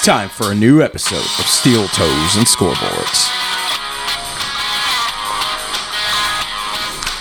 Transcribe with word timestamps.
It's 0.00 0.06
time 0.06 0.30
for 0.30 0.50
a 0.50 0.54
new 0.54 0.80
episode 0.80 1.18
of 1.18 1.44
Steel 1.44 1.86
Toes 1.88 2.36
and 2.38 2.46
Scoreboards. 2.46 3.28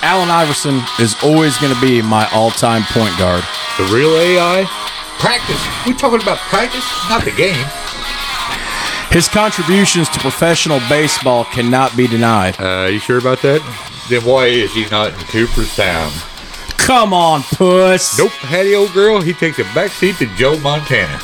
Allen 0.01 0.29
Iverson 0.29 0.79
is 0.97 1.13
always 1.21 1.57
going 1.57 1.75
to 1.75 1.81
be 1.81 2.01
my 2.01 2.25
all 2.31 2.51
time 2.51 2.83
point 2.83 3.17
guard. 3.17 3.43
The 3.77 3.83
real 3.93 4.15
AI? 4.15 4.63
Practice. 5.19 5.61
We 5.85 5.93
talking 5.93 6.21
about 6.21 6.37
practice, 6.37 6.85
not 7.09 7.25
the 7.25 7.31
game. 7.31 7.67
His 9.11 9.27
contributions 9.27 10.07
to 10.11 10.19
professional 10.19 10.79
baseball 10.87 11.43
cannot 11.43 11.97
be 11.97 12.07
denied. 12.07 12.55
Uh, 12.61 12.87
you 12.89 12.99
sure 12.99 13.17
about 13.17 13.41
that? 13.41 13.59
Then 14.09 14.23
why 14.23 14.45
is 14.45 14.73
he 14.73 14.87
not 14.87 15.11
in 15.11 15.19
Cooperstown? 15.25 16.13
Come 16.77 17.13
on, 17.13 17.43
puss. 17.43 18.17
Nope, 18.17 18.31
Hattie 18.31 18.73
old 18.73 18.93
girl, 18.93 19.19
he 19.19 19.33
takes 19.33 19.59
a 19.59 19.63
backseat 19.63 20.17
to 20.19 20.33
Joe 20.37 20.57
Montana. 20.59 21.19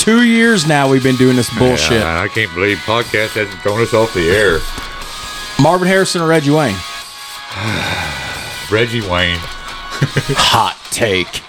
Two 0.00 0.22
years 0.22 0.66
now 0.66 0.88
we've 0.88 1.02
been 1.02 1.16
doing 1.16 1.36
this 1.36 1.54
bullshit. 1.58 2.02
I 2.02 2.26
can't 2.28 2.52
believe 2.54 2.78
podcast 2.78 3.34
hasn't 3.34 3.60
thrown 3.60 3.82
us 3.82 3.92
off 3.92 4.14
the 4.14 4.30
air. 4.30 4.60
Marvin 5.62 5.86
Harrison 5.86 6.22
or 6.22 6.26
Reggie 6.26 6.50
Wayne? 6.50 6.74
Reggie 8.72 9.02
Wayne. 9.02 9.36
Hot 10.40 10.74
take. 10.90 11.42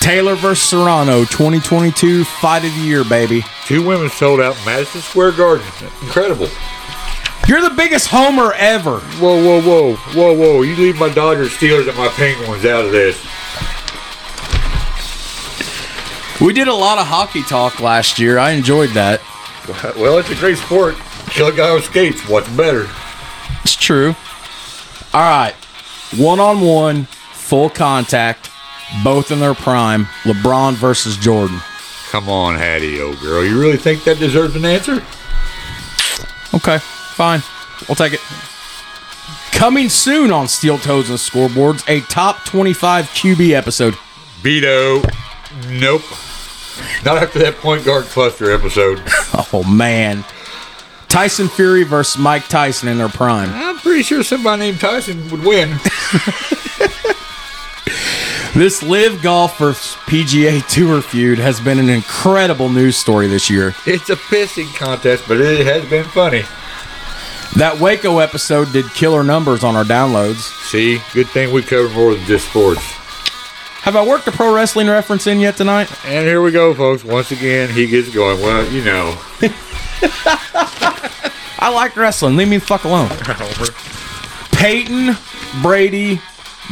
Taylor 0.00 0.36
versus 0.36 0.66
Serrano, 0.66 1.26
2022 1.26 2.24
fight 2.24 2.64
of 2.64 2.74
the 2.74 2.80
year, 2.80 3.04
baby. 3.04 3.44
Two 3.66 3.86
women 3.86 4.08
sold 4.08 4.40
out 4.40 4.56
Madison 4.64 5.02
Square 5.02 5.32
Garden. 5.32 5.66
Incredible. 6.00 6.48
You're 7.46 7.60
the 7.60 7.74
biggest 7.76 8.08
homer 8.08 8.54
ever. 8.54 9.00
Whoa, 9.20 9.36
whoa, 9.44 9.60
whoa, 9.60 9.96
whoa, 9.96 10.32
whoa. 10.32 10.62
You 10.62 10.76
leave 10.76 10.98
my 10.98 11.12
Dodgers, 11.12 11.50
Steelers, 11.50 11.86
and 11.88 11.98
my 11.98 12.08
Penguins 12.08 12.64
out 12.64 12.86
of 12.86 12.90
this. 12.92 13.22
We 16.40 16.52
did 16.52 16.68
a 16.68 16.74
lot 16.74 16.98
of 16.98 17.06
hockey 17.06 17.42
talk 17.42 17.80
last 17.80 18.18
year. 18.18 18.38
I 18.38 18.50
enjoyed 18.52 18.90
that. 18.90 19.20
Well, 19.96 20.18
it's 20.18 20.28
a 20.28 20.34
great 20.34 20.58
sport. 20.58 20.94
Kill 21.30 21.46
a 21.46 21.52
guy 21.52 21.72
with 21.72 21.84
skates. 21.84 22.28
What's 22.28 22.50
better? 22.50 22.86
It's 23.62 23.74
true. 23.74 24.14
All 25.14 25.22
right. 25.22 25.54
One 26.18 26.38
on 26.38 26.60
one, 26.60 27.04
full 27.32 27.70
contact, 27.70 28.50
both 29.02 29.30
in 29.30 29.40
their 29.40 29.54
prime. 29.54 30.04
LeBron 30.24 30.74
versus 30.74 31.16
Jordan. 31.16 31.60
Come 32.10 32.28
on, 32.28 32.56
Hattie, 32.56 33.00
old 33.00 33.18
girl. 33.20 33.42
You 33.42 33.58
really 33.58 33.78
think 33.78 34.04
that 34.04 34.18
deserves 34.18 34.54
an 34.54 34.66
answer? 34.66 35.02
Okay, 36.52 36.78
fine. 36.78 37.40
We'll 37.88 37.96
take 37.96 38.12
it. 38.12 38.20
Coming 39.50 39.88
soon 39.88 40.30
on 40.30 40.46
Steel 40.46 40.76
Toes 40.76 41.08
and 41.08 41.18
Scoreboards, 41.18 41.88
a 41.88 42.00
top 42.08 42.44
25 42.44 43.06
QB 43.06 43.50
episode. 43.52 43.94
Beto. 44.42 45.02
Nope. 45.68 46.02
Not 47.04 47.18
after 47.22 47.38
that 47.40 47.56
point 47.58 47.84
guard 47.84 48.04
cluster 48.06 48.52
episode. 48.52 49.02
Oh, 49.52 49.62
man. 49.62 50.24
Tyson 51.08 51.48
Fury 51.48 51.84
versus 51.84 52.18
Mike 52.20 52.48
Tyson 52.48 52.88
in 52.88 52.98
their 52.98 53.08
prime. 53.08 53.50
I'm 53.52 53.76
pretty 53.78 54.02
sure 54.02 54.24
somebody 54.24 54.62
named 54.62 54.80
Tyson 54.80 55.30
would 55.30 55.44
win. 55.44 55.76
This 58.54 58.84
Live 58.84 59.20
Golf 59.20 59.58
versus 59.58 59.96
PGA 60.02 60.64
Tour 60.68 61.02
feud 61.02 61.40
has 61.40 61.60
been 61.60 61.80
an 61.80 61.88
incredible 61.88 62.68
news 62.68 62.96
story 62.96 63.26
this 63.26 63.50
year. 63.50 63.74
It's 63.84 64.10
a 64.10 64.14
pissing 64.14 64.72
contest, 64.76 65.24
but 65.26 65.40
it 65.40 65.66
has 65.66 65.84
been 65.90 66.04
funny. 66.04 66.42
That 67.56 67.78
Waco 67.80 68.20
episode 68.20 68.72
did 68.72 68.88
killer 68.90 69.24
numbers 69.24 69.64
on 69.64 69.74
our 69.74 69.82
downloads. 69.82 70.52
See, 70.70 71.00
good 71.12 71.28
thing 71.30 71.52
we 71.52 71.62
cover 71.62 71.88
more 71.94 72.14
than 72.14 72.24
just 72.26 72.48
sports. 72.48 72.80
Have 73.84 73.96
I 73.96 74.06
worked 74.06 74.26
a 74.26 74.32
pro 74.32 74.54
wrestling 74.54 74.88
reference 74.88 75.26
in 75.26 75.40
yet 75.40 75.58
tonight? 75.58 75.92
And 76.06 76.26
here 76.26 76.40
we 76.40 76.50
go, 76.52 76.72
folks. 76.72 77.04
Once 77.04 77.30
again, 77.32 77.68
he 77.68 77.86
gets 77.86 78.08
going. 78.08 78.40
Well, 78.40 78.66
you 78.72 78.82
know. 78.82 79.14
I 81.58 81.70
like 81.70 81.94
wrestling. 81.94 82.34
Leave 82.36 82.48
me 82.48 82.56
the 82.56 82.64
fuck 82.64 82.84
alone. 82.84 83.10
Peyton, 84.52 85.18
Brady, 85.60 86.16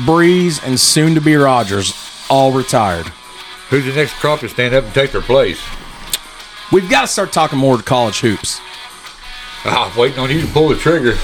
Brees, 0.06 0.66
and 0.66 0.80
soon 0.80 1.14
to 1.14 1.20
be 1.20 1.36
Rodgers 1.36 1.92
all 2.30 2.50
retired. 2.50 3.08
Who's 3.68 3.84
the 3.84 3.92
next 3.92 4.14
crop 4.14 4.40
to 4.40 4.48
stand 4.48 4.74
up 4.74 4.84
and 4.84 4.94
take 4.94 5.12
their 5.12 5.20
place? 5.20 5.60
We've 6.72 6.88
got 6.88 7.02
to 7.02 7.08
start 7.08 7.30
talking 7.30 7.58
more 7.58 7.76
to 7.76 7.82
college 7.82 8.20
hoops. 8.20 8.58
Ah, 9.66 9.94
waiting 9.98 10.18
on 10.18 10.30
you 10.30 10.40
to 10.40 10.46
pull 10.46 10.70
the 10.70 10.76
trigger. 10.76 11.18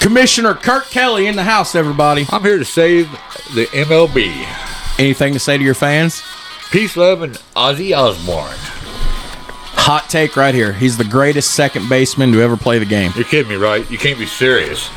Commissioner 0.00 0.54
Kurt 0.54 0.86
Kelly 0.86 1.28
in 1.28 1.36
the 1.36 1.44
house, 1.44 1.76
everybody. 1.76 2.26
I'm 2.30 2.42
here 2.42 2.58
to 2.58 2.64
save 2.64 3.08
the 3.54 3.66
MLB. 3.66 4.67
Anything 4.98 5.32
to 5.32 5.38
say 5.38 5.56
to 5.56 5.62
your 5.64 5.74
fans? 5.74 6.22
Peace, 6.70 6.96
love, 6.96 7.22
and 7.22 7.34
Ozzy 7.56 7.96
Osbourne. 7.96 8.56
Hot 9.80 10.08
take 10.10 10.36
right 10.36 10.54
here. 10.54 10.72
He's 10.72 10.98
the 10.98 11.04
greatest 11.04 11.54
second 11.54 11.88
baseman 11.88 12.32
to 12.32 12.42
ever 12.42 12.56
play 12.56 12.78
the 12.78 12.84
game. 12.84 13.12
You're 13.14 13.24
kidding 13.24 13.48
me, 13.48 13.56
right? 13.56 13.88
You 13.90 13.96
can't 13.96 14.18
be 14.18 14.26
serious. 14.26 14.90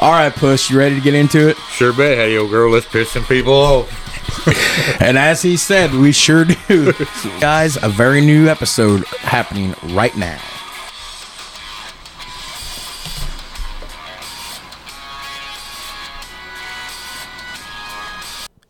All 0.00 0.12
right, 0.12 0.32
Puss, 0.32 0.70
you 0.70 0.78
ready 0.78 0.94
to 0.94 1.00
get 1.00 1.14
into 1.14 1.48
it? 1.48 1.56
Sure 1.70 1.92
bet, 1.92 2.16
hey, 2.16 2.38
old 2.38 2.50
girl. 2.50 2.70
Let's 2.70 2.86
piss 2.86 3.10
some 3.10 3.24
people 3.24 3.52
off. 3.52 4.04
And 5.00 5.18
as 5.18 5.42
he 5.42 5.56
said, 5.56 5.92
we 5.92 6.12
sure 6.12 6.44
do. 6.44 6.92
Guys, 7.40 7.76
a 7.82 7.88
very 7.88 8.20
new 8.20 8.48
episode 8.48 9.04
happening 9.06 9.74
right 9.94 10.14
now. 10.16 10.40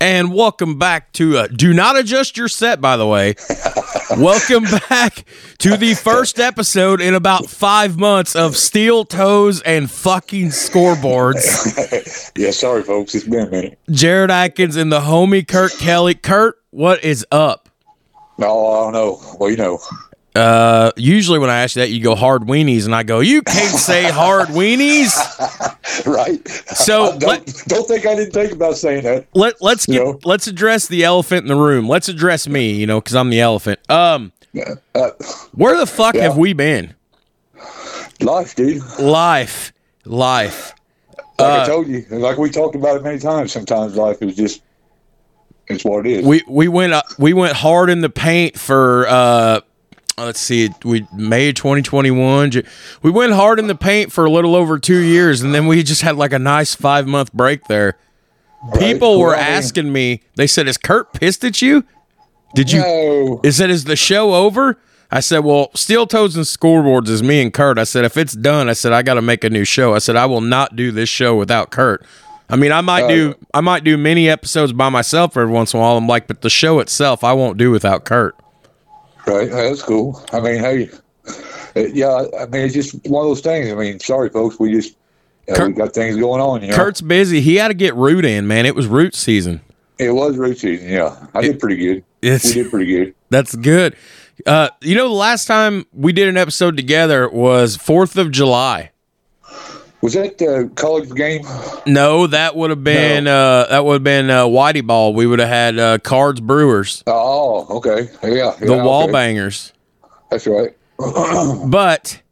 And 0.00 0.32
welcome 0.32 0.78
back 0.78 1.12
to 1.14 1.38
uh, 1.38 1.48
Do 1.48 1.75
Not 1.75 1.98
Adjust 1.98 2.36
Your 2.36 2.47
Set, 2.47 2.81
by 2.81 2.97
the 2.97 3.06
way. 3.06 3.34
welcome 4.16 4.62
back 4.88 5.25
to 5.59 5.76
the 5.76 5.94
first 5.94 6.38
episode 6.38 7.00
in 7.00 7.14
about 7.14 7.47
five 7.47 7.98
months 7.98 8.37
of 8.37 8.56
Steel 8.56 9.04
Toes 9.04 9.60
and 9.62 9.91
fucking 9.91 10.48
scoreboards. 10.48 11.44
Yeah, 12.38 12.53
sorry, 12.53 12.84
folks. 12.84 13.16
It's 13.16 13.25
been 13.26 13.48
a 13.48 13.50
minute. 13.50 13.78
Jared 13.91 14.31
Atkins 14.31 14.76
and 14.76 14.92
the 14.92 15.00
homie 15.00 15.47
Kurt 15.47 15.72
Kelly. 15.72 16.14
Kurt, 16.14 16.56
what 16.70 17.03
is 17.03 17.26
up? 17.32 17.69
No, 18.38 18.66
I 18.69 18.84
don't 18.84 18.92
know. 18.92 19.20
Well, 19.41 19.50
you 19.50 19.56
know. 19.56 19.81
Uh, 20.38 20.93
usually 20.97 21.38
when 21.38 21.50
I 21.50 21.62
ask 21.62 21.76
you 21.76 21.82
that, 21.82 21.91
you 21.91 22.00
go 22.03 22.15
hard 22.15 22.43
weenies, 22.43 22.84
and 22.84 22.94
I 22.94 23.03
go, 23.03 23.21
you 23.21 23.43
can't 23.43 23.76
say 23.76 24.04
hard 24.04 24.49
weenies. 24.49 25.12
right? 26.06 26.47
So, 26.49 27.19
don't, 27.19 27.22
let- 27.28 27.62
don't 27.66 27.87
think 27.88 28.06
I 28.06 28.15
didn't 28.15 28.32
think 28.32 28.53
about 28.53 28.76
saying 28.76 29.03
that. 29.04 29.26
Let 29.34 29.60
let's 29.60 29.87
get 29.87 30.03
know? 30.04 30.19
let's 30.25 30.47
address 30.47 30.87
the 30.88 31.04
elephant 31.04 31.43
in 31.43 31.49
the 31.49 31.56
room. 31.56 31.88
Let's 31.88 32.09
address 32.09 32.47
me, 32.49 32.72
you 32.72 32.87
know, 32.87 33.00
because 33.00 33.15
I'm 33.16 33.31
the 33.31 33.41
elephant. 33.41 33.81
Um, 33.91 34.32
Uh, 34.94 35.10
where 35.53 35.76
the 35.76 35.87
fuck 35.87 36.15
Yeah. 36.15 36.22
have 36.22 36.37
we 36.38 36.53
been? 36.53 36.94
life, 38.20 38.55
dude. 38.55 38.82
Life, 38.99 39.72
life. 40.05 40.75
Like 41.38 41.49
Uh, 41.60 41.62
I 41.62 41.66
told 41.66 41.87
you, 41.88 42.05
like 42.10 42.37
we 42.38 42.50
talked 42.50 42.75
about 42.75 42.97
it 42.97 43.03
many 43.05 43.19
times. 43.19 43.53
Sometimes 43.53 43.94
life 43.97 44.20
is 44.22 44.34
just 44.37 44.62
it's 45.69 45.84
what 45.84 46.06
it 46.06 46.12
is. 46.20 46.25
We 46.26 46.43
we 46.49 46.66
went 46.66 46.93
uh, 46.94 47.03
we 47.19 47.32
went 47.32 47.55
hard 47.55 47.91
in 47.91 48.00
the 48.00 48.09
paint 48.10 48.59
for 48.59 49.06
uh 49.09 49.60
let's 50.25 50.41
see 50.41 50.71
we 50.84 51.06
May 51.12 51.53
2021 51.53 52.62
we 53.03 53.11
went 53.11 53.33
hard 53.33 53.59
in 53.59 53.67
the 53.67 53.75
paint 53.75 54.12
for 54.12 54.25
a 54.25 54.31
little 54.31 54.55
over 54.55 54.79
2 54.79 54.99
years 54.99 55.43
and 55.43 55.55
then 55.55 55.67
we 55.67 55.83
just 55.83 56.03
had 56.03 56.17
like 56.17 56.33
a 56.33 56.39
nice 56.39 56.75
5 56.75 57.06
month 57.06 57.33
break 57.33 57.65
there. 57.65 57.97
People 58.79 59.21
were 59.21 59.34
asking 59.34 59.93
me 59.93 60.23
they 60.37 60.47
said 60.47 60.69
is 60.69 60.77
Kurt 60.77 61.12
pissed 61.12 61.45
at 61.45 61.62
you? 61.62 61.84
Did 62.55 62.73
you 62.73 62.81
no, 62.81 63.41
is 63.45 63.61
it 63.61 63.71
is 63.71 63.84
the 63.84 63.97
show 63.97 64.34
over? 64.34 64.79
I 65.11 65.21
said, 65.21 65.39
"Well, 65.39 65.71
Steel 65.75 66.06
Toes 66.06 66.37
and 66.37 66.45
Scoreboards 66.45 67.09
is 67.09 67.23
me 67.23 67.41
and 67.41 67.53
Kurt." 67.53 67.79
I 67.79 67.85
said, 67.85 68.05
"If 68.05 68.19
it's 68.19 68.35
done, 68.35 68.69
I 68.69 68.75
said 68.75 68.93
I 68.93 69.03
got 69.03 69.14
to 69.14 69.23
make 69.23 69.43
a 69.43 69.49
new 69.49 69.64
show." 69.64 69.94
I 69.94 69.99
said, 69.99 70.17
"I 70.17 70.26
will 70.26 70.43
not 70.43 70.76
do 70.76 70.93
this 70.93 71.09
show 71.09 71.35
without 71.35 71.71
Kurt." 71.71 72.05
I 72.50 72.56
mean, 72.56 72.73
I 72.73 72.81
might 72.81 73.09
do 73.09 73.35
I 73.55 73.61
might 73.61 73.85
do 73.85 73.97
many 73.97 74.29
episodes 74.29 74.73
by 74.73 74.88
myself 74.88 75.37
every 75.37 75.53
once 75.53 75.73
in 75.73 75.81
a 75.81 75.82
while. 75.82 75.97
I'm 75.97 76.06
like, 76.06 76.26
but 76.26 76.43
the 76.43 76.50
show 76.50 76.79
itself, 76.79 77.25
I 77.25 77.32
won't 77.32 77.56
do 77.56 77.71
without 77.71 78.05
Kurt. 78.05 78.35
Right? 79.28 79.50
That's 79.50 79.82
cool. 79.82 80.22
I 80.32 80.40
mean, 80.40 80.58
hey, 80.58 80.90
uh, 81.76 81.80
yeah. 81.92 82.25
I 82.38 82.46
mean, 82.46 82.62
it's 82.62 82.75
just 82.75 82.94
one 83.06 83.25
of 83.25 83.30
those 83.30 83.40
things. 83.40 83.70
I 83.70 83.75
mean, 83.75 84.00
sorry, 84.00 84.30
folks. 84.30 84.58
We 84.58 84.72
just 84.72 84.96
uh, 85.50 85.54
Kurt- 85.54 85.69
we 85.69 85.75
got 85.75 85.92
things 85.94 86.16
going 86.16 86.40
on. 86.40 86.62
You 86.62 86.69
know? 86.69 86.76
Kurt's 86.76 87.00
busy. 87.00 87.40
He 87.40 87.56
had 87.56 87.69
to 87.69 87.75
get 87.75 87.94
root 87.94 88.25
in, 88.25 88.46
man. 88.46 88.66
It 88.66 88.75
was 88.75 88.86
root 88.86 89.14
season. 89.14 89.60
it 89.98 90.10
was 90.10 90.36
root 90.36 90.58
season. 90.58 90.88
Yeah, 90.88 91.26
I 91.34 91.42
did 91.42 91.58
pretty 91.60 91.76
good. 91.76 92.04
It's 92.22 92.54
We 92.54 92.62
did 92.62 92.70
pretty 92.70 92.86
good. 92.86 93.14
that's 93.30 93.54
good. 93.54 93.96
Uh, 94.46 94.69
you 94.80 94.94
know, 94.94 95.08
the 95.08 95.14
last 95.14 95.46
time 95.46 95.86
we 95.92 96.12
did 96.12 96.28
an 96.28 96.36
episode 96.36 96.76
together 96.76 97.28
was 97.28 97.76
Fourth 97.76 98.16
of 98.16 98.30
July. 98.30 98.92
Was 100.00 100.12
that 100.15 100.39
the 100.39 100.71
college 100.77 101.12
game? 101.15 101.43
No, 101.87 102.29
that 102.29 102.55
would 102.55 102.71
have 102.71 102.85
been 102.85 103.27
uh, 103.27 103.67
that 103.69 103.85
would 103.85 103.95
have 103.95 104.05
been 104.05 104.31
uh, 104.31 104.45
Whitey 104.45 104.87
Ball. 104.87 105.12
We 105.12 105.27
would 105.27 105.41
have 105.41 105.49
had 105.49 105.79
uh, 105.79 105.99
Cards 105.99 106.41
Brewers, 106.41 107.03
Oh, 107.06 107.79
okay. 107.79 108.09
Yeah, 108.23 108.55
the 108.61 108.77
yeah, 108.77 108.83
Wall 108.85 109.05
okay. 109.05 109.12
Bangers. 109.12 109.73
That's 110.31 110.47
right. 110.47 110.75
But 111.69 112.23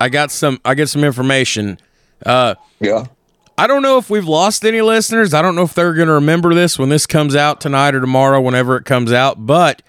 I 0.00 0.08
got 0.08 0.30
some 0.30 0.60
I 0.64 0.74
get 0.74 0.88
some 0.88 1.04
information. 1.04 1.78
Uh, 2.24 2.54
Yeah. 2.80 3.06
I 3.56 3.66
don't 3.66 3.82
know 3.82 3.98
if 3.98 4.08
we've 4.08 4.26
lost 4.28 4.64
any 4.64 4.80
listeners. 4.82 5.34
I 5.34 5.42
don't 5.42 5.56
know 5.56 5.62
if 5.62 5.74
they're 5.74 5.92
going 5.94 6.06
to 6.06 6.14
remember 6.14 6.54
this 6.54 6.78
when 6.78 6.90
this 6.90 7.06
comes 7.06 7.34
out 7.34 7.60
tonight 7.60 7.92
or 7.96 8.00
tomorrow, 8.00 8.40
whenever 8.40 8.76
it 8.76 8.84
comes 8.84 9.12
out. 9.12 9.46
But 9.46 9.82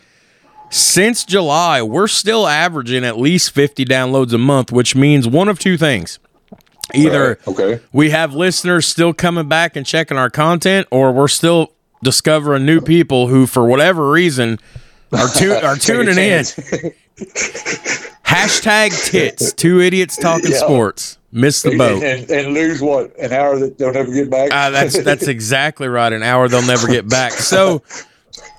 Since 0.71 1.25
July, 1.25 1.81
we're 1.83 2.07
still 2.07 2.47
averaging 2.47 3.03
at 3.03 3.17
least 3.19 3.51
50 3.51 3.85
downloads 3.85 4.33
a 4.33 4.37
month, 4.39 4.71
which 4.71 4.95
means 4.95 5.27
one 5.27 5.47
of 5.49 5.59
two 5.59 5.77
things. 5.77 6.17
Either 6.93 7.39
Right, 7.45 7.47
okay. 7.47 7.79
we 7.91 8.09
have 8.11 8.33
listeners 8.33 8.87
still 8.87 9.13
coming 9.13 9.47
back 9.47 9.75
and 9.75 9.85
checking 9.85 10.17
our 10.17 10.29
content, 10.29 10.87
or 10.91 11.11
we're 11.11 11.27
still 11.27 11.73
discovering 12.03 12.65
new 12.65 12.81
people 12.81 13.27
who, 13.27 13.45
for 13.45 13.65
whatever 13.65 14.09
reason, 14.11 14.57
are, 15.11 15.27
tu- 15.29 15.51
are 15.63 15.75
tuning 15.75 16.17
in. 16.17 16.43
Hashtag 18.25 19.09
tits, 19.09 19.53
two 19.53 19.79
idiots 19.81 20.15
talking 20.17 20.51
Yeah. 20.51 20.57
sports. 20.57 21.17
Miss 21.31 21.61
the 21.61 21.77
boat. 21.77 22.01
and, 22.01 22.29
and 22.31 22.53
lose 22.55 22.81
what 22.81 23.15
an 23.19 23.31
hour 23.33 23.59
that 23.59 23.77
they'll 23.77 23.93
never 23.93 24.11
get 24.11 24.29
back. 24.31 24.51
Uh, 24.51 24.71
that's 24.71 25.03
that's 25.03 25.27
exactly 25.27 25.87
right. 25.87 26.11
An 26.11 26.23
hour 26.23 26.47
they'll 26.47 26.65
never 26.65 26.87
get 26.87 27.07
back. 27.07 27.33
So 27.33 27.83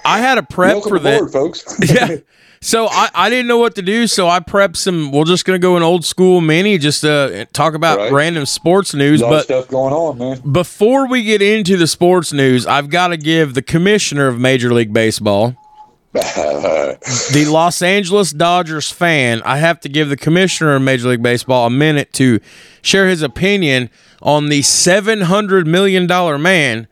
I 0.05 0.19
had 0.21 0.39
a 0.39 0.43
prep 0.45 0.75
Welcome 0.75 0.91
for 0.91 0.99
that. 1.01 1.31
folks. 1.33 1.65
Yeah. 1.81 2.17
So 2.63 2.89
I, 2.91 3.09
I 3.15 3.31
didn't 3.31 3.47
know 3.47 3.57
what 3.57 3.75
to 3.77 3.83
do, 3.83 4.07
so 4.07 4.29
I 4.29 4.39
prepped 4.41 4.77
some. 4.77 5.13
We're 5.13 5.25
just 5.25 5.47
gonna 5.47 5.59
go 5.59 5.79
an 5.79 5.83
old 5.83 6.05
school 6.05 6.43
mini, 6.43 6.77
just 6.77 7.01
to 7.01 7.49
talk 7.55 7.73
about 7.73 7.97
Right. 7.97 8.13
random 8.13 8.45
sports 8.45 8.93
news. 8.93 9.23
a 9.23 9.25
lot 9.25 9.33
of 9.33 9.39
But 9.39 9.45
stuff 9.45 9.69
going 9.69 9.95
on, 9.95 10.19
man. 10.19 10.43
before 10.53 11.09
we 11.09 11.23
get 11.23 11.41
into 11.41 11.79
the 11.79 11.87
sports 11.87 12.35
news, 12.35 12.67
I've 12.67 12.91
got 12.91 13.09
to 13.09 13.17
give 13.17 13.55
the 13.55 13.63
commissioner 13.63 14.27
of 14.27 14.39
Major 14.39 14.75
League 14.75 14.93
Baseball, 14.93 15.57
the 16.13 17.47
Los 17.49 17.81
Angeles 17.81 18.31
Dodgers 18.31 18.91
fan, 18.91 19.41
I 19.47 19.57
have 19.57 19.81
to 19.81 19.89
give 19.89 20.11
the 20.11 20.17
commissioner 20.19 20.75
of 20.77 20.83
Major 20.83 21.09
League 21.09 21.23
Baseball 21.23 21.67
a 21.67 21.71
minute 21.71 22.13
to 22.15 22.41
share 22.83 23.09
his 23.09 23.23
opinion 23.23 23.89
on 24.21 24.51
the 24.51 24.61
seven 24.61 25.23
hundred 25.23 25.67
million 25.67 26.07
dollar 26.07 26.37
man, 26.37 26.89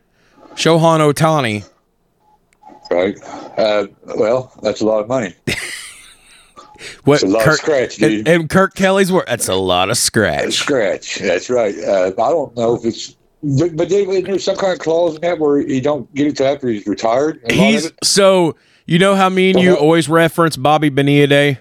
Shohei 0.55 1.13
Otani. 1.13 1.65
Right. 2.91 3.15
Uh, 3.57 3.87
well, 4.17 4.51
that's 4.63 4.81
a 4.81 4.85
lot 4.85 4.99
of 5.01 5.07
money. 5.07 5.33
What 7.03 7.15
It's 7.15 7.23
a 7.23 7.27
lot 7.27 7.45
of 7.45 7.53
scratch, 7.55 7.97
dude. 7.97 8.19
and, 8.19 8.27
and 8.41 8.49
Kurt 8.49 8.73
Kelly's 8.73 9.11
word. 9.11 9.25
That's 9.27 9.49
a 9.49 9.55
lot 9.55 9.89
of 9.89 9.97
scratch. 9.97 10.53
Scratch. 10.53 11.19
That's 11.19 11.49
right. 11.49 11.75
Uh, 11.77 12.07
I 12.17 12.29
don't 12.29 12.55
know 12.55 12.75
if 12.75 12.85
it's, 12.85 13.17
but, 13.43 13.75
but 13.75 13.89
there's 13.89 14.43
some 14.45 14.55
kind 14.55 14.71
of 14.71 14.79
clause 14.79 15.15
in 15.15 15.21
that 15.21 15.39
where 15.39 15.59
you 15.59 15.81
don't 15.81 16.13
get 16.15 16.27
it 16.27 16.37
till 16.37 16.47
after 16.47 16.69
he's 16.69 16.87
retired. 16.87 17.37
A 17.37 17.47
lot 17.47 17.51
of 17.51 17.55
He's 17.57 17.91
so 18.01 18.55
you 18.85 18.97
know 18.97 19.13
how 19.15 19.27
me 19.27 19.49
and 19.51 19.59
you 19.59 19.73
Uh-huh. 19.73 19.81
always 19.81 20.07
reference 20.07 20.55
Bobby 20.55 20.87
Bonilla 20.87 21.27
Day. 21.27 21.59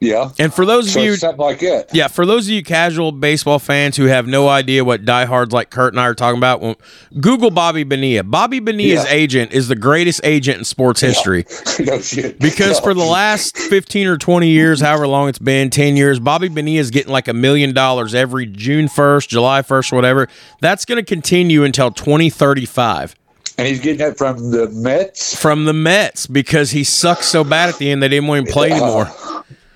Yeah. 0.00 0.30
And 0.38 0.52
for 0.52 0.64
those 0.64 0.90
So 0.92 1.00
of 1.00 1.04
you, 1.06 1.16
something 1.16 1.40
like 1.44 1.60
that. 1.60 1.94
yeah, 1.94 2.08
for 2.08 2.24
those 2.24 2.46
of 2.46 2.52
you 2.52 2.62
casual 2.62 3.12
baseball 3.12 3.58
fans 3.58 3.96
who 3.96 4.06
have 4.06 4.26
no 4.26 4.48
idea 4.48 4.84
what 4.84 5.04
diehards 5.04 5.52
like 5.52 5.70
Kurt 5.70 5.92
and 5.92 6.00
I 6.00 6.04
are 6.06 6.14
talking 6.14 6.38
about, 6.38 6.60
well, 6.60 6.76
Google 7.20 7.50
Bobby 7.50 7.84
Bonilla. 7.84 8.22
Bobby 8.24 8.60
Bonilla's 8.60 9.04
Yeah. 9.04 9.10
agent 9.12 9.52
is 9.52 9.68
the 9.68 9.76
greatest 9.76 10.20
agent 10.24 10.58
in 10.58 10.64
sports 10.64 11.00
history 11.00 11.44
no 11.80 12.00
shit. 12.00 12.38
because 12.38 12.80
for 12.80 12.94
the 12.94 13.04
last 13.04 13.56
fifteen 13.58 14.06
or 14.06 14.16
twenty 14.16 14.48
years, 14.48 14.80
however 14.80 15.06
long 15.06 15.28
it's 15.28 15.38
been, 15.38 15.70
ten 15.70 15.96
years, 15.96 16.18
Bobby 16.18 16.48
Bonilla 16.48 16.80
is 16.80 16.90
getting 16.90 17.12
like 17.12 17.28
a 17.28 17.34
million 17.34 17.74
dollars 17.74 18.14
every 18.14 18.46
June 18.46 18.88
first, 18.88 19.28
July 19.28 19.62
first, 19.62 19.92
whatever. 19.92 20.28
That's 20.60 20.84
going 20.84 20.96
to 20.96 21.04
continue 21.04 21.62
until 21.64 21.90
twenty 21.90 22.30
thirty 22.30 22.64
five. 22.66 23.14
and 23.58 23.66
he's 23.68 23.80
getting 23.80 23.98
that 23.98 24.16
from 24.16 24.50
the 24.50 24.68
Mets. 24.70 25.36
from 25.38 25.66
the 25.66 25.72
Mets 25.74 26.26
because 26.26 26.70
he 26.70 26.84
sucked 26.84 27.24
so 27.24 27.44
bad 27.44 27.68
at 27.68 27.76
the 27.78 27.90
end 27.90 28.02
they 28.02 28.08
didn't 28.08 28.26
want 28.28 28.40
him 28.40 28.46
to 28.46 28.52
play 28.52 28.70
anymore. 28.70 29.08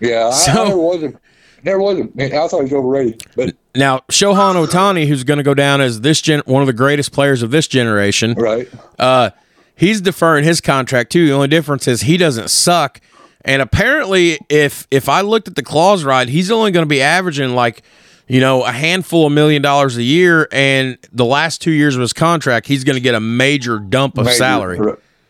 Yeah, 0.00 0.28
I, 0.28 0.30
So- 0.32 0.52
I 0.52 0.68
never 0.68 0.78
wasn't. 0.78 1.18
never 1.62 1.78
was 1.80 1.98
a, 1.98 2.02
I 2.02 2.48
thought 2.48 2.58
he 2.58 2.62
was 2.64 2.72
overrated, 2.72 3.22
but 3.36 3.54
Now 3.74 4.00
Shohei 4.10 4.66
Otani, 4.66 5.06
who's 5.06 5.24
going 5.24 5.38
to 5.38 5.42
go 5.44 5.54
down 5.54 5.80
as 5.80 6.00
this 6.02 6.20
gen- 6.20 6.42
one 6.46 6.62
of 6.62 6.66
the 6.66 6.72
greatest 6.72 7.12
players 7.12 7.42
of 7.42 7.50
this 7.50 7.66
generation, 7.66 8.34
right. 8.34 8.68
uh, 8.98 9.30
he's 9.74 10.00
deferring 10.00 10.44
his 10.44 10.60
contract 10.60 11.10
too. 11.12 11.26
The 11.26 11.32
only 11.32 11.48
difference 11.48 11.88
is 11.88 12.02
he 12.02 12.16
doesn't 12.16 12.48
suck, 12.50 13.00
and 13.44 13.62
apparently, 13.62 14.38
if 14.48 14.86
if 14.90 15.08
I 15.08 15.22
looked 15.22 15.48
at 15.48 15.54
the 15.56 15.62
clause 15.62 16.04
right, 16.04 16.28
he's 16.28 16.50
only 16.50 16.70
going 16.70 16.84
to 16.84 16.88
be 16.88 17.02
averaging 17.02 17.54
like. 17.54 17.82
You 18.26 18.40
know, 18.40 18.62
a 18.64 18.72
handful 18.72 19.26
of 19.26 19.34
million 19.34 19.60
dollars 19.60 19.98
a 19.98 20.02
year, 20.02 20.48
and 20.50 20.96
the 21.12 21.26
last 21.26 21.60
two 21.60 21.72
years 21.72 21.94
of 21.94 22.00
his 22.00 22.14
contract, 22.14 22.66
he's 22.66 22.82
going 22.82 22.96
to 22.96 23.00
get 23.02 23.14
a 23.14 23.20
major 23.20 23.78
dump 23.78 24.16
of 24.16 24.24
Maybe. 24.24 24.38
salary. 24.38 24.78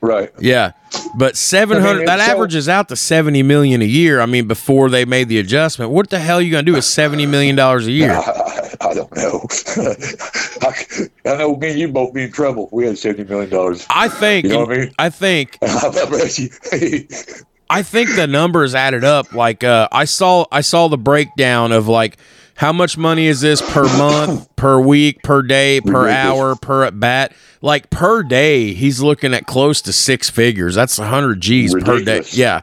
Right. 0.04 0.30
Yeah, 0.38 0.72
but 1.16 1.34
seven 1.34 1.80
hundred 1.80 1.94
I 1.94 1.96
mean, 1.98 2.06
that 2.06 2.26
so- 2.26 2.32
averages 2.32 2.68
out 2.68 2.88
to 2.90 2.96
seventy 2.96 3.42
million 3.42 3.80
a 3.80 3.86
year. 3.86 4.20
I 4.20 4.26
mean, 4.26 4.46
before 4.46 4.90
they 4.90 5.06
made 5.06 5.28
the 5.30 5.38
adjustment, 5.38 5.92
what 5.92 6.10
the 6.10 6.18
hell 6.18 6.38
are 6.38 6.42
you 6.42 6.50
gonna 6.50 6.62
do 6.64 6.74
with 6.74 6.84
seventy 6.84 7.24
million 7.24 7.56
dollars 7.56 7.86
a 7.86 7.90
year? 7.90 8.10
I, 8.12 8.74
I 8.82 8.92
don't 8.94 9.16
know. 9.16 9.46
I, 10.62 10.74
I 11.24 11.36
know 11.36 11.56
me 11.56 11.70
and 11.70 11.78
you 11.78 11.88
both 11.88 12.12
be 12.12 12.24
in 12.24 12.32
trouble. 12.32 12.68
We 12.70 12.84
had 12.86 12.98
seventy 12.98 13.24
million 13.24 13.48
dollars. 13.48 13.86
I 13.88 14.08
think, 14.08 14.44
You 14.44 14.52
know 14.52 14.60
what 14.66 14.72
I 14.72 14.78
mean? 14.78 14.94
I 14.98 15.08
think, 15.08 15.58
I 15.62 17.06
I 17.70 17.82
think 17.82 18.14
the 18.14 18.26
numbers 18.26 18.74
added 18.74 19.04
up. 19.04 19.32
Like, 19.32 19.64
uh, 19.64 19.88
I 19.90 20.04
saw, 20.04 20.44
I 20.52 20.60
saw 20.60 20.88
the 20.88 20.98
breakdown 20.98 21.72
of 21.72 21.88
like 21.88 22.18
how 22.56 22.72
much 22.72 22.96
money 22.96 23.26
is 23.26 23.40
this 23.40 23.60
per 23.60 23.84
month, 23.98 24.54
per 24.56 24.80
week, 24.80 25.22
per 25.22 25.42
day, 25.42 25.80
per 25.80 26.08
hour, 26.08 26.56
per 26.56 26.84
at 26.84 26.98
bat. 26.98 27.32
Like 27.60 27.90
per 27.90 28.22
day, 28.22 28.72
he's 28.72 29.00
looking 29.00 29.34
at 29.34 29.46
close 29.46 29.80
to 29.82 29.92
six 29.92 30.30
figures. 30.30 30.74
That's 30.74 30.96
hundred 30.98 31.40
G's 31.40 31.74
per 31.74 32.02
day. 32.02 32.22
Yeah. 32.30 32.62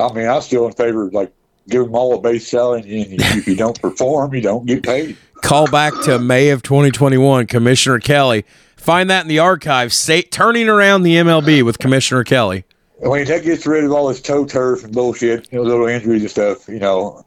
I 0.00 0.12
mean, 0.12 0.28
I'm 0.28 0.42
still 0.42 0.66
in 0.66 0.72
favor 0.72 1.06
of 1.06 1.14
like 1.14 1.32
give 1.68 1.84
them 1.84 1.94
all 1.94 2.14
a 2.14 2.20
base 2.20 2.48
salary, 2.48 2.80
and 2.80 3.20
if 3.20 3.46
you 3.46 3.56
don't 3.56 3.80
perform, 3.80 4.34
you 4.34 4.40
don't 4.40 4.66
get 4.66 4.82
paid. 4.82 5.16
Call 5.42 5.70
back 5.70 5.92
to 6.04 6.18
May 6.18 6.50
of 6.50 6.62
2021, 6.62 7.46
Commissioner 7.46 7.98
Kelly. 8.00 8.44
Find 8.76 9.08
that 9.10 9.22
in 9.22 9.28
the 9.28 9.38
archives. 9.38 9.94
Say, 9.94 10.22
turning 10.22 10.68
around 10.68 11.02
the 11.02 11.14
MLB 11.16 11.62
with 11.62 11.78
Commissioner 11.78 12.24
Kelly. 12.24 12.64
Mean, 13.02 13.24
that 13.26 13.44
gets 13.44 13.66
rid 13.66 13.84
of 13.84 13.92
all 13.92 14.08
this 14.08 14.20
toe 14.20 14.46
turf 14.46 14.84
and 14.84 14.94
bullshit, 14.94 15.50
you 15.52 15.58
know, 15.58 15.64
little 15.64 15.86
injuries 15.86 16.22
and 16.22 16.30
stuff. 16.30 16.68
You 16.68 16.78
know, 16.78 17.23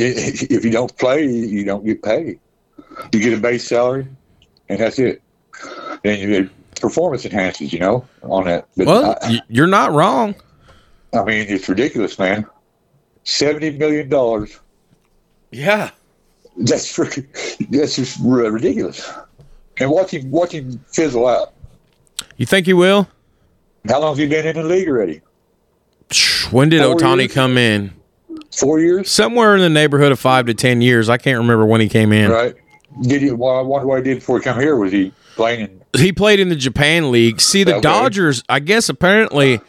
if 0.50 0.64
you 0.64 0.70
don't 0.70 0.96
play, 0.96 1.26
you 1.26 1.64
don't 1.64 1.84
get 1.84 2.02
paid. 2.02 2.40
You 3.12 3.20
get 3.20 3.34
a 3.34 3.40
base 3.40 3.66
salary, 3.68 4.06
and 4.68 4.80
that's 4.80 4.98
it. 4.98 5.22
And 6.04 6.18
you 6.18 6.42
get 6.42 6.80
performance 6.80 7.26
enhances, 7.26 7.72
you 7.72 7.80
know, 7.80 8.06
on 8.22 8.44
that. 8.44 8.66
But 8.76 8.86
Well, 8.86 9.18
I, 9.20 9.40
you're 9.48 9.66
not 9.66 9.92
wrong. 9.92 10.34
I 11.12 11.22
mean, 11.24 11.46
it's 11.48 11.68
ridiculous, 11.68 12.18
man. 12.18 12.46
Seventy 13.24 13.76
million 13.76 14.08
dollars. 14.08 14.58
Yeah. 15.50 15.90
That's 16.56 16.90
freaking, 16.96 17.26
that's 17.70 17.96
just 17.96 18.18
ridiculous. 18.22 19.06
And 19.76 19.90
watch 19.90 20.12
him, 20.12 20.30
watch 20.30 20.52
him 20.52 20.82
fizzle 20.88 21.26
out. 21.26 21.52
You 22.38 22.46
think 22.46 22.66
he 22.66 22.72
will? 22.72 23.08
How 23.86 24.00
long 24.00 24.12
has 24.12 24.18
he 24.18 24.26
been 24.26 24.46
in 24.46 24.56
the 24.56 24.64
league 24.64 24.88
already? 24.88 25.20
When 26.50 26.68
did 26.70 26.80
Otani 26.80 27.30
come 27.30 27.58
in? 27.58 27.99
Four 28.56 28.80
years, 28.80 29.10
Somewhere 29.10 29.54
in 29.54 29.60
the 29.60 29.68
neighborhood 29.70 30.12
of 30.12 30.18
five 30.18 30.46
to 30.46 30.54
ten 30.54 30.80
years. 30.82 31.08
I 31.08 31.16
can't 31.18 31.38
remember 31.38 31.64
when 31.64 31.80
he 31.80 31.88
came 31.88 32.12
in. 32.12 32.30
right? 32.30 32.54
Did 33.02 33.22
he? 33.22 33.30
Well, 33.30 33.56
I 33.56 33.62
wonder 33.62 33.86
what 33.86 33.98
he 33.98 34.04
did 34.04 34.18
before 34.18 34.38
he 34.38 34.44
come 34.44 34.58
here. 34.60 34.76
Was 34.76 34.90
he 34.92 35.12
playing 35.36 35.60
in 35.60 35.80
He 36.00 36.12
played 36.12 36.40
in 36.40 36.48
the 36.48 36.56
Japan 36.56 37.12
League. 37.12 37.40
See, 37.40 37.62
the 37.62 37.74
Okay. 37.74 37.80
Dodgers. 37.82 38.42
I 38.48 38.58
guess 38.58 38.88
apparently, 38.88 39.60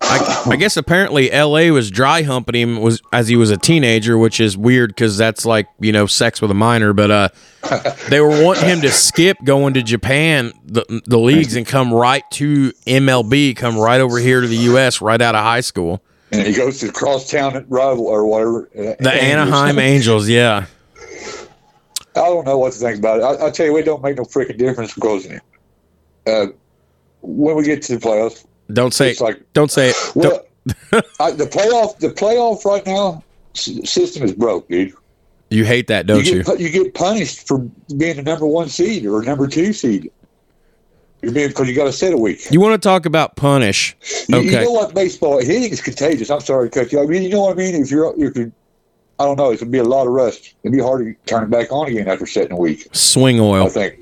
I, 0.00 0.46
I 0.50 0.56
guess 0.56 0.78
apparently, 0.78 1.30
L.A. 1.30 1.70
was 1.70 1.90
dry 1.90 2.22
humping 2.22 2.54
him 2.54 2.80
was 2.80 3.02
as 3.12 3.28
he 3.28 3.36
was 3.36 3.50
a 3.50 3.58
teenager, 3.58 4.16
which 4.16 4.40
is 4.40 4.56
weird 4.56 4.90
because 4.90 5.18
that's 5.18 5.44
like 5.44 5.66
you 5.78 5.92
know 5.92 6.06
sex 6.06 6.40
with 6.40 6.50
a 6.50 6.54
minor. 6.54 6.94
But 6.94 7.10
uh, 7.10 7.28
they 8.08 8.20
were 8.20 8.42
wanting 8.42 8.64
him 8.64 8.80
to 8.80 8.90
skip 8.90 9.36
going 9.44 9.74
to 9.74 9.82
Japan, 9.82 10.54
the 10.64 11.02
the 11.04 11.18
leagues, 11.18 11.54
and 11.56 11.66
come 11.66 11.92
right 11.92 12.24
to 12.32 12.72
MLB, 12.86 13.54
come 13.54 13.76
right 13.76 14.00
over 14.00 14.18
here 14.18 14.40
to 14.40 14.46
the 14.48 14.56
U.S. 14.56 15.02
right 15.02 15.20
out 15.20 15.34
of 15.34 15.44
high 15.44 15.60
school. 15.60 16.02
And 16.32 16.46
he 16.46 16.52
goes 16.52 16.78
to 16.80 16.86
the 16.86 16.92
crosstown 16.92 17.64
rival 17.68 18.06
or 18.06 18.26
whatever. 18.26 18.68
The 18.74 19.12
Anaheim 19.12 19.78
Angels, 19.78 20.28
yeah. 20.28 20.66
I 22.16 22.26
don't 22.26 22.44
know 22.44 22.58
what 22.58 22.72
to 22.72 22.78
think 22.78 22.98
about 22.98 23.20
it. 23.20 23.22
I, 23.40 23.46
I 23.46 23.50
tell 23.50 23.66
you, 23.66 23.76
it 23.76 23.84
don't 23.84 24.02
make 24.02 24.16
no 24.16 24.24
freaking 24.24 24.58
difference 24.58 24.94
because 24.94 25.28
uh, 26.26 26.46
when 27.22 27.56
we 27.56 27.62
get 27.64 27.82
to 27.82 27.96
the 27.96 28.06
playoffs, 28.06 28.44
Don't 28.72 28.92
say 28.92 29.10
it's 29.10 29.20
like 29.20 29.40
don't 29.52 29.70
say 29.70 29.90
it. 29.90 29.96
Well, 30.14 30.44
I, 31.20 31.30
the 31.30 31.46
playoff, 31.46 31.98
the 31.98 32.08
playoff 32.08 32.64
right 32.64 32.84
now 32.84 33.22
system 33.54 34.24
is 34.24 34.32
broke, 34.32 34.68
dude. 34.68 34.92
you 35.50 35.64
hate 35.64 35.86
that, 35.88 36.06
don't 36.06 36.24
you 36.24 36.38
you? 36.38 36.42
get 36.42 36.46
pu- 36.46 36.62
you 36.62 36.68
get 36.70 36.94
punished 36.94 37.46
for 37.46 37.58
being 37.96 38.16
the 38.16 38.22
number 38.22 38.46
one 38.46 38.68
seed 38.68 39.06
or 39.06 39.22
number 39.22 39.46
two 39.46 39.72
seed. 39.72 40.10
You're 41.22 41.32
being 41.32 41.48
because 41.48 41.68
you 41.68 41.74
got 41.74 41.84
to 41.84 41.92
sit 41.92 42.12
a 42.14 42.16
week. 42.16 42.50
You 42.50 42.60
want 42.60 42.80
to 42.80 42.88
talk 42.88 43.04
about 43.04 43.36
punish? 43.36 43.94
You, 44.28 44.40
you 44.40 44.48
Okay. 44.48 44.64
know 44.64 44.72
what 44.72 44.94
baseball 44.94 45.38
hitting 45.40 45.70
is 45.70 45.80
contagious. 45.82 46.30
I'm 46.30 46.40
sorry 46.40 46.70
to 46.70 46.78
cut 46.80 46.92
you. 46.92 47.02
I 47.02 47.06
mean, 47.06 47.22
you 47.22 47.28
know 47.28 47.42
what 47.42 47.52
I 47.52 47.54
mean. 47.56 47.74
If 47.74 47.90
you're 47.90 48.14
if 48.16 48.36
you, 48.36 48.52
I 49.18 49.24
don't 49.24 49.36
know, 49.36 49.50
it's 49.50 49.60
gonna 49.60 49.70
be 49.70 49.78
a 49.78 49.84
lot 49.84 50.06
of 50.06 50.12
rust. 50.14 50.54
It'd 50.62 50.74
be 50.74 50.82
hard 50.82 51.04
to 51.04 51.14
turn 51.30 51.44
it 51.44 51.50
back 51.50 51.70
on 51.72 51.88
again 51.88 52.08
after 52.08 52.26
sitting 52.26 52.52
a 52.52 52.56
week. 52.56 52.88
Swing 52.92 53.38
oil. 53.38 53.66
I 53.66 53.68
think. 53.68 53.98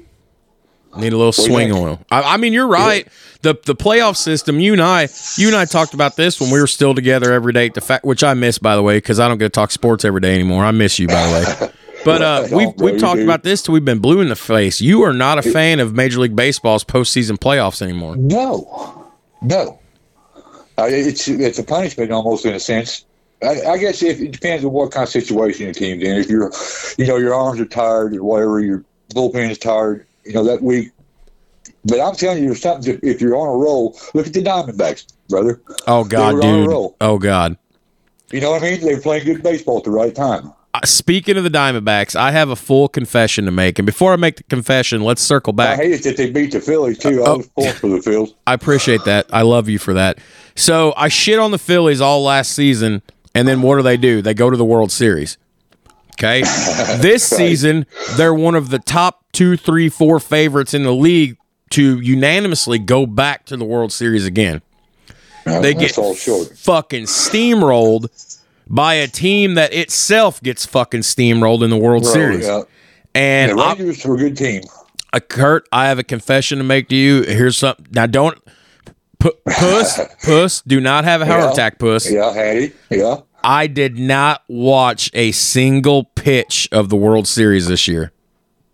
Need 0.97 1.13
a 1.13 1.17
little 1.19 1.27
you 1.27 1.51
swing 1.51 1.71
oil. 1.73 2.01
I, 2.11 2.35
I 2.35 2.37
mean, 2.39 2.53
you're 2.53 2.69
right. 2.69 3.07
The 3.43 3.55
the 3.67 3.75
playoff 3.75 4.17
system. 4.17 4.59
You 4.59 4.73
and 4.73 4.81
I, 4.83 5.09
you 5.37 5.49
and 5.49 5.57
I 5.57 5.65
talked 5.65 5.95
about 5.95 6.17
this 6.17 6.41
when 6.41 6.51
we 6.51 6.61
were 6.61 6.67
still 6.67 6.95
together 6.95 7.33
every 7.33 7.53
day. 7.53 7.69
The 7.69 7.81
fact, 7.81 8.05
which 8.05 8.25
I 8.25 8.35
miss, 8.35 8.59
by 8.59 8.75
the 8.75 8.83
way, 8.83 8.97
because 8.97 9.21
I 9.21 9.29
don't 9.29 9.39
get 9.39 9.47
to 9.47 9.51
talk 9.51 9.71
sports 9.71 10.05
every 10.05 10.21
day 10.21 10.35
anymore. 10.35 10.65
I 10.65 10.71
miss 10.71 10.99
you, 10.99 11.09
by 11.09 11.27
the 11.27 11.33
way. 11.67 11.71
But 12.05 12.23
uh, 12.23 12.49
we've 12.53 12.75
we've 12.77 13.01
talked 13.01 13.19
do. 13.19 13.25
about 13.25 13.43
this 13.43 13.63
till 13.63 13.75
we've 13.75 13.85
been 13.85 13.99
blue 13.99 14.21
in 14.21 14.29
the 14.29 14.37
face. 14.37 14.81
You 14.81 15.03
are 15.03 15.13
not 15.13 15.39
a 15.39 15.43
fan 15.43 15.81
of 15.81 15.95
Major 15.95 16.21
League 16.21 16.37
Baseball's 16.37 16.85
postseason 16.85 17.39
playoffs 17.39 17.83
anymore. 17.83 18.17
No, 18.17 19.11
no. 19.43 19.79
Uh, 20.79 20.87
it's 20.89 21.27
it's 21.27 21.59
a 21.59 21.65
punishment 21.65 22.13
almost 22.13 22.45
in 22.47 22.55
a 22.55 22.61
sense. 22.61 23.05
I, 23.43 23.61
I 23.63 23.79
guess 23.79 24.03
if, 24.03 24.21
it 24.21 24.33
depends 24.33 24.65
on 24.65 24.73
what 24.73 24.93
kind 24.93 25.05
of 25.05 25.09
situation 25.09 25.65
your 25.65 25.75
team's 25.75 26.03
in. 26.03 26.17
If 26.17 26.29
you're, 26.29 26.51
you 26.99 27.07
know, 27.07 27.17
your 27.17 27.35
arms 27.35 27.61
are 27.61 27.67
tired 27.67 28.17
or 28.17 28.25
whatever, 28.25 28.61
your 28.61 28.85
bullpen 29.11 29.51
is 29.51 29.59
tired, 29.59 30.07
you 30.25 30.33
know, 30.33 30.45
that 30.45 30.63
week. 30.63 30.91
But 31.85 32.01
I'm 32.01 32.15
telling 32.15 32.43
you, 32.43 32.55
something. 32.55 32.99
If, 33.03 33.21
you're 33.21 33.37
on 33.37 33.49
a 33.49 33.57
roll, 33.57 33.99
look 34.15 34.27
at 34.27 34.33
the 34.33 34.43
Diamondbacks, 34.43 35.07
brother. 35.29 35.61
Oh 35.87 36.05
God, 36.05 36.35
were 36.35 36.43
on 36.43 36.49
a 36.49 36.65
dude. 36.65 36.95
Oh 37.01 37.19
God. 37.19 37.57
You 38.31 38.41
know 38.41 38.51
what 38.51 38.63
I 38.63 38.71
mean? 38.71 38.81
They 38.81 38.95
were 38.95 39.01
playing 39.01 39.25
good 39.25 39.43
baseball 39.43 39.79
at 39.79 39.85
the 39.85 39.91
right 39.91 40.15
time. 40.15 40.53
Uh, 40.83 40.87
Speaking 40.87 41.37
of 41.37 41.45
the 41.45 41.51
Diamondbacks, 41.51 42.15
I 42.15 42.31
have 42.33 42.51
a 42.51 42.57
full 42.57 42.89
confession 42.89 43.45
to 43.47 43.51
make, 43.51 43.79
and 43.79 43.87
before 43.87 44.13
I 44.13 44.17
make 44.17 44.37
the 44.37 44.43
confession, 44.45 45.03
let's 45.03 45.23
circle 45.23 45.53
back. 45.53 45.79
I 45.79 45.83
hated 45.83 46.03
that 46.05 46.17
they 46.17 46.31
beat 46.31 46.53
the 46.53 46.61
Phillies 46.61 46.99
too. 46.99 47.23
I 47.25 47.29
Oh. 47.29 47.45
was 47.57 47.79
for 47.79 47.89
the 47.89 47.97
Phils. 47.99 48.35
I 48.47 48.55
appreciate 48.55 49.05
that. 49.05 49.27
I 49.33 49.43
love 49.43 49.69
you 49.69 49.79
for 49.79 49.95
that. 49.95 50.19
So 50.55 50.93
I 50.97 51.09
shit 51.09 51.39
on 51.39 51.51
the 51.51 51.59
Phillies 51.59 52.01
all 52.01 52.23
last 52.23 52.53
season, 52.53 53.03
and 53.35 53.49
then 53.49 53.63
what 53.63 53.77
do 53.77 53.83
they 53.83 53.97
do? 53.97 54.23
They 54.23 54.35
go 54.35 54.51
to 54.51 54.57
the 54.57 54.65
World 54.65 54.93
Series. 54.93 55.37
Okay. 56.15 56.43
This 57.01 57.23
season, 57.23 57.87
they're 58.17 58.35
one 58.35 58.55
of 58.57 58.71
the 58.71 58.79
top 58.79 59.25
two, 59.33 59.57
three, 59.57 59.89
four 59.89 60.19
favorites 60.21 60.75
in 60.75 60.83
the 60.83 60.93
league 60.95 61.37
to 61.71 62.01
unanimously 62.01 62.79
go 62.79 63.07
back 63.07 63.45
to 63.47 63.57
the 63.57 63.65
World 63.65 63.93
Series 63.93 64.25
again. 64.27 64.63
They 65.45 65.75
get 65.75 65.95
fucking 65.95 67.05
steamrolled 67.05 68.09
by 68.69 68.95
a 68.95 69.07
team 69.09 69.55
that 69.55 69.73
itself 69.73 70.43
gets 70.43 70.67
fucking 70.67 71.01
steamrolled 71.01 71.63
in 71.65 71.71
the 71.71 71.77
World 71.77 72.07
Series. 72.07 72.47
yeah. 72.47 72.63
And 73.15 73.59
I- 73.61 73.75
Rangers 73.75 74.05
were 74.05 74.15
a 74.15 74.19
good 74.19 74.37
team. 74.37 74.63
uh, 75.13 75.21
Kurt, 75.21 75.69
I 75.73 75.87
have 75.89 75.99
a 75.99 76.05
confession 76.05 76.59
to 76.59 76.65
make 76.65 76.89
to 76.91 76.97
you. 76.97 77.23
Here's 77.23 77.57
something. 77.57 77.87
Now, 77.93 78.07
don't 78.07 78.39
pu- 79.19 79.33
puss, 79.49 79.99
puss. 80.25 80.63
Do 80.67 80.81
not 80.81 81.05
have 81.05 81.21
a 81.23 81.27
heart 81.27 81.41
Yeah. 81.45 81.53
attack, 81.53 81.79
puss. 81.79 82.11
Yeah, 82.11 82.33
Hattie. 82.33 82.73
Yeah. 82.91 83.17
I 83.43 83.67
did 83.69 83.99
not 83.99 84.43
watch 84.49 85.11
a 85.15 85.33
single 85.33 86.05
pitch 86.05 86.69
of 86.73 86.89
the 86.91 86.97
World 86.97 87.27
Series 87.27 87.69
this 87.69 87.89
year. 87.89 88.13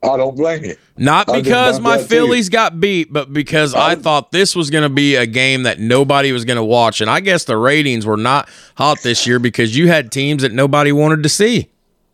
I 0.04 0.16
don't 0.16 0.36
blame 0.36 0.64
you. 0.64 0.76
Not 0.96 1.26
because 1.32 1.80
my 1.80 1.96
too. 1.98 2.04
Phillies 2.04 2.48
got 2.48 2.78
beat, 2.80 3.12
but 3.12 3.32
because 3.32 3.74
I 3.74 3.94
thought 3.96 4.30
this 4.32 4.54
was 4.54 4.70
going 4.70 4.82
to 4.82 4.88
be 4.88 5.16
a 5.16 5.26
game 5.26 5.64
that 5.64 5.80
nobody 5.80 6.30
was 6.32 6.44
going 6.44 6.56
to 6.56 6.64
watch. 6.64 7.00
And 7.00 7.10
I 7.10 7.20
guess 7.20 7.44
the 7.44 7.56
ratings 7.56 8.06
were 8.06 8.16
not 8.16 8.48
hot 8.76 8.98
this 9.02 9.26
year 9.26 9.38
because 9.38 9.76
you 9.76 9.88
had 9.88 10.12
teams 10.12 10.42
that 10.42 10.52
nobody 10.52 10.92
wanted 10.92 11.22
to 11.24 11.28
see. 11.28 11.70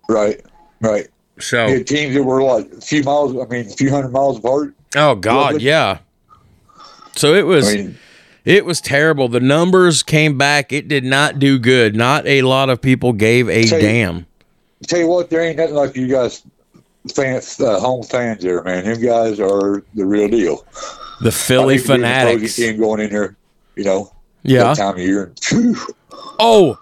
Right. 0.08 0.40
Right. 0.80 1.08
So, 1.38 1.66
You 1.66 1.74
had 1.78 1.86
teams 1.86 2.14
that 2.14 2.22
were 2.22 2.42
like 2.42 2.70
a 2.72 2.80
few 2.80 3.02
miles. 3.02 3.32
I 3.32 3.44
mean, 3.52 3.66
a 3.66 3.70
few 3.70 3.90
hundred 3.90 4.10
miles 4.12 4.38
apart. 4.38 4.74
oh 4.96 5.14
God, 5.14 5.60
yeah. 5.62 5.98
So 7.16 7.34
it 7.34 7.46
was. 7.46 7.68
I 7.68 7.76
mean, 7.76 7.98
It 8.44 8.64
was 8.64 8.80
terrible. 8.80 9.28
The 9.28 9.40
numbers 9.40 10.02
came 10.02 10.38
back. 10.38 10.72
It 10.72 10.88
did 10.88 11.04
not 11.04 11.38
do 11.38 11.58
good. 11.58 11.94
Not 11.94 12.26
a 12.26 12.42
lot 12.42 12.70
of 12.70 12.80
people 12.80 13.12
gave 13.12 13.48
a 13.48 13.64
Tell 13.64 13.78
you- 13.80 13.86
damn. 13.86 14.26
tell 14.86 14.98
you 15.00 15.06
what, 15.08 15.28
there 15.30 15.42
ain't 15.42 15.58
nothing 15.58 15.74
like 15.74 15.94
you 15.96 16.08
guys, 16.08 16.42
fans, 17.14 17.60
uh, 17.60 17.78
home 17.80 18.02
fans 18.02 18.42
there, 18.42 18.62
man. 18.62 18.84
Them 18.84 19.00
guys 19.02 19.40
are 19.40 19.82
the 19.94 20.04
real 20.04 20.28
deal. 20.28 20.64
The 21.22 21.32
Philly 21.32 21.74
I 21.74 21.78
hate 21.78 21.86
to 21.86 21.88
be 21.88 21.94
an 21.94 22.00
opposing 22.04 22.26
fanatics. 22.38 22.56
team 22.56 22.78
going 22.80 23.00
in 23.00 23.10
there, 23.10 23.36
you 23.76 23.84
know, 23.84 24.12
Yeah. 24.42 24.64
that 24.64 24.76
time 24.76 24.94
of 24.94 25.00
year. 25.00 25.32
Oh, 26.38 26.78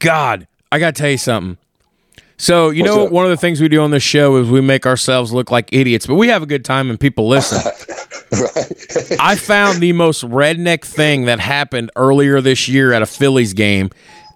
God. 0.00 0.46
I 0.70 0.78
got 0.78 0.94
to 0.94 1.00
tell 1.00 1.10
you 1.10 1.18
something. 1.18 1.56
So, 2.36 2.70
you 2.70 2.82
What's 2.82 2.94
know, 2.94 3.06
up? 3.06 3.12
one 3.12 3.24
of 3.24 3.30
the 3.30 3.36
things 3.36 3.60
we 3.60 3.68
do 3.68 3.80
on 3.80 3.90
this 3.90 4.02
show 4.02 4.36
is 4.36 4.48
we 4.48 4.60
make 4.60 4.86
ourselves 4.86 5.32
look 5.32 5.50
like 5.50 5.68
idiots, 5.72 6.06
but 6.06 6.14
we 6.14 6.28
have 6.28 6.42
a 6.42 6.46
good 6.46 6.64
time 6.64 6.88
and 6.88 6.98
people 7.00 7.26
listen. 7.26 7.58
right. 8.32 9.16
I 9.18 9.34
found 9.34 9.80
the 9.80 9.92
most 9.92 10.22
redneck 10.22 10.84
thing 10.84 11.24
that 11.24 11.40
happened 11.40 11.90
earlier 11.96 12.40
this 12.40 12.68
year 12.68 12.92
at 12.92 13.02
a 13.02 13.06
Phillies 13.06 13.54
game, 13.54 13.90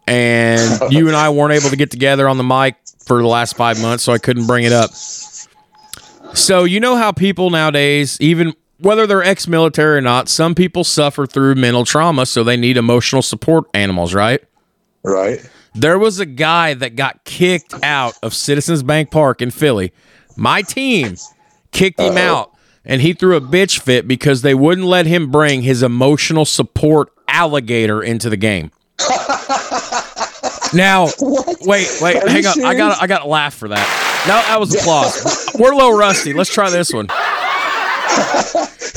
and 0.09 0.92
you 0.92 1.07
and 1.07 1.16
I 1.16 1.28
weren't 1.31 1.52
able 1.52 1.71
to 1.71 1.76
get 1.76 1.92
together 1.92 2.28
on 2.28 2.38
the 2.38 2.45
mic 2.45 2.81
for 3.06 3.21
the 3.21 3.28
last 3.28 3.56
five 3.56 3.80
months, 3.80 4.04
so 4.04 4.12
I 4.12 4.18
couldn't 4.18 4.47
bring 4.47 4.64
it 4.64 4.73
up. 4.73 4.90
So 6.35 6.64
you 6.64 6.80
know 6.80 6.97
how 6.97 7.12
people 7.12 7.50
nowadays, 7.50 8.16
even 8.21 8.54
whether 8.78 9.06
they're 9.06 9.23
ex-military 9.23 9.99
or 9.99 10.00
not, 10.00 10.28
some 10.28 10.54
people 10.54 10.85
suffer 10.85 11.26
through 11.26 11.54
mental 11.54 11.85
trauma, 11.85 12.26
so 12.26 12.42
they 12.42 12.56
need 12.56 12.76
emotional 12.76 13.23
support 13.23 13.64
animals, 13.75 14.14
right? 14.14 14.42
right. 15.02 15.49
There 15.75 15.99
was 15.99 16.21
a 16.21 16.26
guy 16.26 16.75
that 16.75 16.97
got 16.97 17.25
kicked 17.25 17.75
out 17.82 18.14
of 18.23 18.35
Citizens 18.35 18.82
Bank 18.82 19.11
Park 19.11 19.40
in 19.40 19.50
Philly. 19.50 19.92
My 20.37 20.62
team 20.62 21.16
kicked 21.71 22.00
him 22.00 22.18
out, 22.18 22.52
and 22.85 23.00
he 23.00 23.12
threw 23.12 23.37
a 23.37 23.40
bitch 23.40 23.78
fit 23.78 24.06
because 24.06 24.42
they 24.42 24.54
wouldn't 24.54 24.87
let 24.87 25.06
him 25.06 25.30
bring 25.30 25.62
his 25.62 25.82
emotional 25.82 26.44
support 26.44 27.11
alligator 27.28 28.02
into 28.02 28.28
the 28.28 28.37
game. 28.37 28.71
now, 30.74 31.06
wait, 31.62 31.88
wait, 32.00 32.16
Are 32.22 32.28
hang 32.28 32.46
on. 32.46 32.64
I 32.64 32.74
got, 32.74 33.02
I 33.02 33.06
got 33.06 33.20
to 33.22 33.28
laugh 33.28 33.54
for 33.54 33.68
that. 33.68 34.24
No, 34.26 34.34
that 34.34 34.58
was 34.60 34.74
applause. 34.74 35.50
We're 35.58 35.72
a 35.72 35.76
little 35.76 35.96
rusty. 35.96 36.32
Let's 36.32 36.52
try 36.52 36.70
this 36.70 36.92
one. 36.92 37.08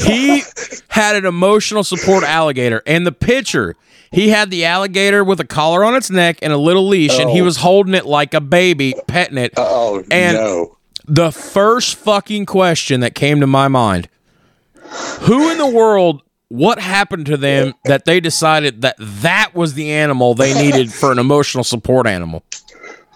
He 0.06 0.44
had 0.90 1.16
an 1.16 1.26
emotional 1.26 1.84
support 1.84 2.24
alligator, 2.24 2.82
and 2.86 3.08
the 3.08 3.12
pitcher, 3.12 3.76
he 4.12 4.30
had 4.30 4.52
the 4.52 4.66
alligator 4.66 5.24
with 5.24 5.40
a 5.40 5.46
collar 5.46 5.84
on 5.84 5.96
its 5.96 6.10
neck 6.10 6.38
and 6.42 6.54
a 6.54 6.58
little 6.58 6.88
leash, 6.88 7.18
and 7.20 7.30
he 7.30 7.42
Oh. 7.42 7.46
was 7.46 7.58
holding 7.58 7.94
it 7.94 8.06
like 8.06 8.34
a 8.34 8.42
baby, 8.42 8.94
petting 9.08 9.38
it. 9.38 9.54
Oh 9.58 10.04
And- 10.12 10.38
no. 10.38 10.78
The 11.08 11.32
first 11.32 11.96
fucking 11.98 12.48
question 12.48 13.02
that 13.02 13.14
came 13.14 13.40
to 13.40 13.48
my 13.48 13.68
mind 13.68 14.10
who 15.22 15.52
in 15.52 15.58
the 15.60 15.68
world, 15.68 16.22
what 16.50 16.80
happened 16.80 17.26
to 17.28 17.38
them 17.38 17.74
that 17.86 18.06
they 18.06 18.20
decided 18.20 18.82
that 18.82 18.96
that 19.00 19.54
was 19.54 19.74
the 19.74 19.92
animal 19.92 20.34
they 20.36 20.54
needed 20.62 20.92
for 20.94 21.12
an 21.12 21.20
emotional 21.20 21.64
support 21.64 22.08
animal? 22.08 22.44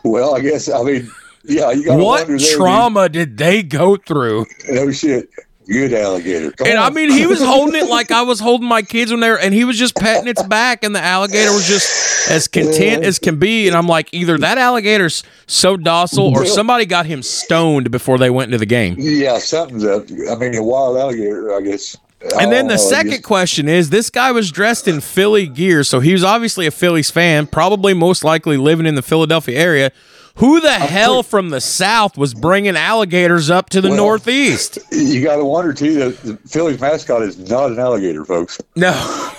Well, 0.04 0.36
I 0.36 0.40
guess 0.40 0.70
I 0.70 0.82
mean, 0.84 1.10
yeah, 1.44 1.72
you 1.72 1.86
got 1.86 1.98
What 1.98 2.28
wonder 2.28 2.38
there, 2.38 2.56
trauma 2.56 3.10
did 3.10 3.38
they 3.38 3.64
go 3.64 3.96
through? 3.98 4.46
No 4.70 4.92
shit. 4.92 5.30
Good 5.68 5.94
alligator. 5.94 6.52
Come 6.52 6.66
And 6.68 6.80
I 6.80 6.90
mean, 6.90 7.12
he 7.12 7.28
was 7.28 7.40
holding 7.42 7.76
it 7.76 7.88
like 7.90 8.10
I 8.10 8.24
was 8.24 8.40
holding 8.40 8.68
my 8.68 8.82
kids 8.82 9.12
when 9.12 9.20
they 9.20 9.30
were, 9.30 9.38
and 9.38 9.54
he 9.54 9.66
was 9.66 9.78
just 9.78 9.96
petting 9.96 10.28
its 10.28 10.42
back, 10.42 10.84
and 10.84 10.96
the 10.96 11.02
alligator 11.02 11.52
was 11.52 11.68
just 11.68 12.28
as 12.32 12.48
content 12.48 13.04
as 13.04 13.20
can 13.20 13.38
be. 13.38 13.68
And 13.68 13.78
I'm 13.78 13.88
like, 13.88 14.12
either 14.12 14.36
that 14.40 14.58
alligator's 14.58 15.22
so 15.46 15.78
docile, 15.78 16.36
or 16.36 16.46
somebody 16.48 16.88
got 16.88 17.06
him 17.06 17.22
stoned 17.22 17.92
before 17.92 18.18
they 18.18 18.32
went 18.32 18.48
into 18.48 18.58
the 18.58 18.66
game. 18.66 18.96
yeah, 18.98 19.38
something's 19.38 19.86
up. 19.86 20.06
I 20.32 20.36
mean, 20.36 20.56
a 20.56 20.64
wild 20.64 20.98
alligator, 20.98 21.56
I 21.56 21.62
guess. 21.62 21.96
And 22.22 22.32
then 22.32 22.40
the 22.40 22.48
I 22.48 22.50
don't 22.50 22.68
know, 22.68 22.74
I 22.74 22.76
second 22.78 23.24
question 23.24 23.70
is 23.70 23.90
this 23.90 24.10
guy 24.10 24.32
was 24.32 24.52
dressed 24.52 24.88
in 24.88 25.00
Philly 25.00 25.48
gear, 25.48 25.84
so 25.84 26.00
he 26.02 26.12
was 26.12 26.24
obviously 26.24 26.66
a 26.68 26.72
Phillies 26.72 27.10
fan, 27.10 27.48
probably 27.48 27.94
most 27.94 28.24
likely 28.24 28.58
living 28.58 28.86
in 28.86 28.96
the 28.96 29.02
Philadelphia 29.02 29.58
area. 29.58 29.92
Who 30.36 30.62
the 30.62 30.72
hell 30.74 31.24
from 31.24 31.50
the 31.50 31.60
South 31.62 32.18
was 32.18 32.34
bringing 32.34 32.76
alligators 32.78 33.50
up 33.50 33.70
to 33.72 33.82
the 33.82 33.90
Well- 33.90 33.98
Northeast? 33.98 34.80
you 34.92 35.24
got 35.24 35.38
to 35.38 35.46
wonder 35.46 35.74
too 35.74 35.96
that 35.96 36.22
the 36.24 36.38
Phillies 36.48 36.80
mascot 36.80 37.22
is 37.24 37.38
not 37.50 37.72
an 37.72 37.80
alligator, 37.80 38.24
folks. 38.26 38.60
No. 38.76 38.92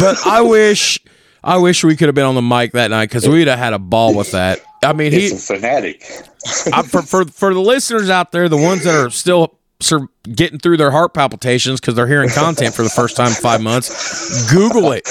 but 0.00 0.16
I 0.26 0.40
wish 0.42 0.98
I 1.42 1.58
wish 1.58 1.84
we 1.84 1.94
could 1.96 2.08
have 2.08 2.14
been 2.16 2.24
on 2.24 2.34
the 2.34 2.42
mic 2.42 2.72
that 2.72 2.90
night 2.90 3.08
because 3.08 3.28
we'd 3.28 3.46
have 3.46 3.58
had 3.58 3.72
a 3.72 3.78
ball 3.78 4.14
with 4.14 4.32
that. 4.32 4.60
I 4.82 4.92
mean, 4.92 5.12
he 5.12 5.26
It's 5.26 5.48
a 5.50 5.54
fanatic. 5.54 6.02
I, 6.72 6.82
for, 6.82 7.02
for 7.02 7.24
for 7.24 7.54
the 7.54 7.60
listeners 7.60 8.10
out 8.10 8.32
there, 8.32 8.48
the 8.48 8.56
ones 8.56 8.84
that 8.84 8.94
are 8.94 9.10
still 9.10 9.56
sur- 9.80 10.08
getting 10.24 10.58
through 10.58 10.76
their 10.76 10.90
heart 10.90 11.14
palpitations 11.14 11.80
because 11.80 11.94
they're 11.94 12.06
hearing 12.06 12.28
content 12.30 12.74
for 12.74 12.82
the 12.82 12.90
first 12.90 13.16
time 13.16 13.28
in 13.28 13.34
five 13.34 13.60
months, 13.60 14.50
Google 14.52 14.92
it. 14.92 15.08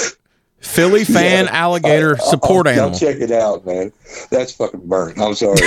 Philly 0.60 1.04
fan 1.04 1.46
alligator 1.48 2.16
oh, 2.20 2.30
support 2.30 2.66
oh, 2.66 2.70
I'll, 2.70 2.80
I'll 2.88 2.94
check 2.94 3.16
it 3.20 3.30
out, 3.30 3.64
man. 3.64 3.92
That's 4.30 4.52
fucking 4.52 4.86
burnt. 4.88 5.18
I'm 5.20 5.34
sorry. 5.34 5.56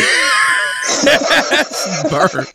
Burn. 2.09 2.45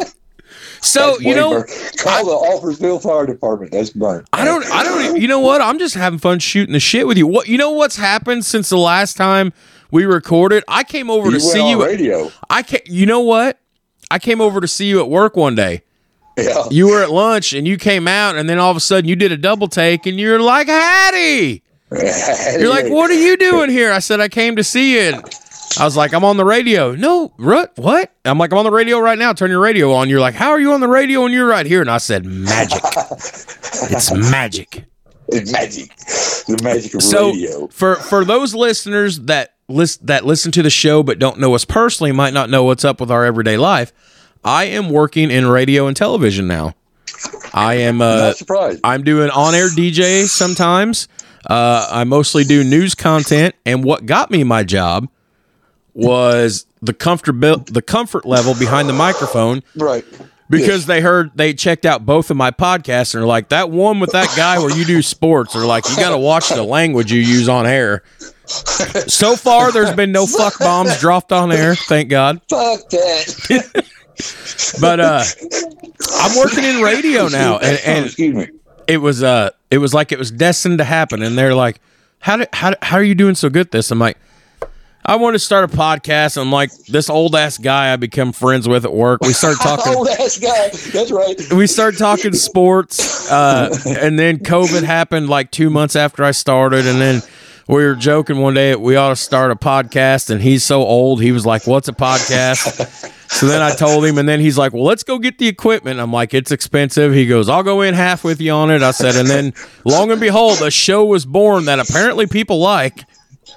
So 0.80 1.12
That's 1.12 1.22
you 1.22 1.34
know, 1.34 1.50
burnt. 1.50 1.70
call 1.98 2.24
the 2.26 2.32
Offersville 2.32 3.02
Fire 3.02 3.24
Department. 3.26 3.72
That's 3.72 3.90
burnt. 3.90 4.28
I 4.34 4.44
don't, 4.44 4.66
I 4.66 4.82
don't. 4.82 5.18
You 5.20 5.28
know 5.28 5.40
what? 5.40 5.62
I'm 5.62 5.78
just 5.78 5.94
having 5.94 6.18
fun 6.18 6.40
shooting 6.40 6.74
the 6.74 6.80
shit 6.80 7.06
with 7.06 7.16
you. 7.16 7.26
What 7.26 7.48
you 7.48 7.56
know? 7.56 7.70
What's 7.70 7.96
happened 7.96 8.44
since 8.44 8.68
the 8.68 8.76
last 8.76 9.16
time 9.16 9.52
we 9.90 10.04
recorded? 10.04 10.62
I 10.68 10.84
came 10.84 11.08
over 11.08 11.28
You 11.28 11.34
to 11.34 11.40
see 11.40 11.70
you. 11.70 11.82
radio. 11.82 12.30
I 12.50 12.62
can 12.62 12.80
You 12.84 13.06
know 13.06 13.20
what? 13.20 13.58
I 14.10 14.18
came 14.18 14.42
over 14.42 14.60
to 14.60 14.68
see 14.68 14.86
you 14.86 15.00
at 15.00 15.08
work 15.08 15.36
one 15.36 15.54
day. 15.54 15.83
Yeah. 16.36 16.64
You 16.70 16.88
were 16.88 17.02
at 17.02 17.10
lunch 17.10 17.52
and 17.52 17.66
you 17.66 17.76
came 17.76 18.08
out, 18.08 18.36
and 18.36 18.48
then 18.48 18.58
all 18.58 18.70
of 18.70 18.76
a 18.76 18.80
sudden 18.80 19.08
you 19.08 19.16
did 19.16 19.30
a 19.32 19.36
double 19.36 19.68
take, 19.68 20.06
and 20.06 20.18
you're 20.18 20.40
like, 20.40 20.66
"Hattie." 20.66 21.62
You're 21.92 22.68
like, 22.70 22.88
"What 22.88 23.10
are 23.10 23.14
you 23.20 23.36
doing 23.36 23.70
here?" 23.70 23.92
I 23.92 24.00
said, 24.00 24.20
"I 24.20 24.28
came 24.28 24.56
to 24.56 24.64
see 24.64 24.94
you." 24.94 25.00
And 25.14 25.22
I 25.78 25.84
was 25.84 25.96
like, 25.96 26.12
"I'm 26.12 26.24
on 26.24 26.36
the 26.36 26.44
radio." 26.44 26.94
No, 26.94 27.32
Rut, 27.38 27.72
what? 27.76 28.10
I'm 28.24 28.38
like, 28.38 28.52
"I'm 28.52 28.58
on 28.58 28.64
the 28.64 28.70
radio 28.72 28.98
right 28.98 29.18
now. 29.18 29.32
Turn 29.32 29.50
your 29.50 29.60
radio 29.60 29.92
on." 29.92 30.08
You're 30.08 30.20
like, 30.20 30.34
"How 30.34 30.50
are 30.50 30.58
you 30.60 30.72
on 30.72 30.80
the 30.80 30.88
radio 30.88 31.24
and 31.24 31.32
you're 31.32 31.46
right 31.46 31.66
here?" 31.66 31.80
And 31.80 31.90
I 31.90 31.98
said, 31.98 32.24
"Magic. 32.24 32.82
it's 33.90 34.12
magic." 34.12 34.84
It's 35.28 35.52
magic. 35.52 35.96
The 36.46 36.62
magic 36.62 36.94
of 36.94 37.02
So 37.02 37.30
radio. 37.30 37.68
for 37.68 37.94
for 37.96 38.24
those 38.24 38.54
listeners 38.54 39.20
that 39.20 39.54
list 39.68 40.06
that 40.06 40.26
listen 40.26 40.52
to 40.52 40.62
the 40.62 40.70
show 40.70 41.02
but 41.02 41.18
don't 41.18 41.38
know 41.38 41.54
us 41.54 41.64
personally, 41.64 42.12
might 42.12 42.34
not 42.34 42.50
know 42.50 42.64
what's 42.64 42.84
up 42.84 43.00
with 43.00 43.10
our 43.10 43.24
everyday 43.24 43.56
life. 43.56 43.92
I 44.44 44.64
am 44.64 44.90
working 44.90 45.30
in 45.30 45.46
radio 45.46 45.86
and 45.86 45.96
television 45.96 46.46
now. 46.46 46.74
I 47.52 47.74
am 47.74 48.00
uh, 48.02 48.16
Not 48.16 48.36
surprised. 48.36 48.80
I'm 48.84 49.02
doing 49.04 49.30
on 49.30 49.54
air 49.54 49.68
DJ 49.68 50.26
sometimes. 50.26 51.08
Uh, 51.46 51.86
I 51.90 52.04
mostly 52.04 52.44
do 52.44 52.64
news 52.64 52.94
content, 52.94 53.54
and 53.66 53.84
what 53.84 54.06
got 54.06 54.30
me 54.30 54.44
my 54.44 54.64
job 54.64 55.08
was 55.94 56.66
the 56.82 56.92
comfort 56.92 57.66
the 57.66 57.82
comfort 57.82 58.26
level 58.26 58.54
behind 58.58 58.88
the 58.88 58.92
microphone 58.92 59.62
Right. 59.76 60.04
because 60.50 60.86
they 60.86 61.00
heard 61.00 61.30
they 61.36 61.54
checked 61.54 61.86
out 61.86 62.04
both 62.04 62.30
of 62.30 62.36
my 62.36 62.50
podcasts 62.50 63.14
and 63.14 63.22
are 63.22 63.26
like 63.26 63.50
that 63.50 63.70
one 63.70 64.00
with 64.00 64.10
that 64.12 64.32
guy 64.36 64.58
where 64.58 64.76
you 64.76 64.84
do 64.84 65.00
sports 65.02 65.54
are 65.54 65.64
like 65.64 65.88
you 65.88 65.96
got 65.96 66.10
to 66.10 66.18
watch 66.18 66.48
the 66.48 66.62
language 66.64 67.12
you 67.12 67.20
use 67.20 67.48
on 67.48 67.66
air. 67.66 68.02
So 68.46 69.36
far, 69.36 69.70
there's 69.72 69.94
been 69.94 70.12
no 70.12 70.26
fuck 70.26 70.58
bombs 70.58 70.98
dropped 70.98 71.30
on 71.32 71.52
air, 71.52 71.74
thank 71.76 72.08
God. 72.10 72.40
Fuck 72.50 72.88
that. 72.90 73.84
But 74.80 75.00
uh, 75.00 75.24
I'm 76.20 76.36
working 76.38 76.64
in 76.64 76.82
radio 76.82 77.28
now, 77.28 77.58
and, 77.58 78.16
and 78.18 78.50
it 78.86 78.98
was 78.98 79.22
uh, 79.22 79.50
it 79.70 79.78
was 79.78 79.94
like 79.94 80.12
it 80.12 80.18
was 80.18 80.30
destined 80.30 80.78
to 80.78 80.84
happen. 80.84 81.22
And 81.22 81.36
they're 81.36 81.54
like, 81.54 81.80
"How 82.20 82.36
do, 82.38 82.46
how 82.52 82.74
how 82.82 82.96
are 82.96 83.02
you 83.02 83.14
doing 83.14 83.34
so 83.34 83.48
good 83.48 83.66
at 83.66 83.72
this?" 83.72 83.90
I'm 83.90 83.98
like. 83.98 84.18
I 85.06 85.16
want 85.16 85.34
to 85.34 85.38
start 85.38 85.70
a 85.70 85.76
podcast. 85.76 86.40
I'm 86.40 86.50
like 86.50 86.72
this 86.86 87.10
old 87.10 87.36
ass 87.36 87.58
guy 87.58 87.92
I 87.92 87.96
become 87.96 88.32
friends 88.32 88.66
with 88.66 88.86
at 88.86 88.92
work. 88.94 89.20
We 89.20 89.34
start 89.34 89.58
talking. 89.62 89.92
Old 89.94 90.08
ass 90.08 90.38
guy. 90.38 90.70
That's 90.70 91.12
right. 91.12 91.52
we 91.52 91.66
start 91.66 91.98
talking 91.98 92.32
sports, 92.32 93.30
uh, 93.30 93.68
and 94.00 94.18
then 94.18 94.38
COVID 94.38 94.82
happened 94.82 95.28
like 95.28 95.50
two 95.50 95.68
months 95.68 95.94
after 95.94 96.24
I 96.24 96.30
started, 96.30 96.86
and 96.86 96.98
then 97.02 97.20
we 97.68 97.84
were 97.84 97.94
joking 97.94 98.38
one 98.38 98.54
day 98.54 98.74
we 98.74 98.96
ought 98.96 99.10
to 99.10 99.16
start 99.16 99.50
a 99.50 99.56
podcast, 99.56 100.30
and 100.30 100.40
he's 100.42 100.64
so 100.64 100.82
old, 100.82 101.22
he 101.22 101.32
was 101.32 101.46
like, 101.46 101.66
"What's 101.66 101.88
a 101.88 101.92
podcast?" 101.92 103.10
So 103.34 103.46
then 103.46 103.62
I 103.62 103.74
told 103.74 104.04
him, 104.04 104.16
and 104.18 104.28
then 104.28 104.38
he's 104.38 104.56
like, 104.56 104.72
"Well, 104.72 104.84
let's 104.84 105.02
go 105.02 105.18
get 105.18 105.38
the 105.38 105.48
equipment." 105.48 105.98
I'm 105.98 106.12
like, 106.12 106.34
"It's 106.34 106.52
expensive." 106.52 107.12
He 107.12 107.26
goes, 107.26 107.48
"I'll 107.48 107.64
go 107.64 107.80
in 107.80 107.94
half 107.94 108.22
with 108.22 108.40
you 108.40 108.52
on 108.52 108.70
it." 108.70 108.80
I 108.80 108.92
said, 108.92 109.16
and 109.16 109.26
then 109.28 109.54
long 109.84 110.12
and 110.12 110.20
behold, 110.20 110.62
a 110.62 110.70
show 110.70 111.04
was 111.04 111.26
born 111.26 111.64
that 111.64 111.80
apparently 111.80 112.26
people 112.28 112.60
like. 112.60 113.00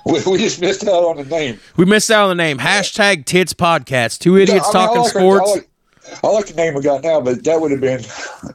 We, 0.04 0.14
we 0.32 0.38
just 0.40 0.60
missed 0.62 0.88
out 0.88 1.04
on 1.04 1.18
the 1.18 1.26
name. 1.26 1.60
We 1.76 1.86
missed 1.86 2.10
out 2.10 2.24
on 2.24 2.30
the 2.30 2.44
name. 2.44 2.58
Hashtag 2.58 3.26
Tits 3.26 3.54
Podcast. 3.54 4.18
Two 4.18 4.38
idiots 4.38 4.66
I 4.74 4.80
mean, 4.80 4.84
I 4.84 4.86
talking 4.88 5.02
like- 5.02 5.12
sports. 5.12 5.48
I 5.48 5.54
like, 5.54 5.70
I 6.24 6.28
like 6.28 6.46
the 6.48 6.54
name 6.56 6.74
we 6.74 6.82
got 6.82 7.04
now, 7.04 7.22
but 7.22 7.44
that 7.44 7.62
would 7.62 7.70
have 7.70 7.82
been, 7.82 8.02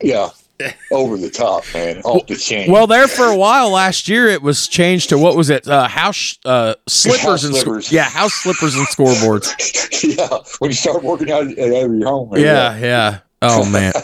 yeah, 0.00 0.30
over 0.90 1.16
the 1.16 1.30
top, 1.30 1.64
man, 1.74 2.00
off 2.02 2.26
the 2.26 2.36
chain. 2.36 2.70
Well, 2.70 2.86
there 2.86 3.08
for 3.08 3.26
a 3.26 3.36
while 3.36 3.70
last 3.70 4.08
year, 4.08 4.28
it 4.28 4.42
was 4.42 4.68
changed 4.68 5.08
to 5.10 5.18
what 5.18 5.36
was 5.36 5.50
it? 5.50 5.66
Uh, 5.66 5.88
house 5.88 6.38
uh, 6.44 6.74
slippers 6.88 7.22
House 7.22 7.44
and 7.44 7.54
slippers. 7.56 7.92
yeah, 7.92 8.04
house 8.04 8.34
slippers 8.34 8.74
and 8.74 8.86
scoreboards. 8.88 10.16
yeah, 10.16 10.38
when 10.58 10.70
you 10.70 10.74
start 10.76 11.02
working 11.02 11.30
out 11.30 11.46
at 11.46 11.58
out 11.58 11.84
of 11.90 11.94
your 11.94 12.06
home. 12.08 12.30
man, 12.30 12.40
Yeah, 12.40 12.76
yeah. 12.78 13.18
Oh 13.42 13.68
man. 13.70 13.92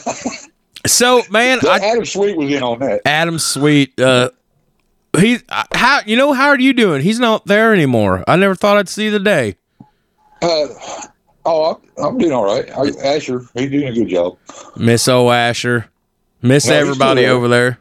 So 0.87 1.23
man, 1.29 1.59
I, 1.69 1.81
Adam 1.81 2.05
Sweet 2.05 2.37
was 2.37 2.50
in 2.50 2.62
on 2.62 2.79
that. 2.79 3.03
Adam 3.05 3.38
Sweet. 3.38 3.99
Uh, 4.00 4.31
he 5.19 5.38
uh, 5.49 5.65
how 5.73 6.00
you 6.07 6.17
know 6.17 6.33
how 6.33 6.49
are 6.49 6.59
you 6.59 6.73
doing? 6.73 7.03
He's 7.03 7.19
not 7.19 7.45
there 7.47 7.75
anymore. 7.75 8.23
I 8.29 8.37
never 8.37 8.55
thought 8.55 8.77
I'd 8.77 8.88
see 8.88 9.09
the 9.09 9.19
day. 9.19 9.57
Uh, 10.41 10.69
oh, 11.45 11.81
I'm, 11.99 12.05
I'm 12.05 12.19
doing 12.19 12.33
all 12.33 12.45
right. 12.45 12.71
I, 12.71 12.91
Asher, 13.05 13.43
he's 13.55 13.71
doing 13.71 13.88
a 13.88 13.93
good 13.93 14.09
job. 14.09 14.38
Miss 14.77 15.09
O 15.09 15.31
Asher, 15.31 15.91
miss 16.42 16.66
No, 16.66 16.75
everybody 16.75 17.26
over 17.26 17.49
there. 17.49 17.78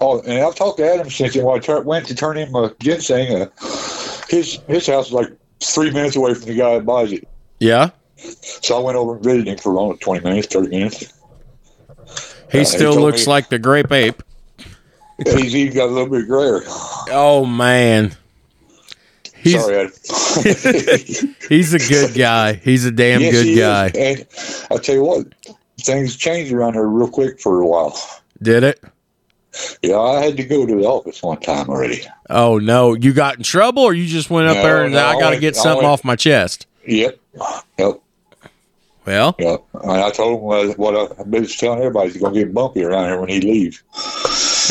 Oh, 0.00 0.20
and 0.20 0.42
I've 0.44 0.54
talked 0.54 0.78
to 0.78 0.92
Adam 0.92 1.08
since 1.10 1.34
when 1.36 1.46
I 1.68 1.78
went 1.80 2.06
to 2.08 2.14
turn 2.14 2.36
him 2.36 2.54
a 2.54 2.74
ginseng. 2.80 3.42
Uh, 3.42 3.46
his 4.28 4.58
his 4.68 4.86
house 4.86 5.06
is 5.08 5.12
like 5.12 5.28
three 5.60 5.90
minutes 5.90 6.14
away 6.16 6.34
from 6.34 6.44
the 6.44 6.54
guy 6.56 6.74
that 6.74 6.84
buys 6.86 7.12
it. 7.12 7.26
Yeah, 7.60 7.90
So 8.16 8.76
I 8.78 8.80
went 8.80 8.96
over 8.96 9.14
and 9.16 9.24
visited 9.24 9.48
him 9.48 9.58
for 9.58 9.76
only 9.78 9.96
20 9.96 10.22
minutes, 10.24 10.46
30 10.48 10.68
minutes. 10.68 11.12
he 12.52 12.58
he 12.58 12.64
still 12.64 12.92
told 12.92 13.02
looks 13.04 13.26
me- 13.26 13.32
like 13.32 13.48
the 13.48 13.58
grape 13.58 13.90
ape. 13.90 14.22
He's 15.24 15.54
even 15.56 15.74
got 15.74 15.86
a 15.88 15.92
little 15.92 16.08
bit 16.10 16.28
grayer. 16.28 16.60
Oh 17.10 17.44
man, 17.44 18.12
he's 19.36 19.60
Sorry, 19.60 19.76
Adam. 19.76 21.34
he's 21.48 21.74
a 21.74 21.78
good 21.80 22.14
guy. 22.14 22.52
He's 22.52 22.84
a 22.84 22.92
damn 22.92 23.22
Yes, 23.22 23.32
good 23.32 23.46
he 23.46 23.56
guy. 23.56 23.90
And 23.96 24.26
I'll 24.70 24.78
tell 24.78 24.94
you 24.94 25.02
what, 25.04 25.26
things 25.80 26.16
changed 26.16 26.52
around 26.52 26.74
here 26.74 26.86
real 26.86 27.08
quick 27.08 27.40
for 27.40 27.60
a 27.60 27.66
while. 27.66 27.96
Did 28.42 28.62
it? 28.64 28.82
Yeah, 29.82 29.98
I 29.98 30.22
had 30.24 30.36
to 30.36 30.44
go 30.44 30.66
to 30.66 30.74
the 30.76 30.84
office 30.84 31.22
one 31.22 31.40
time 31.40 31.68
already. 31.68 32.02
Oh 32.30 32.58
no, 32.58 32.94
you 32.94 33.12
got 33.12 33.36
in 33.38 33.42
trouble, 33.42 33.82
or 33.82 33.94
you 33.94 34.06
just 34.06 34.30
went 34.30 34.46
up 34.48 34.56
No, 34.56 34.62
there 34.62 34.84
and 34.84 34.92
no, 34.92 35.04
I 35.04 35.18
got 35.18 35.30
to 35.30 35.38
get 35.40 35.56
something 35.56 35.86
off 35.86 36.04
my 36.04 36.16
chest. 36.16 36.66
Yep. 36.86 37.18
Yep. 37.78 38.00
Well, 39.06 39.34
Yep. 39.38 39.64
And 39.84 39.90
I 39.92 40.10
told 40.10 40.38
him 40.38 40.76
what 40.76 40.94
I- 40.94 41.20
I've 41.20 41.30
been 41.30 41.46
telling 41.46 41.78
everybody, 41.78 42.10
he's 42.10 42.20
going 42.20 42.34
to 42.34 42.40
get 42.40 42.52
bumpy 42.52 42.84
around 42.84 43.06
here 43.06 43.18
when 43.18 43.30
he 43.30 43.40
leaves. 43.40 43.82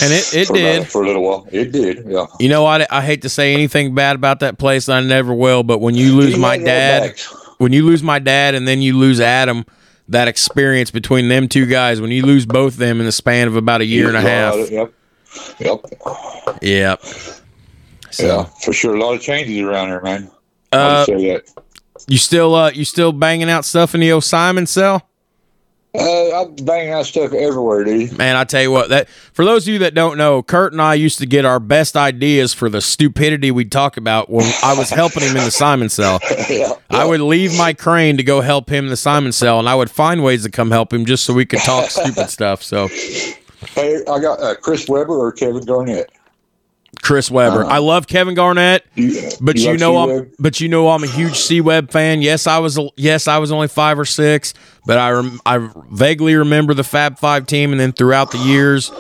and 0.04 0.14
it 0.14 0.32
it 0.36 0.48
for, 0.48 0.54
did. 0.54 0.78
about- 0.78 0.88
for 0.92 1.04
a 1.04 1.08
little 1.08 1.24
while. 1.24 1.48
It 1.52 1.72
did, 1.72 2.06
yeah. 2.08 2.28
You 2.40 2.50
know, 2.50 2.66
I, 2.68 2.86
I 2.92 3.02
hate 3.02 3.24
to 3.24 3.30
say 3.30 3.54
anything 3.56 3.96
bad 3.96 4.16
about 4.16 4.42
that 4.42 4.60
place. 4.60 4.88
and 4.88 4.96
I 4.96 5.02
never 5.02 5.34
will. 5.34 5.64
But 5.64 5.80
when 5.82 5.96
you 5.96 6.16
lose 6.16 6.36
He 6.36 6.40
my 6.40 6.58
dad, 6.58 7.20
when 7.58 7.74
you 7.74 7.84
lose 7.84 8.04
my 8.04 8.20
dad, 8.20 8.54
and 8.54 8.68
then 8.68 8.82
you 8.84 8.96
lose 8.96 9.20
Adam, 9.20 9.66
that 10.10 10.28
experience 10.28 10.92
between 10.92 11.28
them 11.28 11.48
two 11.48 11.66
guys, 11.66 12.00
when 12.02 12.12
you 12.12 12.26
lose 12.26 12.46
both 12.46 12.74
of 12.74 12.80
them 12.80 13.00
in 13.00 13.06
the 13.06 13.12
span 13.12 13.48
of 13.48 13.56
about 13.56 13.82
a 13.82 13.86
year 13.86 14.08
and 14.08 14.18
a 14.18 14.22
half, 14.22 14.56
Yep. 14.70 14.94
Yep. 15.60 15.86
yep. 16.62 17.02
So, 18.12 18.26
Yeah, 18.26 18.44
for 18.62 18.74
sure. 18.74 18.96
A 18.96 19.00
lot 19.00 19.14
of 19.14 19.22
changes 19.22 19.60
around 19.60 19.90
here, 19.90 20.02
man. 20.02 20.32
uh, 20.72 20.76
I'll 20.76 21.06
say 21.06 21.28
that. 21.34 21.44
you 22.08 22.18
still 22.18 22.56
uh, 22.56 22.72
you 22.72 22.86
still 22.86 23.12
banging 23.12 23.50
out 23.50 23.66
stuff 23.66 23.94
in 23.94 24.02
the 24.02 24.12
old 24.12 24.24
Simon 24.24 24.66
cell? 24.66 25.07
Uh, 25.96 26.42
I'm 26.42 26.56
banging 26.56 26.94
out 26.94 27.06
stuff 27.06 27.34
everywhere, 27.34 27.84
dude. 27.84 28.18
Man, 28.18 28.36
I 28.36 28.44
tell 28.44 28.62
you 28.62 28.72
what, 28.72 28.90
that 28.90 29.10
for 29.10 29.44
those 29.46 29.68
of 29.68 29.74
you 29.74 29.80
that 29.80 29.96
don't 29.96 30.18
know, 30.18 30.44
Kurt 30.44 30.74
and 30.74 30.82
I 30.82 30.94
used 30.94 31.18
to 31.20 31.26
get 31.26 31.44
our 31.44 31.60
best 31.60 31.96
ideas 31.96 32.54
for 32.54 32.70
the 32.70 32.82
stupidity 32.82 33.50
we'd 33.50 33.72
talk 33.72 33.98
about 33.98 34.30
when 34.30 34.46
I 34.64 34.78
was 34.78 34.90
helping 34.90 35.24
him 35.24 35.36
in 35.36 35.44
the 35.44 35.52
Simon 35.52 35.90
cell. 35.90 36.20
yeah. 36.50 36.74
I 36.90 37.06
would 37.06 37.22
leave 37.22 37.58
my 37.58 37.74
crane 37.74 38.18
to 38.18 38.24
go 38.24 38.42
help 38.42 38.70
him 38.70 38.86
in 38.86 38.90
the 38.90 38.98
Simon 38.98 39.32
cell, 39.32 39.60
and 39.60 39.68
I 39.68 39.76
would 39.76 39.90
find 39.90 40.24
ways 40.24 40.44
to 40.44 40.52
come 40.52 40.70
help 40.72 40.94
him 40.94 41.06
just 41.06 41.24
so 41.24 41.34
we 41.34 41.46
could 41.46 41.62
talk 41.62 41.90
stupid 41.90 42.30
stuff. 42.30 42.62
So, 42.62 42.90
Hey, 43.74 44.02
I 44.08 44.20
got 44.20 44.40
uh, 44.40 44.56
Chris 44.56 44.88
Webber 44.88 45.14
or 45.14 45.32
Kevin 45.32 45.66
Garnett. 45.66 46.12
Chris 47.02 47.30
Webber, 47.30 47.66
I 47.66 47.78
love 47.80 48.08
Kevin 48.08 48.34
Garnett, 48.34 48.86
but 49.42 49.58
you, 49.58 49.72
like 49.72 49.80
know 49.80 49.98
I'm, 49.98 50.32
but 50.40 50.60
you 50.60 50.68
know 50.68 50.90
I'm 50.90 51.04
a 51.04 51.08
huge 51.08 51.36
C 51.38 51.62
Webb 51.62 51.92
fan. 51.92 52.22
Yes, 52.22 52.48
I 52.48 52.60
was, 52.60 52.80
yes, 52.96 53.28
I 53.28 53.38
was 53.38 53.52
only 53.52 53.68
five 53.68 54.00
or 54.00 54.06
six, 54.06 54.54
but 54.86 54.98
I, 54.98 55.12
rem, 55.12 55.40
I 55.46 55.70
vaguely 55.92 56.36
remember 56.36 56.74
the 56.74 56.84
Fab 56.84 57.20
Five 57.20 57.46
team, 57.46 57.72
and 57.72 57.80
then 57.80 57.92
throughout 57.92 58.32
the 58.32 58.38
years, 58.40 58.92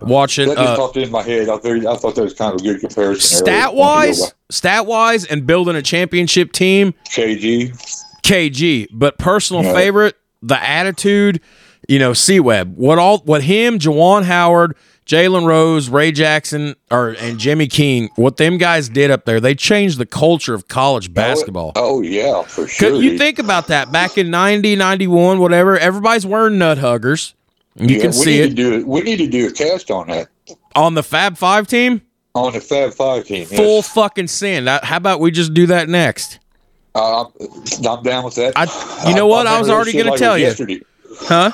watching 0.00 0.48
that 0.48 0.56
just 0.56 0.68
uh, 0.68 0.76
popped 0.76 0.96
in 0.96 1.10
my 1.10 1.22
head. 1.22 1.48
I 1.48 1.58
thought, 1.58 1.86
I 1.86 1.96
thought 1.96 2.14
that 2.16 2.22
was 2.24 2.34
kind 2.34 2.54
of 2.54 2.60
a 2.60 2.64
good 2.64 2.80
comparison. 2.80 3.38
stat 3.38 3.74
wise, 3.74 4.34
stat 4.50 4.86
wise, 4.86 5.24
and 5.24 5.46
building 5.46 5.76
a 5.76 5.82
championship 5.82 6.52
team. 6.52 6.94
KG. 7.10 7.72
KG, 8.22 8.88
but 8.90 9.18
personal 9.18 9.62
Yeah. 9.62 9.74
favorite, 9.74 10.16
the 10.42 10.62
attitude, 10.62 11.40
you 11.88 11.98
know, 11.98 12.14
C 12.14 12.40
Webb. 12.40 12.74
What 12.76 12.98
all 12.98 13.18
what 13.18 13.42
him, 13.42 13.78
Juwan 13.78 14.24
Howard, 14.24 14.76
Jalen 15.06 15.46
Rose, 15.46 15.88
Ray 15.90 16.12
Jackson, 16.12 16.74
or 16.90 17.10
and 17.20 17.38
Jimmy 17.38 17.66
King, 17.66 18.08
what 18.16 18.38
them 18.38 18.56
guys 18.56 18.88
did 18.88 19.10
up 19.10 19.26
there, 19.26 19.38
they 19.40 19.54
changed 19.54 19.98
the 19.98 20.06
culture 20.06 20.54
of 20.54 20.66
college 20.68 21.12
basketball. 21.12 21.72
Oh, 21.76 22.00
yeah, 22.00 22.42
for 22.42 22.66
sure. 22.66 22.90
Could 22.90 23.02
you 23.02 23.18
think 23.18 23.38
about 23.38 23.66
that 23.66 23.92
back 23.92 24.16
in 24.16 24.30
90, 24.30 24.76
91, 24.76 25.38
whatever, 25.40 25.78
everybody's 25.78 26.24
wearing 26.24 26.56
nut 26.58 26.78
huggers. 26.78 27.34
You 27.76 27.96
Yeah, 27.96 28.00
can 28.02 28.06
we 28.10 28.12
see 28.12 28.30
need 28.30 28.40
it 28.40 28.48
To 28.50 28.54
do. 28.80 28.86
We 28.86 29.02
need 29.02 29.16
to 29.18 29.26
do 29.26 29.48
a 29.48 29.52
cast 29.52 29.90
on 29.90 30.08
that 30.08 30.28
on 30.74 30.94
the 30.94 31.02
Fab 31.02 31.36
Five 31.36 31.66
team. 31.66 32.00
on 32.34 32.52
the 32.52 32.60
Fab 32.60 32.94
Five 32.94 33.24
team. 33.26 33.46
yes. 33.50 33.56
Full 33.60 33.82
fucking 33.82 34.28
sin. 34.28 34.64
That- 34.64 34.84
How 34.84 34.96
about 34.96 35.20
we 35.20 35.30
just 35.30 35.52
do 35.54 35.66
that 35.66 35.88
next? 35.88 36.38
Uh, 36.94 37.24
I'm, 37.24 38.02
down 38.04 38.24
with 38.24 38.36
that. 38.36 38.52
I, 38.56 39.08
you 39.08 39.16
know 39.16 39.26
what? 39.26 39.48
I, 39.48 39.58
was 39.58 39.68
already 39.68 39.92
going 39.92 40.04
to 40.04 40.10
like 40.12 40.20
tell 40.20 40.38
you, 40.38 40.44
Yesterday. 40.46 40.80
huh? 41.22 41.50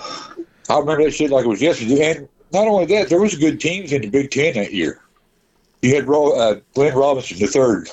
I 0.69 0.79
remember 0.79 1.05
that 1.05 1.13
shit 1.13 1.31
like 1.31 1.47
it 1.47 1.49
was 1.49 1.63
yesterday. 1.63 2.11
And 2.19 2.29
not 2.53 2.67
only 2.67 2.87
that, 2.87 3.09
there 3.09 3.21
was 3.21 3.35
good 3.37 3.61
teams 3.61 3.93
in 3.93 4.03
the 4.03 4.09
Big 4.11 4.31
Ten 4.31 4.55
that 4.55 4.73
year. 4.73 5.01
You 5.83 5.95
had 5.95 6.07
Ro- 6.07 6.33
uh, 6.39 6.61
Glenn 6.75 6.95
Robinson 6.95 7.39
the 7.39 7.47
third. 7.47 7.89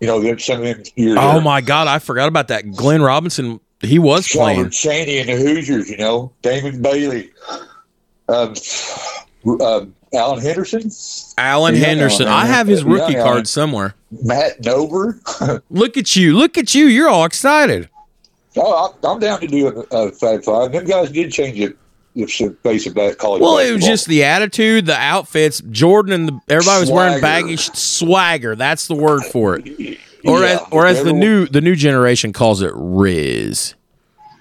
You 0.00 0.06
know, 0.06 0.20
them- 0.20 0.38
some 0.38 0.58
of 0.58 0.64
them 0.64 0.82
years. 0.96 1.16
Oh 1.20 1.34
there. 1.34 1.40
my 1.40 1.60
God, 1.60 1.86
I 1.88 1.98
forgot 1.98 2.28
about 2.28 2.48
that. 2.48 2.70
Glenn 2.72 3.00
Robinson, 3.02 3.60
he 3.80 3.98
was 3.98 4.28
playing. 4.28 4.64
Calbert 4.64 4.72
Cheaney 4.72 5.20
and 5.20 5.28
the 5.28 5.36
Hoosiers. 5.36 5.88
You 5.88 5.96
know, 5.98 6.32
Damon 6.42 6.82
Bailey, 6.82 7.30
um, 8.28 8.54
um, 9.60 9.94
Alan 10.12 10.40
Henderson, 10.40 10.90
Alan 11.38 11.74
Yeah, 11.74 11.86
Henderson. 11.86 12.26
I 12.28 12.46
have 12.46 12.66
his 12.66 12.84
rookie 12.84 13.12
yeah. 13.14 13.22
card 13.22 13.46
somewhere. 13.48 13.94
Matt 14.22 14.62
Nover. 14.62 15.20
Look 15.70 15.96
at 15.96 16.16
you. 16.16 16.36
Look 16.36 16.58
at 16.58 16.74
you. 16.74 16.86
You're 16.86 17.08
all 17.08 17.24
excited. 17.24 17.88
oh, 18.56 18.94
I'm 19.04 19.18
down 19.20 19.40
to 19.40 19.46
do 19.46 19.68
a, 19.90 19.96
a 19.96 20.12
Fab 20.12 20.42
Five. 20.44 20.72
Them 20.72 20.84
guys 20.84 21.10
did 21.10 21.32
change 21.32 21.58
it. 21.60 21.76
The 22.16 22.56
face 22.62 22.86
of 22.86 22.94
that 22.94 23.18
college. 23.18 23.42
Well, 23.42 23.58
it 23.58 23.72
was 23.72 23.84
just 23.84 24.06
the 24.06 24.24
attitude, 24.24 24.86
the 24.86 24.96
outfits. 24.96 25.60
Jordan 25.70 26.12
and 26.14 26.28
the, 26.28 26.40
everybody 26.48 26.80
was 26.80 26.90
wearing 26.90 27.20
baggy 27.20 27.56
swagger. 27.58 28.56
That's 28.56 28.88
the 28.88 28.94
word 28.94 29.22
for 29.24 29.56
it. 29.58 29.98
Or 30.24 30.40
Yeah, 30.40 30.46
as, 30.46 30.60
or 30.72 30.86
as 30.86 31.04
the 31.04 31.12
new 31.12 31.46
the 31.46 31.60
new 31.60 31.76
generation 31.76 32.32
calls 32.32 32.60
it, 32.60 32.72
riz. 32.74 33.74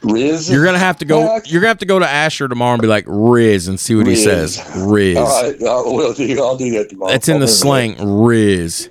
Riz. 0.01 0.49
You're 0.49 0.65
gonna 0.65 0.79
have 0.79 0.97
to 0.97 1.05
go. 1.05 1.35
Uh, 1.35 1.41
You're 1.45 1.61
gonna 1.61 1.67
have 1.67 1.77
to 1.79 1.85
go 1.85 1.99
to 1.99 2.07
Asher 2.09 2.47
tomorrow 2.47 2.73
and 2.73 2.81
be 2.81 2.87
like 2.87 3.03
Riz 3.07 3.67
and 3.67 3.79
see 3.79 3.93
what 3.93 4.07
he 4.07 4.15
says. 4.15 4.57
Riz. 4.77 5.17
All 5.17 5.43
right, 5.43 5.61
I 5.61 5.75
will 5.81 6.13
do. 6.13 6.41
I'll 6.43 6.57
do 6.57 6.71
that 6.71 6.89
tomorrow. 6.89 7.11
That's 7.11 7.27
in 7.27 7.35
I'll 7.35 7.39
the 7.41 7.47
slang. 7.47 8.23
Riz. 8.23 8.89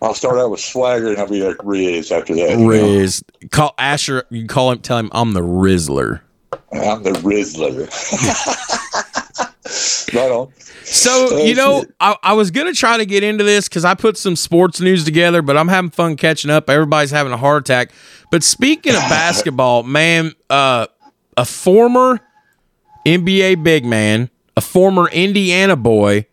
I'll 0.00 0.14
start 0.14 0.38
out 0.38 0.50
with 0.50 0.60
swagger, 0.60 1.08
and 1.08 1.18
I'll 1.18 1.28
be 1.28 1.42
like 1.42 1.56
Riz 1.62 2.10
after 2.10 2.34
that. 2.36 2.50
you 2.52 2.56
know? 2.56 2.66
Riz. 2.68 3.22
Call 3.50 3.74
Asher. 3.76 4.24
You 4.30 4.46
call 4.46 4.72
him. 4.72 4.78
Tell 4.78 4.96
him 4.96 5.10
I'm 5.12 5.34
the 5.34 5.42
Rizzler. 5.42 6.20
I'm 6.72 7.02
the 7.02 7.12
Rizzler. 7.12 7.88
right 10.14 10.30
on. 10.30 10.52
So 10.84 11.38
you 11.38 11.54
know. 11.54 11.84
I, 12.00 12.16
I 12.22 12.32
was 12.32 12.50
gonna 12.50 12.72
try 12.72 12.96
to 12.96 13.06
get 13.06 13.22
into 13.22 13.44
this 13.44 13.68
because 13.68 13.84
I 13.84 13.94
put 13.94 14.16
some 14.16 14.36
sports 14.36 14.80
news 14.80 15.04
together, 15.04 15.42
but 15.42 15.56
I'm 15.56 15.68
having 15.68 15.90
fun 15.90 16.16
catching 16.16 16.50
up. 16.50 16.68
Everybody's 16.68 17.10
having 17.10 17.32
a 17.32 17.36
heart 17.36 17.68
attack. 17.68 17.92
But 18.30 18.42
speaking 18.42 18.94
of 18.94 19.00
basketball, 19.08 19.82
man, 19.82 20.32
uh, 20.48 20.86
a 21.36 21.44
former 21.44 22.20
NBA 23.06 23.62
big 23.62 23.84
man, 23.84 24.30
a 24.56 24.60
former 24.60 25.08
Indiana 25.08 25.76
boy, 25.76 26.26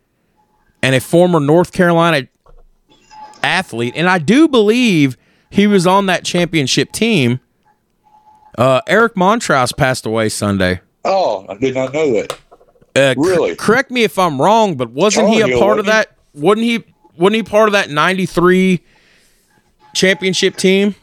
and 0.82 0.95
a 0.95 0.99
former 0.99 1.39
North 1.39 1.71
Carolina 1.71 2.27
athlete, 3.43 3.93
and 3.95 4.10
I 4.10 4.17
do 4.17 4.47
believe 4.47 5.17
he 5.49 5.67
was 5.67 5.88
on 5.88 6.08
that 6.08 6.25
championship 6.25 6.91
team. 6.91 7.39
Uh, 8.58 8.82
Eric 8.88 9.13
Montross 9.15 9.76
passed 9.76 10.06
away 10.06 10.30
Sunday. 10.30 10.82
Oh, 11.06 11.46
I 11.48 11.56
did 11.56 11.76
not 11.76 11.93
know 11.93 12.12
that. 12.13 12.38
Uh, 12.96 13.13
Really? 13.17 13.56
correct 13.56 13.91
me 13.91 14.04
if 14.04 14.17
I'm 14.17 14.41
wrong, 14.41 14.76
but 14.76 14.89
wasn't 14.89 15.30
he 15.30 15.38
a 15.41 15.48
Charlie, 15.48 15.60
part 15.60 15.80
of 15.80 15.86
that? 15.86 16.15
Wasn't 16.34 16.65
he? 16.65 16.84
Wasn't 17.17 17.36
he 17.36 17.43
part 17.43 17.70
of 17.70 17.74
that 17.74 17.89
'93 17.91 18.82
championship 19.93 20.56
team 20.56 20.96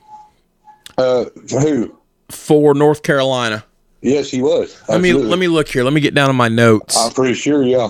Uh, 0.98 1.26
who? 1.50 1.96
for 2.30 2.74
North 2.74 3.02
Carolina? 3.04 3.64
Yes, 4.02 4.30
he 4.30 4.42
was. 4.42 4.76
Let 4.88 5.00
me 5.00 5.12
let 5.12 5.38
me 5.38 5.46
look 5.48 5.68
here. 5.68 5.84
Let 5.84 5.92
me 5.92 6.00
get 6.00 6.14
down 6.14 6.26
to 6.28 6.32
my 6.34 6.48
notes. 6.48 6.96
I'm 6.96 7.12
pretty 7.12 7.34
sure. 7.34 7.62
Yeah. 7.62 7.88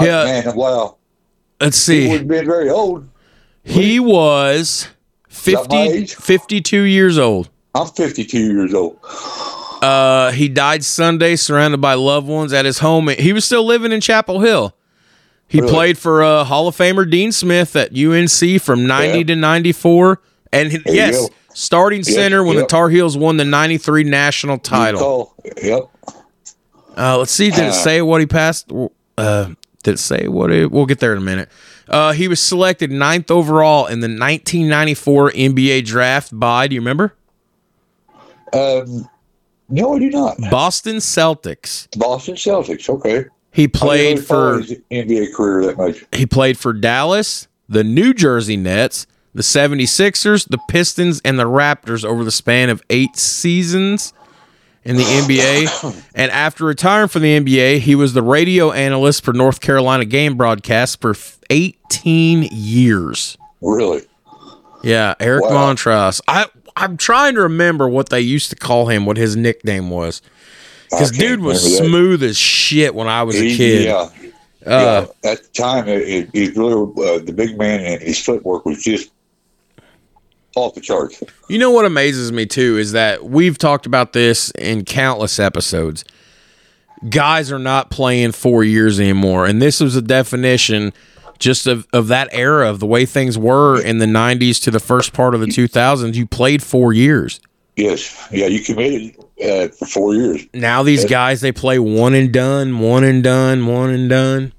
Yeah. 0.00 0.24
man, 0.24 0.56
wow. 0.56 0.96
Let's 1.60 1.76
see. 1.76 2.06
He 2.08 2.12
would 2.18 2.28
been 2.28 2.46
very 2.46 2.70
old. 2.70 3.08
He 3.64 3.98
was 4.00 4.88
50, 5.38 5.76
age? 5.76 6.14
52 6.14 6.82
years 6.82 7.18
old. 7.18 7.48
I'm 7.74 7.86
52 7.86 8.38
years 8.38 8.74
old. 8.74 8.98
Uh, 9.82 10.32
he 10.32 10.48
died 10.48 10.84
Sunday, 10.84 11.36
surrounded 11.36 11.80
by 11.80 11.94
loved 11.94 12.26
ones 12.26 12.52
at 12.52 12.64
his 12.64 12.80
home. 12.80 13.08
He 13.08 13.32
was 13.32 13.44
still 13.44 13.64
living 13.64 13.92
in 13.92 14.00
Chapel 14.00 14.40
Hill. 14.40 14.74
He 15.46 15.60
Really? 15.60 15.72
played 15.72 15.98
for 15.98 16.22
uh, 16.22 16.44
Hall 16.44 16.68
of 16.68 16.76
Famer 16.76 17.08
Dean 17.08 17.32
Smith 17.32 17.74
at 17.76 17.96
UNC 17.96 18.60
from 18.60 18.86
90 18.86 19.18
Yeah. 19.18 19.24
to 19.24 19.36
94. 19.36 20.20
And 20.52 20.72
he- 20.72 20.82
yes, 20.86 21.28
starting 21.54 22.02
center 22.02 22.42
when 22.42 22.56
yep. 22.56 22.64
the 22.64 22.68
Tar 22.68 22.88
Heels 22.88 23.16
won 23.16 23.36
the 23.36 23.44
93 23.44 24.04
national 24.04 24.58
title. 24.58 25.34
Yep. 25.62 25.84
Uh, 26.96 27.18
let's 27.18 27.30
see. 27.32 27.50
Did 27.50 27.60
it 27.60 27.68
Uh, 27.68 27.72
say 27.72 28.02
what 28.02 28.20
he 28.20 28.26
passed? 28.26 28.70
Uh, 29.16 29.46
did 29.84 29.94
it 29.94 29.98
say 29.98 30.26
what 30.26 30.50
it? 30.50 30.70
We'll 30.72 30.86
get 30.86 30.98
there 30.98 31.12
in 31.12 31.18
a 31.18 31.22
minute. 31.24 31.48
Uh, 31.88 32.12
he 32.12 32.28
was 32.28 32.40
selected 32.40 32.90
ninth 32.90 33.30
overall 33.30 33.86
in 33.86 34.00
the 34.00 34.08
1994 34.08 35.32
NBA 35.32 35.84
draft 35.84 36.38
by, 36.38 36.68
do 36.68 36.74
you 36.74 36.80
remember? 36.80 37.14
Um, 38.52 39.08
no, 39.68 39.94
I 39.94 39.98
do 39.98 40.10
not. 40.10 40.36
Boston 40.50 40.96
Celtics. 40.96 41.88
Boston 41.98 42.34
Celtics. 42.34 42.88
Okay. 42.88 43.26
He 43.52 43.68
played 43.68 44.24
for 44.24 44.60
NBA 44.90 45.34
career 45.34 45.66
that 45.66 45.76
much. 45.78 46.04
he 46.12 46.26
played 46.26 46.58
for 46.58 46.72
Dallas, 46.72 47.48
the 47.68 47.82
New 47.82 48.14
Jersey 48.14 48.56
Nets, 48.56 49.06
the 49.34 49.42
76ers, 49.42 50.48
the 50.48 50.58
Pistons, 50.68 51.20
and 51.24 51.38
the 51.38 51.44
Raptors 51.44 52.04
over 52.04 52.24
the 52.24 52.30
span 52.30 52.70
of 52.70 52.82
eight 52.90 53.16
seasons 53.16 54.12
in 54.84 54.96
the 54.96 55.02
NBA. 55.02 56.04
And 56.14 56.30
after 56.30 56.64
retiring 56.64 57.08
from 57.08 57.22
the 57.22 57.38
NBA, 57.38 57.80
he 57.80 57.94
was 57.94 58.14
the 58.14 58.22
radio 58.22 58.72
analyst 58.72 59.24
for 59.24 59.32
North 59.32 59.60
Carolina 59.60 60.04
game 60.04 60.36
broadcasts 60.36 60.96
for 60.96 61.14
18 61.50 62.48
years. 62.50 63.36
Really? 63.60 64.02
Yeah, 64.82 65.14
Eric 65.20 65.44
Wow. 65.44 65.74
Montross. 65.74 66.20
I 66.28 66.46
I'm 66.76 66.96
trying 66.96 67.34
to 67.34 67.42
remember 67.42 67.88
what 67.88 68.08
they 68.08 68.20
used 68.20 68.50
to 68.50 68.56
call 68.56 68.86
him, 68.86 69.04
what 69.04 69.16
his 69.16 69.34
nickname 69.36 69.90
was. 69.90 70.22
Because 70.90 71.10
dude 71.10 71.40
was 71.40 71.76
smooth 71.76 72.22
as 72.22 72.38
shit 72.38 72.94
when 72.94 73.08
I 73.08 73.24
was 73.24 73.36
a 73.36 73.56
kid. 73.56 73.86
Yeah. 73.86 74.08
Uh, 74.64 75.06
yeah. 75.22 75.30
At 75.30 75.42
the 75.42 75.48
time, 75.50 75.88
it, 75.88 76.02
it, 76.08 76.30
it 76.32 76.56
really, 76.56 76.82
uh, 76.82 77.18
the 77.24 77.32
big 77.32 77.58
man 77.58 77.80
and 77.80 78.00
his 78.00 78.18
footwork 78.24 78.64
was 78.64 78.82
just 78.82 79.10
off 80.58 80.74
the 80.74 80.80
charts. 80.80 81.22
You 81.48 81.58
know 81.58 81.70
what 81.70 81.84
amazes 81.84 82.32
me 82.32 82.46
too 82.46 82.78
is 82.78 82.92
that 82.92 83.24
we've 83.24 83.58
talked 83.58 83.86
about 83.86 84.12
this 84.12 84.50
in 84.52 84.84
countless 84.84 85.38
episodes. 85.38 86.04
Guys 87.08 87.52
are 87.52 87.58
not 87.58 87.90
playing 87.90 88.32
four 88.32 88.64
years 88.64 88.98
anymore. 88.98 89.46
And 89.46 89.62
this 89.62 89.80
was 89.80 89.96
a 89.96 90.02
definition 90.02 90.92
just 91.38 91.66
of, 91.66 91.86
of 91.92 92.08
that 92.08 92.28
era 92.32 92.68
of 92.68 92.80
the 92.80 92.86
way 92.86 93.06
things 93.06 93.38
were 93.38 93.80
in 93.80 93.98
the 93.98 94.06
90s 94.06 94.60
to 94.64 94.70
the 94.70 94.80
first 94.80 95.12
part 95.12 95.34
of 95.34 95.40
the 95.40 95.46
2000s. 95.46 96.14
You 96.14 96.26
played 96.26 96.62
four 96.62 96.92
years. 96.92 97.40
Yes. 97.76 98.28
Yeah, 98.32 98.46
you 98.46 98.60
committed 98.60 99.16
uh, 99.42 99.68
for 99.68 99.86
four 99.86 100.14
years. 100.14 100.46
Now 100.52 100.82
these 100.82 101.04
guys, 101.04 101.40
they 101.40 101.52
play 101.52 101.78
one 101.78 102.14
and 102.14 102.32
done, 102.32 102.80
one 102.80 103.04
and 103.04 103.22
done, 103.22 103.66
one 103.66 103.90
and 103.90 104.10
done. 104.10 104.52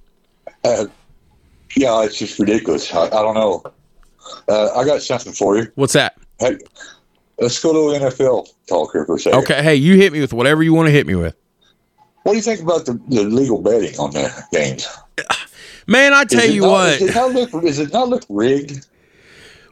Uh, 0.64 0.86
yeah, 1.76 2.04
it's 2.04 2.18
just 2.18 2.40
ridiculous. 2.40 2.94
I, 2.94 3.06
I 3.06 3.10
don't 3.10 3.36
know. 3.36 3.64
Uh, 4.48 4.70
I 4.76 4.84
got 4.86 5.02
something 5.02 5.34
for 5.34 5.58
you. 5.58 5.72
What's 5.76 5.94
that? 5.94 6.18
Hey, 6.40 6.58
let's 7.40 7.62
go 7.62 7.74
to 7.74 8.00
NFL 8.06 8.48
talk 8.68 8.92
here 8.94 9.06
for 9.06 9.16
a 9.16 9.20
second. 9.20 9.40
Okay. 9.40 9.62
Hey, 9.64 9.76
you 9.76 9.96
hit 9.96 10.14
me 10.14 10.22
with 10.22 10.34
whatever 10.34 10.64
you 10.64 10.74
want 10.74 10.88
to 10.88 10.92
hit 10.92 11.06
me 11.08 11.16
with. 11.16 11.36
What 12.24 12.34
do 12.34 12.38
you 12.38 12.42
think 12.44 12.62
about 12.62 12.86
the, 12.86 12.94
the 13.08 13.24
legal 13.24 13.62
betting 13.62 13.98
on 14.00 14.12
the 14.12 14.32
games? 14.52 14.88
Man, 15.88 16.14
I 16.14 16.24
tell 16.26 16.46
you 16.46 16.62
not, 16.62 16.70
what. 16.72 17.00
Does 17.00 17.10
it 17.10 17.16
not 17.16 17.32
look, 17.34 17.52
does 17.64 17.80
it 17.80 17.94
not 17.94 18.10
look 18.10 18.24
rigged? 18.30 18.86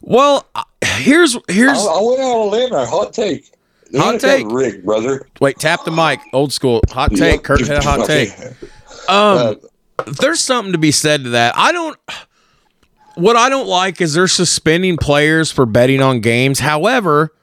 Well, 0.01 0.47
uh, 0.55 0.63
here's 0.83 1.37
here's 1.49 1.77
I, 1.77 1.81
I 1.91 2.01
went 2.01 2.21
out 2.21 2.31
on 2.31 2.47
a 2.47 2.49
limb, 2.51 2.73
a 2.73 2.85
hot 2.85 3.13
take. 3.13 3.51
The 3.91 3.99
Hot 3.99 4.15
NFL's 4.15 4.21
take. 4.21 4.47
rigged, 4.49 4.85
brother. 4.85 5.27
wait, 5.39 5.59
tap 5.59 5.83
the 5.85 5.91
mic. 5.91 6.19
Old 6.33 6.51
school. 6.51 6.81
Hot 6.89 7.11
take. 7.13 7.43
Kurt 7.43 7.61
had 7.67 7.77
a 7.77 7.83
hot 7.83 7.99
Okay. 8.03 8.27
take. 8.27 9.09
Um 9.09 9.59
there's 10.21 10.39
something 10.39 10.71
to 10.73 10.77
be 10.77 10.91
said 10.91 11.23
to 11.23 11.29
that. 11.31 11.57
I 11.57 11.71
don't 11.71 11.97
what 13.17 13.35
I 13.35 13.49
don't 13.49 13.67
like 13.67 13.99
is 14.01 14.13
they're 14.13 14.27
suspending 14.27 14.97
players 14.97 15.51
for 15.51 15.65
betting 15.65 16.01
on 16.01 16.19
games. 16.21 16.59
However, 16.59 17.33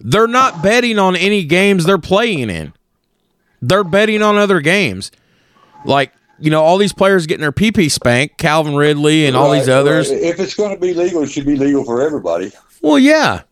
they're 0.00 0.26
not 0.26 0.62
betting 0.62 0.98
on 0.98 1.16
any 1.16 1.44
games 1.44 1.84
they're 1.84 1.98
playing 1.98 2.50
in. 2.50 2.72
They're 3.62 3.84
betting 3.84 4.22
on 4.22 4.36
other 4.36 4.60
games. 4.60 5.10
Like, 5.84 6.12
you 6.38 6.50
know, 6.50 6.62
all 6.62 6.78
these 6.78 6.92
players 6.92 7.26
getting 7.26 7.42
their 7.42 7.52
PP 7.52 7.90
spanked, 7.90 8.38
Calvin 8.38 8.74
Ridley 8.76 9.26
and 9.26 9.36
all 9.36 9.50
these 9.52 9.68
others. 9.68 10.10
right. 10.10 10.20
If 10.22 10.40
it's 10.40 10.54
going 10.54 10.74
to 10.74 10.80
be 10.80 10.94
legal, 10.94 11.22
it 11.22 11.30
should 11.30 11.44
be 11.46 11.56
legal 11.56 11.84
for 11.84 12.00
everybody. 12.00 12.50
Well, 12.82 12.98
yeah. 12.98 13.42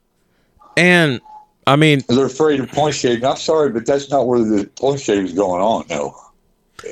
And 0.77 1.21
I 1.67 1.77
mean, 1.77 2.01
They're 2.09 2.25
afraid 2.27 2.61
of 2.61 2.71
point 2.73 2.95
shaving. 2.95 3.25
I'm 3.25 3.37
sorry, 3.37 3.71
but 3.71 3.85
that's 3.85 4.11
not 4.11 4.27
where 4.27 4.39
the 4.41 4.67
point 4.81 5.01
shaving 5.01 5.27
is 5.27 5.33
going 5.35 5.61
on. 5.61 5.85
No, 5.91 6.15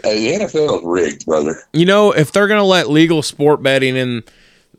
Uh, 0.04 0.10
the 0.10 0.32
NFL 0.40 0.78
is 0.80 0.84
rigged, 0.84 1.24
brother. 1.24 1.56
you 1.72 1.86
know, 1.86 2.12
if 2.12 2.30
they're 2.32 2.48
going 2.48 2.60
to 2.60 2.64
let 2.64 2.90
legal 2.90 3.22
sport 3.22 3.62
betting 3.62 3.96
in, 3.96 4.22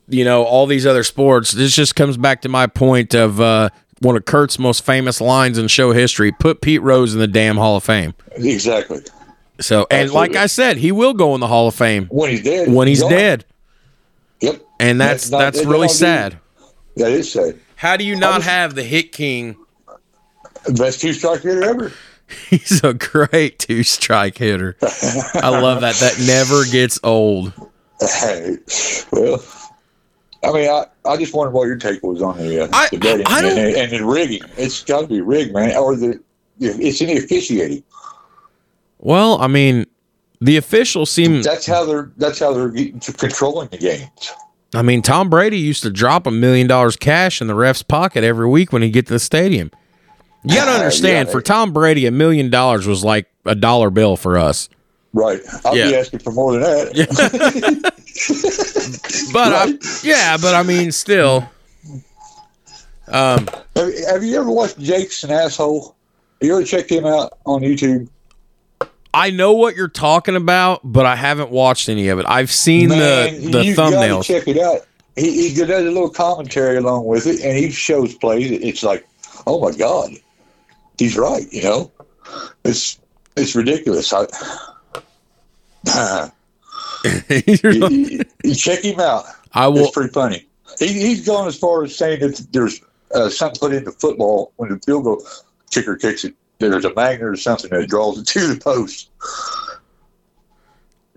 you 0.08 0.24
know, 0.26 0.44
all 0.44 0.66
these 0.68 0.86
other 0.86 1.04
sports, 1.04 1.52
this 1.52 1.76
just 1.76 1.96
comes 1.96 2.18
back 2.18 2.42
to 2.44 2.50
my 2.50 2.68
point 2.68 3.14
of 3.14 3.40
uh, 3.42 3.70
one 4.00 4.16
of 4.16 4.26
Kurt's 4.26 4.58
most 4.60 4.86
famous 4.86 5.20
lines 5.22 5.58
in 5.58 5.68
show 5.68 5.92
history: 5.92 6.32
"Put 6.32 6.62
Pete 6.62 6.82
Rose 6.82 7.14
in 7.14 7.20
the 7.20 7.28
damn 7.28 7.58
Hall 7.58 7.76
of 7.78 7.84
Fame." 7.84 8.14
Exactly. 8.36 9.02
So, 9.60 9.88
and 9.90 10.12
like 10.12 10.36
I 10.36 10.46
said, 10.46 10.78
he 10.78 10.92
will 10.92 11.14
go 11.14 11.34
in 11.34 11.42
the 11.42 11.48
Hall 11.48 11.68
of 11.68 11.74
Fame 11.76 12.06
When 12.12 12.30
he's 12.30 12.44
dead. 12.44 12.72
when 12.72 12.88
he's 12.88 13.02
gone. 13.02 13.12
dead, 13.12 13.46
Yep. 14.42 14.62
and 14.80 15.02
that's 15.02 15.30
That's 15.30 15.32
not- 15.32 15.40
that's 15.40 15.66
really 15.66 15.88
sad. 15.88 16.38
That 16.96 17.12
is 17.12 17.32
sad. 17.32 17.58
How 17.76 17.98
do 17.98 18.04
you 18.04 18.16
not 18.16 18.38
was- 18.38 18.46
have 18.46 18.76
the 18.76 18.84
hit 18.84 19.12
king? 19.12 19.56
Best 20.76 21.02
two 21.02 21.14
strike 21.14 21.42
hitter 21.42 21.64
ever. 21.64 21.92
He's 22.50 22.84
a 22.84 22.94
great 22.94 23.58
two 23.58 23.84
strike 23.84 24.38
hitter. 24.38 24.76
I 24.82 25.48
love 25.50 25.82
that. 25.82 25.96
That 25.96 26.22
never 26.28 26.66
gets 26.66 27.00
old. 27.04 27.54
Hey, 28.20 28.58
well, 29.12 29.44
I 30.44 30.52
mean, 30.52 30.70
I, 30.70 30.86
I 31.06 31.18
just 31.18 31.34
wondered 31.34 31.52
what 31.52 31.66
your 31.68 31.78
take 31.78 32.02
was 32.04 32.22
on 32.22 32.38
the, 32.38 32.62
uh, 32.64 32.68
I- 32.74 32.90
the 32.92 32.98
betting 32.98 33.26
I 33.28 33.42
don't- 33.42 33.58
and, 33.58 33.76
and 33.76 33.92
the 33.92 34.06
rigging. 34.06 34.42
It's 34.58 34.84
got 34.84 35.02
to 35.02 35.08
be 35.08 35.22
rigged, 35.22 35.54
man, 35.54 35.76
or 35.76 35.96
the 35.96 36.20
it's 36.60 37.02
in 37.02 37.08
the 37.08 37.18
officiating. 37.18 37.84
Well, 39.00 39.40
I 39.42 39.48
mean, 39.48 39.86
the 40.42 40.58
officials 40.58 41.10
seem. 41.12 41.42
That's 41.42 41.66
how 41.66 41.86
they're 41.86 42.12
that's 42.18 42.40
how 42.40 42.54
they're 42.54 42.72
controlling 43.18 43.70
the 43.70 43.78
games. 43.78 44.32
I 44.74 44.82
mean, 44.82 45.02
Tom 45.02 45.30
Brady 45.30 45.58
used 45.58 45.82
to 45.84 45.90
drop 45.90 46.28
a 46.28 46.32
million 46.32 46.68
dollars 46.68 46.96
cash 46.98 47.42
in 47.42 47.48
the 47.48 47.56
ref's 47.56 47.84
pocket 47.84 48.24
every 48.24 48.48
week 48.48 48.74
when 48.74 48.82
he 48.82 48.90
get 48.90 49.08
to 49.08 49.14
the 49.14 49.20
stadium. 49.20 49.72
You 50.44 50.56
got 50.56 50.66
to 50.66 50.72
Uh, 50.72 50.76
understand, 50.76 51.28
yeah. 51.28 51.32
for 51.32 51.42
Tom 51.42 51.74
Brady, 51.74 52.06
a 52.06 52.12
million 52.12 52.50
dollars 52.50 52.86
was 52.88 53.04
like 53.04 53.28
a 53.46 53.56
dollar 53.56 53.90
bill 53.90 54.18
for 54.18 54.38
us. 54.38 54.68
Right. 55.18 55.40
I'll 55.66 55.74
be 55.74 55.96
asking 55.96 56.20
for 56.20 56.32
more 56.32 56.54
than 56.54 56.62
that. 56.62 57.94
But 59.34 59.54
I, 59.54 59.74
yeah, 60.04 60.38
but 60.38 60.54
I 60.56 60.64
mean, 60.64 60.92
still, 60.92 61.48
Um, 63.08 63.48
Have, 63.76 63.94
have 64.10 64.24
you 64.24 64.40
ever 64.40 64.50
watched 64.52 64.80
Jake's 64.80 65.24
an 65.24 65.32
asshole? 65.32 65.96
Have 66.42 66.48
You 66.48 66.56
ever 66.58 66.64
checked 66.66 66.90
him 66.92 67.06
out 67.06 67.38
on 67.46 67.62
YouTube? 67.62 68.10
I 69.14 69.32
know 69.32 69.54
what 69.54 69.76
you're 69.76 69.88
talking 69.88 70.36
about, 70.36 70.82
but 70.84 71.06
I 71.06 71.16
haven't 71.16 71.50
watched 71.50 71.90
any 71.90 72.10
of 72.10 72.20
it. 72.20 72.26
I've 72.28 72.52
seen 72.52 72.90
Man, 72.90 73.42
the 73.42 73.50
the 73.52 73.66
you 73.66 73.76
thumbnails. 73.76 74.26
check 74.26 74.48
it 74.48 74.60
out. 74.60 74.82
He, 75.16 75.50
he 75.50 75.56
does 75.56 75.70
a 75.70 75.80
little 75.82 76.10
commentary 76.10 76.78
along 76.78 77.06
with 77.06 77.26
it, 77.26 77.42
and 77.42 77.58
he 77.58 77.72
shows 77.72 78.14
plays. 78.16 78.52
It's 78.52 78.84
like, 78.84 79.08
oh 79.48 79.60
my 79.60 79.72
god, 79.76 80.12
he's 81.00 81.18
right. 81.18 81.52
You 81.52 81.64
know, 81.64 81.92
it's 82.64 83.00
it's 83.36 83.56
ridiculous. 83.56 84.14
I, 84.14 84.28
you, 87.04 87.72
you- 87.72 88.24
you 88.44 88.56
check 88.56 88.80
him 88.84 89.00
out. 89.00 89.26
I 89.54 89.68
It's 89.70 89.92
pretty 89.92 90.12
funny. 90.14 90.46
He, 90.80 90.88
he's 90.88 91.26
gone 91.26 91.48
as 91.48 91.58
far 91.58 91.84
as 91.84 91.96
saying 91.96 92.20
that 92.20 92.48
there's 92.52 92.82
uh, 93.16 93.30
something 93.30 93.60
put 93.60 93.74
into 93.74 93.92
football 93.92 94.52
when 94.58 94.70
the 94.70 94.80
field 94.80 95.06
goal 95.06 95.26
kicker 95.72 95.96
kicks 95.96 96.24
it. 96.24 96.36
There's 96.60 96.86
a 96.86 96.94
magnet 96.94 97.24
or 97.28 97.36
something 97.36 97.70
that 97.72 97.88
draws 97.88 98.18
it 98.20 98.28
to 98.28 98.54
the 98.54 98.60
post. 98.60 99.10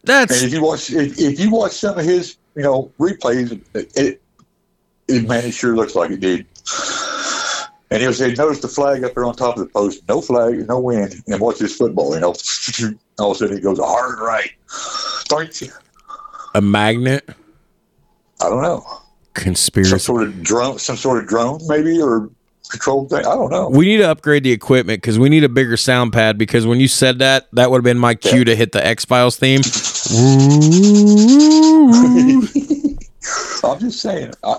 That's 0.04 0.34
And 0.42 0.46
if 0.46 0.52
you 0.54 0.62
watch, 0.62 0.90
if, 0.90 1.18
if 1.18 1.40
you 1.40 1.50
watch 1.50 1.72
some 1.72 1.98
of 1.98 2.04
his, 2.04 2.36
you 2.54 2.62
know, 2.62 2.90
replays, 2.98 3.52
it, 3.74 3.92
it, 3.96 4.22
it 5.08 5.28
man, 5.28 5.44
it 5.44 5.52
sure 5.52 5.74
looks 5.74 5.94
like 5.94 6.10
it 6.10 6.20
did. 6.20 6.46
And 7.92 8.00
he'll 8.00 8.12
say, 8.12 8.32
"Notice 8.34 8.60
the 8.60 8.68
flag 8.68 9.02
up 9.04 9.14
there 9.14 9.24
on 9.24 9.34
top 9.34 9.56
of 9.56 9.64
the 9.64 9.68
post. 9.70 10.02
No 10.08 10.20
flag, 10.20 10.68
no 10.68 10.78
wind. 10.78 11.14
And 11.26 11.40
watch 11.40 11.58
this 11.58 11.76
football. 11.76 12.14
You 12.14 12.20
know, 12.20 12.34
all 13.18 13.30
of 13.32 13.36
a 13.36 13.38
sudden 13.38 13.56
it 13.58 13.62
goes 13.62 13.78
a 13.78 13.84
hard 13.84 14.18
right. 14.20 14.50
Thank 15.28 15.60
you. 15.60 15.68
a 16.54 16.60
magnet 16.60 17.28
I 18.40 18.48
don't 18.48 18.62
know, 18.62 18.84
Conspiracy. 19.34 19.90
some 19.90 19.98
sort 19.98 20.22
of 20.22 20.42
drone, 20.42 20.78
some 20.78 20.96
sort 20.96 21.18
of 21.22 21.28
drone, 21.28 21.60
maybe, 21.68 22.00
or 22.00 22.30
controlled 22.70 23.10
thing. 23.10 23.18
I 23.20 23.34
don't 23.34 23.50
know. 23.50 23.68
We 23.68 23.84
need 23.86 23.98
to 23.98 24.08
upgrade 24.08 24.44
the 24.44 24.52
equipment 24.52 25.02
because 25.02 25.18
we 25.18 25.28
need 25.28 25.44
a 25.44 25.48
bigger 25.48 25.76
sound 25.76 26.12
pad. 26.12 26.38
Because 26.38 26.66
when 26.66 26.80
you 26.80 26.88
said 26.88 27.18
that, 27.18 27.48
that 27.52 27.70
would 27.70 27.78
have 27.78 27.84
been 27.84 27.98
my 27.98 28.14
cue 28.14 28.38
Yeah. 28.38 28.44
to 28.44 28.56
hit 28.56 28.72
the 28.72 28.84
X 28.86 29.04
Files 29.04 29.36
theme. 29.36 29.60
I'm 33.62 33.78
just 33.78 34.00
saying. 34.00 34.32
Uh, 34.42 34.58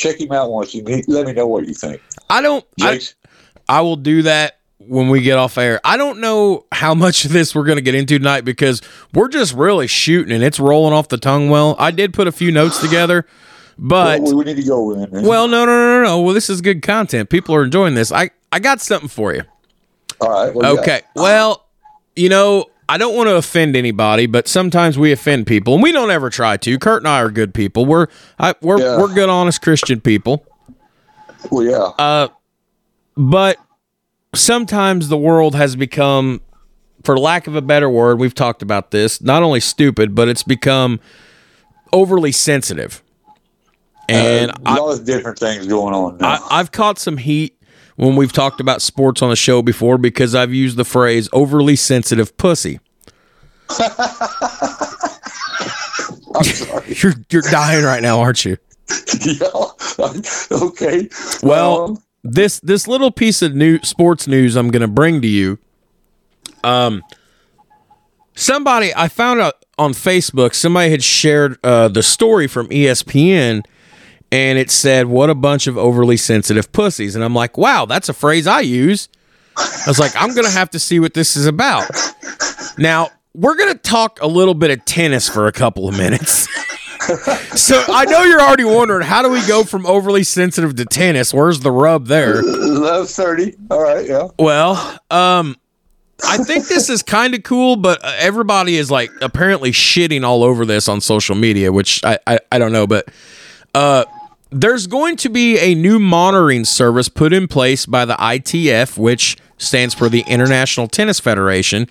check 0.00 0.20
him 0.20 0.32
out 0.32 0.50
once. 0.50 0.74
You 0.74 0.82
meet, 0.82 1.08
let 1.08 1.26
me 1.26 1.32
know 1.32 1.46
what 1.46 1.66
you 1.68 1.74
think. 1.74 2.00
I 2.28 2.40
don't. 2.40 2.64
I, 2.80 3.00
I 3.68 3.82
will 3.82 3.96
do 3.96 4.22
that 4.22 4.58
when 4.78 5.10
we 5.10 5.20
get 5.20 5.38
off 5.38 5.58
air. 5.58 5.80
I 5.84 5.96
don't 5.96 6.20
know 6.20 6.64
how 6.72 6.94
much 6.94 7.24
of 7.24 7.32
this 7.32 7.54
we're 7.54 7.64
going 7.64 7.76
to 7.76 7.82
get 7.82 7.94
into 7.94 8.18
tonight 8.18 8.44
because 8.44 8.80
we're 9.12 9.28
just 9.28 9.54
really 9.54 9.86
shooting 9.86 10.32
and 10.32 10.42
it's 10.42 10.58
rolling 10.58 10.94
off 10.94 11.08
the 11.08 11.18
tongue 11.18 11.50
well. 11.50 11.76
I 11.78 11.90
did 11.90 12.14
put 12.14 12.26
a 12.26 12.32
few 12.32 12.50
notes 12.50 12.80
together, 12.80 13.26
but 13.78 14.22
well, 14.22 14.36
we 14.36 14.44
need 14.44 14.56
to 14.56 14.62
go 14.64 14.92
in. 14.92 15.10
man. 15.10 15.24
well, 15.24 15.46
no, 15.46 15.64
no, 15.64 15.72
no, 15.72 16.00
no, 16.00 16.04
no. 16.04 16.20
Well, 16.22 16.34
this 16.34 16.48
is 16.48 16.60
good 16.60 16.82
content. 16.82 17.28
People 17.28 17.54
are 17.54 17.64
enjoying 17.64 17.94
this. 17.94 18.10
I 18.10 18.30
I 18.50 18.58
got 18.58 18.80
something 18.80 19.08
for 19.08 19.34
you. 19.34 19.42
all 20.20 20.30
right. 20.30 20.54
what 20.54 20.64
do 20.64 20.72
you? 20.72 20.80
Okay. 20.80 21.02
Well, 21.14 21.66
you 22.16 22.28
know, 22.28 22.66
I 22.90 22.98
don't 22.98 23.14
want 23.14 23.28
to 23.28 23.36
offend 23.36 23.76
anybody, 23.76 24.26
but 24.26 24.48
sometimes 24.48 24.98
we 24.98 25.12
offend 25.12 25.46
people, 25.46 25.74
and 25.74 25.82
we 25.82 25.92
don't 25.92 26.10
ever 26.10 26.28
try 26.28 26.56
to. 26.56 26.76
Kurt 26.76 27.02
and 27.02 27.06
I 27.08 27.20
are 27.20 27.30
good 27.30 27.54
people. 27.54 27.86
We're 27.86 28.08
I, 28.36 28.56
we're 28.60 28.80
Yeah. 28.80 28.98
we're 28.98 29.14
good, 29.14 29.28
honest 29.28 29.62
Christian 29.62 30.00
people. 30.00 30.44
Well, 31.52 31.64
yeah. 31.64 32.04
Uh, 32.04 32.28
but 33.16 33.58
sometimes 34.34 35.06
the 35.06 35.16
world 35.16 35.54
has 35.54 35.76
become, 35.76 36.40
for 37.04 37.16
lack 37.16 37.46
of 37.46 37.54
a 37.54 37.62
better 37.62 37.88
word, 37.88 38.18
we've 38.18 38.34
talked 38.34 38.60
about 38.60 38.90
this, 38.90 39.20
not 39.22 39.44
only 39.44 39.60
stupid, 39.60 40.16
but 40.16 40.28
it's 40.28 40.42
become 40.42 40.98
overly 41.92 42.32
sensitive. 42.32 43.04
And 44.08 44.50
a 44.50 44.54
I, 44.66 44.74
lot 44.78 44.98
of 44.98 45.06
different 45.06 45.38
things 45.38 45.68
going 45.68 45.94
on 45.94 46.18
now. 46.18 46.44
I, 46.50 46.58
I've 46.58 46.72
caught 46.72 46.98
some 46.98 47.18
heat 47.18 47.56
when 48.00 48.16
we've 48.16 48.32
talked 48.32 48.60
about 48.60 48.80
sports 48.80 49.20
on 49.20 49.28
the 49.28 49.36
show 49.36 49.60
before 49.60 49.98
because 49.98 50.34
I've 50.34 50.54
used 50.54 50.78
the 50.78 50.84
phrase 50.84 51.28
overly 51.32 51.76
sensitive 51.76 52.34
pussy. 52.38 52.80
I'm 53.78 53.78
sorry. 56.44 56.94
You're 57.02 57.12
you're 57.30 57.42
dying 57.42 57.84
right 57.84 58.02
now, 58.02 58.20
aren't 58.20 58.44
you? 58.44 58.56
yeah. 59.24 59.46
okay. 60.50 61.08
Well, 61.42 61.84
Um, 61.84 62.02
this 62.24 62.60
this 62.60 62.88
little 62.88 63.10
piece 63.10 63.42
of 63.42 63.54
new 63.54 63.78
sports 63.82 64.26
news 64.26 64.56
I'm 64.56 64.70
going 64.70 64.82
to 64.82 64.88
bring 64.88 65.20
to 65.22 65.28
you. 65.28 65.58
Um, 66.64 67.02
somebody 68.34 68.92
I 68.94 69.08
found 69.08 69.40
out 69.40 69.54
on 69.78 69.92
Facebook. 69.92 70.54
Somebody 70.54 70.90
had 70.90 71.02
shared 71.02 71.58
uh, 71.64 71.88
the 71.88 72.02
story 72.02 72.46
from 72.46 72.68
ESPN, 72.68 73.64
and 74.32 74.58
it 74.58 74.70
said, 74.70 75.06
"What 75.06 75.30
a 75.30 75.34
bunch 75.34 75.66
of 75.66 75.76
overly 75.76 76.16
sensitive 76.16 76.72
pussies." 76.72 77.14
And 77.14 77.24
I'm 77.24 77.34
like, 77.34 77.56
"Wow, 77.58 77.86
that's 77.86 78.08
a 78.08 78.14
phrase 78.14 78.46
I 78.46 78.60
use." 78.60 79.08
I 79.56 79.84
was 79.86 79.98
like, 79.98 80.12
"I'm 80.16 80.34
going 80.34 80.46
to 80.46 80.52
have 80.52 80.70
to 80.70 80.78
see 80.78 81.00
what 81.00 81.14
this 81.14 81.36
is 81.36 81.46
about." 81.46 81.90
Now 82.78 83.10
we're 83.34 83.56
going 83.56 83.72
to 83.72 83.78
talk 83.78 84.20
a 84.20 84.26
little 84.26 84.54
bit 84.54 84.70
of 84.70 84.84
tennis 84.84 85.28
for 85.28 85.46
a 85.46 85.52
couple 85.52 85.88
of 85.88 85.96
minutes. 85.96 86.48
so 87.54 87.82
I 87.88 88.04
know 88.06 88.22
you're 88.24 88.40
already 88.40 88.64
wondering 88.64 89.06
how 89.06 89.22
do 89.22 89.30
we 89.30 89.46
go 89.46 89.64
from 89.64 89.86
overly 89.86 90.24
sensitive 90.24 90.74
to 90.76 90.84
tennis? 90.84 91.32
Where's 91.32 91.60
the 91.60 91.70
rub 91.70 92.06
there? 92.06 92.42
love 92.42 93.08
30. 93.08 93.54
All 93.70 93.82
right. 93.82 94.06
Yeah. 94.06 94.28
Well, 94.38 94.98
um, 95.10 95.56
I 96.24 96.38
think 96.38 96.68
this 96.68 96.90
is 96.90 97.02
kind 97.02 97.34
of 97.34 97.42
cool, 97.42 97.76
but 97.76 98.04
uh, 98.04 98.12
everybody 98.18 98.76
is 98.76 98.90
like 98.90 99.10
apparently 99.22 99.70
shitting 99.70 100.24
all 100.24 100.42
over 100.42 100.66
this 100.66 100.88
on 100.88 101.00
social 101.00 101.34
media, 101.34 101.72
which 101.72 102.04
I, 102.04 102.18
I, 102.26 102.38
I 102.52 102.58
don't 102.58 102.72
know, 102.72 102.86
but 102.86 103.08
uh, 103.74 104.04
there's 104.50 104.86
going 104.86 105.16
to 105.16 105.28
be 105.28 105.58
a 105.58 105.74
new 105.74 105.98
monitoring 105.98 106.64
service 106.64 107.08
put 107.08 107.32
in 107.32 107.46
place 107.48 107.86
by 107.86 108.04
the 108.04 108.14
ITF, 108.14 108.98
which 108.98 109.36
stands 109.58 109.94
for 109.94 110.08
the 110.08 110.24
International 110.26 110.88
Tennis 110.88 111.20
Federation, 111.20 111.86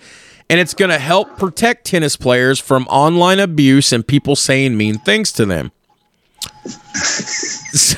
and 0.48 0.60
it's 0.60 0.74
going 0.74 0.90
to 0.90 0.98
help 0.98 1.38
protect 1.38 1.86
tennis 1.86 2.16
players 2.16 2.58
from 2.58 2.86
online 2.88 3.38
abuse 3.38 3.92
and 3.92 4.06
people 4.06 4.36
saying 4.36 4.76
mean 4.76 4.98
things 4.98 5.32
to 5.32 5.46
them. 5.46 5.72
So, 7.72 7.96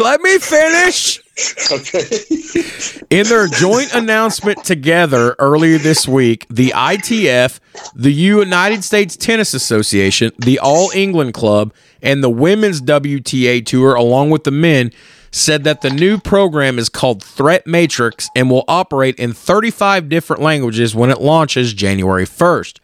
let 0.00 0.20
me 0.20 0.38
finish. 0.38 1.20
Okay. 1.70 2.02
In 3.08 3.24
their 3.28 3.46
joint 3.46 3.94
announcement 3.94 4.64
together 4.64 5.36
earlier 5.38 5.78
this 5.78 6.08
week, 6.08 6.44
the 6.50 6.70
ITF, 6.70 7.60
the 7.94 8.12
United 8.12 8.82
States 8.82 9.16
Tennis 9.16 9.54
Association, 9.54 10.32
the 10.38 10.58
All 10.58 10.90
England 10.92 11.34
Club, 11.34 11.72
and 12.02 12.22
the 12.22 12.30
Women's 12.30 12.80
WTA 12.80 13.64
Tour, 13.64 13.94
along 13.94 14.30
with 14.30 14.44
the 14.44 14.50
men, 14.50 14.90
said 15.30 15.64
that 15.64 15.80
the 15.80 15.90
new 15.90 16.18
program 16.18 16.78
is 16.78 16.88
called 16.88 17.22
Threat 17.22 17.66
Matrix 17.66 18.28
and 18.36 18.50
will 18.50 18.64
operate 18.68 19.16
in 19.16 19.32
35 19.32 20.08
different 20.08 20.42
languages 20.42 20.94
when 20.94 21.10
it 21.10 21.20
launches 21.20 21.72
January 21.72 22.26
1st. 22.26 22.78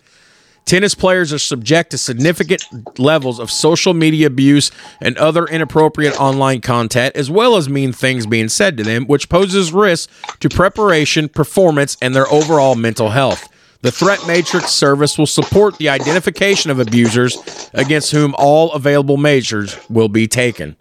Tennis 0.65 0.95
players 0.95 1.33
are 1.33 1.39
subject 1.39 1.91
to 1.91 1.99
significant 1.99 2.63
levels 2.99 3.39
of 3.39 3.51
social 3.51 3.95
media 3.95 4.27
abuse 4.27 4.71
and 5.01 5.17
other 5.17 5.47
inappropriate 5.47 6.19
online 6.21 6.61
content, 6.61 7.17
as 7.17 7.31
well 7.31 7.57
as 7.57 7.71
mean 7.71 7.91
things 7.91 8.27
being 8.27 8.51
said 8.51 8.77
to 8.77 8.83
them, 8.83 9.07
which 9.07 9.31
poses 9.31 9.73
risks 9.73 10.13
to 10.41 10.51
preparation, 10.51 11.31
performance, 11.31 11.97
and 12.03 12.15
their 12.15 12.31
overall 12.31 12.75
mental 12.75 13.09
health. 13.09 13.49
The 13.81 13.93
Threat 13.93 14.27
Matrix 14.27 14.71
service 14.71 15.17
will 15.17 15.27
support 15.27 15.79
the 15.79 15.89
identification 15.89 16.71
of 16.71 16.81
abusers 16.81 17.71
against 17.75 18.11
whom 18.11 18.35
all 18.37 18.73
available 18.73 19.17
measures 19.17 19.79
will 19.89 20.09
be 20.09 20.27
taken. 20.27 20.77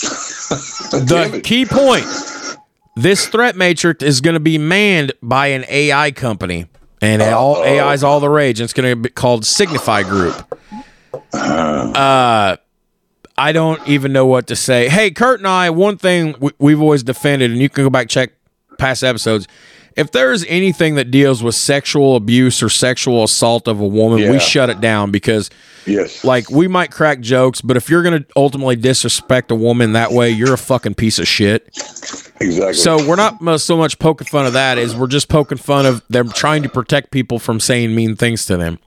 The 0.86 1.40
key 1.42 1.66
point 1.66 2.06
this 2.96 3.28
threat 3.28 3.56
matrix 3.56 4.02
is 4.02 4.22
going 4.22 4.34
to 4.34 4.40
be 4.40 4.56
manned 4.56 5.12
by 5.22 5.48
an 5.48 5.66
AI 5.68 6.10
company, 6.12 6.66
and 7.02 7.20
all 7.20 7.62
AI 7.62 7.92
is 7.92 8.02
all 8.02 8.20
the 8.20 8.30
rage. 8.30 8.58
And 8.58 8.64
it's 8.64 8.72
going 8.72 8.90
to 8.90 8.96
be 8.96 9.10
called 9.10 9.44
Signify 9.44 10.02
Group. 10.02 10.34
Uh, 11.32 12.56
I 13.36 13.52
don't 13.52 13.86
even 13.86 14.12
know 14.14 14.24
what 14.24 14.46
to 14.46 14.56
say. 14.56 14.88
Hey, 14.88 15.10
Kurt 15.10 15.40
and 15.40 15.46
I, 15.46 15.68
one 15.68 15.98
thing 15.98 16.34
we've 16.58 16.80
always 16.80 17.02
defended, 17.02 17.50
and 17.50 17.60
you 17.60 17.68
can 17.68 17.84
go 17.84 17.90
back 17.90 18.08
check 18.08 18.32
past 18.78 19.04
episodes. 19.04 19.46
If 19.96 20.12
there's 20.12 20.44
anything 20.46 20.96
that 20.96 21.10
deals 21.10 21.42
with 21.42 21.54
sexual 21.54 22.16
abuse 22.16 22.62
or 22.62 22.68
sexual 22.68 23.24
assault 23.24 23.66
of 23.66 23.80
a 23.80 23.86
woman, 23.86 24.18
Yeah. 24.18 24.30
we 24.30 24.38
shut 24.38 24.68
it 24.68 24.80
down 24.80 25.10
because 25.10 25.48
Yes. 25.86 26.22
like 26.24 26.50
we 26.50 26.68
might 26.68 26.90
crack 26.90 27.20
jokes, 27.20 27.60
but 27.62 27.76
if 27.78 27.88
you're 27.88 28.02
gonna 28.02 28.24
ultimately 28.36 28.76
disrespect 28.76 29.50
a 29.50 29.54
woman 29.54 29.92
that 29.94 30.12
way, 30.12 30.30
you're 30.30 30.52
a 30.52 30.58
fucking 30.58 30.94
piece 30.94 31.18
of 31.18 31.26
shit. 31.26 31.68
exactly. 32.40 32.74
So 32.74 33.06
we're 33.08 33.16
not 33.16 33.38
so 33.60 33.76
much 33.76 33.98
poking 33.98 34.26
fun 34.26 34.44
of 34.46 34.52
that 34.52 34.76
as 34.78 34.94
we're 34.94 35.06
just 35.06 35.28
poking 35.28 35.58
fun 35.58 35.86
of 35.86 36.02
them 36.10 36.28
trying 36.30 36.62
to 36.64 36.68
protect 36.68 37.10
people 37.10 37.38
from 37.38 37.58
saying 37.60 37.94
mean 37.94 38.16
things 38.16 38.44
to 38.46 38.56
them. 38.56 38.78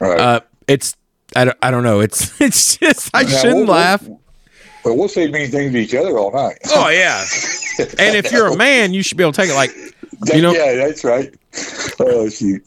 Right. 0.00 0.18
Uh, 0.18 0.40
it's 0.66 0.96
I 1.36 1.44
don't, 1.44 1.56
I 1.62 1.70
don't 1.70 1.84
know. 1.84 2.00
It's 2.00 2.32
it's 2.40 2.76
just 2.78 3.10
I 3.14 3.22
Now, 3.22 3.28
shouldn't 3.28 3.56
we'll- 3.66 3.76
laugh. 3.76 4.02
But 4.82 4.94
we'll 4.94 5.08
say 5.08 5.30
mean 5.30 5.50
things 5.50 5.72
to 5.72 5.78
each 5.78 5.94
other 5.94 6.18
all 6.18 6.32
night. 6.32 6.58
Oh 6.70 6.88
yeah. 6.88 7.24
And 7.98 8.14
if 8.14 8.30
you're 8.30 8.48
a 8.48 8.56
man, 8.56 8.92
you 8.92 9.02
should 9.02 9.16
be 9.16 9.24
able 9.24 9.32
to 9.32 9.40
take 9.40 9.48
it 9.50 9.54
like 9.54 9.70
you 10.34 10.42
know. 10.42 10.52
yeah, 10.52 10.74
that's 10.76 11.04
right. 11.04 11.34
Oh 12.00 12.28
shoot. 12.28 12.64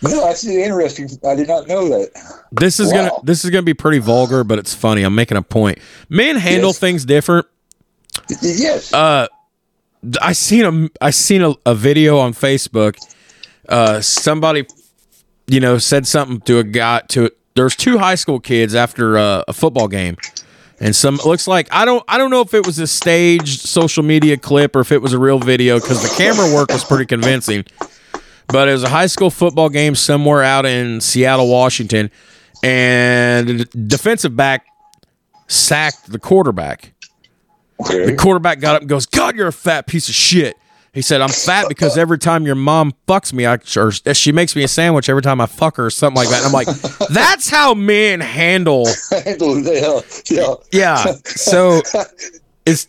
No, 0.00 0.10
that's 0.26 0.46
interesting. 0.46 1.08
I 1.26 1.34
did 1.34 1.48
not 1.48 1.66
know 1.66 1.88
that. 1.88 2.10
This 2.52 2.78
is 2.78 2.92
gonna 2.92 3.10
this 3.24 3.44
is 3.44 3.50
gonna 3.50 3.62
be 3.62 3.74
pretty 3.74 3.98
vulgar, 3.98 4.44
but 4.44 4.58
it's 4.58 4.74
funny. 4.74 5.02
I'm 5.02 5.14
making 5.14 5.36
a 5.36 5.42
point. 5.42 5.78
Men 6.08 6.36
handle 6.36 6.70
Yes. 6.70 6.78
things 6.78 7.04
different. 7.04 7.46
Yes. 8.40 8.92
Uh, 8.92 9.26
I 10.22 10.32
seen 10.32 10.64
a 10.64 11.04
I 11.04 11.10
seen 11.10 11.42
a, 11.42 11.54
a 11.66 11.74
video 11.74 12.18
on 12.18 12.32
Facebook. 12.32 12.96
Uh, 13.68 14.00
somebody, 14.00 14.66
you 15.48 15.60
know, 15.60 15.78
said 15.78 16.06
something 16.06 16.40
to 16.42 16.58
a 16.58 16.64
guy 16.64 17.02
to. 17.08 17.30
There's 17.54 17.74
two 17.74 17.98
high 17.98 18.14
school 18.14 18.38
kids 18.38 18.76
after 18.76 19.18
uh, 19.18 19.42
a 19.48 19.52
football 19.52 19.88
game, 19.88 20.16
and 20.80 20.94
some 20.94 21.16
it 21.16 21.24
looks 21.24 21.48
like 21.48 21.68
I 21.70 21.84
don't 21.84 22.04
I 22.08 22.18
don't 22.18 22.30
know 22.30 22.40
if 22.40 22.54
it 22.54 22.66
was 22.66 22.78
a 22.78 22.86
staged 22.86 23.62
social 23.62 24.02
media 24.02 24.36
clip 24.36 24.76
or 24.76 24.80
if 24.80 24.92
it 24.92 25.02
was 25.02 25.12
a 25.12 25.18
real 25.18 25.38
video 25.38 25.80
because 25.80 26.02
the 26.02 26.14
camera 26.16 26.52
work 26.54 26.70
was 26.70 26.84
pretty 26.84 27.06
convincing. 27.06 27.64
But 28.46 28.68
it 28.68 28.72
was 28.72 28.82
a 28.82 28.88
high 28.88 29.06
school 29.06 29.30
football 29.30 29.68
game 29.68 29.94
somewhere 29.94 30.42
out 30.42 30.64
in 30.64 31.02
Seattle, 31.02 31.50
Washington, 31.50 32.10
and 32.62 33.48
the 33.48 33.64
defensive 33.64 34.34
back 34.36 34.66
sacked 35.48 36.10
the 36.10 36.18
quarterback. 36.18 36.92
okay. 37.80 38.06
The 38.06 38.16
quarterback 38.16 38.60
got 38.60 38.76
up 38.76 38.82
and 38.82 38.88
goes, 38.88 39.04
God, 39.04 39.36
you're 39.36 39.48
a 39.48 39.52
fat 39.52 39.86
piece 39.86 40.08
of 40.08 40.14
shit. 40.14 40.56
He 40.98 41.02
said, 41.02 41.20
I'm 41.20 41.28
fat 41.28 41.66
because 41.68 41.96
every 41.96 42.18
time 42.18 42.44
your 42.44 42.56
mom 42.56 42.92
fucks 43.06 43.32
me, 43.32 43.46
I, 43.46 43.58
or 43.80 43.92
she 43.92 44.32
makes 44.32 44.56
me 44.56 44.64
a 44.64 44.68
sandwich 44.68 45.08
every 45.08 45.22
time 45.22 45.40
I 45.40 45.46
fuck 45.46 45.76
her 45.76 45.86
or 45.86 45.90
something 45.90 46.16
like 46.16 46.28
that. 46.30 46.38
And 46.38 46.46
I'm 46.46 46.52
like, 46.52 46.66
that's 47.10 47.48
how 47.48 47.72
men 47.72 48.18
handle. 48.18 48.84
Handle 49.12 49.64
it, 49.64 50.28
yeah. 50.28 50.54
Yeah. 50.72 51.12
So 51.24 51.82
it's, 52.66 52.88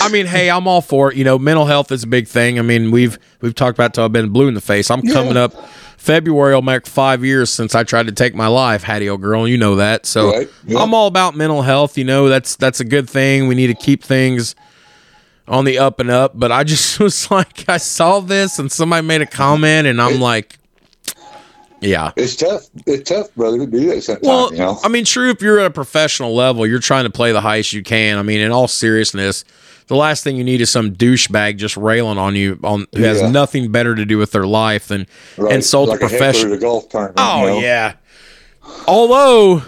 I 0.00 0.08
mean, 0.10 0.26
hey, 0.26 0.48
I'm 0.48 0.68
all 0.68 0.80
for 0.80 1.10
it. 1.10 1.18
You 1.18 1.24
know, 1.24 1.40
mental 1.40 1.64
health 1.66 1.90
is 1.90 2.04
a 2.04 2.06
big 2.06 2.28
thing. 2.28 2.60
I 2.60 2.62
mean, 2.62 2.92
we've, 2.92 3.18
we've 3.40 3.52
talked 3.52 3.76
about 3.76 3.94
till 3.94 4.04
I've 4.04 4.12
been 4.12 4.28
blue 4.28 4.46
in 4.46 4.54
the 4.54 4.60
face. 4.60 4.88
I'm 4.88 5.02
coming 5.02 5.36
up 5.36 5.54
February 5.96 6.54
I'll 6.54 6.62
make 6.62 6.86
five 6.86 7.24
years 7.24 7.50
since 7.50 7.74
I 7.74 7.82
tried 7.82 8.06
to 8.06 8.12
take 8.12 8.32
my 8.32 8.46
life, 8.46 8.84
Hattie 8.84 9.08
old 9.08 9.22
girl. 9.22 9.48
You 9.48 9.58
know 9.58 9.74
that. 9.74 10.06
So 10.06 10.30
Right. 10.30 10.48
Yeah. 10.64 10.78
I'm 10.78 10.94
all 10.94 11.08
about 11.08 11.34
mental 11.34 11.62
health. 11.62 11.98
You 11.98 12.04
know, 12.04 12.28
that's 12.28 12.54
that's 12.54 12.78
a 12.78 12.84
good 12.84 13.10
thing. 13.10 13.48
We 13.48 13.56
need 13.56 13.66
to 13.66 13.74
keep 13.74 14.04
things 14.04 14.54
on 15.48 15.64
the 15.64 15.78
up 15.78 16.00
and 16.00 16.10
up. 16.10 16.32
But 16.38 16.52
I 16.52 16.64
just 16.64 16.98
was 17.00 17.30
like, 17.30 17.68
I 17.68 17.76
saw 17.78 18.20
this 18.20 18.58
and 18.58 18.70
somebody 18.70 19.06
made 19.06 19.22
a 19.22 19.26
comment, 19.26 19.86
and 19.86 20.00
I'm 20.00 20.20
like, 20.20 20.58
yeah. 21.80 22.10
It's 22.16 22.34
tough. 22.36 22.62
It's 22.86 23.08
tough, 23.08 23.32
brother, 23.34 23.58
to 23.58 23.66
do 23.66 23.86
that 23.94 24.02
sometimes, 24.02 24.26
Well, 24.26 24.52
you 24.52 24.58
know. 24.58 24.78
I 24.82 24.88
mean, 24.88 25.04
true. 25.04 25.30
If 25.30 25.40
you're 25.42 25.60
at 25.60 25.66
a 25.66 25.70
professional 25.70 26.34
level, 26.34 26.66
you're 26.66 26.80
trying 26.80 27.04
to 27.04 27.10
play 27.10 27.30
the 27.32 27.40
highest 27.40 27.72
you 27.72 27.82
can. 27.82 28.18
I 28.18 28.22
mean, 28.22 28.40
in 28.40 28.50
all 28.50 28.66
seriousness, 28.66 29.44
the 29.86 29.94
last 29.94 30.24
thing 30.24 30.36
you 30.36 30.42
need 30.44 30.60
is 30.60 30.70
some 30.70 30.90
douchebag 30.92 31.56
just 31.56 31.76
railing 31.76 32.18
on 32.18 32.34
you 32.34 32.58
on 32.64 32.86
who 32.94 33.02
has 33.04 33.22
nothing 33.22 33.70
better 33.70 33.94
to 33.94 34.04
do 34.04 34.18
with 34.18 34.32
their 34.32 34.46
life 34.46 34.88
than 34.88 35.06
Right. 35.36 35.54
insult 35.54 35.88
like 35.88 36.02
a 36.02 36.08
professional. 36.08 36.54
a 36.54 36.58
golf 36.58 36.88
tournament. 36.88 37.14
Oh 37.18 37.40
you 37.42 37.46
know? 37.52 37.60
yeah. 37.60 37.92
Although 38.86 39.62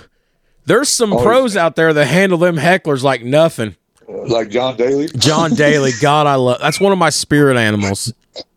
there's 0.66 0.88
some 0.88 1.12
Oh, 1.12 1.22
pros 1.22 1.56
out 1.56 1.76
there 1.76 1.92
that 1.94 2.06
handle 2.06 2.38
them 2.38 2.56
hecklers 2.56 3.02
like 3.02 3.22
nothing. 3.24 3.76
Like 4.10 4.50
John 4.50 4.76
Daly. 4.76 5.08
John 5.16 5.54
Daly, 5.54 5.92
God, 6.00 6.26
I 6.26 6.34
love. 6.34 6.58
That's 6.60 6.80
one 6.80 6.92
of 6.92 6.98
my 6.98 7.10
spirit 7.10 7.56
animals. 7.56 8.12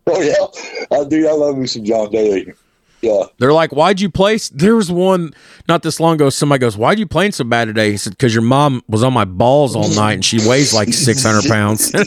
Oh 0.06 0.20
yeah, 0.20 0.98
I 0.98 1.04
do. 1.04 1.26
I 1.28 1.32
love 1.32 1.56
me 1.56 1.66
some 1.66 1.84
John 1.84 2.10
Daly. 2.10 2.52
Yeah. 3.00 3.24
They're 3.38 3.52
like, 3.52 3.70
"Why'd 3.72 4.00
you 4.00 4.08
play?" 4.10 4.34
s-" 4.36 4.48
There 4.48 4.76
was 4.76 4.90
one 4.90 5.34
not 5.68 5.82
this 5.82 6.00
long 6.00 6.14
ago. 6.14 6.30
Somebody 6.30 6.60
goes, 6.60 6.76
"Why'd 6.76 6.98
you 6.98 7.06
playing 7.06 7.32
so 7.32 7.44
bad 7.44 7.66
today?" 7.66 7.90
He 7.90 7.96
said, 7.98 8.12
"Because 8.14 8.34
your 8.34 8.42
mom 8.42 8.82
was 8.88 9.02
on 9.02 9.12
my 9.12 9.26
balls 9.26 9.76
all 9.76 9.88
night 9.90 10.14
and 10.14 10.24
she 10.24 10.38
weighs 10.48 10.72
like 10.72 10.92
600 10.92 11.44
pounds." 11.50 11.92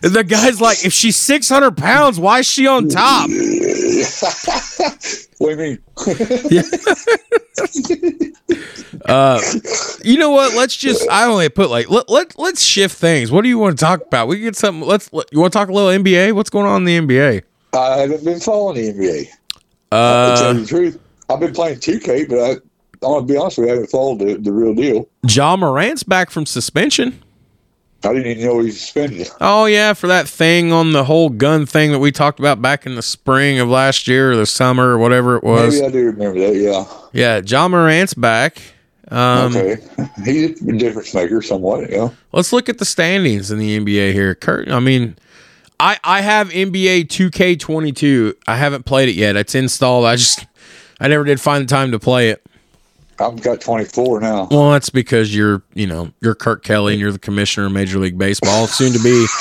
The 0.00 0.24
guy's 0.26 0.60
like, 0.62 0.82
"If 0.84 0.94
she's 0.94 1.16
600 1.16 1.76
pounds, 1.76 2.18
why 2.18 2.38
is 2.38 2.46
she 2.46 2.66
on 2.66 2.88
top?" 2.88 3.28
what 5.38 5.48
do 5.48 5.50
you 5.50 5.56
mean? 5.56 5.78
Uh, 9.06 9.40
you 10.04 10.18
know 10.18 10.30
what? 10.30 10.54
Let's 10.54 10.76
just. 10.76 11.08
I 11.08 11.24
only 11.24 11.48
put 11.48 11.70
like 11.70 11.88
let 11.90 12.08
let 12.08 12.38
let's 12.38 12.62
shift 12.62 12.96
things. 12.96 13.30
What 13.30 13.42
do 13.42 13.48
you 13.48 13.58
want 13.58 13.78
to 13.78 13.84
talk 13.84 14.02
about? 14.06 14.28
We 14.28 14.36
can 14.36 14.44
get 14.44 14.56
something. 14.56 14.86
Let's. 14.86 15.12
Let, 15.12 15.32
you 15.32 15.40
want 15.40 15.52
to 15.52 15.58
talk 15.58 15.68
a 15.68 15.72
little 15.72 15.90
NBA? 15.90 16.32
What's 16.32 16.50
going 16.50 16.66
on 16.66 16.86
in 16.86 17.06
the 17.06 17.14
NBA? 17.14 17.42
I 17.72 17.98
haven't 17.98 18.24
been 18.24 18.40
following 18.40 18.76
the 18.76 18.92
NBA. 18.92 19.24
to 19.24 19.30
tell 19.90 20.00
Uh, 20.00 20.52
you 20.52 20.60
the 20.60 20.66
truth, 20.66 20.98
I've 21.28 21.40
been 21.40 21.52
playing 21.54 21.78
2K, 21.78 22.28
but 22.28 22.38
I, 22.38 22.50
I'm 22.50 22.60
gonna 23.00 23.26
be 23.26 23.36
honest 23.36 23.58
with 23.58 23.66
you, 23.68 23.72
I 23.72 23.76
haven't 23.76 23.90
followed 23.90 24.18
the, 24.18 24.34
the 24.36 24.52
real 24.52 24.74
deal. 24.74 25.08
Ja 25.28 25.56
Morant's 25.56 26.02
back 26.02 26.30
from 26.30 26.46
suspension. 26.46 27.22
I 28.02 28.14
didn't 28.14 28.26
even 28.32 28.44
know 28.44 28.60
he 28.60 28.66
was 28.66 28.80
suspended. 28.80 29.28
Oh 29.40 29.66
yeah, 29.66 29.92
for 29.92 30.06
that 30.06 30.26
thing 30.26 30.72
on 30.72 30.92
the 30.92 31.04
whole 31.04 31.28
gun 31.28 31.66
thing 31.66 31.92
that 31.92 31.98
we 31.98 32.10
talked 32.10 32.38
about 32.38 32.62
back 32.62 32.86
in 32.86 32.94
the 32.94 33.02
spring 33.02 33.58
of 33.58 33.68
last 33.68 34.08
year 34.08 34.32
or 34.32 34.36
the 34.36 34.46
summer 34.46 34.88
or 34.88 34.98
whatever 34.98 35.36
it 35.36 35.44
was. 35.44 35.74
Maybe 35.74 35.86
I 35.86 35.90
do 35.90 36.06
remember 36.06 36.40
that. 36.40 36.56
Yeah. 36.56 36.86
Yeah, 37.12 37.42
Ja 37.44 37.68
Morant's 37.68 38.14
back. 38.14 38.62
Um, 39.08 39.54
okay. 39.54 39.76
He's 40.24 40.62
a 40.66 40.72
difference 40.72 41.12
maker, 41.12 41.42
somewhat. 41.42 41.90
Yeah. 41.90 42.10
Let's 42.32 42.52
look 42.52 42.68
at 42.68 42.78
the 42.78 42.84
standings 42.84 43.50
in 43.50 43.58
the 43.58 43.78
NBA 43.78 44.12
here. 44.12 44.34
Kurt, 44.34 44.70
I 44.70 44.80
mean, 44.80 45.16
I 45.78 45.98
I 46.02 46.22
have 46.22 46.50
NBA 46.50 47.08
2K22. 47.08 48.34
I 48.46 48.56
haven't 48.56 48.84
played 48.86 49.08
it 49.08 49.14
yet. 49.14 49.36
It's 49.36 49.54
installed. 49.54 50.06
I 50.06 50.16
just 50.16 50.46
I 51.00 51.08
never 51.08 51.24
did 51.24 51.40
find 51.40 51.64
the 51.64 51.68
time 51.68 51.90
to 51.90 51.98
play 51.98 52.30
it. 52.30 52.42
I've 53.20 53.42
got 53.42 53.60
24 53.60 54.20
now. 54.20 54.48
Well, 54.50 54.70
that's 54.70 54.88
because 54.90 55.34
you're, 55.34 55.62
you 55.74 55.86
know, 55.86 56.10
you're 56.20 56.34
Kurt 56.34 56.64
Kelly 56.64 56.94
and 56.94 57.00
you're 57.00 57.12
the 57.12 57.18
commissioner 57.18 57.66
of 57.66 57.72
Major 57.72 57.98
League 57.98 58.16
Baseball. 58.18 58.66
Soon 58.66 58.92
to 58.92 58.98
be 59.02 59.26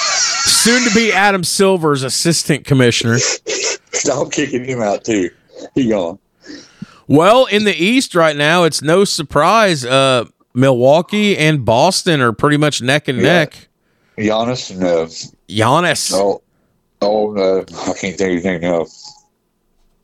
soon 0.46 0.88
to 0.88 0.94
be 0.94 1.14
Adam 1.14 1.44
Silver's 1.44 2.04
assistant 2.04 2.66
commissioner. 2.66 3.18
I'm 4.14 4.30
kicking 4.30 4.66
him 4.66 4.82
out 4.82 5.06
too. 5.06 5.30
He 5.76 5.90
gone. 5.90 6.20
Well, 7.08 7.46
in 7.46 7.64
the 7.64 7.74
East 7.76 8.14
right 8.16 8.36
now, 8.36 8.64
it's 8.66 8.82
no 8.82 9.04
surprise. 9.06 9.84
Uh, 9.86 10.26
Milwaukee 10.54 11.38
and 11.38 11.64
Boston 11.66 12.22
are 12.22 12.34
pretty 12.34 12.58
much 12.58 12.82
neck 12.82 13.08
and 13.08 13.18
Yeah. 13.20 13.24
neck. 13.24 13.68
Giannis 14.18 14.72
and 14.72 14.84
uh, 14.84 15.06
Giannis. 15.48 16.12
oh, 16.14 16.42
oh, 17.02 17.38
uh, 17.38 17.62
I 17.90 17.94
can't 17.94 18.18
think 18.18 18.40
of 18.40 18.44
name 18.44 18.62
now. 18.62 18.86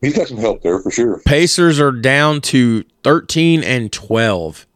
He's 0.00 0.16
got 0.16 0.28
some 0.28 0.36
help 0.36 0.62
there 0.62 0.78
for 0.80 0.90
sure. 0.90 1.20
Pacers 1.24 1.80
are 1.80 1.92
down 1.92 2.40
to 2.42 2.84
13 3.02 3.62
and 3.64 3.90
12. 3.92 4.66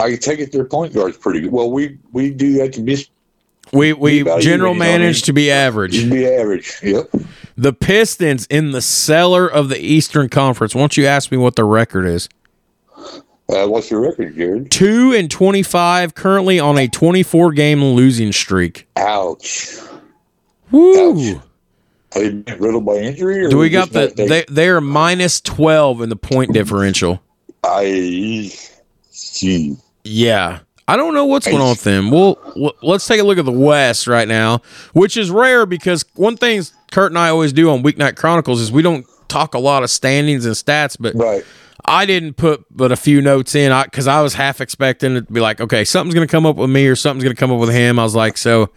I 0.00 0.16
take 0.16 0.40
it 0.40 0.52
their 0.52 0.64
point 0.64 0.94
guard's 0.94 1.16
pretty 1.16 1.40
good. 1.40 1.52
Well, 1.52 1.70
we 1.70 1.98
we 2.12 2.30
do 2.30 2.54
that 2.54 2.72
to 2.74 2.82
be 2.82 3.06
We 3.72 3.92
we 3.92 4.22
general 4.22 4.38
even, 4.38 4.42
you 4.42 4.56
know 4.56 4.68
what 4.70 4.74
I 4.74 4.78
managed 4.78 5.24
to 5.26 5.32
be 5.32 5.50
average. 5.50 6.10
be 6.10 6.26
average. 6.26 6.78
Yep. 6.82 7.10
The 7.56 7.72
Pistons 7.72 8.46
in 8.46 8.72
the 8.72 8.80
cellar 8.80 9.46
of 9.46 9.68
the 9.68 9.78
Eastern 9.78 10.28
Conference. 10.28 10.74
Won't 10.74 10.96
you 10.96 11.06
ask 11.06 11.30
me 11.30 11.38
what 11.38 11.54
the 11.56 11.64
record 11.64 12.06
is? 12.06 12.28
Uh, 13.48 13.66
what's 13.66 13.90
your 13.90 14.00
record, 14.00 14.34
Jared? 14.36 14.70
2 14.70 15.12
and 15.12 15.30
25 15.30 16.14
currently 16.14 16.58
on 16.58 16.78
a 16.78 16.88
24 16.88 17.52
game 17.52 17.84
losing 17.84 18.32
streak. 18.32 18.88
Ouch. 18.96 19.78
Woo. 20.70 21.34
Ouch. 21.36 21.42
Have 22.14 22.44
they 22.44 22.54
riddled 22.54 22.84
by 22.84 22.94
injury? 22.96 23.44
Or 23.44 23.48
Do 23.50 23.58
we 23.58 23.68
got 23.70 23.90
the 23.90 24.06
not- 24.06 24.16
they- 24.16 24.26
they 24.26 24.44
they're 24.48 24.80
minus 24.80 25.40
12 25.40 26.02
in 26.02 26.08
the 26.08 26.16
point 26.16 26.52
differential. 26.52 27.22
I. 27.64 28.50
Gee. 29.34 29.76
Yeah. 30.04 30.60
I 30.88 30.96
don't 30.96 31.14
know 31.14 31.24
what's 31.26 31.46
going 31.46 31.60
on 31.62 31.70
with 31.70 31.84
them. 31.84 32.10
Well, 32.10 32.38
let's 32.82 33.06
take 33.06 33.20
a 33.20 33.22
look 33.24 33.38
at 33.38 33.44
the 33.44 33.52
West 33.52 34.06
right 34.06 34.26
now, 34.26 34.60
which 34.92 35.16
is 35.16 35.30
rare 35.30 35.64
because 35.64 36.04
one 36.14 36.36
thing 36.36 36.62
Kurt 36.90 37.12
and 37.12 37.18
I 37.18 37.28
always 37.28 37.52
do 37.52 37.70
on 37.70 37.82
Weeknight 37.82 38.16
Chronicles 38.16 38.60
is 38.60 38.72
we 38.72 38.82
don't 38.82 39.06
talk 39.28 39.54
a 39.54 39.58
lot 39.58 39.82
of 39.84 39.90
standings 39.90 40.44
and 40.44 40.54
stats, 40.54 40.96
but 40.98 41.14
Right. 41.14 41.44
I 41.84 42.04
didn't 42.04 42.34
put 42.34 42.64
but 42.70 42.92
a 42.92 42.96
few 42.96 43.22
notes 43.22 43.54
in 43.54 43.72
because 43.84 44.06
I, 44.06 44.20
was 44.22 44.34
half 44.34 44.60
expecting 44.60 45.16
it 45.16 45.26
to 45.28 45.32
be 45.32 45.40
like, 45.40 45.60
okay, 45.60 45.84
something's 45.84 46.14
going 46.14 46.26
to 46.26 46.30
come 46.30 46.44
up 46.46 46.56
with 46.56 46.68
me 46.68 46.86
or 46.88 46.96
something's 46.96 47.24
going 47.24 47.34
to 47.34 47.40
come 47.40 47.52
up 47.52 47.58
with 47.60 47.70
him. 47.70 47.98
I 47.98 48.02
was 48.02 48.14
like, 48.14 48.36
so, 48.36 48.68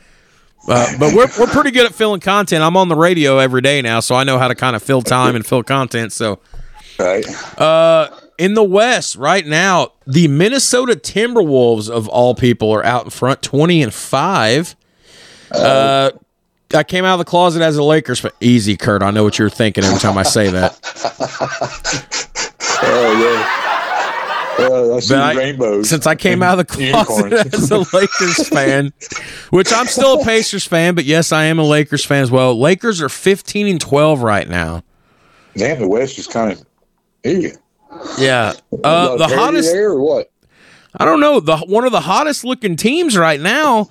uh, 0.67 0.97
but 0.99 1.13
we're, 1.13 1.27
we're 1.39 1.47
pretty 1.51 1.71
good 1.71 1.85
at 1.85 1.93
filling 1.93 2.19
content. 2.21 2.63
I'm 2.63 2.75
on 2.77 2.87
the 2.89 2.95
radio 2.95 3.37
every 3.39 3.61
day 3.61 3.81
now, 3.81 3.99
so 3.99 4.15
I 4.15 4.23
know 4.23 4.37
how 4.39 4.47
to 4.47 4.55
kind 4.55 4.75
of 4.75 4.83
fill 4.83 5.01
time 5.01 5.35
and 5.35 5.45
fill 5.45 5.63
content. 5.63 6.11
So, 6.13 6.39
Right. 6.99 7.25
uh, 7.59 8.09
in 8.37 8.53
the 8.53 8.63
West 8.63 9.15
right 9.15 9.45
now, 9.45 9.93
the 10.07 10.27
Minnesota 10.27 10.93
Timberwolves 10.95 11.89
of 11.89 12.07
all 12.07 12.35
people 12.35 12.71
are 12.71 12.83
out 12.85 13.05
in 13.05 13.09
front, 13.09 13.41
twenty 13.41 13.81
and 13.81 13.93
five. 13.93 14.75
Uh, 15.51 16.11
I 16.73 16.83
came 16.83 17.05
out 17.05 17.13
of 17.13 17.19
the 17.19 17.25
closet 17.25 17.61
as 17.61 17.77
a 17.77 17.83
Lakers 17.83 18.19
fan. 18.19 18.31
Easy, 18.41 18.75
Kurt. 18.75 19.03
I 19.03 19.11
know 19.11 19.23
what 19.23 19.37
you're 19.39 19.49
thinking 19.49 19.83
every 19.83 19.99
time 19.99 20.17
I 20.17 20.23
say 20.23 20.49
that. 20.49 20.79
Oh 22.87 23.13
yeah. 23.19 23.74
Uh, 24.57 24.95
I 24.95 24.99
see 24.99 25.15
I- 25.15 25.33
rainbows. 25.33 25.89
Since 25.89 26.07
I 26.07 26.15
came 26.15 26.41
out 26.41 26.59
of 26.59 26.67
the 26.67 26.73
closet 26.73 27.31
Unicorns. 27.31 27.53
as 27.53 27.71
a 27.71 27.77
Lakers 27.95 28.47
fan, 28.49 28.93
which 29.49 29.73
I'm 29.73 29.87
still 29.87 30.21
a 30.21 30.23
Pacers 30.25 30.65
fan, 30.65 30.95
but 30.95 31.05
yes, 31.05 31.31
I 31.31 31.45
am 31.45 31.59
a 31.59 31.63
Lakers 31.63 32.05
fan 32.05 32.23
as 32.23 32.31
well. 32.31 32.57
Lakers 32.57 33.01
are 33.01 33.09
15 33.09 33.67
and 33.67 33.81
12 33.81 34.21
right 34.21 34.47
now. 34.47 34.83
Damn, 35.55 35.79
the 35.79 35.87
West 35.87 36.17
is 36.17 36.27
kind 36.27 36.51
of. 36.53 36.65
Ew. 37.23 37.51
Yeah, 38.17 38.53
uh, 38.83 39.17
the 39.17 39.27
hottest. 39.27 39.71
there 39.71 39.91
or 39.91 40.01
what? 40.01 40.31
I 40.97 41.05
don't 41.05 41.19
know. 41.19 41.39
The 41.39 41.57
one 41.57 41.85
of 41.85 41.91
the 41.91 42.01
hottest 42.01 42.43
looking 42.43 42.75
teams 42.75 43.17
right 43.17 43.39
now, 43.39 43.89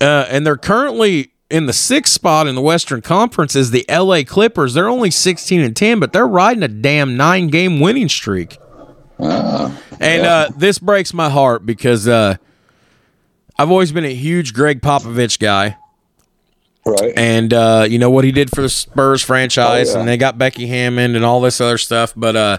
uh, 0.00 0.26
and 0.28 0.46
they're 0.46 0.56
currently 0.56 1.32
in 1.50 1.66
the 1.66 1.72
sixth 1.72 2.12
spot 2.12 2.46
in 2.46 2.54
the 2.54 2.60
Western 2.60 3.00
Conference 3.02 3.54
is 3.56 3.70
the 3.70 3.84
LA 3.88 4.22
Clippers. 4.26 4.74
They're 4.74 4.88
only 4.88 5.10
16 5.10 5.60
and 5.60 5.76
10, 5.76 6.00
but 6.00 6.12
they're 6.12 6.26
riding 6.26 6.62
a 6.62 6.68
damn 6.68 7.16
nine 7.16 7.48
game 7.48 7.80
winning 7.80 8.08
streak. 8.08 8.58
And 9.18 10.26
uh, 10.26 10.50
this 10.56 10.78
breaks 10.78 11.12
my 11.14 11.30
heart 11.30 11.64
because 11.64 12.06
uh, 12.06 12.36
I've 13.58 13.70
always 13.70 13.92
been 13.92 14.04
a 14.04 14.14
huge 14.14 14.52
Gregg 14.54 14.80
Popovich 14.82 15.38
guy, 15.38 15.76
Right. 16.84 17.12
and 17.16 17.52
uh, 17.52 17.86
you 17.88 17.98
know 17.98 18.10
what 18.10 18.24
he 18.24 18.30
did 18.32 18.50
for 18.54 18.62
the 18.62 18.68
Spurs 18.68 19.22
franchise, 19.22 19.90
Oh, 19.90 19.94
yeah. 19.94 20.00
and 20.00 20.08
they 20.08 20.16
got 20.16 20.38
Becky 20.38 20.66
Hammon 20.66 21.16
and 21.16 21.24
all 21.24 21.40
this 21.40 21.60
other 21.60 21.78
stuff. 21.78 22.12
But 22.14 22.36
uh, 22.36 22.58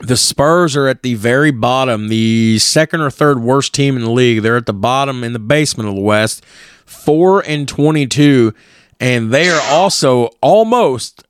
the 0.00 0.16
Spurs 0.16 0.74
are 0.76 0.88
at 0.88 1.02
the 1.02 1.14
very 1.14 1.50
bottom, 1.52 2.08
the 2.08 2.58
second 2.58 3.00
or 3.02 3.10
third 3.10 3.40
worst 3.40 3.72
team 3.74 3.96
in 3.96 4.02
the 4.02 4.10
league. 4.10 4.42
They're 4.42 4.56
at 4.56 4.66
the 4.66 4.72
bottom 4.72 5.22
in 5.22 5.32
the 5.32 5.38
basement 5.38 5.88
of 5.90 5.94
the 5.94 6.00
West, 6.00 6.44
four 6.86 7.40
and 7.46 7.68
twenty-two, 7.68 8.52
and 8.98 9.30
they 9.30 9.48
are 9.50 9.62
also 9.70 10.30
almost 10.40 11.22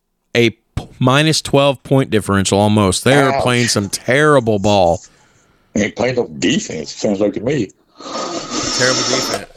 minus 0.98 1.40
twelve 1.42 1.82
point 1.82 2.10
differential. 2.10 2.58
Almost, 2.58 3.04
they 3.04 3.14
are 3.20 3.32
Ouch. 3.32 3.42
playing 3.42 3.68
some 3.68 3.88
terrible 3.88 4.58
ball. 4.58 5.00
Ain't 5.74 5.96
playing 5.96 6.16
no 6.16 6.28
defense. 6.28 6.92
Sounds 6.92 7.20
like 7.20 7.32
to 7.34 7.40
me. 7.40 7.70
Terrible 7.98 9.00
defense. 9.02 9.48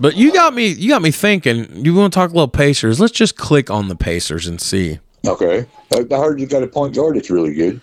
But 0.00 0.16
you 0.16 0.32
got 0.32 0.54
me. 0.54 0.68
You 0.68 0.88
got 0.88 1.02
me 1.02 1.10
thinking. 1.10 1.84
You 1.84 1.94
want 1.94 2.12
to 2.12 2.18
talk 2.18 2.30
a 2.30 2.32
little 2.34 2.48
Pacers? 2.48 2.98
Let's 3.00 3.12
just 3.12 3.36
click 3.36 3.70
on 3.70 3.88
the 3.88 3.96
Pacers 3.96 4.46
and 4.46 4.60
see. 4.60 4.98
Okay. 5.26 5.66
I 5.94 5.98
I 6.10 6.16
heard 6.18 6.40
you 6.40 6.46
got 6.46 6.62
a 6.62 6.66
point 6.66 6.94
guard 6.94 7.16
that's 7.16 7.30
really 7.30 7.52
good. 7.54 7.80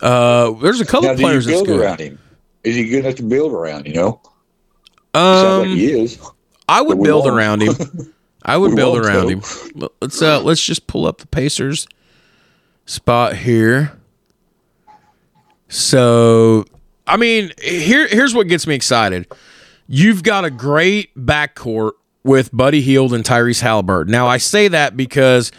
Uh, 0.00 0.52
there's 0.62 0.80
a 0.80 0.84
couple 0.86 1.08
Now, 1.08 1.14
do 1.14 1.20
you 1.22 1.26
players 1.26 1.46
that's 1.46 1.62
good. 1.62 1.80
around 1.80 1.98
him? 2.00 2.18
Is 2.62 2.76
he 2.76 2.88
good 2.88 3.04
enough 3.04 3.16
to 3.16 3.22
build 3.24 3.52
around? 3.52 3.86
You 3.86 3.94
know, 3.94 4.20
sounds 5.14 5.58
like 5.58 5.68
Um, 5.70 5.76
he 5.76 5.92
is. 5.92 6.18
I 6.68 6.80
would 6.80 7.02
build 7.02 7.24
won't. 7.24 7.36
around 7.36 7.62
him. 7.62 7.74
I 8.44 8.56
would 8.56 8.74
build 8.76 8.98
around 8.98 9.26
though. 9.26 9.28
him. 9.82 9.88
Let's 10.00 10.22
uh, 10.22 10.40
let's 10.42 10.62
just 10.64 10.86
pull 10.86 11.06
up 11.06 11.18
the 11.18 11.26
Pacers 11.26 11.86
spot 12.90 13.36
here. 13.36 13.92
So, 15.68 16.64
I 17.06 17.16
mean, 17.16 17.52
here 17.62 18.08
here's 18.08 18.34
what 18.34 18.48
gets 18.48 18.66
me 18.66 18.74
excited. 18.74 19.26
You've 19.86 20.22
got 20.22 20.44
a 20.44 20.50
great 20.50 21.14
backcourt 21.14 21.92
with 22.24 22.50
Buddy 22.52 22.80
Hield 22.80 23.14
and 23.14 23.24
Tyrese 23.24 23.60
Halliburton. 23.60 24.10
Now, 24.10 24.26
I 24.26 24.38
say 24.38 24.68
that 24.68 24.96
because 24.96 25.52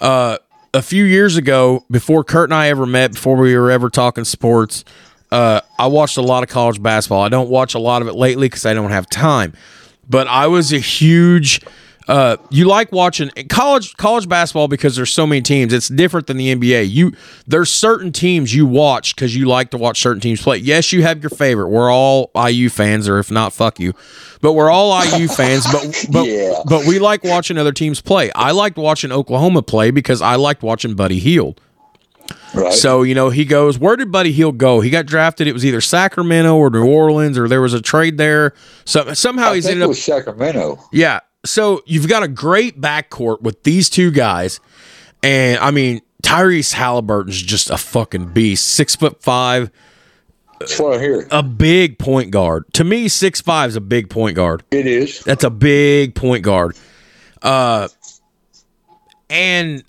uh, 0.00 0.38
a 0.74 0.82
few 0.82 1.04
years 1.04 1.36
ago, 1.36 1.84
before 1.90 2.24
Kurt 2.24 2.50
and 2.50 2.54
I 2.54 2.68
ever 2.68 2.84
met, 2.84 3.12
before 3.12 3.36
we 3.36 3.56
were 3.56 3.70
ever 3.70 3.88
talking 3.88 4.24
sports, 4.24 4.84
uh, 5.30 5.60
I 5.78 5.86
watched 5.86 6.16
a 6.16 6.22
lot 6.22 6.42
of 6.42 6.48
college 6.48 6.82
basketball. 6.82 7.22
I 7.22 7.28
don't 7.28 7.48
watch 7.48 7.74
a 7.74 7.78
lot 7.78 8.02
of 8.02 8.08
it 8.08 8.14
lately 8.14 8.48
because 8.48 8.66
I 8.66 8.74
don't 8.74 8.90
have 8.90 9.08
time. 9.08 9.54
But 10.08 10.26
I 10.26 10.48
was 10.48 10.72
a 10.72 10.78
huge. 10.78 11.60
Uh, 12.08 12.36
you 12.50 12.64
like 12.66 12.90
watching 12.92 13.30
college 13.48 13.96
college 13.96 14.28
basketball 14.28 14.68
because 14.68 14.96
there's 14.96 15.12
so 15.12 15.26
many 15.26 15.40
teams. 15.40 15.72
It's 15.72 15.88
different 15.88 16.26
than 16.26 16.36
the 16.36 16.54
NBA. 16.54 16.90
You 16.90 17.12
there's 17.46 17.70
certain 17.72 18.12
teams 18.12 18.54
you 18.54 18.66
watch 18.66 19.14
because 19.14 19.36
you 19.36 19.46
like 19.46 19.70
to 19.70 19.78
watch 19.78 20.00
certain 20.00 20.20
teams 20.20 20.42
play. 20.42 20.56
Yes, 20.58 20.92
you 20.92 21.02
have 21.02 21.22
your 21.22 21.30
favorite. 21.30 21.68
We're 21.68 21.90
all 21.92 22.30
IU 22.36 22.68
fans, 22.70 23.08
or 23.08 23.18
if 23.18 23.30
not, 23.30 23.52
fuck 23.52 23.78
you. 23.78 23.92
But 24.40 24.54
we're 24.54 24.70
all 24.70 25.00
IU 25.04 25.28
fans. 25.36 25.64
But 25.70 26.06
but 26.10 26.24
Yeah. 26.26 26.60
but 26.66 26.86
we 26.86 26.98
like 26.98 27.22
watching 27.24 27.56
other 27.58 27.72
teams 27.72 28.00
play. 28.00 28.32
I 28.32 28.50
liked 28.50 28.76
watching 28.76 29.12
Oklahoma 29.12 29.62
play 29.62 29.90
because 29.90 30.20
I 30.20 30.34
liked 30.34 30.62
watching 30.62 30.94
Buddy 30.94 31.18
Hield. 31.20 31.60
Right. 32.54 32.72
So, 32.72 33.02
you 33.02 33.14
know, 33.14 33.30
he 33.30 33.44
goes, 33.44 33.78
where 33.78 33.96
did 33.96 34.12
Buddy 34.12 34.30
Hield 34.32 34.58
go? 34.58 34.80
He 34.80 34.90
got 34.90 35.06
drafted. 35.06 35.46
It 35.46 35.52
was 35.52 35.64
either 35.64 35.80
Sacramento 35.80 36.54
or 36.56 36.68
New 36.70 36.86
Orleans, 36.86 37.38
or 37.38 37.48
there 37.48 37.60
was 37.60 37.74
a 37.74 37.80
trade 37.80 38.18
there. 38.18 38.52
So 38.84 39.14
somehow 39.14 39.50
I 39.52 39.54
he's 39.56 39.66
ended 39.66 39.82
it 39.82 39.90
up. 39.90 39.96
Sacramento. 39.96 40.78
Yeah. 40.92 41.20
So 41.44 41.82
you've 41.86 42.08
got 42.08 42.22
a 42.22 42.28
great 42.28 42.80
backcourt 42.80 43.42
with 43.42 43.62
these 43.64 43.90
two 43.90 44.10
guys. 44.10 44.60
And 45.22 45.58
I 45.58 45.70
mean, 45.70 46.00
Tyrese 46.22 46.72
Halliburton's 46.72 47.40
just 47.42 47.70
a 47.70 47.76
fucking 47.76 48.32
beast. 48.32 48.66
Six 48.66 48.94
foot 48.96 49.20
five, 49.22 49.70
That's 50.60 50.78
what 50.78 50.98
I 50.98 51.00
hear. 51.00 51.26
a 51.30 51.42
big 51.42 51.98
point 51.98 52.30
guard. 52.30 52.64
To 52.74 52.84
me, 52.84 53.08
six 53.08 53.40
five 53.40 53.70
is 53.70 53.76
a 53.76 53.80
big 53.80 54.08
point 54.08 54.36
guard. 54.36 54.62
It 54.70 54.86
is. 54.86 55.20
That's 55.20 55.42
a 55.44 55.50
big 55.50 56.14
point 56.14 56.44
guard. 56.44 56.76
Uh, 57.40 57.88
and 59.28 59.82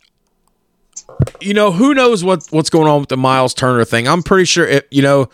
you 1.39 1.53
know 1.53 1.71
who 1.71 1.93
knows 1.93 2.23
what 2.23 2.47
what's 2.49 2.69
going 2.71 2.87
on 2.87 2.99
with 3.01 3.09
the 3.09 3.17
Miles 3.17 3.53
Turner 3.53 3.85
thing. 3.85 4.07
I'm 4.07 4.23
pretty 4.23 4.45
sure 4.45 4.65
it. 4.65 4.87
You 4.89 5.03
know, 5.03 5.29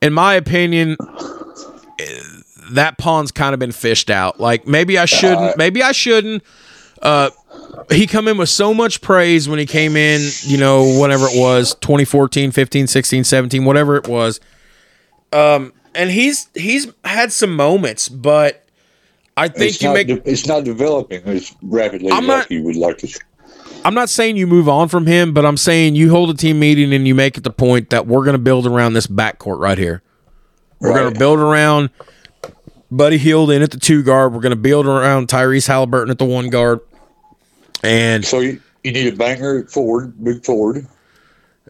in 0.00 0.12
my 0.12 0.34
opinion, 0.34 0.96
that 2.72 2.98
pawn's 2.98 3.30
kind 3.32 3.54
of 3.54 3.60
been 3.60 3.72
fished 3.72 4.10
out. 4.10 4.40
Like 4.40 4.66
maybe 4.66 4.98
I 4.98 5.04
shouldn't. 5.04 5.56
Maybe 5.56 5.82
I 5.82 5.92
shouldn't. 5.92 6.42
Uh, 7.02 7.30
he 7.90 8.06
come 8.06 8.26
in 8.26 8.38
with 8.38 8.48
so 8.48 8.72
much 8.72 9.00
praise 9.00 9.48
when 9.48 9.58
he 9.58 9.66
came 9.66 9.96
in, 9.96 10.20
you 10.42 10.56
know, 10.58 10.98
whatever 10.98 11.26
it 11.26 11.38
was, 11.38 11.74
2014, 11.76 12.50
15, 12.50 12.86
16, 12.86 13.24
17, 13.24 13.64
whatever 13.64 13.96
it 13.96 14.08
was. 14.08 14.40
Um, 15.32 15.72
and 15.94 16.10
he's 16.10 16.48
he's 16.54 16.92
had 17.04 17.32
some 17.32 17.54
moments, 17.54 18.08
but 18.08 18.64
I 19.36 19.48
think 19.48 19.72
It's 19.74 19.82
you 19.82 19.88
not, 19.88 19.94
make 19.94 20.08
it's 20.08 20.46
not 20.46 20.64
developing 20.64 21.22
as 21.24 21.54
rapidly 21.62 22.10
I'm 22.10 22.26
not- 22.26 22.50
you 22.50 22.62
would 22.62 22.76
like 22.76 22.98
to. 22.98 23.20
I'm 23.84 23.94
not 23.94 24.08
saying 24.08 24.36
you 24.36 24.46
move 24.48 24.68
on 24.68 24.88
from 24.88 25.06
him, 25.06 25.32
but 25.32 25.44
I'm 25.46 25.56
saying 25.56 25.94
you 25.94 26.10
hold 26.10 26.30
a 26.30 26.34
team 26.34 26.58
meeting 26.58 26.92
and 26.92 27.06
you 27.06 27.14
make 27.14 27.36
it 27.36 27.44
the 27.44 27.50
point 27.52 27.90
that 27.90 28.06
we're 28.06 28.24
going 28.24 28.32
to 28.34 28.38
build 28.38 28.66
around 28.66 28.94
this 28.94 29.06
backcourt 29.06 29.60
right 29.60 29.78
here. 29.78 30.02
We're 30.80 30.92
going 30.94 31.12
to 31.12 31.18
build 31.18 31.38
around 31.38 31.90
Buddy 32.90 33.18
Hield 33.18 33.50
in 33.50 33.62
at 33.62 33.70
the 33.70 33.78
two 33.78 34.02
guard. 34.02 34.32
We're 34.32 34.40
going 34.40 34.50
to 34.50 34.56
build 34.56 34.86
around 34.86 35.28
Tyrese 35.28 35.66
Halliburton 35.66 36.10
at 36.10 36.18
the 36.18 36.24
one 36.24 36.48
guard. 36.50 36.80
And 37.82 38.24
So 38.24 38.40
you, 38.40 38.60
you 38.84 38.92
need 38.92 39.12
a 39.12 39.16
banger 39.16 39.64
forward, 39.66 40.14
big 40.22 40.44
forward. 40.44 40.86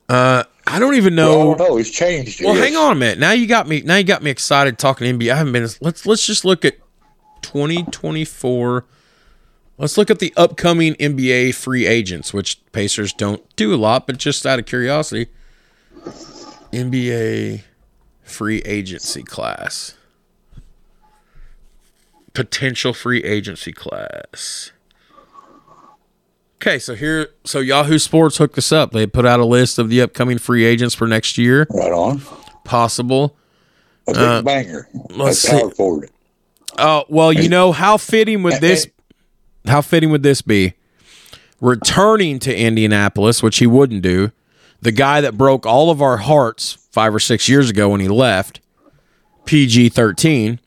uh, 0.08 0.44
I 0.68 0.78
don't 0.78 0.94
even 0.96 1.14
Well, 1.16 1.28
I 1.30 1.34
know. 1.44 1.54
don't 1.54 1.68
know. 1.70 1.76
It's 1.78 1.90
changed. 1.90 2.42
Well, 2.44 2.54
yes. 2.56 2.64
hang 2.64 2.76
on 2.76 2.92
a 2.92 2.94
minute. 2.96 3.18
Now 3.18 3.32
you 3.32 3.46
got 3.46 3.68
me. 3.68 3.82
Now 3.82 3.96
you 3.96 4.04
got 4.04 4.22
me 4.22 4.30
excited 4.30 4.78
talking 4.78 5.18
NBA. 5.18 5.32
I 5.32 5.36
haven't 5.36 5.52
been. 5.52 5.68
Let's 5.80 6.04
let's 6.06 6.26
just 6.26 6.44
look 6.44 6.64
at 6.64 6.74
2024. 7.42 8.84
Let's 9.78 9.96
look 9.98 10.10
at 10.10 10.18
the 10.18 10.32
upcoming 10.36 10.94
NBA 10.94 11.54
free 11.54 11.86
agents, 11.86 12.32
which 12.34 12.60
Pacers 12.72 13.12
don't 13.12 13.42
do 13.56 13.74
a 13.74 13.76
lot, 13.76 14.06
but 14.06 14.16
just 14.18 14.44
out 14.46 14.58
of 14.58 14.66
curiosity, 14.66 15.28
NBA 16.72 17.62
free 18.22 18.58
agency 18.64 19.22
class, 19.22 19.94
potential 22.36 22.92
free 22.92 23.24
agency 23.24 23.72
class. 23.72 24.70
Okay, 26.60 26.78
so 26.78 26.94
here, 26.94 27.28
so 27.44 27.60
Yahoo 27.60 27.98
Sports 27.98 28.38
hooked 28.38 28.56
us 28.58 28.72
up. 28.72 28.92
They 28.92 29.06
put 29.06 29.26
out 29.26 29.40
a 29.40 29.44
list 29.44 29.78
of 29.78 29.88
the 29.90 30.00
upcoming 30.00 30.38
free 30.38 30.64
agents 30.64 30.94
for 30.94 31.06
next 31.06 31.36
year 31.38 31.66
Right 31.70 31.92
on. 31.92 32.22
possible. 32.64 33.36
A 34.08 34.12
big 34.12 34.44
banger. 34.44 34.88
Uh, 34.94 35.00
let's 35.10 35.40
see. 35.40 35.70
forward. 35.76 36.10
Oh 36.78 37.04
well, 37.08 37.32
you 37.32 37.48
know 37.48 37.72
how 37.72 37.96
fitting 37.96 38.42
would 38.42 38.60
this? 38.60 38.86
How 39.66 39.80
fitting 39.80 40.10
would 40.10 40.22
this 40.22 40.42
be? 40.42 40.74
Returning 41.60 42.38
to 42.40 42.54
Indianapolis, 42.56 43.42
which 43.42 43.58
he 43.58 43.66
wouldn't 43.66 44.02
do. 44.02 44.30
The 44.82 44.92
guy 44.92 45.20
that 45.22 45.36
broke 45.38 45.64
all 45.66 45.90
of 45.90 46.00
our 46.02 46.18
hearts 46.18 46.74
five 46.90 47.14
or 47.14 47.18
six 47.18 47.48
years 47.48 47.70
ago 47.70 47.88
when 47.90 48.00
he 48.00 48.08
left, 48.08 48.60
PG 49.46 49.88
thirteen. 49.90 50.60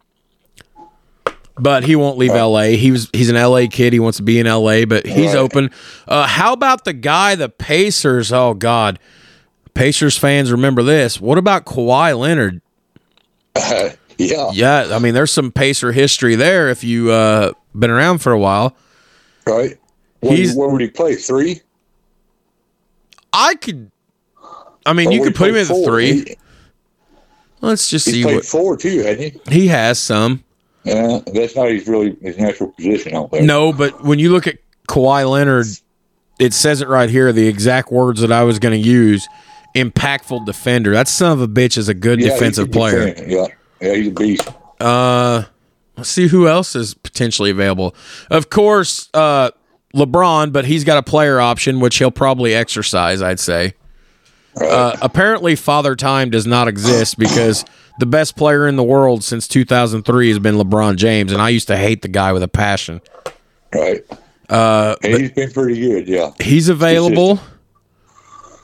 But 1.60 1.84
he 1.84 1.95
won't 1.95 2.18
leave 2.18 2.32
LA. 2.34 2.64
He 2.78 2.91
was 2.91 3.10
he's 3.14 3.30
an 3.30 3.36
LA 3.36 3.66
kid. 3.70 3.91
He 3.93 3.99
wants 3.99 4.18
to 4.18 4.24
be 4.24 4.39
in 4.39 4.45
LA, 4.47 4.86
but 4.86 5.05
he's 5.05 5.34
Right. 5.34 5.36
open. 5.38 5.72
Uh, 6.07 6.26
how 6.26 6.53
about 6.53 6.86
the 6.86 6.93
guy, 6.93 7.36
the 7.36 7.49
Pacers? 7.49 8.32
Oh 8.32 8.53
God, 8.53 8.97
Pacers 9.74 10.18
fans 10.18 10.51
remember 10.51 10.84
this. 10.84 11.20
What 11.20 11.38
about 11.38 11.66
Kawhi 11.66 12.18
Leonard? 12.18 12.62
Yeah. 14.22 14.49
Yeah, 14.51 14.89
I 14.91 14.99
mean, 14.99 15.14
there's 15.14 15.32
some 15.32 15.49
Pacer 15.49 15.93
history 15.93 16.36
there 16.36 16.68
if 16.70 16.84
you 16.84 17.10
uh 17.10 17.53
been 17.74 17.89
around 17.89 18.18
for 18.18 18.34
a 18.34 18.38
while. 18.39 18.76
Right. 19.47 19.78
Where, 20.20 20.36
He's- 20.36 20.53
where 20.53 20.68
would 20.68 20.82
he 20.82 20.89
play? 20.89 21.16
Three? 21.16 21.62
I 23.32 23.55
could. 23.55 23.91
I 24.86 24.91
mean, 24.91 25.07
Or 25.07 25.12
you 25.14 25.24
could 25.24 25.36
put 25.36 25.49
him 25.49 25.55
in 25.55 25.68
the 25.68 25.84
three. 25.86 26.14
He, 26.26 26.38
Let's 27.62 27.89
just 27.89 28.05
he 28.07 28.12
see 28.14 28.24
played 28.24 28.36
what 28.36 28.45
four 28.45 28.76
too, 28.76 28.99
hadn't 29.03 29.34
he? 29.47 29.60
he 29.62 29.68
has. 29.68 29.99
Some 29.99 30.43
Yeah, 30.84 31.20
that's 31.34 31.56
not 31.56 31.70
his 31.70 31.88
really 31.88 32.16
his 32.22 32.38
natural 32.38 32.72
position 32.72 33.14
out 33.16 33.32
there. 33.32 33.42
no, 33.44 33.74
but 33.74 34.04
when 34.04 34.18
you 34.20 34.32
look 34.32 34.48
at 34.48 34.58
Kawhi 34.88 35.30
Leonard, 35.30 35.68
it 36.40 36.54
says 36.54 36.82
it 36.82 36.88
right 36.88 37.10
here. 37.10 37.32
The 37.34 37.48
exact 37.48 37.92
words 37.92 38.22
that 38.22 38.32
I 38.32 38.44
was 38.44 38.60
going 38.60 38.82
to 38.82 38.88
use: 38.90 39.28
impactful 39.76 40.46
defender. 40.46 40.92
That 40.92 41.08
son 41.08 41.34
of 41.34 41.42
a 41.42 41.48
bitch 41.48 41.78
is 41.78 41.90
a 41.90 41.94
good 41.94 42.20
Yeah, 42.22 42.30
defensive 42.30 42.68
can 42.68 42.74
player. 42.74 43.06
defend. 43.14 43.32
Yeah, 43.32 43.46
yeah, 43.82 43.94
he's 43.96 44.08
a 44.08 44.12
beast. 44.12 44.48
Uh, 44.80 45.44
let's 45.98 46.10
see 46.10 46.28
who 46.28 46.48
else 46.48 46.76
is 46.76 46.94
potentially 46.94 47.50
available. 47.52 47.94
Of 48.30 48.50
course, 48.50 49.10
uh, 49.14 49.52
LeBron, 49.94 50.54
but 50.54 50.64
he's 50.66 50.86
got 50.86 50.98
a 50.98 51.04
player 51.04 51.40
option, 51.42 51.80
which 51.82 51.98
he'll 51.98 52.10
probably 52.12 52.56
exercise. 52.56 53.22
I'd 53.22 53.40
say. 53.40 53.74
Uh, 54.56 54.95
apparently, 55.02 55.56
Father 55.56 55.95
Time 55.95 56.30
does 56.30 56.45
not 56.45 56.68
exist 56.68 57.18
because 57.18 57.64
the 58.00 58.06
best 58.06 58.36
player 58.36 58.68
in 58.68 58.76
the 58.76 58.84
world 58.84 59.24
since 59.24 59.47
2003 59.47 60.30
has 60.30 60.39
been 60.39 60.56
LeBron 60.56 60.95
James, 60.97 61.32
and 61.32 61.41
I 61.41 61.50
used 61.50 61.68
to 61.68 61.78
hate 61.78 62.02
the 62.02 62.08
guy 62.08 62.34
with 62.34 62.43
a 62.43 62.47
passion. 62.47 63.02
Right. 63.74 64.04
Uh, 64.50 64.95
And 65.04 65.14
he's 65.22 65.32
been 65.32 65.52
pretty 65.52 65.80
good. 65.80 66.08
Yeah. 66.08 66.32
he's 66.41 66.70
available. 66.70 67.39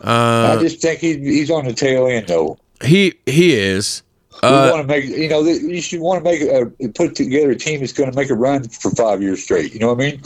Uh, 0.03 0.57
I 0.57 0.61
just 0.61 0.81
think 0.81 0.99
he, 0.99 1.17
he's 1.17 1.49
on 1.49 1.65
the 1.65 1.73
tail 1.73 2.07
end 2.07 2.27
though. 2.27 2.57
He 2.83 3.13
he 3.25 3.55
is. 3.55 4.03
Uh, 4.43 4.65
we 4.65 4.71
want 4.71 4.81
to 4.83 4.87
make 4.87 5.05
you 5.05 5.29
know 5.29 5.41
you 5.41 5.81
should 5.81 5.99
want 6.01 6.23
to 6.23 6.29
make 6.29 6.41
a 6.41 6.89
put 6.89 7.15
together 7.15 7.51
a 7.51 7.55
team 7.55 7.79
that's 7.79 7.93
going 7.93 8.11
to 8.11 8.15
make 8.15 8.29
a 8.29 8.35
run 8.35 8.67
for 8.67 8.91
five 8.91 9.21
years 9.21 9.41
straight. 9.43 9.73
You 9.73 9.79
know 9.79 9.93
what 9.93 10.03
I 10.03 10.11
mean? 10.11 10.21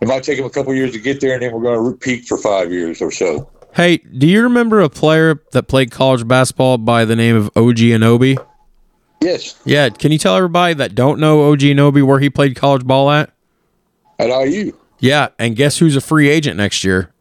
It 0.00 0.08
might 0.08 0.22
take 0.22 0.38
them 0.38 0.46
a 0.46 0.50
couple 0.50 0.72
years 0.74 0.92
to 0.92 0.98
get 0.98 1.20
there, 1.20 1.34
and 1.34 1.42
then 1.42 1.52
we're 1.52 1.60
going 1.62 1.74
to 1.74 1.80
repeat 1.82 2.26
for 2.26 2.38
five 2.38 2.72
years 2.72 3.02
or 3.02 3.10
so. 3.10 3.50
Hey, 3.76 3.98
do 3.98 4.26
you 4.26 4.42
remember 4.42 4.80
a 4.80 4.88
player 4.88 5.38
that 5.52 5.64
played 5.64 5.90
college 5.90 6.26
basketball 6.26 6.78
by 6.78 7.04
the 7.04 7.14
name 7.14 7.36
of 7.36 7.50
OG 7.54 7.76
Anunoby? 7.76 8.42
Yes, 9.20 9.60
Yeah, 9.66 9.90
can 9.90 10.12
you 10.12 10.18
tell 10.18 10.34
everybody 10.34 10.72
that 10.72 10.94
don't 10.94 11.20
know 11.20 11.52
OG 11.52 11.60
Anunoby 11.60 12.02
where 12.02 12.18
he 12.18 12.30
played 12.30 12.56
college 12.56 12.86
ball 12.86 13.10
at? 13.10 13.30
at 14.18 14.28
IU. 14.28 14.72
Yeah, 14.98 15.28
and 15.38 15.56
guess 15.56 15.76
who's 15.76 15.94
a 15.94 16.00
free 16.00 16.30
agent 16.30 16.56
next 16.56 16.84
year? 16.84 17.12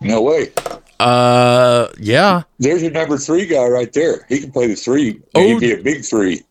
No 0.00 0.22
way. 0.22 0.52
Uh, 1.00 1.88
yeah. 1.98 2.42
There's 2.60 2.80
your 2.80 2.92
number 2.92 3.18
three 3.18 3.46
guy 3.46 3.66
right 3.66 3.92
there. 3.92 4.26
He 4.28 4.40
can 4.40 4.52
play 4.52 4.68
the 4.68 4.76
three. 4.76 5.20
Oh. 5.34 5.40
He'd 5.40 5.58
be 5.58 5.72
a 5.72 5.82
big 5.82 6.04
three. 6.04 6.42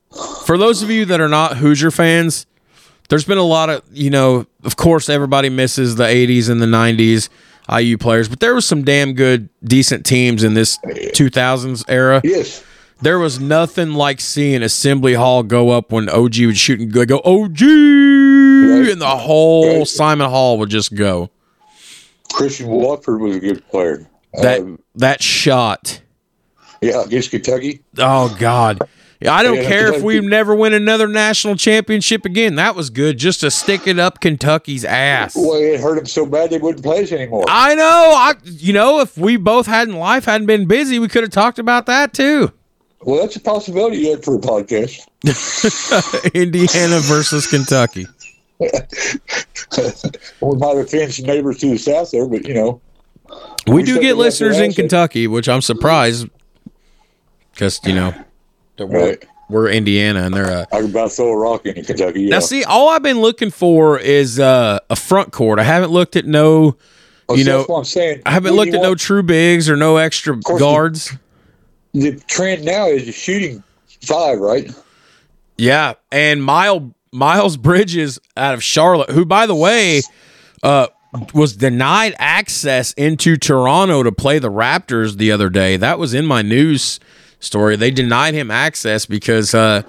For 0.46 0.58
those 0.58 0.84
of 0.84 0.90
you 0.90 1.06
that 1.06 1.22
are 1.22 1.30
not 1.30 1.56
Hoosier 1.56 1.92
fans, 1.92 2.46
there's 3.08 3.24
been 3.24 3.38
a 3.38 3.44
lot 3.44 3.70
of, 3.70 3.84
you 3.90 4.10
know, 4.10 4.48
of 4.66 4.76
course, 4.76 5.08
everybody 5.08 5.48
misses 5.48 5.96
the 5.96 6.04
80s 6.04 6.50
and 6.50 6.62
the 6.62 6.66
90s 6.66 7.30
IU 7.70 7.98
players, 7.98 8.30
but 8.30 8.40
there 8.40 8.56
was 8.56 8.66
some 8.66 8.84
damn 8.84 9.14
good, 9.14 9.50
decent 9.64 10.06
teams 10.06 10.44
in 10.44 10.54
this 10.54 10.78
2000s 10.86 11.84
era. 11.88 12.22
Yes. 12.24 12.64
There 13.02 13.20
was 13.20 13.40
nothing 13.40 13.94
like 13.94 14.20
seeing 14.20 14.64
Assembly 14.64 15.14
Hall 15.14 15.44
go 15.44 15.70
up 15.70 15.92
when 15.92 16.10
OG 16.10 16.36
would 16.46 16.58
shoot 16.58 16.80
and 16.80 16.92
go, 16.92 17.06
go 17.06 17.18
OG, 17.24 17.62
and 17.62 19.02
the 19.02 19.08
whole 19.18 19.68
Right. 19.68 19.82
Assembly 19.84 20.26
Hall 20.28 20.58
would 20.58 20.70
just 20.70 20.96
go. 20.96 21.30
Christian 22.34 22.68
Watford 22.68 23.22
was 23.22 23.36
a 23.38 23.40
good 23.40 23.68
player. 23.70 24.08
That 24.42 24.62
Um, 24.62 24.80
that 24.96 25.22
shot. 25.22 26.02
yeah, 26.82 27.04
against 27.04 27.32
Kentucky. 27.32 27.82
Oh 27.98 28.36
God. 28.40 28.82
I 29.26 29.42
don't 29.42 29.56
Yeah, 29.56 29.64
care 29.68 29.94
if 29.94 30.04
we 30.04 30.20
never 30.20 30.54
win 30.54 30.74
another 30.74 31.08
national 31.08 31.56
championship 31.56 32.24
again. 32.26 32.56
That 32.56 32.76
was 32.76 32.90
good 32.92 33.18
just 33.18 33.40
to 33.40 33.50
stick 33.50 33.88
it 33.88 33.98
up 33.98 34.22
Kentucky's 34.22 34.86
ass. 34.86 35.36
Well, 35.36 35.56
it 35.56 35.80
hurt 35.80 35.98
him 35.98 36.06
so 36.06 36.26
bad 36.26 36.52
they 36.52 36.60
wouldn't 36.60 36.84
play 36.84 37.04
us 37.04 37.12
anymore. 37.12 37.46
I 37.48 37.74
know. 37.74 37.84
I 38.16 38.36
you 38.44 38.74
know, 38.74 39.00
if 39.00 39.18
we 39.18 39.38
both 39.38 39.66
hadn't 39.66 39.96
life 39.96 40.26
hadn't 40.26 40.46
been 40.48 40.68
busy, 40.68 41.00
we 41.00 41.08
could 41.08 41.24
have 41.24 41.32
talked 41.32 41.58
about 41.58 41.88
that 41.88 42.14
too. 42.14 42.52
well, 43.02 43.22
that's 43.22 43.36
a 43.36 43.40
possibility 43.40 43.98
yet 43.98 44.24
for 44.24 44.36
a 44.36 44.40
podcast. 44.40 45.08
Indiana 46.36 47.00
versus 47.00 47.48
Kentucky. 47.48 48.06
we 48.60 48.68
might 50.58 50.78
offend 50.78 51.14
some 51.14 51.26
neighbors 51.26 51.58
to 51.60 51.70
the 51.70 51.78
south 51.78 52.12
there, 52.12 52.28
but 52.28 52.48
you 52.48 52.54
know, 52.54 52.82
We 53.68 53.76
We 53.76 53.84
do 53.84 54.00
get 54.00 54.18
listeners 54.18 54.60
in 54.60 54.74
Kentucky, 54.74 55.28
which 55.28 55.50
I'm 55.50 55.62
surprised 55.62 56.28
because 57.54 57.80
you 57.84 57.96
know 57.96 58.14
that 58.78 58.88
we're, 58.88 59.06
Right. 59.10 59.26
we're 59.50 59.70
Indiana 59.70 60.24
and 60.24 60.34
they're 60.34 60.52
uh 60.52 60.66
I 60.72 60.82
could 60.82 60.90
about 60.92 61.12
throw 61.12 61.30
a 61.32 61.38
rock 61.38 61.66
in 61.66 61.84
Kentucky. 61.84 62.22
Yeah. 62.24 62.30
now 62.30 62.40
see 62.40 62.64
all 62.64 62.90
I've 62.90 63.04
been 63.04 63.20
looking 63.22 63.52
for 63.52 64.00
is 64.00 64.40
uh, 64.40 64.80
a 64.90 64.96
front 64.96 65.32
court. 65.32 65.60
I 65.60 65.64
haven't 65.64 65.92
looked 65.92 66.16
at 66.16 66.26
no 66.26 66.78
Well, 67.28 67.38
you 67.38 67.44
see, 67.44 67.50
know, 67.50 67.58
that's 67.60 67.70
what 67.70 67.78
I'm 67.80 67.86
saying. 67.86 68.22
I 68.26 68.32
haven't 68.32 68.52
When 68.52 68.58
looked 68.58 68.72
you 68.74 68.80
at 68.80 68.84
no 68.84 68.96
true 68.96 69.24
bigs 69.24 69.70
or 69.70 69.76
no 69.76 69.98
extra 69.98 70.38
course, 70.40 70.60
the- 70.60 70.66
guards. 70.66 71.14
The 71.94 72.12
trend 72.28 72.64
now 72.66 72.88
is 72.88 73.14
shooting 73.16 73.64
five, 74.06 74.40
right? 74.40 74.70
Yeah, 75.58 75.94
and 76.12 76.44
Mile 76.44 76.94
Miles 77.12 77.58
Bridges 77.58 78.20
out 78.36 78.54
of 78.54 78.64
Charlotte, 78.64 79.10
who 79.10 79.26
by 79.26 79.48
the 79.48 79.56
way, 79.56 80.02
uh, 80.62 80.88
was 81.34 81.56
denied 81.56 82.14
access 82.20 82.94
into 82.94 83.38
Toronto 83.38 84.04
to 84.04 84.12
play 84.12 84.38
the 84.38 84.52
Raptors 84.52 85.18
the 85.18 85.32
other 85.32 85.50
day. 85.50 85.78
That 85.78 85.98
was 85.98 86.14
in 86.14 86.26
my 86.28 86.44
news 86.44 87.00
story. 87.40 87.76
They 87.76 87.92
denied 87.92 88.34
him 88.34 88.50
access 88.52 89.06
because 89.06 89.54
uh, 89.54 89.84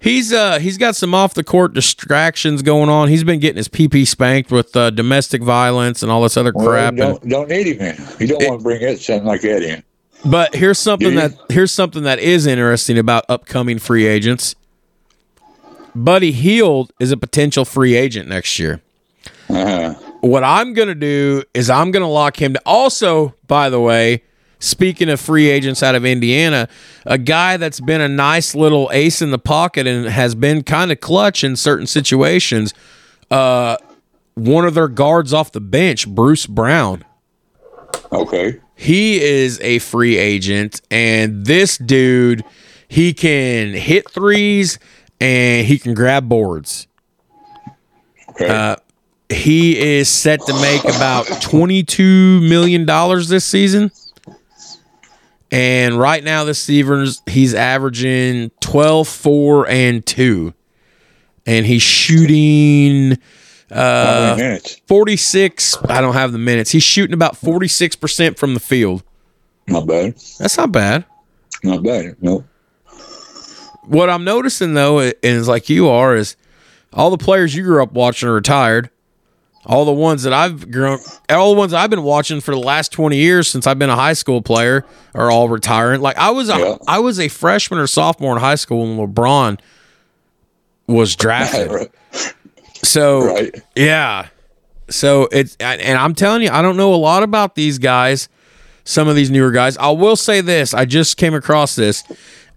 he's 0.00 0.32
uh, 0.32 0.58
he's 0.58 0.78
got 0.78 0.96
some 0.96 1.14
off 1.14 1.34
the 1.34 1.44
court 1.44 1.72
distractions 1.74 2.62
going 2.62 2.88
on. 2.88 3.08
He's 3.08 3.24
been 3.24 3.40
getting 3.40 3.56
his 3.56 3.68
PP 3.68 4.06
spanked 4.06 4.50
with 4.50 4.76
uh, 4.76 4.90
domestic 4.90 5.42
violence 5.42 6.02
and 6.02 6.10
all 6.12 6.22
this 6.22 6.36
other 6.36 6.52
Well, 6.54 6.66
crap. 6.66 6.88
and- 6.90 6.98
don't 6.98 7.28
don't 7.28 7.48
need 7.48 7.66
him 7.66 7.80
in. 7.80 7.96
You 8.20 8.26
don't 8.28 8.48
want 8.48 8.60
to 8.60 8.62
bring 8.64 8.82
it 8.82 9.00
something 9.00 9.26
like 9.26 9.40
that 9.42 9.62
in. 9.62 9.82
But 10.24 10.54
here's 10.54 10.78
something 10.78 11.14
that 11.16 11.32
here's 11.50 11.72
something 11.72 12.02
that 12.04 12.18
is 12.18 12.46
interesting 12.46 12.98
about 12.98 13.24
upcoming 13.28 13.78
free 13.78 14.06
agents. 14.06 14.54
Buddy 15.94 16.32
Hield 16.32 16.92
is 17.00 17.10
a 17.12 17.16
potential 17.16 17.64
free 17.64 17.94
agent 17.94 18.28
next 18.28 18.58
year. 18.58 18.80
Uh-huh. 19.48 19.94
What 20.20 20.42
I'm 20.44 20.74
going 20.74 20.88
to 20.88 20.94
do 20.94 21.42
is 21.54 21.70
I'm 21.70 21.90
going 21.90 22.02
to 22.02 22.08
lock 22.08 22.40
him 22.40 22.54
to 22.54 22.62
also, 22.66 23.34
by 23.46 23.70
the 23.70 23.80
way, 23.80 24.22
speaking 24.66 25.08
of 25.08 25.20
free 25.20 25.48
agents 25.48 25.82
out 25.82 25.94
of 25.94 26.04
Indiana, 26.04 26.68
a 27.04 27.18
guy 27.18 27.56
that's 27.56 27.80
been 27.80 28.00
a 28.00 28.08
nice 28.08 28.54
little 28.54 28.90
ace 28.92 29.22
in 29.22 29.30
the 29.30 29.38
pocket 29.38 29.86
and 29.86 30.06
has 30.06 30.34
been 30.34 30.62
kind 30.62 30.92
of 30.92 31.00
clutch 31.00 31.44
in 31.44 31.56
certain 31.56 31.86
situations. 31.86 32.74
Uh, 33.30 33.76
one 34.34 34.64
of 34.66 34.74
their 34.74 34.88
guards 34.88 35.32
off 35.32 35.52
the 35.52 35.60
bench, 35.60 36.08
Bruce 36.08 36.46
Brown. 36.46 37.04
Okay. 38.12 38.60
He 38.74 39.20
is 39.22 39.58
a 39.60 39.78
free 39.78 40.18
agent, 40.18 40.82
and 40.90 41.46
this 41.46 41.78
dude, 41.78 42.44
he 42.88 43.14
can 43.14 43.72
hit 43.72 44.10
threes 44.10 44.78
and 45.18 45.66
he 45.66 45.78
can 45.78 45.94
grab 45.94 46.28
boards. 46.28 46.86
Okay. 48.30 48.48
Uh, 48.48 48.76
he 49.28 49.78
is 49.78 50.08
set 50.08 50.40
to 50.42 50.52
make 50.60 50.84
about 50.84 51.26
$22 51.26 52.48
million 52.48 52.86
this 53.28 53.44
season. 53.44 53.90
And 55.50 55.98
right 55.98 56.24
now, 56.24 56.44
this 56.44 56.58
season, 56.60 57.06
he's 57.26 57.54
averaging 57.54 58.50
12, 58.60 59.06
4, 59.06 59.68
and 59.68 60.04
2. 60.04 60.52
And 61.46 61.64
he's 61.64 61.82
shooting 61.82 63.18
uh, 63.70 64.36
46. 64.86 65.76
I 65.88 66.00
don't 66.00 66.14
have 66.14 66.32
the 66.32 66.38
minutes. 66.38 66.70
He's 66.70 66.82
shooting 66.82 67.14
about 67.14 67.34
46% 67.34 68.38
from 68.38 68.54
the 68.54 68.60
field. 68.60 69.04
Not 69.68 69.86
bad. 69.86 70.14
That's 70.38 70.56
not 70.56 70.72
bad. 70.72 71.04
Not 71.62 71.82
bad. 71.82 72.16
No. 72.20 72.44
What 73.84 74.10
I'm 74.10 74.24
noticing 74.24 74.74
though, 74.74 74.98
and 75.00 75.14
is 75.22 75.46
like 75.48 75.68
you 75.68 75.88
are, 75.88 76.16
is 76.16 76.36
all 76.92 77.10
the 77.10 77.18
players 77.18 77.54
you 77.54 77.62
grew 77.62 77.82
up 77.82 77.92
watching 77.92 78.28
are 78.28 78.32
retired. 78.34 78.90
All 79.66 79.84
the 79.84 79.92
ones 79.92 80.22
that 80.22 80.32
I've 80.32 80.70
grown, 80.70 81.00
all 81.28 81.52
the 81.52 81.58
ones 81.58 81.72
I've 81.74 81.90
been 81.90 82.04
watching 82.04 82.40
for 82.40 82.52
the 82.52 82.60
last 82.60 82.92
20 82.92 83.16
years 83.16 83.48
since 83.48 83.66
I've 83.66 83.78
been 83.80 83.90
a 83.90 83.96
high 83.96 84.12
school 84.12 84.40
player 84.40 84.84
are 85.12 85.28
all 85.30 85.48
retiring. 85.48 86.00
Like 86.00 86.16
I 86.16 86.30
was, 86.30 86.48
a, 86.48 86.56
Yeah. 86.58 86.76
I 86.86 87.00
was 87.00 87.18
a 87.18 87.26
freshman 87.26 87.80
or 87.80 87.88
sophomore 87.88 88.32
in 88.34 88.40
high 88.40 88.54
school 88.54 88.96
when 88.96 89.12
LeBron 89.12 89.58
was 90.86 91.16
drafted. 91.16 91.90
So 92.82 93.26
Right. 93.26 93.62
yeah. 93.74 94.28
So 94.88 95.28
it's 95.32 95.56
and 95.58 95.98
I'm 95.98 96.14
telling 96.14 96.42
you, 96.42 96.50
I 96.50 96.62
don't 96.62 96.76
know 96.76 96.94
a 96.94 96.96
lot 96.96 97.24
about 97.24 97.56
these 97.56 97.78
guys. 97.78 98.28
Some 98.84 99.08
of 99.08 99.16
these 99.16 99.30
newer 99.30 99.50
guys. 99.50 99.76
I 99.78 99.90
will 99.90 100.14
say 100.14 100.40
this: 100.40 100.72
I 100.72 100.84
just 100.84 101.16
came 101.16 101.34
across 101.34 101.74
this. 101.74 102.04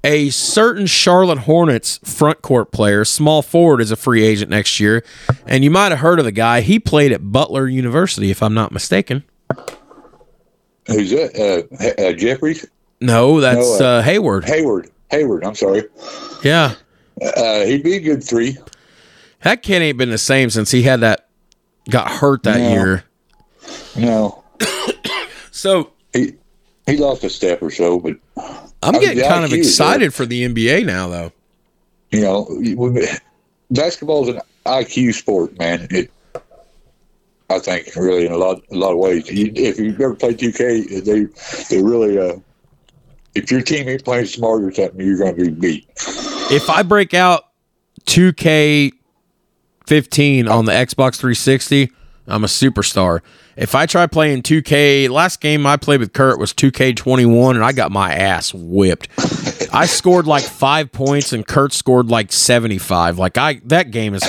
A 0.03 0.29
certain 0.29 0.85
Charlotte 0.85 1.39
Hornets 1.39 1.99
front 2.05 2.41
court 2.41 2.71
player, 2.71 3.03
small 3.03 3.41
forward, 3.41 3.81
is 3.81 3.91
a 3.91 3.97
free 3.97 4.23
agent 4.23 4.49
next 4.49 4.79
year, 4.79 5.03
and 5.45 5.63
you 5.63 5.69
might 5.69 5.89
have 5.91 5.99
heard 5.99 6.19
of 6.19 6.25
the 6.25 6.31
guy. 6.31 6.61
He 6.61 6.79
played 6.79 7.11
at 7.11 7.31
Butler 7.33 7.67
University, 7.67 8.31
if 8.31 8.41
I'm 8.41 8.53
not 8.53 8.71
mistaken. 8.71 9.23
Who's 10.87 11.09
that? 11.11 11.67
Uh, 11.99 12.01
uh, 12.01 12.13
Jeffries? 12.13 12.65
No, 13.01 13.41
that's 13.41 13.79
No, 13.79 13.85
uh, 13.85 13.89
uh, 13.99 14.01
Hayward. 14.01 14.45
Hayward. 14.45 14.89
Hayward. 15.11 15.43
I'm 15.43 15.55
sorry. 15.55 15.83
Yeah, 16.43 16.75
Uh, 17.21 17.65
he'd 17.65 17.83
be 17.83 17.95
a 17.95 17.99
good 17.99 18.23
three. 18.23 18.57
that 19.43 19.61
kid 19.63 19.81
ain't 19.81 19.97
been 19.97 20.09
the 20.11 20.17
same 20.17 20.49
since 20.49 20.71
he 20.71 20.83
had 20.83 21.01
that 21.01 21.27
got 21.89 22.09
hurt 22.09 22.43
that 22.43 22.59
No. 22.59 22.69
year. 22.69 23.03
No. 23.97 24.43
So 25.51 25.91
He 26.13 26.35
he 26.87 26.95
lost 26.95 27.25
a 27.25 27.29
step 27.29 27.61
or 27.61 27.69
so, 27.69 27.99
but 27.99 28.13
I'm 28.81 28.99
getting 28.99 29.23
kind 29.23 29.43
of 29.43 29.53
excited 29.53 30.13
for 30.13 30.25
the 30.25 30.47
NBA 30.47 30.85
now, 30.85 31.09
though. 31.09 31.31
you 32.11 32.21
know, 32.21 33.01
basketball 33.71 34.29
is 34.29 34.35
an 34.35 34.41
IQ 34.65 35.13
sport, 35.13 35.57
man. 35.59 35.87
It, 35.91 36.11
I 37.51 37.57
think, 37.59 37.95
really, 37.95 38.25
in 38.27 38.31
a 38.31 38.37
lot, 38.37 38.61
a 38.71 38.75
lot 38.75 38.91
of 38.91 38.97
ways. 38.97 39.25
If 39.27 39.79
you've 39.79 39.99
ever 39.99 40.13
played 40.13 40.37
2K, 40.37 41.03
they, 41.03 41.75
they 41.75 41.83
really, 41.83 42.17
uh, 42.17 42.37
if 43.33 43.49
your 43.49 43.61
team 43.61 43.89
ain't 43.89 44.05
playing 44.05 44.27
smart 44.27 44.63
or 44.63 44.71
something, 44.71 45.03
you're 45.03 45.17
going 45.17 45.35
to 45.35 45.45
be 45.45 45.49
beat. 45.49 45.87
if 46.51 46.69
I 46.69 46.83
break 46.83 47.13
out 47.15 47.45
2K 48.05 48.91
15 49.87 50.47
on 50.47 50.65
the 50.65 50.71
Xbox 50.71 51.15
360, 51.15 51.91
I'm 52.27 52.43
a 52.43 52.47
superstar. 52.47 53.21
If 53.59 53.75
I 53.75 53.85
try 53.87 54.07
playing 54.07 54.43
2K, 54.43 55.09
last 55.09 55.41
game 55.41 55.67
I 55.67 55.75
played 55.75 55.99
with 55.99 56.13
Kurt 56.13 56.39
was 56.39 56.53
2K21 56.53 57.55
and 57.55 57.63
I 57.63 57.73
got 57.73 57.91
my 57.91 58.13
ass 58.13 58.53
whipped. 58.53 59.09
I 59.73 59.85
scored 59.85 60.25
like 60.27 60.45
5 60.45 60.93
points 60.93 61.33
and 61.33 61.45
Kurt 61.45 61.73
scored 61.73 62.07
like 62.09 62.31
75. 62.31 63.19
Like 63.19 63.37
I 63.37 63.59
that 63.65 63.91
game 63.91 64.13
is 64.13 64.23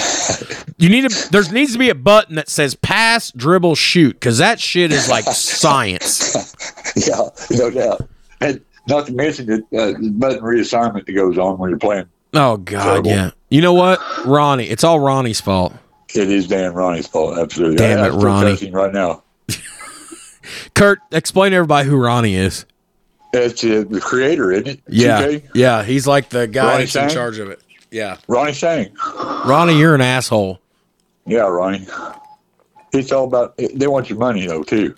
You 0.78 0.88
need 0.88 1.08
to 1.08 1.30
there 1.30 1.44
needs 1.52 1.72
to 1.74 1.78
be 1.78 1.90
a 1.90 1.94
button 1.94 2.34
that 2.34 2.48
says 2.48 2.74
pass, 2.74 3.30
dribble, 3.30 3.76
shoot 3.76 4.20
cuz 4.20 4.38
that 4.38 4.58
shit 4.58 4.90
is 4.90 5.08
like 5.08 5.24
science. 5.24 6.52
yeah, 6.96 7.28
no 7.56 7.70
doubt. 7.70 8.08
And 8.40 8.60
not 8.88 9.06
to 9.06 9.12
mention 9.12 9.46
the 9.46 9.58
uh, 9.78 9.92
the 9.92 10.10
button 10.10 10.40
reassignment 10.40 11.06
that 11.06 11.12
goes 11.12 11.38
on 11.38 11.56
when 11.58 11.70
you're 11.70 11.78
playing. 11.78 12.06
Oh 12.34 12.56
God, 12.56 12.82
Terrible. 12.82 13.10
yeah. 13.10 13.30
You 13.48 13.60
know 13.60 13.74
what, 13.74 14.00
Ronnie? 14.26 14.64
It's 14.68 14.82
all 14.82 14.98
Ronnie's 14.98 15.40
fault. 15.40 15.72
It 16.14 16.30
is 16.30 16.48
Dan 16.48 16.72
Ronnie's 16.74 17.06
fault. 17.06 17.38
Absolutely. 17.38 17.76
Damn 17.76 18.00
I, 18.00 18.08
it, 18.08 18.10
Ronnie. 18.10 18.70
right 18.70 18.92
now. 18.92 19.22
Kurt, 20.74 21.00
explain 21.12 21.50
to 21.52 21.56
everybody 21.56 21.88
who 21.88 21.96
Ronnie 21.96 22.34
is. 22.34 22.66
It's 23.32 23.62
uh, 23.62 23.84
the 23.88 24.00
creator, 24.00 24.50
isn't 24.50 24.66
it? 24.66 24.80
Yeah, 24.88 25.22
2K? 25.22 25.50
yeah. 25.54 25.82
He's 25.84 26.06
like 26.06 26.30
the 26.30 26.46
guy 26.46 26.72
Ronnie 26.72 26.84
that's 26.84 26.96
in 26.96 27.08
charge 27.08 27.38
of 27.38 27.48
it. 27.50 27.62
Yeah, 27.90 28.18
Ronnie 28.28 28.52
Singh. 28.52 28.94
Ronnie, 29.46 29.78
you're 29.78 29.94
an 29.94 30.00
asshole. 30.00 30.60
Yeah, 31.26 31.42
Ronnie. 31.42 31.86
It's 32.92 33.12
all 33.12 33.24
about. 33.24 33.56
They 33.56 33.86
want 33.86 34.08
your 34.08 34.18
money 34.18 34.46
though 34.46 34.62
too. 34.62 34.94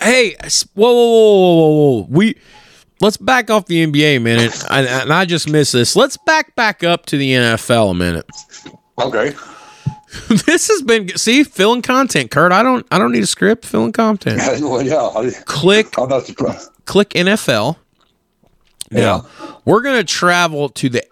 Hey, 0.00 0.36
whoa, 0.74 0.92
whoa, 0.92 0.94
whoa, 0.94 1.56
whoa, 1.56 1.68
whoa, 1.68 2.00
whoa. 2.00 2.06
We 2.10 2.36
let's 3.00 3.16
back 3.16 3.50
off 3.50 3.66
the 3.66 3.86
NBA 3.86 4.16
a 4.16 4.18
minute, 4.18 4.64
and, 4.70 4.86
and 4.86 5.12
I 5.12 5.24
just 5.24 5.48
missed 5.48 5.72
this. 5.72 5.96
Let's 5.96 6.16
back 6.18 6.54
back 6.56 6.84
up 6.84 7.06
to 7.06 7.18
the 7.18 7.30
NFL 7.32 7.90
a 7.90 7.94
minute. 7.94 8.26
Okay. 8.98 9.34
this 10.46 10.68
has 10.68 10.82
been 10.82 11.08
see 11.16 11.44
filling 11.44 11.82
content, 11.82 12.30
Kurt. 12.30 12.52
I 12.52 12.62
don't 12.62 12.86
I 12.90 12.98
don't 12.98 13.12
need 13.12 13.22
a 13.22 13.26
script. 13.26 13.64
Filling 13.66 13.92
content. 13.92 14.38
well, 14.60 14.82
yeah. 14.82 15.30
Click 15.44 15.98
I'm 15.98 16.08
not 16.08 16.26
surprised. 16.26 16.70
click 16.84 17.10
NFL. 17.10 17.76
Now 18.90 19.26
we're 19.64 19.82
gonna 19.82 20.04
travel 20.04 20.68
to 20.70 20.88
the 20.88 21.02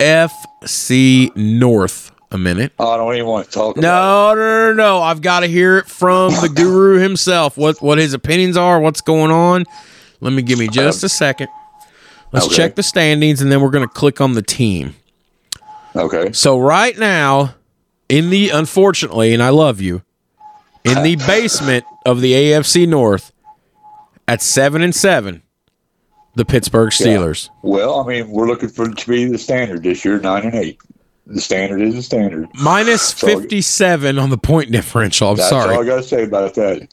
AFC 0.00 1.34
North 1.36 2.12
a 2.30 2.38
minute. 2.38 2.72
I 2.78 2.96
don't 2.96 3.14
even 3.14 3.26
want 3.26 3.46
to 3.46 3.50
talk. 3.52 3.76
about 3.76 3.82
No, 3.82 4.34
no, 4.34 4.68
no, 4.68 4.74
no. 4.74 5.02
I've 5.02 5.22
got 5.22 5.40
to 5.40 5.46
hear 5.46 5.78
it 5.78 5.86
from 5.86 6.32
the 6.34 6.48
guru 6.54 6.98
himself. 7.02 7.56
What 7.56 7.80
what 7.82 7.98
his 7.98 8.14
opinions 8.14 8.56
are, 8.56 8.80
what's 8.80 9.00
going 9.00 9.30
on. 9.30 9.64
Let 10.20 10.32
me 10.32 10.42
give 10.42 10.58
me 10.58 10.68
just 10.68 11.02
a 11.04 11.08
second. 11.08 11.48
Let's 12.32 12.46
Okay. 12.46 12.56
check 12.56 12.74
the 12.74 12.82
standings 12.82 13.40
and 13.40 13.50
then 13.50 13.60
we're 13.60 13.70
gonna 13.70 13.88
click 13.88 14.20
on 14.20 14.34
the 14.34 14.42
team. 14.42 14.94
Okay. 15.96 16.32
So 16.32 16.58
right 16.60 16.96
now, 16.98 17.54
in 18.08 18.30
the 18.30 18.50
unfortunately, 18.50 19.34
and 19.34 19.42
I 19.42 19.50
love 19.50 19.80
you, 19.80 20.02
in 20.84 21.02
the 21.02 21.16
basement 21.16 21.84
of 22.06 22.20
the 22.20 22.32
AFC 22.32 22.88
North, 22.88 23.32
at 24.26 24.42
seven 24.42 24.82
and 24.82 24.94
seven, 24.94 25.42
the 26.34 26.44
Pittsburgh 26.44 26.90
Steelers. 26.90 27.50
Well, 27.62 28.00
I 28.00 28.06
mean, 28.06 28.30
we're 28.30 28.46
looking 28.46 28.68
for 28.68 28.88
it 28.88 28.96
to 28.98 29.08
be 29.08 29.24
the 29.26 29.38
standard 29.38 29.82
this 29.82 30.04
year, 30.04 30.20
nine 30.20 30.44
and 30.44 30.54
eight. 30.54 30.78
The 31.26 31.40
standard 31.42 31.82
is 31.82 31.94
the 31.94 32.02
standard. 32.02 32.48
Minus 32.54 33.02
So- 33.02 33.26
57 33.26 34.18
on 34.18 34.30
the 34.30 34.38
point 34.38 34.70
differential. 34.72 35.28
I'm 35.30 35.36
sorry. 35.36 35.68
That's 35.68 35.76
all 35.76 35.82
I 35.82 35.86
got 35.86 35.96
to 35.96 36.02
say 36.02 36.22
about 36.24 36.54
that. 36.54 36.88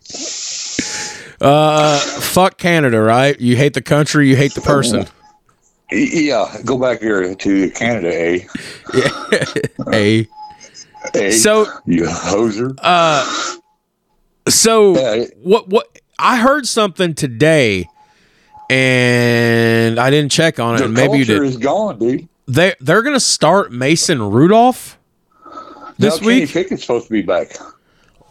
Uh, 1.39 1.97
fuck 1.99 2.57
Canada, 2.57 2.99
right? 3.01 3.39
You 3.39 3.55
hate 3.55 3.73
the 3.75 3.81
country, 3.81 4.27
you 4.29 4.35
hate 4.35 4.53
the 4.53 4.61
person. 4.61 5.05
Yeah, 5.91 6.51
go 6.65 6.79
back 6.79 6.99
here 6.99 7.35
to 7.35 7.69
Canada, 7.69 8.11
eh? 8.11 8.39
A. 9.93 10.27
eh? 11.13 11.31
So, 11.31 11.67
you 11.85 12.03
hoser. 12.03 12.77
uh, 12.81 13.23
so 14.49 14.95
Yeah, 14.97 15.25
what? 15.43 15.67
What? 15.69 15.99
I 16.17 16.37
heard 16.37 16.65
something 16.65 17.13
today, 17.13 17.87
and 18.69 19.99
I 19.99 20.09
didn't 20.09 20.31
check 20.31 20.59
on 20.59 20.75
it. 20.75 20.79
the 20.79 20.87
Maybe 20.89 21.17
you 21.19 21.25
did. 21.25 21.43
is 21.43 21.57
gone, 21.57 21.99
dude. 21.99 22.27
They 22.47 22.73
they're 22.79 23.01
gonna 23.01 23.19
start 23.19 23.71
Mason 23.71 24.21
Rudolph 24.21 24.97
this 25.97 26.21
week. 26.21 26.49
Pickett's 26.51 26.81
supposed 26.83 27.07
to 27.07 27.11
be 27.11 27.21
back. 27.23 27.55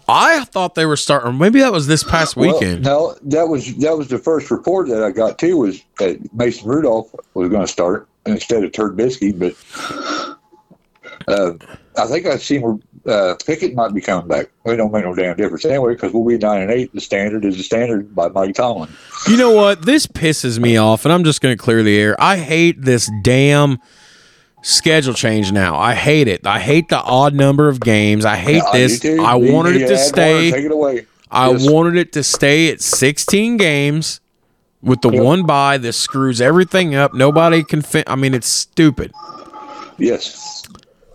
I 0.06 0.44
thought 0.44 0.74
they 0.74 0.84
were 0.86 0.96
starting. 0.98 1.38
Maybe 1.38 1.60
that 1.60 1.72
was 1.72 1.86
this 1.86 2.04
past 2.04 2.36
Well, 2.36 2.52
weekend. 2.54 2.84
no, 2.84 3.16
that 3.22 3.48
was 3.48 3.74
that 3.78 3.96
was 3.96 4.08
the 4.08 4.18
first 4.18 4.50
report 4.50 4.88
that 4.88 5.02
I 5.02 5.10
got 5.10 5.38
too. 5.38 5.56
Was 5.56 5.82
that 5.98 6.20
Mason 6.34 6.68
Rudolph 6.68 7.12
was 7.34 7.48
going 7.48 7.62
to 7.62 7.68
start 7.72 8.06
instead 8.26 8.62
of 8.64 8.70
Trubisky, 8.72 9.32
but 9.36 9.54
uh, 11.26 11.52
I 11.96 12.06
think 12.06 12.26
I've 12.26 12.42
seen 12.42 12.62
where 12.62 12.76
uh, 13.06 13.36
Pickett 13.46 13.74
might 13.74 13.94
be 13.94 14.00
coming 14.00 14.26
back. 14.26 14.48
It 14.64 14.76
don't 14.76 14.92
make 14.92 15.04
no 15.04 15.14
damn 15.14 15.36
difference 15.36 15.64
anyway 15.64 15.94
because 15.94 16.12
we'll 16.12 16.24
be 16.26 16.36
nine 16.38 16.62
and 16.62 16.70
eight. 16.70 16.92
The 16.92 17.00
standard 17.00 17.44
is 17.44 17.56
the 17.56 17.62
standard 17.62 18.14
by 18.14 18.28
Mike 18.28 18.54
Tomlin. 18.54 18.90
You 19.28 19.36
know 19.36 19.52
what? 19.52 19.82
This 19.82 20.06
pisses 20.06 20.58
me 20.58 20.76
off, 20.76 21.04
and 21.04 21.12
I'm 21.12 21.22
just 21.24 21.40
going 21.40 21.56
to 21.56 21.62
clear 21.62 21.82
the 21.82 21.96
air. 21.98 22.16
I 22.20 22.36
hate 22.38 22.82
this 22.82 23.10
damn 23.22 23.78
schedule 24.62 25.14
change 25.14 25.52
now. 25.52 25.76
I 25.76 25.94
hate 25.94 26.26
it. 26.26 26.46
I 26.46 26.58
hate 26.58 26.88
the 26.88 27.00
odd 27.00 27.34
number 27.34 27.68
of 27.68 27.80
games. 27.80 28.24
I 28.24 28.36
hate 28.36 28.62
Yeah, 28.72 28.72
this. 28.72 29.04
I 29.04 29.34
wanted 29.34 29.76
it 29.76 29.86
to 29.88 29.94
or 29.94 29.98
stay. 29.98 30.50
Take 30.50 30.64
it 30.64 30.72
away. 30.72 31.06
I 31.30 31.50
Yes. 31.50 31.68
wanted 31.70 31.96
it 31.96 32.12
to 32.14 32.22
stay 32.24 32.70
at 32.70 32.80
16 32.80 33.56
games 33.56 34.20
with 34.82 35.00
the 35.02 35.10
Yep. 35.10 35.22
one 35.22 35.42
bye. 35.44 35.78
This 35.78 35.96
screws 35.96 36.40
everything 36.40 36.94
up. 36.94 37.12
Nobody 37.14 37.62
can 37.62 37.82
fit. 37.82 38.04
I 38.08 38.16
mean, 38.16 38.34
it's 38.34 38.48
stupid. 38.48 39.12
Yes. 39.98 40.63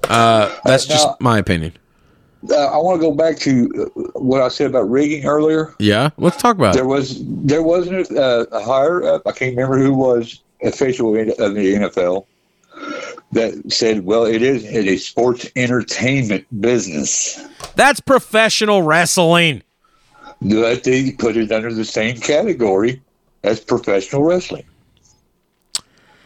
Uh, 0.10 0.56
that's 0.66 0.88
now- 0.90 0.96
just 0.96 1.22
my 1.22 1.38
opinion. 1.38 1.74
Uh, 2.50 2.56
I 2.68 2.78
want 2.78 3.02
to 3.02 3.06
go 3.06 3.14
back 3.14 3.38
to 3.40 3.92
uh, 3.98 4.02
what 4.20 4.42
I 4.42 4.48
said 4.48 4.68
about 4.68 4.90
rigging 4.90 5.26
earlier. 5.26 5.76
Yeah, 5.78 6.12
let's 6.18 6.38
talk 6.38 6.56
about 6.56 6.74
There 6.74 6.86
it. 6.86 6.88
was 6.88 7.22
there 7.26 7.62
wasn't 7.64 8.10
a, 8.12 8.48
a 8.56 8.64
higher 8.64 9.04
up. 9.04 9.24
I 9.26 9.34
can't 9.34 9.56
remember 9.58 9.78
who 9.78 9.94
was 9.94 10.40
official 10.64 11.16
in- 11.16 11.32
of 11.32 11.54
the 11.56 11.74
NFL 11.76 12.26
that 13.34 13.62
said, 13.70 14.06
"Well, 14.06 14.24
it 14.24 14.42
is 14.42 14.64
it 14.64 14.88
is 14.88 15.02
a 15.02 15.04
sports 15.04 15.50
entertainment 15.58 16.46
business." 16.62 17.46
That's 17.76 18.00
professional 18.00 18.84
wrestling. 18.84 19.62
That 20.42 20.86
they 20.86 21.12
put 21.12 21.36
it 21.36 21.52
under 21.52 21.74
the 21.74 21.84
same 21.84 22.16
category 22.22 23.02
as 23.44 23.60
professional 23.60 24.24
wrestling. 24.24 24.64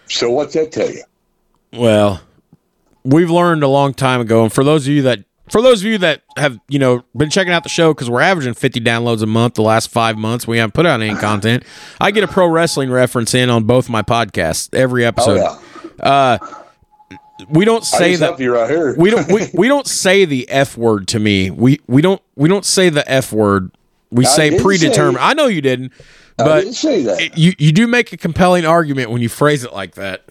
So 0.10 0.30
what's 0.30 0.54
that 0.54 0.72
tell 0.72 0.92
you? 0.92 1.04
Well, 1.74 2.22
we've 3.04 3.30
learned 3.30 3.64
a 3.64 3.68
long 3.68 3.94
time 3.94 4.22
ago, 4.22 4.44
and 4.44 4.52
for 4.54 4.64
those 4.64 4.88
of 4.88 4.94
you 4.94 5.02
that 5.04 5.24
for 5.50 5.62
those 5.62 5.82
of 5.82 5.88
you 5.88 5.98
that 6.00 6.22
have 6.38 6.60
you 6.70 6.80
know 6.80 7.04
been 7.16 7.30
checking 7.30 7.54
out 7.54 7.64
the 7.64 7.70
show 7.70 7.94
because 7.94 8.10
we're 8.10 8.22
averaging 8.22 8.54
50 8.54 8.80
downloads 8.80 9.22
a 9.22 9.26
month 9.26 9.56
the 9.56 9.62
last 9.62 9.90
five 9.90 10.18
months 10.18 10.48
we 10.48 10.58
haven't 10.58 10.74
put 10.74 10.86
out 10.86 11.02
any 11.02 11.14
content 11.20 11.64
i 12.00 12.12
get 12.12 12.24
a 12.24 12.28
pro 12.30 12.48
wrestling 12.48 12.90
reference 12.90 13.34
in 13.34 13.50
on 13.50 13.66
both 13.66 13.90
my 13.90 14.02
podcasts 14.02 14.74
every 14.74 15.04
Oh 15.04 15.10
episode. 15.10 15.36
yeah, 15.36 15.60
uh, 16.02 16.38
we 17.50 17.66
don't 17.66 17.84
say 17.84 18.16
that 18.16 18.40
right 18.40 18.98
we 18.98 19.10
don't 19.10 19.30
we, 19.32 19.48
we 19.54 19.68
don't 19.68 19.86
say 19.86 20.24
the 20.26 20.50
f 20.50 20.78
word 20.78 21.08
to 21.10 21.20
me. 21.20 21.52
We 21.52 21.82
we 21.88 22.02
don't 22.02 22.22
we 22.36 22.48
don't 22.48 22.66
say 22.66 22.90
the 22.90 23.10
f 23.10 23.34
word. 23.34 23.72
We 24.12 24.26
I 24.26 24.30
say 24.30 24.60
predetermined. 24.60 25.18
say- 25.18 25.24
i 25.24 25.34
know 25.34 25.48
you 25.48 25.62
didn't 25.62 25.92
but 26.38 26.62
didn't 26.62 27.38
you 27.38 27.52
you 27.60 27.72
do 27.74 27.86
make 27.86 28.14
a 28.14 28.18
compelling 28.18 28.66
argument 28.66 29.10
when 29.12 29.22
you 29.22 29.30
phrase 29.30 29.64
it 29.66 29.74
like 29.74 29.96
that 29.96 30.24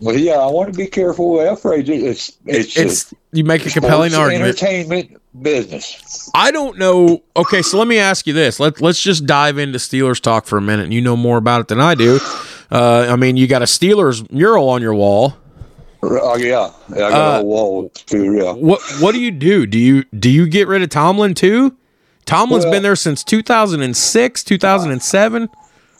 well, 0.00 0.16
yeah, 0.16 0.34
I 0.34 0.46
want 0.46 0.72
to 0.72 0.76
be 0.78 0.86
careful 0.86 1.32
with 1.34 1.44
that 1.46 1.58
phrase. 1.60 1.88
It's 1.88 2.36
it's, 2.46 2.76
it's 2.76 3.12
a 3.12 3.16
you 3.32 3.44
make 3.44 3.66
a 3.66 3.70
compelling 3.70 4.14
argument 4.14 4.48
entertainment 4.48 5.20
business. 5.42 6.30
I 6.34 6.50
don't 6.50 6.78
know. 6.78 7.22
Okay, 7.36 7.62
so 7.62 7.78
let 7.78 7.88
me 7.88 7.98
ask 7.98 8.26
you 8.26 8.32
this. 8.32 8.58
Let 8.60 8.80
Let's 8.80 9.02
just 9.02 9.26
dive 9.26 9.58
into 9.58 9.78
Steelers 9.78 10.20
talk 10.20 10.46
for 10.46 10.56
a 10.58 10.62
minute. 10.62 10.84
And 10.84 10.94
you 10.94 11.00
know 11.00 11.16
more 11.16 11.36
about 11.38 11.60
it 11.62 11.68
than 11.68 11.80
I 11.80 11.94
do. 11.94 12.18
Uh, 12.70 13.06
I 13.10 13.16
mean, 13.16 13.36
you 13.36 13.46
got 13.46 13.62
a 13.62 13.66
Steelers 13.66 14.30
mural 14.30 14.68
on 14.68 14.82
your 14.82 14.94
wall. 14.94 15.36
Oh 16.02 16.36
yeah, 16.36 16.70
yeah 16.94 17.06
I 17.06 17.10
got 17.10 17.36
Uh, 17.38 17.40
a 17.40 17.44
wall 17.44 17.88
too. 17.90 18.34
Yeah. 18.36 18.52
What 18.52 18.80
What 19.00 19.12
do 19.12 19.20
you 19.20 19.30
do? 19.32 19.66
Do 19.66 19.78
you 19.78 20.04
Do 20.16 20.30
you 20.30 20.46
get 20.46 20.68
rid 20.68 20.82
of 20.82 20.90
Tomlin 20.90 21.34
too? 21.34 21.76
Tomlin's 22.24 22.64
Well- 22.64 22.72
been 22.74 22.82
there 22.82 22.94
since 22.94 23.24
2006, 23.24 24.44
2007. 24.44 25.48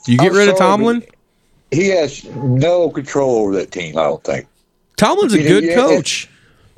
You 0.07 0.19
get 0.19 0.31
I'm 0.33 0.37
rid 0.39 0.49
of 0.51 0.57
sorry, 0.57 0.71
Tomlin? 0.71 1.03
He 1.71 1.89
has 1.89 2.25
no 2.25 2.91
control 2.91 3.37
over 3.43 3.53
that 3.57 3.71
team. 3.73 3.99
I 3.99 4.05
don't 4.05 4.25
think. 4.25 4.47
Tomlin's 4.97 5.35
a 5.35 5.39
good 5.43 5.65
yeah, 5.65 5.75
coach, 5.75 6.29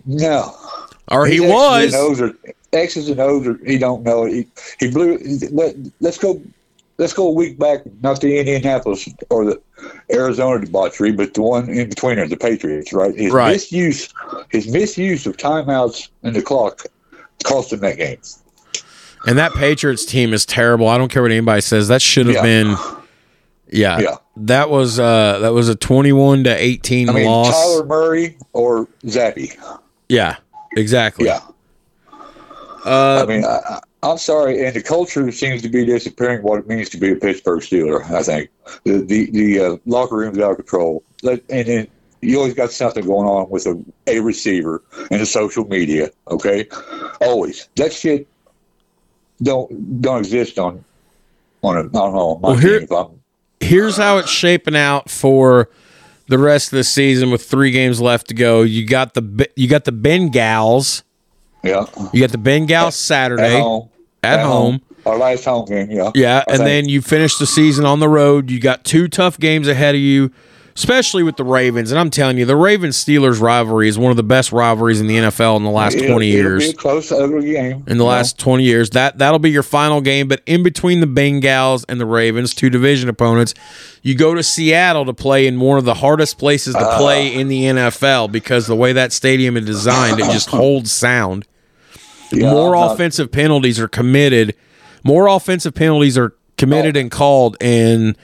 No. 0.05 0.55
or 1.09 1.27
he 1.27 1.37
His 1.37 1.51
was. 1.51 1.85
X's 1.85 1.95
and 1.95 2.03
O's 2.03 2.21
are, 2.21 2.55
X's 2.73 3.09
and 3.09 3.21
O's 3.21 3.47
are, 3.47 3.59
he 3.65 3.79
don't 3.79 4.03
know. 4.03 4.25
He, 4.27 4.47
he 4.79 4.91
blew. 4.91 5.19
Let, 5.53 5.77
let's 6.01 6.19
go. 6.19 6.41
Let's 6.99 7.15
go 7.15 7.29
a 7.29 7.33
week 7.33 7.59
back. 7.59 7.81
Not 8.03 8.21
the 8.21 8.39
Indianapolis 8.39 9.09
or 9.31 9.47
the 9.47 9.63
Arizona 10.13 10.63
debauchery, 10.63 11.13
but 11.13 11.33
the 11.33 11.41
one 11.41 11.71
in 11.71 11.89
between 11.89 12.17
there, 12.17 12.29
the 12.29 12.37
Patriots. 12.37 12.93
Right. 12.93 13.15
His 13.17 13.33
Right. 13.33 13.53
misuse. 13.53 14.13
His 14.51 14.69
misuse 14.69 15.27
of 15.27 15.39
timeouts 15.39 16.11
and 16.23 16.37
the 16.37 16.43
clock 16.43 16.85
cost 17.43 17.73
him 17.73 17.81
that 17.81 17.97
game. 17.97 18.19
And 19.27 19.39
that 19.39 19.53
Patriots 19.55 20.05
team 20.05 20.35
is 20.35 20.45
terrible. 20.45 20.89
I 20.89 20.99
don't 20.99 21.11
care 21.11 21.23
what 21.23 21.31
anybody 21.31 21.63
says. 21.63 21.89
That 21.89 22.03
should 22.03 22.27
have 22.27 22.35
Yeah. 22.37 22.43
been. 22.43 22.77
Yeah, 23.73 23.99
Yeah. 24.01 24.17
that 24.37 24.69
was 24.71 24.99
uh 24.99 25.39
that 25.41 25.53
was 25.53 25.69
a 25.69 25.75
twenty-one 25.77 26.45
to 26.45 26.51
eighteen 26.55 27.09
I 27.09 27.13
mean, 27.13 27.27
loss. 27.27 27.55
Kyler 27.55 27.87
Murray 27.87 28.37
or 28.53 28.87
Zappe. 29.05 29.57
Yeah, 30.09 30.37
exactly. 30.77 31.27
Yeah. 31.27 31.41
Uh, 32.85 33.23
I 33.23 33.27
mean, 33.27 33.45
I, 33.45 33.81
I'm 34.03 34.17
sorry, 34.19 34.65
and 34.65 34.75
the 34.75 34.83
culture 34.83 35.31
seems 35.31 35.61
to 35.63 35.69
be 35.69 35.85
disappearing. 35.85 36.43
What 36.43 36.59
it 36.61 36.67
means 36.69 36.89
to 36.91 36.97
be 36.97 37.13
a 37.13 37.17
Pittsburgh 37.17 37.61
Steeler, 37.61 38.03
I 38.11 38.23
think 38.23 38.49
the 38.85 38.99
the, 39.03 39.31
the 39.31 39.61
uh, 39.61 39.77
locker 39.87 40.17
room's 40.17 40.39
out 40.39 40.53
of 40.53 40.57
control. 40.57 41.03
And 41.23 41.41
then 41.49 41.87
you 42.23 42.39
always 42.39 42.55
got 42.55 42.73
something 42.73 43.05
going 43.05 43.29
on 43.29 43.51
with 43.51 43.67
a, 43.67 43.79
a 44.07 44.21
receiver 44.21 44.83
and 45.11 45.21
the 45.21 45.27
social 45.27 45.67
media. 45.67 46.11
Okay, 46.29 46.67
always 47.21 47.69
that 47.77 47.93
shit 47.93 48.27
don't 49.43 50.01
don't 50.01 50.19
exist 50.19 50.59
on 50.59 50.83
on 51.63 51.77
a 51.77 51.81
I 51.81 51.83
don't 51.83 51.93
know 52.15 52.31
on 52.37 52.41
my 52.41 52.49
Well, 52.49 52.57
here- 52.59 52.81
team. 52.87 53.20
Here's 53.71 53.97
how 53.97 54.19
it's 54.19 54.29
shaping 54.31 54.75
out 54.75 55.09
for 55.09 55.71
the 56.27 56.39
rest 56.39 56.73
of 56.73 56.77
the 56.77 56.83
season 56.83 57.31
with 57.31 57.45
three 57.45 57.71
games 57.71 58.01
left 58.01 58.27
to 58.27 58.35
go. 58.35 58.63
You 58.63 58.85
got 58.85 59.15
the 59.15 59.49
you 59.55 59.69
got 59.69 59.85
the 59.85 59.93
Bengals. 59.93 61.05
Yeah. 61.63 61.87
You 62.13 62.21
got 62.21 62.33
the 62.33 62.39
Bengals 62.39 62.95
Saturday 62.95 63.55
At 63.59 63.63
home. 63.63 63.89
at 64.25 64.41
home. 64.41 64.81
Our 65.07 65.17
last 65.17 65.45
home 65.45 65.67
game, 65.67 65.89
yeah. 65.89 66.11
Yeah, 66.17 66.39
I 66.39 66.51
and 66.51 66.57
think. 66.59 66.65
then 66.65 66.89
you 66.89 67.01
finish 67.01 67.39
the 67.39 67.47
season 67.47 67.85
on 67.87 68.01
the 68.01 68.09
road. 68.09 68.51
You 68.51 68.59
got 68.59 68.83
two 68.83 69.07
tough 69.07 69.39
games 69.39 69.69
ahead 69.69 69.95
of 69.95 70.01
you, 70.01 70.33
especially 70.77 71.23
with 71.23 71.37
the 71.37 71.45
Ravens. 71.45 71.91
And 71.91 71.99
I'm 71.99 72.11
telling 72.11 72.39
you, 72.39 72.45
the 72.45 72.57
Ravens 72.57 73.03
Steelers 73.03 73.41
rivalry 73.41 73.89
is 73.89 73.99
one 73.99 74.11
of 74.11 74.17
the 74.17 74.23
best 74.23 74.53
rivalries 74.53 75.01
in 75.01 75.07
the 75.07 75.17
NFL 75.17 75.57
in 75.57 75.65
the 75.65 75.71
last 75.71 75.97
It'll- 75.97 76.09
20 76.09 76.31
it'll 76.31 76.43
years. 76.43 76.65
Be 76.65 76.71
a 76.71 76.75
close, 76.75 77.13
ugly 77.13 77.53
game. 77.53 77.85
in 77.87 77.99
the 77.99 78.05
know. 78.05 78.07
last 78.07 78.39
20 78.39 78.63
years. 78.63 78.91
That 78.91 79.19
that'll 79.19 79.39
be 79.39 79.51
your 79.51 79.63
final 79.63 80.01
game, 80.01 80.29
but 80.29 80.43
in 80.47 80.63
between 80.63 81.01
the 81.01 81.07
Bengals 81.07 81.85
and 81.89 82.01
the 82.01 82.07
Ravens, 82.07 82.55
two 82.55 82.71
division 82.71 83.09
opponents, 83.09 83.55
you 84.03 84.15
go 84.15 84.35
to 84.35 84.43
Seattle 84.43 85.05
to 85.05 85.13
play 85.13 85.47
in 85.47 85.61
one 85.61 85.79
of 85.79 85.85
the 85.85 85.95
hardest 85.95 86.39
places 86.39 86.75
to 86.75 86.97
play 86.97 87.35
uh. 87.35 87.41
in 87.41 87.49
the 87.49 87.65
NFL 87.65 88.33
because 88.33 88.67
the 88.67 88.77
way 88.77 88.93
that 88.93 89.13
stadium 89.13 89.57
is 89.57 89.65
designed, 89.65 90.21
it 90.21 90.31
just 90.31 90.49
holds 90.51 90.93
sound. 90.93 91.47
Yeah, 92.33 92.53
More 92.53 92.75
not- 92.75 92.93
offensive 92.93 93.33
penalties 93.33 93.81
are 93.81 93.89
committed. 93.89 94.55
More 95.03 95.27
offensive 95.27 95.75
penalties 95.75 96.17
are 96.17 96.35
committed 96.57 96.97
oh. 96.97 97.01
and 97.01 97.11
called 97.11 97.57
and 97.61 98.17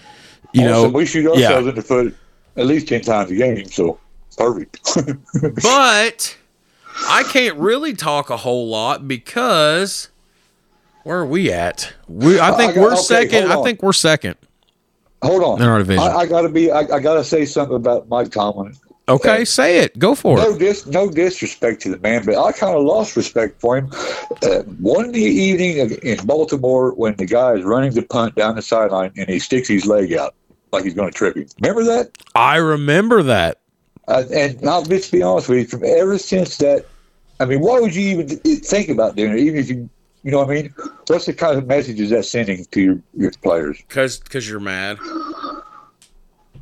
you 0.53 0.63
oh, 0.63 0.69
know 0.69 0.75
Also, 0.85 0.91
we 0.91 1.07
shoot 1.07 1.23
yeah. 1.23 1.47
ourselves 1.47 1.69
in 1.69 1.75
the 1.75 1.83
foot 1.83 2.15
at 2.57 2.67
least 2.67 2.89
ten 2.89 3.01
times 3.03 3.31
a 3.31 3.35
game, 3.37 3.67
so 3.69 3.99
perfect. 4.37 4.81
But 5.63 6.37
I 7.09 7.23
can't 7.25 7.57
really 7.59 7.95
talk 7.95 8.31
a 8.31 8.37
whole 8.39 8.69
lot 8.69 9.07
because 9.07 10.09
where 11.05 11.19
are 11.19 11.27
we 11.27 11.53
at? 11.53 11.93
We 12.09 12.41
I 12.41 12.53
think 12.57 12.73
I 12.73 12.75
got- 12.75 12.83
we're 12.83 12.93
okay, 12.93 13.01
second. 13.03 13.53
I 13.53 13.63
think 13.63 13.83
we're 13.83 13.93
second. 13.93 14.37
Hold 15.23 15.43
on, 15.43 15.63
In 15.63 15.69
our 15.69 15.79
division. 15.79 16.03
I, 16.05 16.15
I 16.19 16.27
gotta 16.27 16.49
be. 16.49 16.71
I, 16.71 16.81
I 16.81 17.01
gotta 17.01 17.25
say 17.25 17.45
something 17.47 17.77
about 17.77 18.09
Mike 18.09 18.31
Tomlin. 18.31 18.77
Okay, 19.09 19.45
say 19.45 19.79
it. 19.79 19.97
Go 20.01 20.17
for 20.17 20.37
it. 20.39 20.43
No 20.43 20.59
dis, 20.59 20.85
no 20.87 21.09
disrespect 21.09 21.81
to 21.83 21.91
the 21.91 21.99
man, 21.99 22.25
but 22.27 22.37
I 22.37 22.51
kind 22.51 22.77
of 22.77 22.83
lost 22.83 23.17
respect 23.17 23.61
for 23.61 23.77
him. 23.79 23.89
Uh, 24.43 24.63
one 24.81 25.15
evening 25.15 25.97
in 26.03 26.27
Baltimore, 26.27 26.93
when 26.93 27.15
the 27.15 27.25
guy 27.25 27.53
is 27.53 27.63
running 27.63 27.93
the 27.93 28.03
punt 28.03 28.35
down 28.35 28.57
the 28.57 28.63
sideline 28.63 29.13
and 29.17 29.29
he 29.29 29.39
sticks 29.39 29.69
his 29.69 29.87
leg 29.87 30.13
out 30.13 30.35
like 30.73 30.85
he's 30.85 30.95
going 30.95 31.11
to 31.11 31.17
trip 31.17 31.37
him. 31.37 31.47
Remember 31.61 31.85
that? 31.85 32.11
I 32.35 32.57
remember 32.57 33.23
that. 33.23 33.61
Uh, 34.09 34.25
and 34.33 34.69
I'll 34.69 34.85
just 34.85 35.11
be 35.11 35.23
honest 35.23 35.49
with 35.49 35.59
you. 35.59 35.67
From 35.67 35.85
ever 35.85 36.19
since 36.19 36.59
that, 36.59 36.87
I 37.41 37.45
mean, 37.45 37.61
why 37.61 37.81
would 37.81 37.95
you 37.95 38.03
even 38.19 38.29
think 38.29 38.89
about 38.89 39.17
doing 39.17 39.33
it? 39.33 39.41
Even 39.41 39.61
if 39.61 39.69
you, 39.69 39.89
you 40.23 40.31
know 40.31 40.39
what 40.39 40.51
I 40.51 40.63
mean? 40.63 40.75
What's 41.07 41.27
the 41.27 41.35
kind 41.35 41.59
of 41.59 41.67
message 41.67 42.01
is 42.01 42.11
that 42.11 42.25
sending 42.25 42.65
to 42.67 42.81
your, 42.81 43.01
your 43.15 43.33
players? 43.43 43.83
Cause, 43.89 44.19
cause 44.19 44.49
you're 44.49 44.61
mad. 44.61 44.99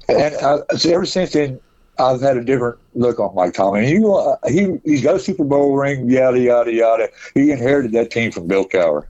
And 0.09 0.34
uh, 0.36 0.62
so 0.76 0.90
ever 0.90 1.07
since 1.07 1.32
then, 1.32 1.61
I've 1.98 2.20
had 2.20 2.36
a 2.36 2.44
different 2.44 2.78
look 2.94 3.20
on 3.20 3.34
Mike 3.34 3.55
Tomlin. 3.55 3.84
He 3.84 4.05
uh, 4.05 4.36
he 4.48 4.80
he's 4.84 5.02
got 5.02 5.14
a 5.14 5.18
Super 5.20 5.44
Bowl 5.44 5.76
ring, 5.76 6.11
yada 6.11 6.38
yada 6.38 6.72
yada. 6.72 7.09
He 7.34 7.52
inherited 7.52 7.92
that 7.92 8.11
team 8.11 8.32
from 8.32 8.48
Bill 8.48 8.66
Cowher. 8.66 9.07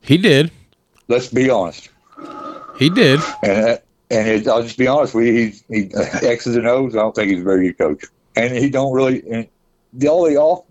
He 0.00 0.16
did. 0.16 0.52
Let's 1.08 1.28
be 1.28 1.50
honest. 1.50 1.88
He 2.78 2.88
did. 2.88 3.20
And 3.42 3.68
uh, 3.68 3.78
and 4.10 4.28
it, 4.28 4.46
I'll 4.48 4.62
just 4.62 4.78
be 4.78 4.86
honest 4.86 5.14
with 5.14 5.26
you. 5.26 5.52
He 5.68 5.88
he 5.88 5.90
X's 5.94 6.56
and 6.56 6.66
O's. 6.66 6.94
I 6.94 7.00
don't 7.00 7.14
think 7.14 7.30
he's 7.30 7.40
a 7.40 7.44
very 7.44 7.68
good 7.68 7.78
coach. 7.78 8.04
And 8.36 8.54
he 8.54 8.70
don't 8.70 8.92
really. 8.92 9.48
The 9.92 10.08
only 10.08 10.36
off 10.36 10.64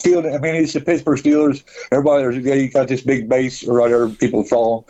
field. 0.00 0.26
I 0.26 0.38
mean, 0.38 0.54
it's 0.56 0.72
the 0.72 0.80
Pittsburgh 0.80 1.18
Steelers. 1.18 1.64
Everybody, 1.90 2.22
there's 2.22 2.62
you 2.62 2.70
got 2.70 2.88
this 2.88 3.02
big 3.02 3.28
base 3.28 3.64
right 3.64 3.88
there. 3.88 4.08
People 4.08 4.44
follow. 4.44 4.84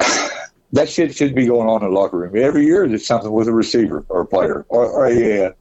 That 0.72 0.90
shit 0.90 1.16
should 1.16 1.34
be 1.34 1.46
going 1.46 1.66
on 1.66 1.82
in 1.82 1.88
the 1.88 1.98
locker 1.98 2.18
room 2.18 2.36
every 2.36 2.66
year. 2.66 2.86
There's 2.86 3.06
something 3.06 3.32
with 3.32 3.48
a 3.48 3.52
receiver 3.54 4.04
or 4.10 4.20
a 4.20 4.26
player 4.26 4.66
or, 4.68 4.84
or 4.84 5.06
a 5.06 5.46
uh, 5.46 5.52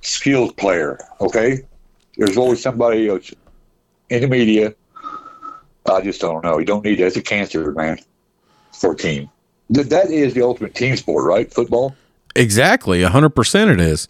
skilled 0.00 0.56
player. 0.56 0.98
Okay, 1.20 1.60
there's 2.16 2.36
always 2.36 2.60
somebody 2.60 3.08
else 3.08 3.32
in 4.10 4.22
the 4.22 4.26
media. 4.26 4.74
I 5.88 6.00
just 6.00 6.20
don't 6.20 6.42
know. 6.42 6.58
You 6.58 6.64
don't 6.64 6.84
need 6.84 6.98
that. 6.98 7.06
It's 7.06 7.16
a 7.16 7.22
cancer, 7.22 7.70
man, 7.70 8.00
for 8.72 8.94
a 8.94 8.96
team. 8.96 9.30
That 9.70 9.90
that 9.90 10.10
is 10.10 10.34
the 10.34 10.42
ultimate 10.42 10.74
team 10.74 10.96
sport, 10.96 11.24
right? 11.24 11.52
Football. 11.52 11.94
Exactly. 12.36 13.02
hundred 13.02 13.30
percent 13.30 13.70
it 13.70 13.80
is. 13.80 14.08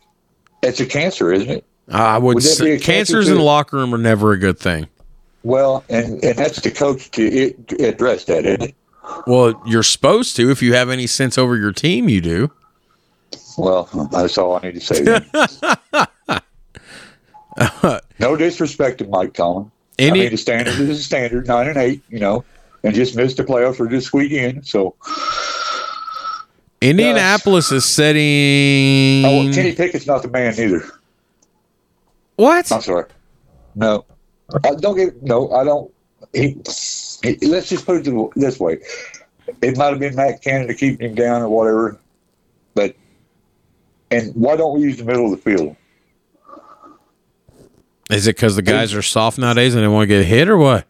It's 0.62 0.80
a 0.80 0.86
cancer, 0.86 1.32
isn't 1.32 1.50
it? 1.50 1.64
I 1.90 2.18
would, 2.18 2.36
Would 2.36 2.44
say 2.44 2.64
be 2.64 2.70
a 2.72 2.74
cancer 2.78 2.92
cancers 3.14 3.28
in 3.28 3.36
the 3.36 3.42
locker 3.42 3.76
room 3.76 3.94
are 3.94 3.98
never 3.98 4.32
a 4.32 4.38
good 4.38 4.58
thing. 4.58 4.88
Well, 5.42 5.84
and 5.88 6.22
and 6.24 6.38
that's 6.38 6.60
the 6.60 6.70
coach 6.70 7.10
to, 7.12 7.22
it, 7.24 7.68
to 7.68 7.88
address 7.88 8.24
that, 8.26 8.46
isn't 8.46 8.62
it? 8.62 8.74
Well, 9.26 9.60
you're 9.66 9.82
supposed 9.82 10.36
to. 10.36 10.50
If 10.50 10.62
you 10.62 10.74
have 10.74 10.88
any 10.88 11.06
sense 11.08 11.36
over 11.36 11.56
your 11.56 11.72
team, 11.72 12.08
you 12.08 12.20
do. 12.20 12.52
Well, 13.58 13.88
that's 14.12 14.38
all 14.38 14.56
I 14.56 14.70
need 14.70 14.80
to 14.80 14.80
say. 14.80 16.38
No 18.18 18.36
disrespect 18.36 18.98
to 18.98 19.06
Mike 19.08 19.34
Tomlin. 19.34 19.70
I 19.98 20.02
Any 20.04 20.20
mean, 20.20 20.30
the 20.30 20.38
standard 20.38 20.78
is 20.78 21.00
a 21.00 21.02
standard, 21.02 21.46
nine 21.46 21.68
and 21.68 21.76
eight, 21.76 22.02
you 22.08 22.18
know, 22.18 22.44
and 22.82 22.94
just 22.94 23.16
missed 23.16 23.36
the 23.36 23.44
playoffs 23.44 23.76
for 23.76 23.88
this 23.88 24.12
in. 24.14 24.62
So, 24.62 24.96
Indianapolis 26.80 27.70
is 27.72 27.84
setting. 27.84 29.24
oh, 29.24 29.44
well, 29.44 29.54
Kenny 29.54 29.74
Pickett's 29.74 30.06
not 30.06 30.22
the 30.22 30.28
man 30.28 30.54
either. 30.58 30.84
what? 32.36 32.70
I'm 32.72 32.80
sorry. 32.80 33.06
No, 33.74 34.04
I 34.64 34.74
don't 34.74 34.96
get. 34.96 35.22
No, 35.22 35.50
I 35.52 35.64
don't. 35.64 35.92
He, 36.32 36.56
he, 37.22 37.46
let's 37.46 37.68
just 37.68 37.86
put 37.86 38.06
it 38.06 38.30
this 38.36 38.58
way: 38.58 38.78
it 39.62 39.76
might 39.76 39.90
have 39.90 39.98
been 39.98 40.14
Matt 40.14 40.42
Canada 40.42 40.74
keeping 40.74 41.10
him 41.10 41.14
down 41.14 41.42
or 41.42 41.48
whatever, 41.48 42.00
but 42.74 42.96
and 44.10 44.34
why 44.34 44.56
don't 44.56 44.78
we 44.78 44.82
use 44.82 44.98
the 44.98 45.04
middle 45.04 45.24
of 45.24 45.30
the 45.30 45.36
field? 45.36 45.76
Is 48.10 48.26
it 48.26 48.36
because 48.36 48.56
the 48.56 48.62
guys 48.62 48.92
are 48.92 49.02
soft 49.02 49.38
nowadays 49.38 49.74
and 49.74 49.82
they 49.82 49.88
want 49.88 50.02
to 50.02 50.06
get 50.06 50.26
hit 50.26 50.48
or 50.48 50.58
what? 50.58 50.86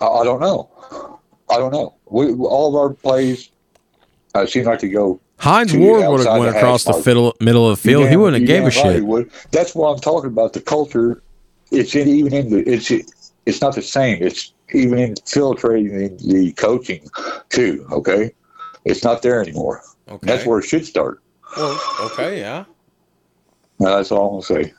I, 0.00 0.06
I 0.06 0.24
don't 0.24 0.40
know. 0.40 0.69
I 1.50 1.58
don't 1.58 1.72
know. 1.72 1.94
We 2.06 2.32
all 2.32 2.68
of 2.68 2.74
our 2.76 2.94
plays 2.94 3.50
uh, 4.34 4.46
seem 4.46 4.64
like 4.64 4.78
to 4.80 4.88
go. 4.88 5.20
Hines 5.38 5.74
Ward 5.74 6.06
would 6.06 6.26
have 6.26 6.38
went 6.38 6.54
across 6.54 6.84
the 6.84 6.92
fiddle, 6.92 7.34
middle 7.40 7.68
of 7.68 7.76
the 7.80 7.88
field. 7.88 8.08
He 8.08 8.16
wouldn't 8.16 8.42
have 8.42 8.46
gave 8.46 8.66
a 8.66 8.70
damn 8.70 8.94
shit. 8.94 9.04
would. 9.04 9.30
That's 9.52 9.74
what 9.74 9.90
I'm 9.90 9.98
talking 9.98 10.30
about. 10.30 10.52
The 10.52 10.60
culture. 10.60 11.22
It's 11.70 11.94
in, 11.94 12.08
even 12.08 12.34
in 12.34 12.50
the. 12.50 12.68
It's 12.68 12.90
it's 13.46 13.60
not 13.60 13.74
the 13.74 13.82
same. 13.82 14.22
It's 14.22 14.52
even 14.72 14.98
infiltrating 14.98 15.96
the, 15.96 16.08
the 16.26 16.52
coaching 16.52 17.08
too. 17.48 17.86
Okay, 17.90 18.32
it's 18.84 19.02
not 19.02 19.22
there 19.22 19.40
anymore. 19.40 19.82
Okay. 20.08 20.26
That's 20.26 20.44
where 20.44 20.58
it 20.58 20.64
should 20.64 20.84
start. 20.84 21.22
Well, 21.56 21.80
okay, 22.02 22.40
yeah. 22.40 22.64
Now, 23.78 23.96
that's 23.96 24.12
all 24.12 24.26
I'm 24.26 24.46
gonna 24.46 24.64
say. 24.66 24.74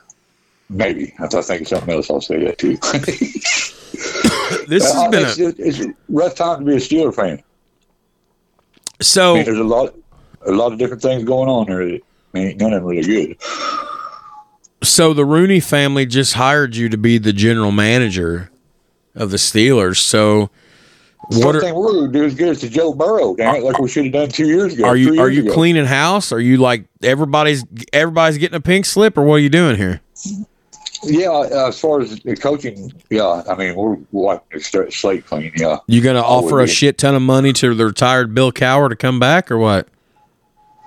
Maybe 0.68 1.12
if 1.18 1.34
I 1.34 1.42
think 1.42 1.62
of 1.62 1.68
something 1.68 1.94
else, 1.94 2.08
I'll 2.08 2.20
say 2.20 2.44
that 2.44 2.58
too. 2.58 2.78
This 4.68 4.84
Uh, 4.84 5.02
has 5.02 5.10
been 5.10 5.22
it's, 5.26 5.38
a 5.38 5.66
it's 5.68 5.80
a 5.80 5.94
rough 6.08 6.34
time 6.34 6.60
to 6.60 6.64
be 6.64 6.72
a 6.72 6.76
Steeler 6.76 7.14
fan. 7.14 7.42
So 9.00 9.32
I 9.32 9.36
mean, 9.36 9.44
there's 9.44 9.58
a 9.58 9.64
lot, 9.64 9.94
a 10.46 10.52
lot 10.52 10.72
of 10.72 10.78
different 10.78 11.02
things 11.02 11.24
going 11.24 11.48
on 11.48 11.66
there. 11.66 11.82
I 11.82 12.00
mean, 12.32 12.56
none 12.56 12.72
of 12.72 12.82
them 12.82 12.90
really 12.90 13.02
good. 13.02 13.36
So 14.82 15.14
the 15.14 15.24
Rooney 15.24 15.60
family 15.60 16.06
just 16.06 16.34
hired 16.34 16.76
you 16.76 16.88
to 16.88 16.96
be 16.96 17.18
the 17.18 17.32
general 17.32 17.70
manager 17.72 18.50
of 19.14 19.30
the 19.30 19.36
Steelers. 19.36 19.98
So 19.98 20.50
what 21.28 21.54
are, 21.54 21.60
thing 21.60 21.74
we're 21.74 21.92
gonna 21.92 22.12
do 22.12 22.24
is 22.24 22.34
get 22.34 22.48
us 22.48 22.60
to 22.60 22.68
Joe 22.68 22.92
Burrow, 22.92 23.34
damn 23.36 23.56
it, 23.56 23.62
like 23.62 23.78
we 23.78 23.88
should 23.88 24.04
have 24.04 24.12
done 24.12 24.28
two 24.28 24.46
years 24.46 24.74
ago. 24.74 24.84
are 24.84 24.96
you 24.96 25.20
are 25.20 25.30
you 25.30 25.42
ago. 25.42 25.54
cleaning 25.54 25.86
house? 25.86 26.32
Are 26.32 26.40
you 26.40 26.56
like 26.56 26.86
everybody's 27.02 27.64
everybody's 27.92 28.38
getting 28.38 28.56
a 28.56 28.60
pink 28.60 28.84
slip 28.86 29.16
or 29.16 29.22
what 29.22 29.34
are 29.34 29.38
you 29.40 29.50
doing 29.50 29.76
here? 29.76 30.00
Yeah, 31.04 31.30
uh, 31.30 31.68
as 31.68 31.80
far 31.80 32.00
as 32.00 32.20
the 32.20 32.36
coaching, 32.36 32.92
yeah, 33.10 33.42
I 33.48 33.56
mean 33.56 33.74
we're 33.74 33.96
wiping 34.12 34.60
the 34.60 34.86
slate 34.90 35.26
clean. 35.26 35.52
Yeah, 35.56 35.78
You 35.86 36.00
going 36.00 36.16
to 36.16 36.22
offer 36.22 36.60
a 36.60 36.68
shit 36.68 36.98
ton 36.98 37.14
of 37.14 37.22
money 37.22 37.52
to 37.54 37.74
the 37.74 37.86
retired 37.86 38.34
Bill 38.34 38.52
Cowher 38.52 38.88
to 38.88 38.96
come 38.96 39.18
back 39.18 39.50
or 39.50 39.58
what? 39.58 39.88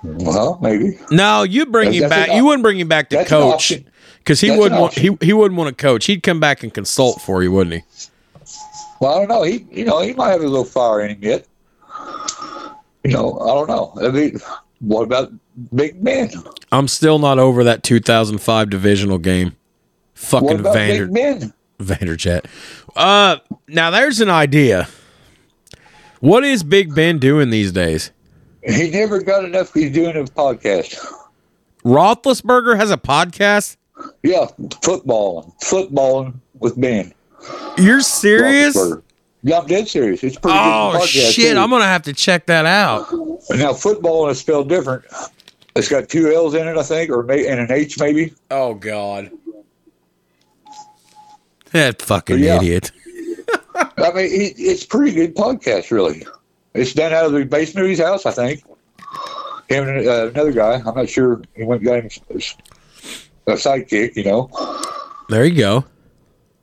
well, 0.02 0.58
maybe. 0.62 0.98
No, 1.10 1.42
you 1.42 1.66
bring 1.66 1.92
him 1.92 2.02
That's 2.02 2.10
back. 2.10 2.28
an 2.28 2.36
You 2.36 2.44
wouldn't 2.46 2.62
bring 2.62 2.78
him 2.78 2.88
back 2.88 3.10
to 3.10 3.24
coach 3.24 3.72
because 4.18 4.40
he 4.40 4.48
That's 4.48 4.60
wouldn't 4.60 4.80
want 4.80 4.94
he, 4.94 5.16
he 5.20 5.32
wouldn't 5.32 5.58
want 5.58 5.76
to 5.76 5.82
coach. 5.82 6.06
He'd 6.06 6.22
come 6.22 6.40
back 6.40 6.62
and 6.62 6.72
consult 6.72 7.20
for 7.20 7.42
you, 7.42 7.52
wouldn't 7.52 7.74
he? 7.74 7.82
Well, 9.00 9.14
I 9.14 9.18
don't 9.18 9.28
know. 9.28 9.42
He, 9.42 9.66
you 9.70 9.84
know, 9.84 10.00
he 10.00 10.14
might 10.14 10.30
have 10.30 10.40
a 10.40 10.44
little 10.46 10.64
fire 10.64 11.00
in 11.02 11.10
him 11.10 11.22
yet. 11.22 11.46
You 13.04 13.12
know, 13.12 13.38
I 13.38 13.46
don't 13.48 13.68
know. 13.68 13.92
I 14.02 14.10
mean, 14.10 14.40
what 14.80 15.02
about 15.02 15.32
Big 15.74 16.02
Ben? 16.02 16.30
I'm 16.72 16.88
still 16.88 17.18
not 17.18 17.38
over 17.38 17.62
that 17.64 17.82
2005 17.82 18.70
divisional 18.70 19.18
game. 19.18 19.54
Fucking 20.16 20.62
Vander? 20.62 21.08
Vanderjagt. 21.78 22.46
Uh, 22.96 23.36
now 23.68 23.90
there's 23.90 24.20
an 24.20 24.30
idea. 24.30 24.88
What 26.20 26.42
is 26.42 26.62
Big 26.64 26.94
Ben 26.94 27.18
doing 27.18 27.50
these 27.50 27.70
days? 27.70 28.10
He 28.66 28.90
never 28.90 29.22
got 29.22 29.44
enough. 29.44 29.72
He's 29.74 29.92
doing 29.92 30.16
a 30.16 30.24
podcast. 30.24 30.96
Roethlisberger 31.84 32.76
has 32.76 32.90
a 32.90 32.96
podcast. 32.96 33.76
Yeah, 34.22 34.46
footballing, 34.58 35.52
footballing 35.62 36.34
with 36.58 36.80
Ben. 36.80 37.12
You're 37.78 38.00
serious? 38.00 38.76
Yeah, 39.42 39.58
I'm 39.58 39.66
dead 39.66 39.86
serious. 39.86 40.24
It's 40.24 40.36
pretty 40.38 40.58
Oh 40.58 40.92
good 40.92 41.02
podcast. 41.02 41.32
shit! 41.32 41.52
too. 41.54 41.58
I'm 41.60 41.70
gonna 41.70 41.84
have 41.84 42.02
to 42.02 42.12
check 42.12 42.46
that 42.46 42.66
out. 42.66 43.06
Now 43.50 43.72
football 43.74 44.28
is 44.28 44.40
spelled 44.40 44.68
different. 44.68 45.04
It's 45.76 45.88
got 45.88 46.08
two 46.08 46.32
L's 46.32 46.54
in 46.54 46.66
it, 46.66 46.76
I 46.76 46.82
think, 46.82 47.10
or 47.10 47.22
may, 47.22 47.46
and 47.46 47.60
an 47.60 47.70
H 47.70 48.00
maybe. 48.00 48.32
Oh 48.50 48.74
god. 48.74 49.30
That 51.76 52.00
fucking 52.00 52.38
yeah. 52.38 52.56
idiot. 52.56 52.90
I 53.74 54.10
mean, 54.12 54.24
it, 54.24 54.54
it's 54.56 54.86
pretty 54.86 55.12
good 55.12 55.36
podcast, 55.36 55.90
really. 55.90 56.26
It's 56.72 56.94
done 56.94 57.12
out 57.12 57.26
of 57.26 57.32
the 57.32 57.44
basement 57.44 57.84
of 57.84 57.90
his 57.90 58.00
house, 58.00 58.24
I 58.24 58.30
think. 58.30 58.64
Him 59.68 59.86
and 59.86 60.08
uh, 60.08 60.28
another 60.28 60.52
guy. 60.52 60.82
I'm 60.86 60.94
not 60.94 61.10
sure. 61.10 61.42
He 61.54 61.64
went 61.64 61.82
and 61.82 61.86
got 61.86 62.00
him 62.00 62.40
a 63.46 63.52
sidekick, 63.52 64.16
you 64.16 64.24
know. 64.24 64.50
There 65.28 65.44
you 65.44 65.54
go. 65.54 65.84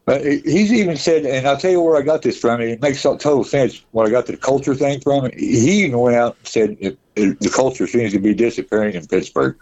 But 0.06 0.26
he's 0.26 0.74
even 0.74 0.98
said, 0.98 1.28
and 1.28 1.48
I'll 1.48 1.58
tell 1.58 1.70
you 1.70 1.82
where 1.82 1.96
I 1.96 2.02
got 2.02 2.24
this 2.24 2.40
from. 2.40 2.60
and 2.60 2.72
It 2.72 2.82
makes 2.82 3.04
total 3.04 3.44
sense 3.44 3.86
where 3.92 4.08
I 4.08 4.10
got 4.10 4.26
the 4.26 4.36
culture 4.36 4.74
thing 4.74 5.00
from. 5.00 5.30
He 5.38 5.86
even 5.86 6.00
went 6.00 6.18
out 6.18 6.38
and 6.40 6.48
said 6.48 6.78
it, 6.80 6.98
it, 7.16 7.40
the 7.40 7.50
culture 7.50 7.86
seems 7.86 8.14
to 8.14 8.20
be 8.20 8.34
disappearing 8.34 8.96
in 8.96 9.06
Pittsburgh. 9.06 9.56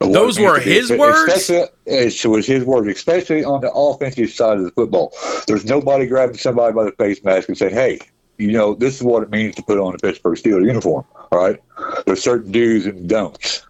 Those 0.00 0.38
were 0.38 0.58
his 0.58 0.90
words? 0.90 1.32
especially- 1.32 1.68
It 1.86 2.24
was 2.26 2.46
his 2.46 2.64
words, 2.64 2.88
especially 2.88 3.44
on 3.44 3.60
the 3.62 3.72
offensive 3.72 4.30
side 4.30 4.58
of 4.58 4.64
the 4.64 4.70
football. 4.72 5.12
There's 5.46 5.64
nobody 5.64 6.06
grabbing 6.06 6.36
somebody 6.36 6.74
by 6.74 6.84
the 6.84 6.92
face 6.92 7.22
mask 7.24 7.48
and 7.48 7.56
saying, 7.56 7.74
"Hey, 7.74 7.98
you 8.38 8.52
know, 8.52 8.74
this 8.74 8.96
is 8.96 9.02
what 9.02 9.22
it 9.22 9.30
means 9.30 9.54
to 9.56 9.62
put 9.62 9.78
on 9.78 9.94
a 9.94 9.98
Pittsburgh 9.98 10.36
Steelers 10.38 10.66
uniform." 10.66 11.04
All 11.32 11.38
right, 11.38 11.58
there's 12.06 12.22
certain 12.22 12.52
do's 12.52 12.86
and 12.86 13.08
don'ts. 13.08 13.62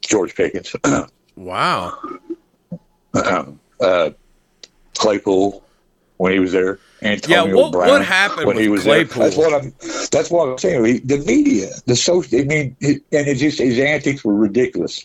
George 0.00 0.34
Pickens. 0.34 0.74
Wow. 1.36 1.96
uh, 3.80 4.10
Claypool 4.96 5.62
when 6.16 6.32
he 6.32 6.40
was 6.40 6.50
there. 6.50 6.80
Antonio 7.02 7.46
Yeah, 7.46 7.54
what- 7.54 7.72
Brown 7.72 7.88
what 7.90 8.04
happened 8.04 8.46
when 8.46 8.56
with 8.56 8.64
he 8.64 8.68
was 8.68 8.82
Claypool? 8.82 9.20
there. 9.22 9.30
That's 9.30 9.36
what 9.36 9.54
I'm. 9.54 9.72
That's 10.10 10.30
what 10.30 10.48
I'm 10.48 10.58
saying. 10.58 10.84
He- 10.84 10.98
The 10.98 11.18
media, 11.18 11.70
the 11.86 11.94
social. 11.96 12.40
I 12.40 12.44
mean, 12.44 12.76
it, 12.80 13.02
and 13.12 13.26
it 13.28 13.36
just 13.36 13.58
his 13.58 13.78
antics 13.78 14.24
were 14.24 14.34
ridiculous. 14.34 15.04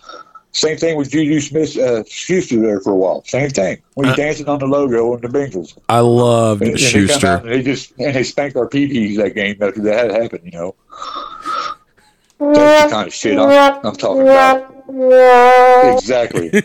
Same 0.55 0.77
thing 0.77 0.97
with 0.97 1.09
Juju 1.09 1.39
Smith 1.39 1.75
uh, 1.79 2.03
Schuster 2.07 2.59
there 2.61 2.79
for 2.79 2.91
a 2.91 2.95
while. 2.95 3.23
Same 3.25 3.49
thing 3.49 3.81
when 3.95 4.05
he's 4.07 4.13
Uh, 4.13 4.17
dancing 4.17 4.47
on 4.47 4.59
the 4.59 4.67
logo 4.67 5.13
and 5.13 5.21
the 5.23 5.27
Bengals. 5.27 5.75
I 5.89 5.99
love 6.01 6.61
And, 6.61 6.69
and 6.71 6.79
they 6.79 6.83
Schuster. 6.83 7.37
and 7.43 7.49
they 7.49 7.63
just 7.63 7.91
and 7.99 8.15
they 8.15 8.23
spanked 8.23 8.55
our 8.55 8.67
PPs 8.69 9.17
that 9.17 9.33
game 9.33 9.57
after 9.61 9.81
that 9.81 10.11
happened. 10.11 10.41
You 10.45 10.51
know, 10.51 10.75
that's 12.39 12.83
the 12.85 12.89
kind 12.91 13.07
of 13.07 13.13
shit 13.13 13.37
I'm, 13.39 13.79
I'm 13.85 13.95
talking 13.95 14.21
about. 14.23 14.69
Exactly. 15.97 16.49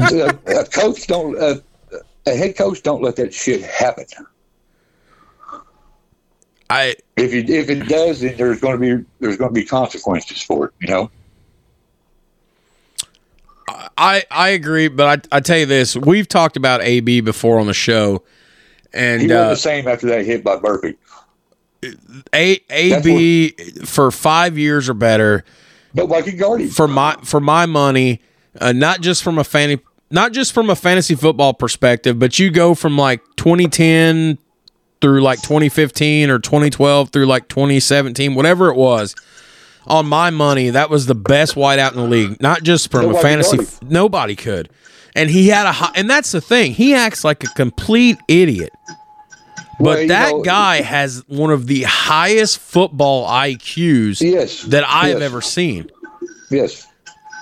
a 0.00 0.64
coach 0.72 1.06
don't. 1.06 1.36
A 2.26 2.36
head 2.36 2.56
coach 2.56 2.82
don't 2.82 3.02
let 3.02 3.16
that 3.16 3.34
shit 3.34 3.62
happen. 3.62 4.06
I 6.70 6.94
If 7.16 7.34
you 7.34 7.44
if 7.46 7.68
it 7.68 7.88
does, 7.88 8.20
then 8.20 8.36
there's 8.36 8.60
going 8.60 8.80
to 8.80 8.98
be 8.98 9.04
there's 9.20 9.36
going 9.36 9.50
to 9.50 9.54
be 9.54 9.64
consequences 9.64 10.40
for 10.42 10.66
it. 10.66 10.74
You 10.80 10.88
know. 10.88 11.10
I 13.98 14.24
I 14.30 14.50
agree, 14.50 14.88
but 14.88 15.28
I 15.32 15.36
I 15.36 15.40
tell 15.40 15.58
you 15.58 15.66
this: 15.66 15.96
we've 15.96 16.28
talked 16.28 16.56
about 16.56 16.82
AB 16.82 17.20
before 17.20 17.58
on 17.58 17.66
the 17.66 17.74
show, 17.74 18.22
He 18.92 18.98
and 18.98 19.22
wasn't 19.22 19.32
uh, 19.32 19.48
the 19.50 19.56
same 19.56 19.88
after 19.88 20.06
that 20.08 20.24
hit 20.24 20.44
by 20.44 20.56
Burfict. 20.56 20.96
A 22.32 22.60
AB 22.70 23.50
for 23.84 24.10
five 24.12 24.56
years 24.56 24.88
or 24.88 24.94
better 24.94 25.44
Nobody 25.94 26.30
can 26.30 26.38
guard 26.38 26.60
him. 26.60 26.68
for 26.68 26.88
my 26.88 27.16
for 27.22 27.40
my 27.40 27.66
money, 27.66 28.22
uh, 28.60 28.72
not 28.72 29.00
just 29.00 29.22
from 29.22 29.38
a 29.38 29.44
fan, 29.44 29.80
not 30.12 30.32
just 30.32 30.52
from 30.52 30.70
a 30.70 30.76
fantasy 30.76 31.14
football 31.14 31.54
perspective, 31.54 32.18
but 32.18 32.38
you 32.38 32.50
go 32.50 32.74
from 32.74 32.96
like 32.96 33.20
2010 33.36 34.38
through 35.00 35.20
like 35.22 35.40
2015 35.42 36.30
or 36.30 36.38
2012 36.38 37.10
through 37.10 37.26
like 37.26 37.48
2017, 37.48 38.34
whatever 38.34 38.68
it 38.68 38.76
was. 38.76 39.14
On 39.86 40.06
my 40.06 40.30
money, 40.30 40.70
that 40.70 40.90
was 40.90 41.06
the 41.06 41.14
best 41.16 41.56
wideout 41.56 41.90
in 41.90 41.96
the 41.96 42.04
league. 42.06 42.40
Not 42.40 42.62
just 42.62 42.90
from 42.92 43.12
a 43.12 43.18
fantasy, 43.20 43.56
guard 43.56 43.68
nobody 43.82 44.36
could. 44.36 44.68
And 45.16 45.28
he 45.28 45.48
had 45.48 45.66
a 45.66 45.72
high, 45.72 45.90
and 45.96 46.08
that's 46.08 46.30
the 46.30 46.40
thing. 46.40 46.72
He 46.72 46.94
acts 46.94 47.24
like 47.24 47.42
a 47.42 47.48
complete 47.48 48.16
idiot. 48.28 48.70
But 49.78 49.84
Well, 49.98 50.06
that 50.08 50.30
know- 50.30 50.42
guy 50.42 50.82
has 50.82 51.24
one 51.26 51.50
of 51.50 51.66
the 51.66 51.82
highest 51.82 52.58
football 52.60 53.26
IQs 53.28 54.20
Yes. 54.20 54.62
that 54.64 54.84
I 54.86 55.08
have 55.08 55.18
Yes. 55.18 55.22
ever 55.22 55.40
seen. 55.40 55.90
Yes. 56.50 56.86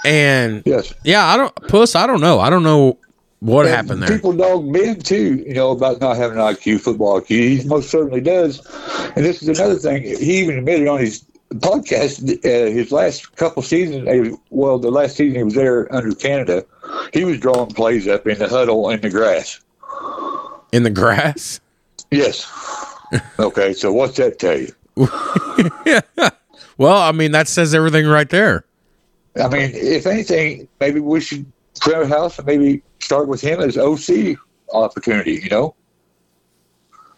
And 0.05 0.63
Yes. 0.65 0.93
yeah, 1.05 1.27
I 1.27 1.37
don't 1.37 1.55
puss. 1.69 1.95
I 1.95 2.07
don't 2.07 2.21
know. 2.21 2.41
I 2.41 2.51
don't 2.51 2.63
know 2.63 2.99
what 3.41 3.67
And 3.67 3.75
happened 3.75 4.03
there. 4.03 4.09
People 4.11 4.33
dog 4.33 4.73
Ben 4.73 4.99
too, 5.01 5.43
you 5.47 5.55
know, 5.55 5.71
about 5.71 6.01
not 6.01 6.17
having 6.17 6.39
an 6.39 6.45
IQ, 6.45 6.81
football 6.81 7.21
IQ. 7.21 7.27
He 7.29 7.65
most 7.67 7.91
certainly 7.91 8.21
does. 8.21 8.61
And 9.17 9.25
this 9.25 9.43
is 9.43 9.49
another 9.59 9.77
thing. 9.77 10.03
He 10.03 10.41
even 10.41 10.59
admitted 10.59 10.89
on 10.89 11.01
his 11.01 11.25
podcast, 11.55 12.23
uh, 12.45 12.71
his 12.73 12.93
last 12.93 13.35
couple 13.37 13.63
seasons, 13.63 14.37
well, 14.51 14.79
the 14.79 14.91
last 14.91 15.17
season 15.17 15.37
he 15.37 15.43
was 15.43 15.55
there 15.55 15.93
under 15.95 16.15
Canada, 16.15 16.65
he 17.13 17.25
was 17.25 17.39
drawing 17.41 17.71
plays 17.71 18.07
up 18.09 18.27
in 18.27 18.39
the 18.39 18.49
huddle 18.49 18.89
in 18.91 19.01
the 19.01 19.11
grass. 19.11 19.61
In 20.73 20.83
the 20.85 20.91
grass. 20.91 21.61
Yes. 22.11 22.47
Okay, 23.41 23.73
so 23.73 23.93
what's 23.93 24.17
that 24.19 24.39
tell 24.39 24.57
you? 24.59 24.73
Well, 26.79 26.97
I 26.97 27.13
mean 27.13 27.33
that 27.33 27.47
says 27.47 27.75
everything 27.75 28.07
right 28.07 28.29
there. 28.31 28.65
I 29.37 29.49
mean, 29.49 29.71
if 29.75 30.07
anything, 30.07 30.69
maybe 30.81 31.01
we 31.01 31.21
should 31.21 31.47
a 31.87 32.07
house 32.07 32.39
and 32.39 32.47
maybe 32.47 32.83
start 33.01 33.29
with 33.29 33.41
him 33.41 33.61
as 33.61 33.79
OC 33.79 34.37
opportunity, 34.73 35.41
you 35.43 35.49
know, 35.49 35.75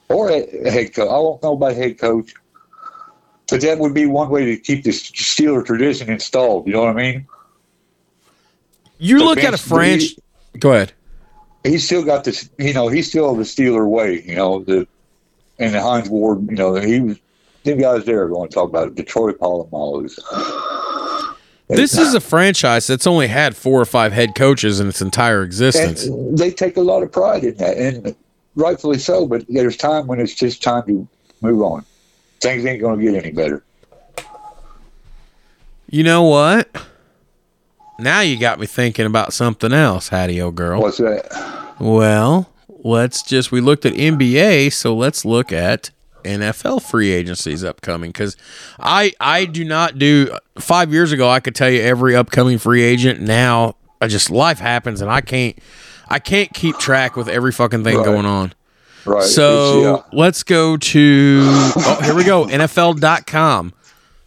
or 0.08 0.30
a, 0.30 0.70
head 0.70 0.94
coach. 0.94 1.08
I 1.08 1.12
don't 1.12 1.42
know 1.42 1.54
about 1.54 1.74
head 1.74 1.98
coach, 1.98 2.32
but 3.48 3.60
that 3.62 3.78
would 3.78 3.94
be 3.94 4.06
one 4.06 4.28
way 4.28 4.44
to 4.46 4.56
keep 4.56 4.84
this 4.84 5.10
Steeler 5.10 5.64
tradition 5.64 6.10
installed. 6.10 6.66
You 6.66 6.74
know 6.74 6.84
what 6.84 6.90
I 6.90 6.94
mean? 6.94 7.26
You 8.98 9.24
look 9.24 9.38
at 9.38 9.48
a 9.48 9.56
Vince, 9.56 9.62
French. 9.62 10.02
Go 10.58 10.72
ahead. 10.72 10.92
He's 11.64 11.84
still 11.84 12.04
got 12.04 12.24
this, 12.24 12.48
you 12.58 12.74
know, 12.74 12.88
he's 12.88 13.08
still 13.08 13.34
the 13.34 13.44
Steeler 13.44 13.88
way, 13.88 14.22
you 14.22 14.36
know, 14.36 14.62
the 14.62 14.86
and 15.58 15.74
the 15.74 15.80
Hines 15.80 16.08
Ward, 16.08 16.48
you 16.50 16.56
know, 16.56 16.74
he 16.74 17.00
was. 17.00 17.18
Them 17.64 17.78
guys 17.78 18.04
there 18.04 18.24
are 18.24 18.28
going 18.28 18.48
to 18.48 18.52
talk 18.52 18.68
about 18.68 18.88
it. 18.88 18.96
Detroit 18.96 19.38
Polamalus. 19.38 20.18
This 21.68 21.96
is 21.96 22.14
a 22.14 22.20
franchise 22.20 22.86
that's 22.86 23.06
only 23.06 23.28
had 23.28 23.56
four 23.56 23.80
or 23.80 23.84
five 23.84 24.12
head 24.12 24.34
coaches 24.34 24.80
in 24.80 24.88
its 24.88 25.00
entire 25.00 25.42
existence. 25.42 26.04
And 26.04 26.36
they 26.36 26.50
take 26.50 26.76
a 26.76 26.80
lot 26.80 27.02
of 27.02 27.10
pride 27.10 27.44
in 27.44 27.54
that, 27.56 27.78
and 27.78 28.14
rightfully 28.56 28.98
so. 28.98 29.26
But 29.26 29.44
there's 29.48 29.76
time 29.76 30.06
when 30.06 30.20
it's 30.20 30.34
just 30.34 30.62
time 30.62 30.84
to 30.86 31.08
move 31.40 31.62
on. 31.62 31.84
Things 32.40 32.64
ain't 32.66 32.80
going 32.80 32.98
to 32.98 33.04
get 33.04 33.24
any 33.24 33.32
better. 33.32 33.62
You 35.88 36.02
know 36.02 36.24
what? 36.24 36.70
Now 37.98 38.20
you 38.20 38.38
got 38.38 38.58
me 38.58 38.66
thinking 38.66 39.06
about 39.06 39.32
something 39.32 39.72
else, 39.72 40.08
Hattie, 40.08 40.40
old 40.40 40.56
girl. 40.56 40.80
What's 40.80 40.98
that? 40.98 41.74
Well, 41.78 42.50
let's 42.68 43.22
just 43.22 43.52
we 43.52 43.60
looked 43.60 43.86
at 43.86 43.92
NBA, 43.92 44.72
so 44.72 44.94
let's 44.94 45.24
look 45.24 45.52
at 45.52 45.90
NFL 46.24 46.82
free 46.82 47.10
agencies 47.12 47.64
upcoming 47.64 48.10
because 48.10 48.36
I 48.78 49.12
I 49.20 49.44
do 49.44 49.64
not 49.64 49.98
do 49.98 50.36
five 50.58 50.92
years 50.92 51.12
ago 51.12 51.28
I 51.28 51.40
could 51.40 51.54
tell 51.54 51.70
you 51.70 51.80
every 51.82 52.14
upcoming 52.16 52.58
free 52.58 52.82
agent. 52.82 53.20
Now 53.20 53.76
I 54.00 54.08
just 54.08 54.30
life 54.30 54.58
happens 54.58 55.00
and 55.00 55.10
I 55.10 55.20
can't 55.20 55.58
I 56.08 56.18
can't 56.18 56.52
keep 56.52 56.78
track 56.78 57.16
with 57.16 57.28
every 57.28 57.52
fucking 57.52 57.84
thing 57.84 57.96
Right. 57.96 58.04
going 58.04 58.26
on. 58.26 58.52
Right. 59.04 59.22
So 59.24 59.78
It's- 59.94 60.04
let's 60.12 60.42
go 60.42 60.76
to 60.76 61.40
oh 61.44 62.00
here 62.04 62.14
we 62.14 62.24
go 62.24 62.46
NFL.com. 62.46 63.72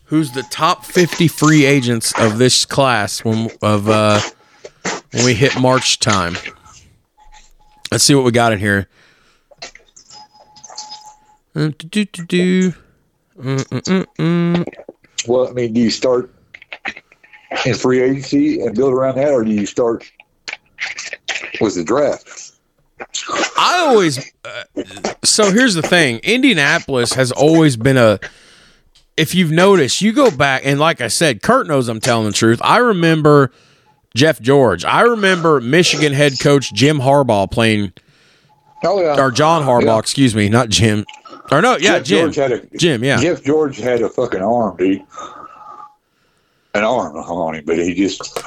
Who's 0.09 0.31
the 0.33 0.43
top 0.51 0.85
50 0.85 1.27
free 1.27 1.65
agents 1.65 2.13
of 2.19 2.37
this 2.37 2.63
class 2.65 3.23
when 3.23 3.49
of 3.61 3.89
uh 3.89 4.19
when 5.13 5.25
we 5.25 5.33
hit 5.33 5.59
March 5.59 5.99
time? 5.99 6.35
Let's 7.91 8.03
see 8.03 8.15
what 8.15 8.25
we 8.25 8.31
got 8.31 8.51
in 8.53 8.59
here. 8.59 8.87
Uh, 11.55 11.69
do, 11.77 12.05
do, 12.05 12.25
do. 12.25 12.71
Mm, 13.39 13.57
mm, 13.63 13.81
mm, 13.81 14.05
mm. 14.17 14.65
well, 15.27 15.47
I 15.47 15.51
mean, 15.51 15.73
do 15.73 15.81
you 15.81 15.89
start 15.89 16.33
in 17.65 17.73
free 17.75 18.01
agency 18.01 18.61
and 18.61 18.75
build 18.75 18.93
around 18.93 19.15
that, 19.17 19.31
or 19.31 19.43
do 19.43 19.51
you 19.51 19.65
start 19.65 20.09
with 21.61 21.75
the 21.75 21.83
draft? 21.83 22.51
I 23.57 23.85
always. 23.87 24.19
Uh, 24.43 24.63
so 25.23 25.51
here's 25.51 25.73
the 25.75 25.81
thing: 25.81 26.19
Indianapolis 26.23 27.13
has 27.13 27.31
always 27.31 27.75
been 27.77 27.97
a. 27.97 28.19
If 29.17 29.33
you've 29.33 29.51
noticed, 29.51 30.01
you 30.01 30.11
go 30.11 30.29
back 30.29 30.63
and 30.65 30.77
like 30.79 30.99
I 30.99 31.07
said, 31.07 31.41
Kurt 31.41 31.67
knows 31.67 31.87
I'm 31.87 32.01
telling 32.01 32.27
the 32.27 32.33
truth. 32.33 32.59
I 32.61 32.77
remember 32.77 33.51
Jeff 34.13 34.41
George. 34.41 34.83
I 34.83 35.01
remember 35.01 35.61
Michigan 35.61 36.11
head 36.13 36.33
coach 36.39 36.73
Jim 36.73 36.99
Harbaugh 36.99 37.49
playing, 37.49 37.93
Oh 38.83 39.01
yeah. 39.01 39.21
or 39.21 39.31
John 39.31 39.63
Harbaugh, 39.63 39.85
Yeah. 39.85 39.99
excuse 39.99 40.35
me, 40.35 40.49
not 40.49 40.67
Jim. 40.69 41.05
Or 41.51 41.61
no, 41.61 41.73
yeah, 41.77 41.99
Jeff 41.99 42.03
Jim. 42.05 42.31
George 42.31 42.35
had 42.35 42.51
a 42.51 42.77
Jim, 42.77 43.03
yeah. 43.03 43.17
Jeff 43.17 43.43
George 43.43 43.77
had 43.77 44.01
a 44.01 44.09
fucking 44.09 44.41
arm, 44.41 44.77
dude. 44.77 45.01
An 46.73 46.83
arm 46.83 47.15
on 47.15 47.55
him, 47.55 47.63
but 47.65 47.77
he 47.77 47.93
just 47.93 48.37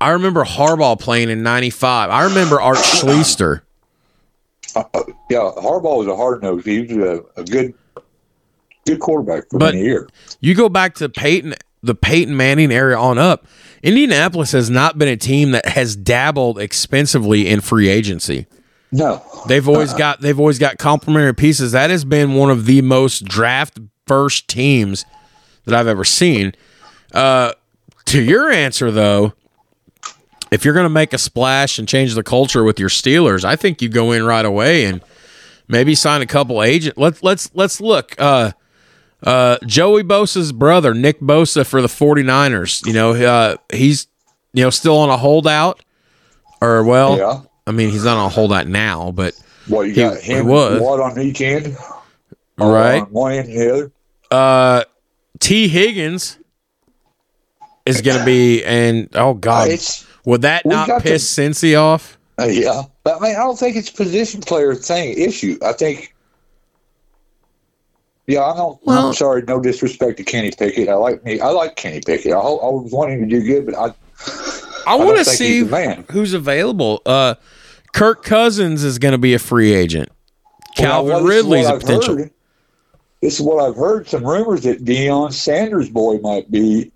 I 0.00 0.10
remember 0.10 0.44
Harbaugh 0.44 0.98
playing 0.98 1.28
in 1.28 1.42
'95. 1.42 2.08
I 2.10 2.24
remember 2.24 2.60
Art 2.60 2.78
Schlichter. 2.78 3.60
uh, 4.74 4.84
uh, 4.94 5.02
Yeah, 5.28 5.50
Harbaugh 5.56 5.98
was 5.98 6.06
a 6.06 6.16
hard 6.16 6.42
nose. 6.42 6.64
He 6.64 6.80
was 6.82 6.96
a, 7.36 7.40
a 7.40 7.44
good, 7.44 7.74
good 8.86 9.00
quarterback 9.00 9.50
for 9.50 9.58
But- 9.58 9.74
many 9.74 9.84
years. 9.86 10.08
You 10.40 10.54
go 10.54 10.70
back 10.70 10.94
to 10.96 11.08
Peyton, 11.10 11.54
the 11.82 11.94
Peyton 11.94 12.34
Manning 12.34 12.72
area 12.72 12.96
on 12.96 13.18
up. 13.18 13.46
Indianapolis 13.82 14.52
has 14.52 14.70
not 14.70 14.96
been 14.96 15.08
a 15.08 15.16
team 15.16 15.50
that 15.50 15.66
has 15.66 15.96
dabbled 15.96 16.58
expensively 16.58 17.46
in 17.48 17.60
free 17.60 17.88
agency. 17.88 18.46
No, 18.92 19.22
They've 19.46 19.68
always 19.68 19.94
got 19.94 20.20
they've 20.20 20.38
always 20.38 20.58
got 20.58 20.78
complementary 20.78 21.34
pieces. 21.34 21.72
That 21.72 21.90
has 21.90 22.04
been 22.04 22.34
one 22.34 22.50
of 22.50 22.66
the 22.66 22.82
most 22.82 23.24
draft 23.24 23.78
first 24.06 24.48
teams 24.48 25.04
that 25.64 25.74
I've 25.78 25.86
ever 25.86 26.04
seen. 26.04 26.52
Uh, 27.14 27.52
to 28.06 28.20
your 28.20 28.50
answer 28.50 28.90
though, 28.90 29.32
if 30.50 30.64
you're 30.64 30.74
going 30.74 30.84
to 30.84 30.90
make 30.90 31.12
a 31.12 31.18
splash 31.18 31.78
and 31.78 31.86
change 31.86 32.14
the 32.14 32.24
culture 32.24 32.64
with 32.64 32.80
your 32.80 32.88
Steelers, 32.88 33.44
I 33.44 33.54
think 33.56 33.80
you 33.80 33.88
go 33.88 34.10
in 34.10 34.24
right 34.24 34.44
away 34.44 34.84
and 34.84 35.00
maybe 35.68 35.94
sign 35.94 36.20
a 36.22 36.26
couple 36.26 36.62
agent. 36.62 36.98
Let's 36.98 37.22
let's 37.22 37.50
let's 37.54 37.80
look. 37.80 38.14
Uh, 38.18 38.52
uh, 39.22 39.58
Joey 39.66 40.02
Bosa's 40.02 40.50
brother, 40.52 40.94
Nick 40.94 41.20
Bosa 41.20 41.64
for 41.66 41.80
the 41.82 41.88
49ers. 41.88 42.84
You 42.86 42.92
know, 42.92 43.12
uh, 43.12 43.56
he's 43.72 44.08
you 44.52 44.64
know 44.64 44.70
still 44.70 44.96
on 44.98 45.10
a 45.10 45.16
holdout 45.16 45.84
or 46.60 46.82
well, 46.84 47.16
yeah. 47.16 47.40
I 47.66 47.72
mean, 47.72 47.90
he's 47.90 48.04
not 48.04 48.16
on 48.16 48.26
a 48.26 48.28
holdout 48.28 48.66
now, 48.66 49.12
but 49.12 49.34
What 49.68 49.82
you 49.82 49.94
He- 49.94 50.00
got 50.00 50.18
he 50.20 50.32
him 50.34 50.46
was. 50.46 50.80
Watt 50.80 51.00
on 51.00 51.20
each 51.20 51.40
end, 51.40 51.76
or 52.58 52.72
right. 52.72 53.02
On 53.02 53.08
one 53.12 53.32
end 53.32 53.48
and 53.48 53.58
the 53.58 53.72
other. 53.74 53.92
Uh, 54.30 54.84
T. 55.38 55.68
Higgins 55.68 56.38
is 57.86 58.00
going 58.02 58.18
to 58.18 58.24
be, 58.24 58.64
and 58.64 59.08
oh 59.14 59.34
god, 59.34 59.68
It's 59.68 60.06
would 60.24 60.42
that 60.42 60.66
not 60.66 60.86
got 60.88 61.02
piss 61.02 61.26
Cincy 61.32 61.80
off? 61.80 62.18
uh, 62.40 62.44
yeah, 62.44 62.82
but 63.04 63.16
I 63.16 63.20
mean, 63.20 63.36
I 63.36 63.40
don't 63.40 63.58
think 63.58 63.76
it's 63.76 63.90
position 63.90 64.40
player 64.40 64.74
thing 64.74 65.14
issue. 65.18 65.58
I 65.64 65.72
think. 65.72 66.14
Yeah, 68.26 68.44
I 68.44 68.56
don't. 68.56 68.78
Well- 68.84 69.08
I'm 69.08 69.14
sorry, 69.14 69.42
no 69.42 69.60
disrespect 69.60 70.18
to 70.18 70.24
Kenny 70.24 70.50
Pickett. 70.52 70.88
I 70.88 70.94
like 70.94 71.24
me. 71.24 71.40
I 71.40 71.48
like 71.48 71.76
Kenny 71.76 72.00
Pickett. 72.00 72.32
I, 72.32 72.40
hope, 72.40 72.62
I 72.62 72.66
was 72.66 72.92
wanting 72.92 73.20
to 73.20 73.26
do 73.26 73.42
good, 73.44 73.66
but 73.66 73.74
I. 73.74 73.92
I 74.86 74.96
want 74.96 75.18
to 75.18 75.24
see 75.24 75.60
he's 75.60 75.64
the 75.66 75.70
man. 75.70 76.04
who's 76.10 76.32
available. 76.34 77.02
Uh, 77.06 77.34
Kirk 77.92 78.22
Cousins 78.24 78.84
is 78.84 78.98
going 78.98 79.12
to 79.12 79.18
be 79.18 79.34
a 79.34 79.38
free 79.38 79.72
agent. 79.72 80.08
Calvin 80.76 81.10
Well, 81.12 81.18
is 81.20 81.28
Ridley's 81.28 81.66
a 81.66 81.74
I've 81.74 81.80
potential. 81.80 82.16
heard. 82.18 82.30
This 83.22 83.34
is 83.34 83.40
what 83.44 83.62
I've 83.62 83.76
heard. 83.76 84.08
Some 84.08 84.24
rumors 84.24 84.62
that 84.62 84.84
Deion 84.84 85.32
Sanders' 85.32 85.90
boy 85.90 86.18
might 86.18 86.50
be. 86.50 86.90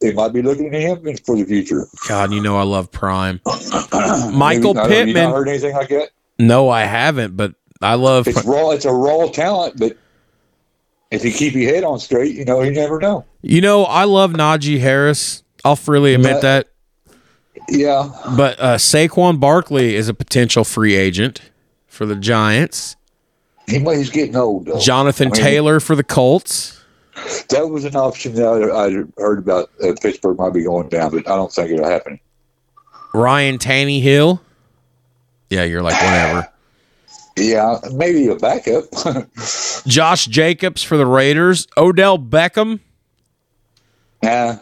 They 0.00 0.12
might 0.12 0.32
be 0.34 0.42
looking 0.42 0.74
at 0.74 0.80
him 0.82 1.02
for 1.24 1.36
the 1.36 1.44
future. 1.44 1.86
God, 2.06 2.30
you 2.32 2.40
know 2.42 2.56
I 2.58 2.62
love 2.64 2.92
Prime. 2.92 3.40
Michael 4.32 4.74
You 4.76 4.82
Pittman. 4.88 5.30
heard 5.30 5.48
anything 5.48 5.74
like 5.74 5.88
that? 5.88 6.10
No, 6.38 6.68
I 6.68 6.82
haven't, 6.82 7.36
but 7.36 7.54
I 7.80 7.94
love. 7.94 8.28
It's 8.28 8.44
raw. 8.44 8.70
It's 8.72 8.84
a 8.84 8.92
raw 8.92 9.26
talent, 9.28 9.78
but 9.78 9.96
if 11.10 11.24
you 11.24 11.32
keep 11.32 11.54
your 11.54 11.74
head 11.74 11.82
on 11.82 11.98
straight, 11.98 12.34
you 12.34 12.44
know 12.44 12.60
you 12.62 12.72
never 12.72 12.98
know. 13.00 13.24
You 13.40 13.60
know 13.62 13.84
I 13.84 14.04
love 14.04 14.32
Najee 14.32 14.78
Harris. 14.80 15.42
I'll 15.64 15.76
freely 15.76 16.12
admit 16.14 16.34
Yeah. 16.36 16.40
that. 16.40 16.66
Yeah, 17.68 18.10
But 18.36 18.60
uh, 18.60 18.76
Saquon 18.76 19.40
Barkley 19.40 19.94
is 19.96 20.08
a 20.08 20.14
potential 20.14 20.64
free 20.64 20.94
agent 20.94 21.40
for 21.86 22.06
the 22.06 22.14
Giants. 22.16 22.96
he 23.66 23.78
he's 23.80 24.10
getting 24.10 24.36
old. 24.36 24.66
Though. 24.66 24.78
Jonathan 24.78 25.28
I 25.28 25.30
mean- 25.32 25.42
Taylor 25.42 25.80
for 25.80 25.96
the 25.96 26.04
Colts. 26.04 26.72
That 27.48 27.68
was 27.70 27.84
an 27.86 27.96
option 27.96 28.34
that 28.34 28.44
I, 28.46 28.86
I 28.86 29.04
heard 29.22 29.38
about. 29.38 29.70
Uh, 29.82 29.94
Pittsburgh 30.00 30.36
might 30.36 30.52
be 30.52 30.62
going 30.62 30.90
down, 30.90 31.10
but 31.12 31.26
I 31.28 31.34
don't 31.34 31.50
think 31.50 31.70
it'll 31.70 31.88
happen. 31.88 32.20
Ryan 33.14 33.56
Tannehill. 33.56 34.40
Yeah, 35.48 35.64
you're 35.64 35.82
like 35.82 35.94
whatever. 35.94 36.48
Yeah, 37.38 37.78
maybe 37.92 38.28
a 38.28 38.36
backup. 38.36 38.84
Josh 39.86 40.26
Jacobs 40.26 40.82
for 40.82 40.96
the 40.96 41.06
Raiders. 41.06 41.66
Odell 41.76 42.18
Beckham. 42.18 42.80
nah, 44.22 44.56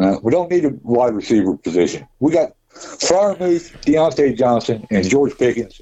nah, 0.00 0.18
we 0.22 0.32
don't 0.32 0.50
need 0.50 0.64
a 0.64 0.70
wide 0.82 1.14
receiver 1.14 1.56
position. 1.56 2.06
We 2.20 2.32
got 2.32 2.52
Freiermuth, 2.72 3.72
Diontae 3.82 4.36
Johnson, 4.36 4.86
and 4.90 5.08
George 5.08 5.36
Pickens. 5.36 5.80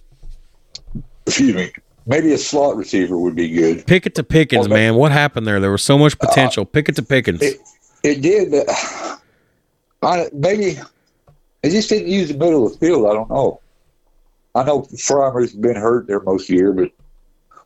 Excuse 1.26 1.54
me. 1.54 1.72
Maybe 2.06 2.32
a 2.32 2.38
slot 2.38 2.76
receiver 2.76 3.18
would 3.18 3.36
be 3.36 3.50
good. 3.50 3.86
Pickett 3.86 4.14
to 4.14 4.24
Pickens, 4.24 4.68
man. 4.68 4.94
What 4.94 5.12
happened 5.12 5.46
there? 5.46 5.60
There 5.60 5.70
was 5.70 5.82
so 5.82 5.98
much 5.98 6.18
potential. 6.18 6.62
Uh, 6.62 6.66
Pickett 6.66 6.96
to 6.96 7.02
Pickens. 7.02 7.42
It, 7.42 7.60
it 8.02 8.22
did, 8.22 8.50
but 8.50 8.66
I, 10.02 10.30
maybe 10.32 10.78
they 11.62 11.70
just 11.70 11.90
didn't 11.90 12.08
use 12.08 12.28
the 12.28 12.38
middle 12.38 12.66
of 12.66 12.72
the 12.72 12.78
field. 12.78 13.06
I 13.06 13.12
don't 13.12 13.28
know. 13.28 13.60
I 14.54 14.64
know 14.64 14.82
Freiermuth's 14.82 15.52
been 15.52 15.76
hurt 15.76 16.06
there 16.06 16.20
most 16.20 16.44
of 16.44 16.48
the 16.48 16.54
year, 16.54 16.72
but 16.72 16.90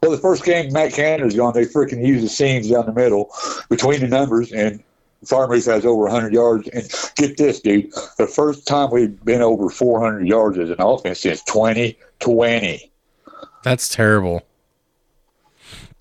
well, 0.03 0.11
the 0.11 0.19
first 0.19 0.45
game 0.45 0.73
Matt 0.73 0.93
Canada's 0.93 1.37
gone, 1.37 1.55
they 1.55 1.65
freaking 1.65 2.05
use 2.05 2.23
the 2.23 2.29
seams 2.29 2.69
down 2.69 2.87
the 2.87 2.93
middle 2.93 3.31
between 3.69 4.01
the 4.01 4.09
numbers, 4.09 4.51
and 4.51 4.83
Freiermuth 5.25 5.67
has 5.67 5.87
over 5.87 6.03
100 6.03 6.33
yards. 6.33 6.69
And 6.69 6.91
get 7.17 7.37
this, 7.37 7.61
dude, 7.61 7.93
the 8.19 8.27
first 8.27 8.67
time 8.67 8.91
we've 8.91 9.25
been 9.25 9.43
over 9.43 9.69
400 9.69 10.27
yards 10.27 10.59
as 10.59 10.71
an 10.71 10.81
offense 10.81 11.21
since 11.21 11.43
2020. 11.45 12.93
That's 13.63 13.89
terrible. 13.89 14.43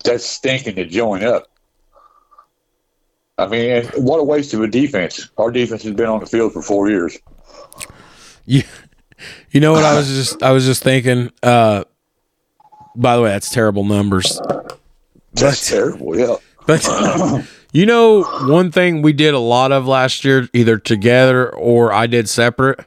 That's 0.04 0.24
stinking 0.24 0.76
to 0.76 0.84
join 0.84 1.22
up. 1.22 1.48
I 3.38 3.46
mean, 3.46 3.84
what 3.96 4.18
a 4.18 4.24
waste 4.24 4.52
of 4.54 4.60
a 4.60 4.68
defense. 4.68 5.30
Our 5.38 5.50
defense 5.50 5.82
has 5.84 5.94
been 5.94 6.06
on 6.06 6.20
the 6.20 6.26
field 6.26 6.52
for 6.52 6.62
four 6.62 6.90
years. 6.90 7.18
You, 8.44 8.62
you 9.50 9.60
know 9.60 9.72
what 9.72 9.84
I 9.84 9.96
was 9.96 10.08
just 10.08 10.42
I 10.42 10.50
was 10.50 10.64
just 10.66 10.82
thinking. 10.82 11.30
Uh, 11.42 11.84
by 12.94 13.16
the 13.16 13.22
way, 13.22 13.30
that's 13.30 13.50
terrible 13.50 13.84
numbers. 13.84 14.40
That's 15.32 15.68
terrible. 15.68 16.18
Yeah. 16.18 16.36
But 16.66 16.82
you 17.72 17.86
know, 17.86 18.22
one 18.46 18.70
thing 18.70 19.02
we 19.02 19.12
did 19.12 19.34
a 19.34 19.38
lot 19.38 19.72
of 19.72 19.86
last 19.86 20.24
year, 20.24 20.48
either 20.52 20.78
together 20.78 21.52
or 21.54 21.92
I 21.92 22.06
did 22.06 22.28
separate. 22.28 22.86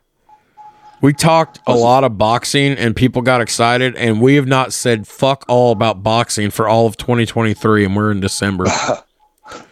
We 1.01 1.13
talked 1.13 1.59
a 1.67 1.75
lot 1.75 2.03
of 2.03 2.17
boxing 2.17 2.73
and 2.73 2.95
people 2.95 3.21
got 3.21 3.41
excited, 3.41 3.95
and 3.95 4.21
we 4.21 4.35
have 4.35 4.47
not 4.47 4.73
said 4.73 5.07
fuck 5.07 5.45
all 5.47 5.71
about 5.71 6.01
boxing 6.01 6.49
for 6.49 6.67
all 6.67 6.87
of 6.87 6.97
2023, 6.97 7.85
and 7.85 7.95
we're 7.95 8.11
in 8.11 8.19
December. 8.19 8.65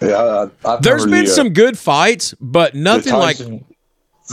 Yeah. 0.01 0.49
I, 0.66 0.78
There's 0.78 1.05
been 1.05 1.26
the, 1.26 1.32
uh, 1.32 1.34
some 1.34 1.49
good 1.49 1.80
fights, 1.80 2.36
but 2.39 2.76
nothing 2.76 3.14
like 3.14 3.38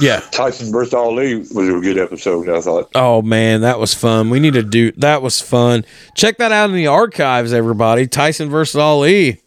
yeah. 0.01 0.21
Tyson 0.31 0.71
versus 0.71 0.95
Ali 0.95 1.37
was 1.37 1.69
a 1.69 1.81
good 1.81 1.99
episode. 1.99 2.49
I 2.49 2.61
thought. 2.61 2.91
Oh 2.95 3.23
man, 3.23 3.63
that 3.63 3.79
was 3.79 3.95
fun. 3.95 4.31
We 4.31 4.41
need 4.41 4.55
to 4.55 4.63
do 4.63 4.93
that 4.93 5.23
was 5.23 5.41
fun. 5.41 5.85
Check 6.15 6.39
that 6.39 6.53
out 6.53 6.71
in 6.71 6.77
the 6.77 6.87
archives, 6.87 7.53
everybody. 7.53 8.07
Tyson 8.07 8.51
versus 8.51 8.77
Ali. 8.77 9.41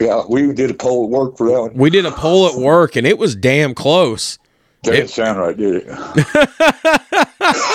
Yeah, 0.00 0.22
we 0.28 0.52
did 0.52 0.70
a 0.70 0.74
poll 0.74 1.04
at 1.04 1.10
work 1.10 1.36
for 1.36 1.46
that 1.48 1.60
one. 1.60 1.74
We 1.74 1.90
did 1.90 2.06
a 2.06 2.10
poll 2.10 2.48
at 2.48 2.56
work, 2.56 2.96
and 2.96 3.06
it 3.06 3.18
was 3.18 3.36
damn 3.36 3.74
close. 3.74 4.38
That 4.82 4.92
didn't 4.92 5.04
It- 5.06 5.10
sound 5.10 5.38
right, 5.38 5.56
did 5.56 5.84
it? 5.86 5.86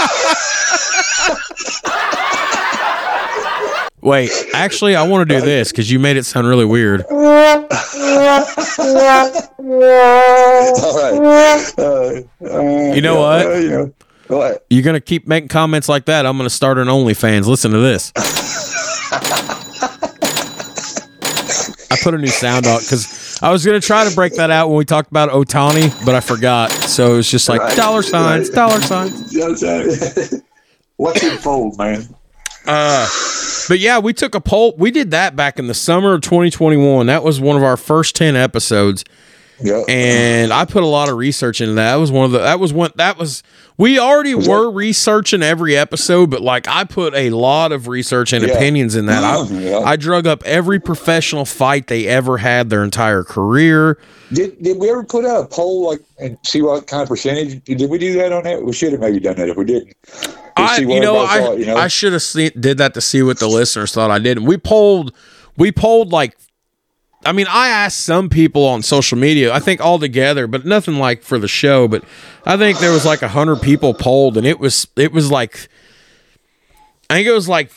Wait, 4.01 4.31
actually, 4.53 4.95
I 4.95 5.03
want 5.05 5.27
to 5.27 5.35
do 5.39 5.43
this 5.43 5.71
because 5.71 5.91
you 5.91 5.99
made 5.99 6.15
it 6.17 6.25
sound 6.25 6.47
really 6.47 6.65
weird. 6.65 7.01
All 7.09 7.17
right. 7.23 7.65
Uh, 11.77 12.21
uh, 12.45 12.61
You 12.93 13.01
know 13.01 13.15
yeah, 13.15 13.19
what? 13.19 13.45
uh, 13.45 13.53
you 13.55 13.69
know, 13.69 13.93
what? 14.27 14.65
You're 14.69 14.83
gonna 14.83 15.01
keep 15.01 15.27
making 15.27 15.49
comments 15.49 15.89
like 15.89 16.05
that. 16.05 16.25
I'm 16.25 16.37
gonna 16.37 16.49
start 16.49 16.77
an 16.77 16.87
OnlyFans. 16.87 17.47
Listen 17.47 17.71
to 17.71 17.79
this. 17.79 18.13
I 21.91 21.97
put 22.03 22.13
a 22.13 22.17
new 22.17 22.27
sound 22.27 22.65
on 22.65 22.79
because 22.81 23.39
I 23.41 23.51
was 23.51 23.65
gonna 23.65 23.79
try 23.79 24.07
to 24.07 24.13
break 24.15 24.33
that 24.35 24.51
out 24.51 24.67
when 24.69 24.77
we 24.77 24.85
talked 24.85 25.09
about 25.09 25.29
Otani, 25.29 25.93
but 26.05 26.15
I 26.15 26.19
forgot. 26.19 26.71
So 26.71 27.13
it 27.13 27.17
was 27.17 27.29
just 27.31 27.47
like 27.49 27.61
Right. 27.61 27.77
dollar 27.77 28.01
signs, 28.01 28.49
Right. 28.49 28.55
dollar 28.55 28.81
signs. 28.81 29.33
What's 30.97 31.23
it 31.23 31.39
fold, 31.39 31.77
man? 31.77 32.07
Uh, 32.65 33.07
but 33.69 33.79
yeah, 33.79 33.99
we 33.99 34.11
took 34.13 34.35
a 34.35 34.41
poll. 34.41 34.75
We 34.77 34.91
did 34.91 35.11
that 35.11 35.35
back 35.35 35.57
in 35.59 35.67
the 35.67 35.73
summer 35.73 36.13
of 36.15 36.21
2021. 36.21 37.05
That 37.07 37.23
was 37.23 37.39
one 37.39 37.55
of 37.55 37.63
our 37.63 37.77
first 37.77 38.15
10 38.15 38.35
episodes. 38.35 39.05
Yeah. 39.59 39.83
and 39.87 40.53
I 40.53 40.65
put 40.65 40.83
a 40.83 40.87
lot 40.87 41.09
of 41.09 41.17
research 41.17 41.61
into 41.61 41.73
that. 41.73 41.91
That 41.93 41.95
was 41.95 42.11
one 42.11 42.25
of 42.25 42.31
the 42.31 42.39
that 42.39 42.59
was 42.59 42.73
one 42.73 42.91
that 42.95 43.17
was 43.17 43.43
we 43.77 43.99
already 43.99 44.33
were 44.33 44.71
researching 44.71 45.43
every 45.43 45.77
episode, 45.77 46.29
but 46.31 46.41
like 46.41 46.67
I 46.67 46.83
put 46.83 47.13
a 47.13 47.29
lot 47.29 47.71
of 47.71 47.87
research 47.87 48.33
and 48.33 48.45
Yeah. 48.45 48.53
opinions 48.53 48.95
in 48.95 49.05
that. 49.07 49.23
I, 49.23 49.35
mm-hmm. 49.37 49.59
Yeah. 49.59 49.79
I 49.79 49.95
drug 49.95 50.25
up 50.27 50.43
every 50.45 50.79
professional 50.79 51.45
fight 51.45 51.87
they 51.87 52.07
ever 52.07 52.37
had 52.37 52.69
their 52.69 52.83
entire 52.83 53.23
career. 53.23 53.97
Did 54.33 54.61
did 54.61 54.77
we 54.79 54.89
ever 54.89 55.03
put 55.03 55.25
out 55.25 55.45
a 55.45 55.47
poll 55.47 55.87
like 55.87 56.01
and 56.19 56.37
see 56.43 56.61
what 56.61 56.87
kind 56.87 57.01
of 57.03 57.09
percentage? 57.09 57.63
Did 57.63 57.89
we 57.89 57.97
do 57.97 58.13
that 58.13 58.31
on 58.31 58.43
that? 58.43 58.63
We 58.63 58.73
should 58.73 58.91
have 58.91 59.01
maybe 59.01 59.19
done 59.19 59.37
that 59.37 59.49
if 59.49 59.57
we 59.57 59.65
didn't. 59.65 59.95
I 60.55 60.77
you 60.79 60.99
know 60.99 61.17
I 61.19 61.39
thought, 61.39 61.57
you 61.59 61.65
know? 61.67 61.77
I 61.77 61.87
should 61.87 62.13
have 62.13 62.23
seen 62.23 62.51
did 62.59 62.79
that 62.79 62.93
to 62.95 63.01
see 63.01 63.21
what 63.21 63.39
the 63.39 63.47
listeners 63.47 63.91
thought 63.91 64.11
I 64.11 64.19
did. 64.19 64.37
And 64.37 64.47
we 64.47 64.57
polled 64.57 65.13
we 65.55 65.71
polled 65.71 66.11
like 66.11 66.35
I 67.27 67.31
mean, 67.33 67.47
I 67.49 67.67
asked 67.67 67.99
some 68.01 68.29
people 68.29 68.65
on 68.65 68.81
social 68.81 69.17
media, 69.17 69.53
I 69.53 69.59
think 69.59 69.81
all 69.81 69.99
together, 69.99 70.47
but 70.47 70.65
nothing 70.65 70.97
like 70.97 71.21
for 71.23 71.37
the 71.37 71.47
show. 71.47 71.87
But 71.87 72.03
I 72.45 72.57
think 72.57 72.79
there 72.79 72.91
was 72.91 73.05
like 73.05 73.21
a 73.21 73.27
hundred 73.27 73.61
people 73.61 73.93
polled, 73.93 74.37
and 74.37 74.47
it 74.47 74.59
was 74.59 74.87
it 74.95 75.11
was 75.11 75.29
like 75.31 75.67
I 77.09 77.15
think 77.15 77.27
it 77.27 77.33
was 77.33 77.49
like 77.49 77.69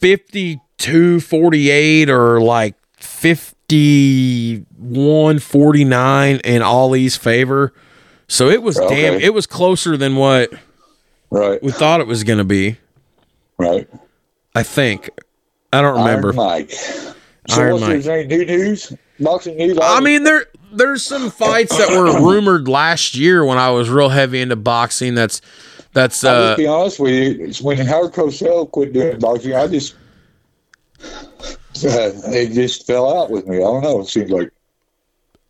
52 0.00 1.20
48 1.20 2.10
or 2.10 2.40
like 2.40 2.74
51 2.98 5.38
49 5.38 6.36
in 6.44 6.62
Ollie's 6.62 7.16
favor. 7.16 7.72
So 8.28 8.48
it 8.48 8.62
was 8.62 8.78
Okay. 8.78 9.02
damn 9.10 9.20
it 9.20 9.34
was 9.34 9.46
closer 9.46 9.96
than 9.96 10.16
what 10.16 10.52
Right. 11.30 11.62
we 11.62 11.70
thought 11.72 12.00
it 12.00 12.06
was 12.06 12.24
going 12.24 12.38
to 12.38 12.44
be. 12.44 12.76
Right. 13.58 13.88
I 14.54 14.62
think. 14.62 15.10
I 15.72 15.80
don't 15.80 15.96
remember. 15.98 16.28
Iron 16.28 16.36
Mike. 16.36 16.72
So 17.48 17.60
Iron 17.60 17.72
what's 17.72 17.84
Mike. 17.84 17.96
Is 17.96 18.04
there 18.04 18.18
any 18.18 18.28
new 18.28 18.44
news? 18.44 18.92
Boxing 19.18 19.56
news? 19.56 19.78
I 19.80 20.00
mean, 20.00 20.24
there 20.24 20.46
there's 20.72 21.04
some 21.04 21.30
fights 21.30 21.76
that 21.76 21.90
were 21.90 22.20
rumored 22.26 22.68
last 22.68 23.14
year 23.14 23.44
when 23.44 23.58
I 23.58 23.70
was 23.70 23.90
real 23.90 24.08
heavy 24.08 24.40
into 24.40 24.56
boxing. 24.56 25.14
That's 25.14 25.40
that's 25.92 26.22
I'll 26.24 26.34
uh 26.34 26.46
just 26.50 26.58
be 26.58 26.66
honest 26.66 27.00
with 27.00 27.12
you. 27.12 27.44
It's 27.44 27.60
when 27.60 27.78
Howard 27.78 28.12
Cosell 28.12 28.70
quit 28.70 28.92
doing 28.92 29.18
boxing, 29.18 29.54
I 29.54 29.66
just 29.66 29.94
uh, 31.02 31.04
it 31.84 32.52
just 32.52 32.86
fell 32.86 33.22
out 33.22 33.30
with 33.30 33.46
me. 33.46 33.56
I 33.56 33.60
don't 33.60 33.82
know. 33.82 34.00
It 34.00 34.06
seems 34.06 34.30
like 34.30 34.50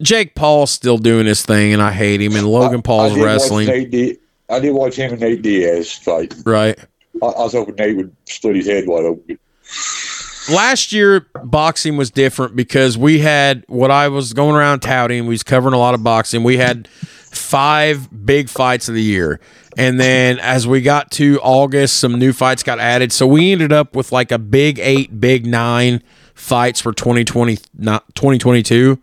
Jake 0.00 0.34
Paul's 0.34 0.70
still 0.70 0.98
doing 0.98 1.26
his 1.26 1.44
thing, 1.44 1.72
and 1.72 1.82
I 1.82 1.92
hate 1.92 2.20
him. 2.20 2.34
And 2.36 2.46
Logan 2.46 2.82
Paul's 2.82 3.12
I 3.12 3.14
did 3.14 3.20
watch 3.20 3.26
wrestling, 3.26 3.90
Di- 3.90 4.18
I 4.48 4.58
did 4.58 4.72
watch 4.72 4.96
him 4.96 5.12
and 5.12 5.20
Nate 5.20 5.42
Diaz 5.42 5.92
fight. 5.92 6.34
right? 6.44 6.78
I, 7.22 7.26
I 7.26 7.42
was 7.42 7.52
hoping 7.52 7.76
Nate 7.76 7.96
would 7.96 8.14
split 8.26 8.56
his 8.56 8.66
head 8.66 8.86
wide 8.86 9.04
open. 9.04 9.38
Last 10.50 10.92
year 10.92 11.26
boxing 11.44 11.96
was 11.96 12.10
different 12.10 12.56
because 12.56 12.96
we 12.98 13.18
had 13.20 13.64
what 13.68 13.90
I 13.90 14.08
was 14.08 14.32
going 14.32 14.56
around 14.56 14.80
touting. 14.80 15.24
We 15.26 15.30
was 15.34 15.42
covering 15.42 15.74
a 15.74 15.78
lot 15.78 15.94
of 15.94 16.02
boxing. 16.02 16.42
We 16.44 16.56
had 16.56 16.88
five 16.88 18.08
big 18.26 18.48
fights 18.48 18.88
of 18.88 18.94
the 18.94 19.02
year. 19.02 19.40
And 19.78 19.98
then 19.98 20.38
as 20.38 20.66
we 20.66 20.82
got 20.82 21.10
to 21.12 21.40
August, 21.42 21.98
some 21.98 22.18
new 22.18 22.32
fights 22.32 22.62
got 22.62 22.78
added. 22.78 23.10
So 23.12 23.26
we 23.26 23.52
ended 23.52 23.72
up 23.72 23.96
with 23.96 24.12
like 24.12 24.30
a 24.30 24.38
big 24.38 24.78
eight, 24.78 25.18
big 25.20 25.46
nine 25.46 26.02
fights 26.34 26.80
for 26.80 26.92
2020, 26.92 27.58
not 27.78 28.14
2022. 28.14 28.98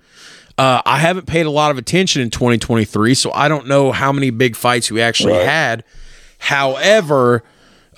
Uh, 0.57 0.81
I 0.85 0.99
haven't 0.99 1.25
paid 1.25 1.45
a 1.45 1.49
lot 1.49 1.71
of 1.71 1.77
attention 1.77 2.21
in 2.21 2.29
2023, 2.29 3.13
so 3.15 3.31
I 3.31 3.47
don't 3.47 3.65
know 3.67 3.91
how 3.93 4.11
many 4.11 4.29
big 4.29 4.55
fights 4.57 4.91
we 4.91 5.01
actually 5.01 5.33
Right. 5.33 5.45
had. 5.47 5.83
However, 6.37 7.43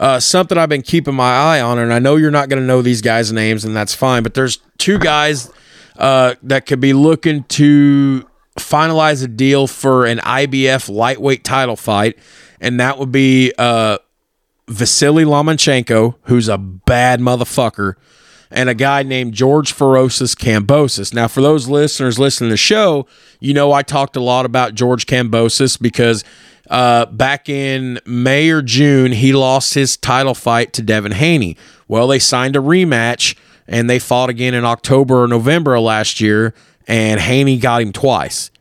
uh, 0.02 0.20
something 0.20 0.58
I've 0.58 0.68
been 0.68 0.82
keeping 0.82 1.14
my 1.14 1.32
eye 1.32 1.62
on, 1.62 1.78
and 1.78 1.94
I 1.94 2.00
know 2.00 2.16
you're 2.16 2.32
not 2.32 2.50
going 2.50 2.60
to 2.60 2.66
know 2.66 2.82
these 2.82 3.04
guys' 3.04 3.32
names, 3.32 3.64
and 3.64 3.76
that's 3.76 3.94
fine. 3.94 4.24
But 4.24 4.34
there's 4.34 4.58
two 4.80 4.98
guys 4.98 5.52
uh, 5.98 6.34
that 6.42 6.66
could 6.66 6.80
be 6.80 6.92
looking 6.92 7.44
to 7.44 8.28
finalize 8.58 9.24
a 9.24 9.28
deal 9.28 9.68
for 9.68 10.08
an 10.08 10.18
IBF 10.18 10.90
lightweight 10.90 11.44
title 11.44 11.76
fight, 11.76 12.18
and 12.60 12.80
that 12.80 12.98
would 12.98 13.12
be 13.12 13.54
uh, 13.60 14.00
Vasily 14.68 15.24
Lomachenko, 15.24 16.16
who's 16.24 16.50
a 16.50 16.58
bad 16.58 17.20
motherfucker, 17.20 17.94
and 18.50 18.70
a 18.70 18.74
guy 18.74 19.04
named 19.04 19.36
George 19.36 19.72
Ferocis 19.72 20.36
Kambosos. 20.36 21.14
Now, 21.14 21.28
for 21.28 21.42
those 21.42 21.68
listeners 21.68 22.18
listening 22.18 22.50
to 22.50 22.54
the 22.54 22.58
show, 22.58 23.06
you 23.40 23.54
know 23.54 23.72
I 23.72 23.84
talked 23.84 24.16
a 24.16 24.22
lot 24.22 24.48
about 24.48 24.74
George 24.74 25.06
Kambosos 25.06 25.80
because 25.80 26.24
uh, 26.72 27.06
back 27.08 27.50
in 27.50 28.00
May 28.06 28.50
or 28.50 28.62
June, 28.62 29.12
he 29.12 29.34
lost 29.34 29.74
his 29.74 29.98
title 29.98 30.34
fight 30.34 30.72
to 30.74 30.82
Devin 30.82 31.12
Haney. 31.12 31.58
Well, 31.90 32.08
they 32.08 32.18
signed 32.18 32.56
a 32.56 32.60
rematch 32.60 33.36
and 33.68 33.90
they 33.90 34.00
fought 34.00 34.30
again 34.30 34.54
in 34.54 34.64
October 34.64 35.24
or 35.24 35.28
November 35.28 35.76
of 35.76 35.84
last 35.84 36.22
year, 36.22 36.54
and 36.88 37.20
Haney 37.20 37.58
got 37.58 37.82
him 37.82 37.92
twice. 37.92 38.52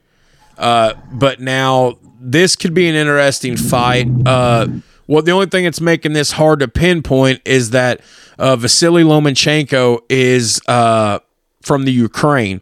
Uh, 0.58 0.94
but 1.12 1.40
now 1.40 1.98
this 2.20 2.56
could 2.56 2.74
be 2.74 2.88
an 2.88 2.96
interesting 2.96 3.56
fight. 3.56 4.08
Uh, 4.26 4.66
well, 5.06 5.22
the 5.22 5.30
only 5.30 5.46
thing 5.46 5.64
that's 5.64 5.80
making 5.80 6.12
this 6.12 6.32
hard 6.32 6.60
to 6.60 6.68
pinpoint 6.68 7.40
is 7.44 7.70
that 7.70 8.00
uh, 8.38 8.56
Vasily 8.56 9.04
Lomachenko 9.04 10.00
is 10.08 10.60
uh, 10.66 11.20
from 11.62 11.84
the 11.84 11.92
Ukraine. 11.92 12.60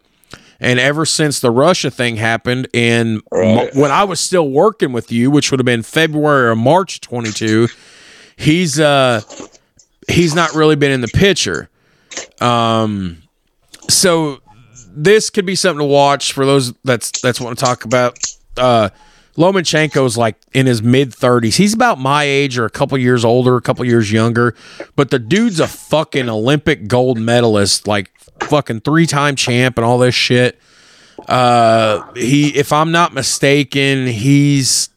And 0.59 0.79
ever 0.79 1.05
since 1.05 1.39
the 1.39 1.51
Russia 1.51 1.89
thing 1.89 2.17
happened 2.17 2.67
in 2.73 3.21
Right. 3.31 3.73
when 3.75 3.91
I 3.91 4.03
was 4.03 4.19
still 4.19 4.49
working 4.49 4.91
with 4.91 5.11
you, 5.11 5.31
which 5.31 5.51
would 5.51 5.59
have 5.59 5.65
been 5.65 5.83
February 5.83 6.49
or 6.49 6.55
March 6.55 6.99
22, 7.01 7.67
he's 8.35 8.79
uh 8.79 9.21
he's 10.07 10.35
not 10.35 10.53
really 10.53 10.75
been 10.75 10.91
in 10.91 11.01
the 11.01 11.07
picture. 11.07 11.69
Um 12.41 13.21
so 13.89 14.39
this 14.91 15.29
could 15.29 15.45
be 15.45 15.55
something 15.55 15.79
to 15.79 15.85
watch 15.85 16.33
for 16.33 16.45
those 16.45 16.73
that's 16.83 17.11
that's 17.21 17.39
want 17.39 17.57
to 17.57 17.63
talk 17.65 17.85
about. 17.85 18.17
Uh 18.57 18.89
Lomachenko's 19.39 20.17
like 20.17 20.35
in 20.53 20.65
his 20.65 20.83
mid 20.83 21.11
30s. 21.11 21.55
He's 21.55 21.73
about 21.73 21.97
my 21.97 22.25
age 22.25 22.57
or 22.57 22.65
a 22.65 22.69
couple 22.69 22.97
years 22.97 23.23
older, 23.23 23.55
a 23.55 23.61
couple 23.61 23.85
years 23.85 24.11
younger, 24.11 24.53
but 24.97 25.11
the 25.11 25.19
dude's 25.19 25.61
a 25.61 25.67
fucking 25.67 26.27
Olympic 26.27 26.89
gold 26.89 27.17
medalist, 27.17 27.87
like 27.87 28.11
fucking 28.41 28.81
three-time 28.81 29.37
champ 29.37 29.77
and 29.77 29.85
all 29.85 29.97
this 29.97 30.13
shit. 30.13 30.59
Uh 31.27 32.11
he 32.13 32.49
if 32.49 32.73
I'm 32.73 32.91
not 32.91 33.13
mistaken, 33.13 34.07
he's 34.07 34.89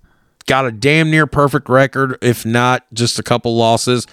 got 0.46 0.66
a 0.66 0.72
damn 0.72 1.08
near 1.10 1.26
perfect 1.28 1.68
record, 1.68 2.18
if 2.20 2.44
not 2.44 2.84
just 2.92 3.18
a 3.20 3.22
couple 3.22 3.56
losses. 3.56 4.06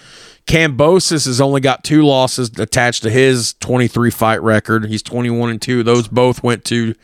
Kambosos 0.46 1.26
has 1.26 1.40
only 1.40 1.60
got 1.60 1.82
two 1.82 2.04
losses 2.04 2.50
attached 2.58 3.02
to 3.02 3.10
his 3.10 3.54
23 3.54 4.10
fight 4.10 4.42
record. 4.42 4.86
He's 4.86 5.02
21 5.02 5.50
and 5.50 5.62
2. 5.62 5.82
Those 5.82 6.08
both 6.08 6.42
went 6.42 6.64
to 6.66 6.94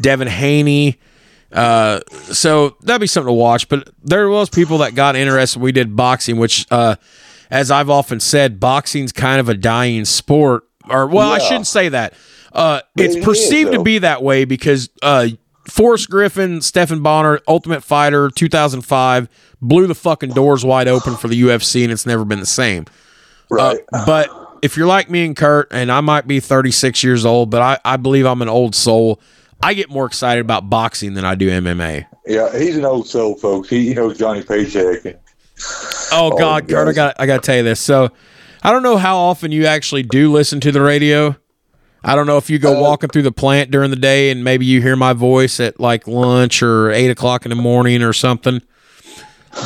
Devin 0.00 0.28
Haney. 0.28 0.98
Uh, 1.54 2.00
so 2.10 2.76
that'd 2.82 3.00
be 3.00 3.06
something 3.06 3.28
to 3.28 3.32
watch. 3.32 3.68
But 3.68 3.88
there 4.02 4.28
was 4.28 4.50
people 4.50 4.78
that 4.78 4.94
got 4.94 5.16
interested. 5.16 5.60
We 5.60 5.72
did 5.72 5.94
boxing, 5.96 6.36
which, 6.36 6.66
uh, 6.70 6.96
as 7.50 7.70
I've 7.70 7.88
often 7.88 8.20
said, 8.20 8.60
boxing's 8.60 9.12
kind 9.12 9.40
of 9.40 9.48
a 9.48 9.54
dying 9.54 10.04
sport. 10.04 10.64
Or 10.88 11.06
well, 11.06 11.32
I 11.32 11.38
shouldn't 11.38 11.66
say 11.66 11.88
that. 11.90 12.14
Uh, 12.52 12.80
it's 12.96 13.14
it 13.14 13.18
is, 13.20 13.24
perceived 13.24 13.72
to 13.72 13.82
be 13.82 13.98
that 13.98 14.22
way 14.22 14.44
because 14.44 14.90
uh, 15.02 15.28
Forrest 15.68 16.10
Griffin, 16.10 16.60
Stephan 16.60 17.02
Bonnar, 17.02 17.40
Ultimate 17.48 17.82
Fighter, 17.82 18.30
2005, 18.30 19.28
blew 19.62 19.86
the 19.86 19.94
fucking 19.94 20.30
doors 20.30 20.64
wide 20.64 20.88
open 20.88 21.16
for 21.16 21.28
the 21.28 21.40
UFC, 21.40 21.82
and 21.84 21.92
it's 21.92 22.06
never 22.06 22.24
been 22.24 22.40
the 22.40 22.46
same. 22.46 22.84
Right. 23.50 23.80
Uh, 23.92 24.06
but 24.06 24.58
if 24.62 24.76
you're 24.76 24.86
like 24.86 25.10
me 25.10 25.24
and 25.24 25.36
Kurt, 25.36 25.68
and 25.70 25.90
I 25.90 26.00
might 26.00 26.26
be 26.26 26.40
36 26.40 27.02
years 27.02 27.24
old, 27.24 27.50
but 27.50 27.62
I, 27.62 27.78
I 27.84 27.96
believe 27.96 28.26
I'm 28.26 28.42
an 28.42 28.48
old 28.48 28.74
soul. 28.74 29.20
I 29.64 29.74
get 29.74 29.88
more 29.90 30.04
excited 30.06 30.40
about 30.42 30.68
boxing 30.68 31.14
than 31.14 31.24
I 31.24 31.34
do 31.34 31.48
MMA. 31.48 32.06
yeah, 32.26 32.56
he's 32.58 32.76
an 32.76 32.84
old 32.84 33.08
soul, 33.08 33.36
folks. 33.36 33.68
He, 33.68 33.88
he 33.88 33.94
knows 33.94 34.18
Johnny 34.18 34.42
Paycheck. 34.42 35.04
And, 35.04 35.18
Oh 36.12 36.36
God, 36.38 36.68
Kurt, 36.68 36.88
I 36.88 36.92
got 36.92 37.16
I 37.18 37.26
got 37.26 37.42
to 37.42 37.46
tell 37.46 37.56
you 37.56 37.62
this. 37.62 37.80
So, 37.80 38.10
I 38.62 38.72
don't 38.72 38.82
know 38.82 38.96
how 38.96 39.16
often 39.16 39.52
you 39.52 39.66
actually 39.66 40.02
do 40.02 40.30
listen 40.32 40.60
to 40.60 40.72
the 40.72 40.80
radio. 40.82 41.36
I 42.02 42.14
don't 42.14 42.26
know 42.26 42.36
if 42.36 42.50
you 42.50 42.58
go 42.58 42.76
Uh, 42.78 42.82
walking 42.82 43.08
through 43.08 43.22
the 43.22 43.32
plant 43.32 43.70
during 43.70 43.88
the 43.90 43.96
day 43.96 44.30
and 44.30 44.44
maybe 44.44 44.66
you 44.66 44.82
hear 44.82 44.96
my 44.96 45.12
voice 45.14 45.58
at 45.60 45.80
like 45.80 46.06
lunch 46.06 46.62
or 46.62 46.90
eight 46.90 47.10
o'clock 47.10 47.46
in 47.46 47.50
the 47.50 47.56
morning 47.56 48.02
or 48.02 48.12
something. 48.12 48.60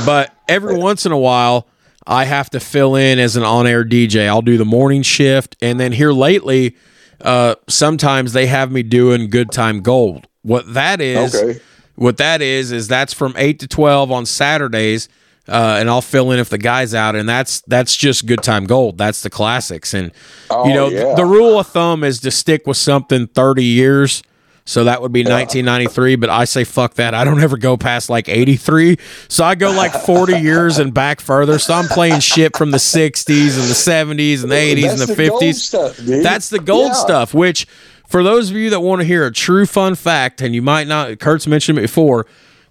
But 0.06 0.32
every 0.48 0.76
once 0.76 1.06
in 1.06 1.12
a 1.12 1.18
while, 1.18 1.66
I 2.06 2.24
have 2.26 2.50
to 2.50 2.60
fill 2.60 2.94
in 2.94 3.18
as 3.18 3.36
an 3.36 3.42
on-air 3.42 3.84
DJ. 3.84 4.28
I'll 4.28 4.42
do 4.42 4.56
the 4.56 4.64
morning 4.64 5.02
shift, 5.02 5.56
and 5.60 5.80
then 5.80 5.92
here 5.92 6.12
lately, 6.12 6.76
uh, 7.22 7.54
sometimes 7.68 8.32
they 8.32 8.46
have 8.46 8.70
me 8.70 8.82
doing 8.82 9.28
Good 9.30 9.50
Time 9.52 9.80
Gold. 9.80 10.26
What 10.42 10.72
that 10.74 11.00
is, 11.00 11.34
Okay. 11.34 11.60
what 11.96 12.16
that 12.18 12.40
is, 12.42 12.72
is 12.72 12.88
that's 12.88 13.12
from 13.12 13.34
eight 13.36 13.58
to 13.60 13.66
twelve 13.68 14.10
on 14.12 14.24
Saturdays, 14.26 15.08
uh, 15.48 15.76
and 15.80 15.88
I'll 15.90 16.00
fill 16.02 16.30
in 16.30 16.38
if 16.38 16.48
the 16.48 16.58
guy's 16.58 16.94
out, 16.94 17.16
and 17.16 17.28
that's 17.28 17.60
that's 17.62 17.96
just 17.96 18.26
Good 18.26 18.42
Time 18.42 18.64
Gold. 18.64 18.98
That's 18.98 19.22
the 19.22 19.30
classics, 19.30 19.94
and 19.94 20.12
Oh, 20.50 20.66
you 20.68 20.74
know 20.74 20.88
yeah. 20.88 21.14
the 21.14 21.24
rule 21.26 21.58
of 21.58 21.66
thumb 21.66 22.04
is 22.04 22.20
to 22.20 22.30
stick 22.30 22.66
with 22.66 22.76
something 22.76 23.26
thirty 23.26 23.64
years. 23.64 24.22
So 24.68 24.84
that 24.84 25.00
would 25.00 25.12
be 25.12 25.20
1993, 25.20 26.16
but 26.16 26.28
I 26.28 26.44
say 26.44 26.62
fuck 26.62 26.92
that. 26.94 27.14
I 27.14 27.24
don't 27.24 27.40
ever 27.42 27.56
go 27.56 27.78
past 27.78 28.10
like 28.10 28.28
83. 28.28 28.98
So 29.28 29.42
I 29.42 29.54
go 29.54 29.70
like 29.72 29.92
40 29.92 30.38
years 30.40 30.78
and 30.78 30.92
back 30.92 31.20
further. 31.22 31.58
So 31.58 31.72
I'm 31.72 31.86
playing 31.86 32.20
shit 32.20 32.54
from 32.54 32.70
the 32.70 32.76
60s 32.76 33.58
and 33.58 33.64
the 33.66 34.20
70s 34.20 34.42
and 34.42 34.52
the 34.52 34.56
80s 34.56 34.82
That's 34.82 35.00
and 35.00 35.08
the, 35.08 35.14
the 35.14 35.28
gold 35.30 35.42
50s. 35.42 35.54
stuff. 35.54 35.96
That's 35.96 36.50
the 36.50 36.58
gold 36.58 36.88
Yeah. 36.88 36.92
stuff, 36.92 37.32
which 37.32 37.66
for 38.06 38.22
those 38.22 38.50
of 38.50 38.56
you 38.56 38.68
that 38.68 38.80
want 38.80 39.00
to 39.00 39.06
hear 39.06 39.24
a 39.24 39.32
true 39.32 39.64
fun 39.64 39.94
fact, 39.94 40.42
and 40.42 40.54
you 40.54 40.60
might 40.60 40.86
not, 40.86 41.18
Kurt's 41.18 41.46
mentioned 41.46 41.78
it 41.78 41.82
before. 41.82 42.26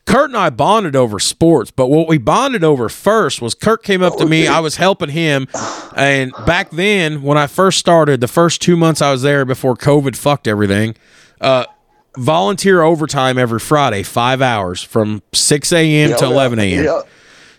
Kurt 0.05 0.29
and 0.29 0.37
I 0.37 0.51
bonded 0.51 0.95
over 0.95 1.19
sports, 1.19 1.71
but 1.71 1.87
what 1.87 2.07
we 2.07 2.19
bonded 2.19 2.63
over 2.63 2.89
first 2.89 3.41
was 3.41 3.55
Kurt 3.55 3.81
came 3.81 4.03
up 4.03 4.17
to 4.17 4.25
me. 4.27 4.45
I 4.47 4.59
was 4.59 4.75
helping 4.75 5.09
him. 5.09 5.47
And 5.95 6.31
back 6.45 6.69
then, 6.69 7.23
when 7.23 7.39
I 7.39 7.47
first 7.47 7.79
started, 7.79 8.21
the 8.21 8.27
first 8.27 8.61
two 8.61 8.77
months 8.77 9.01
I 9.01 9.11
was 9.11 9.23
there 9.23 9.43
before 9.45 9.75
COVID 9.75 10.15
fucked 10.15 10.47
everything, 10.47 10.95
uh, 11.41 11.65
volunteer 12.17 12.81
overtime 12.81 13.37
every 13.37 13.59
Friday, 13.59 14.03
five 14.03 14.41
hours 14.41 14.81
from 14.83 15.21
6 15.33 15.71
a.m. 15.73 16.17
to 16.17 16.25
11 16.25 16.59
a.m. 16.59 16.83
Yeah. 16.85 17.01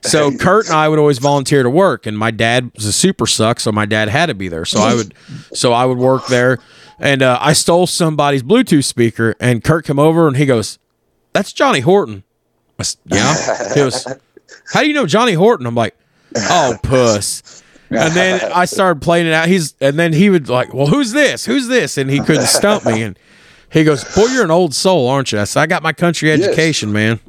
So 0.03 0.31
Kurt 0.37 0.67
and 0.67 0.75
I 0.77 0.89
would 0.89 0.99
always 0.99 1.19
volunteer 1.19 1.63
to 1.63 1.71
work, 1.71 2.07
and 2.07 2.17
my 2.17 2.31
dad 2.31 2.71
was 2.77 2.85
a 2.85 2.93
super 2.93 3.27
suck, 3.27 3.59
so 3.59 3.73
my 3.73 3.85
dad 3.85 4.09
had 4.09 4.27
to 4.27 4.35
be 4.35 4.49
there. 4.49 4.65
So 4.65 4.81
I 4.81 4.95
would, 4.95 5.13
so 5.53 5.73
I 5.73 5.85
would 5.87 5.99
work 5.99 6.27
there, 6.29 6.59
and 7.01 7.21
uh, 7.21 7.37
I 7.41 7.53
stole 7.53 7.87
somebody's 7.89 8.43
Bluetooth 8.45 8.85
speaker, 8.85 9.35
and 9.41 9.63
Kurt 9.65 9.85
come 9.85 9.99
over 9.99 10.29
and 10.29 10.37
he 10.37 10.47
goes, 10.47 10.79
"That's 11.33 11.53
Johnny 11.53 11.81
Horton." 11.81 12.23
I 12.79 12.83
s- 12.83 12.97
yeah. 13.07 13.69
He 13.71 13.75
goes, 13.75 14.07
"How 14.73 14.83
do 14.83 14.87
you 14.89 14.95
know 14.95 15.05
Johnny 15.07 15.33
Horton?" 15.33 15.67
I'm 15.67 15.75
like, 15.75 15.97
"Oh, 16.37 16.77
puss." 16.83 17.65
And 17.91 18.13
then 18.15 18.41
I 18.55 18.67
started 18.67 19.03
playing 19.03 19.27
it 19.27 19.33
out. 19.33 19.49
He's 19.49 19.75
and 19.81 19.99
then 19.99 20.13
he 20.13 20.29
would 20.31 20.49
like, 20.49 20.73
well, 20.75 20.87
who's 20.87 21.11
this? 21.13 21.45
Who's 21.47 21.67
this? 21.69 21.97
And 21.99 22.09
he 22.11 22.21
couldn't 22.21 22.47
stump 22.47 22.85
me. 22.85 23.03
And 23.03 23.19
he 23.71 23.85
goes, 23.85 24.05
boy, 24.15 24.27
you're 24.27 24.45
an 24.45 24.51
old 24.51 24.75
soul, 24.75 25.09
aren't 25.09 25.33
you? 25.33 25.41
I 25.41 25.45
said, 25.45 25.61
I 25.63 25.67
got 25.67 25.83
my 25.83 25.93
country 25.93 26.29
Yes. 26.31 26.41
education, 26.43 26.93
man. 26.93 27.21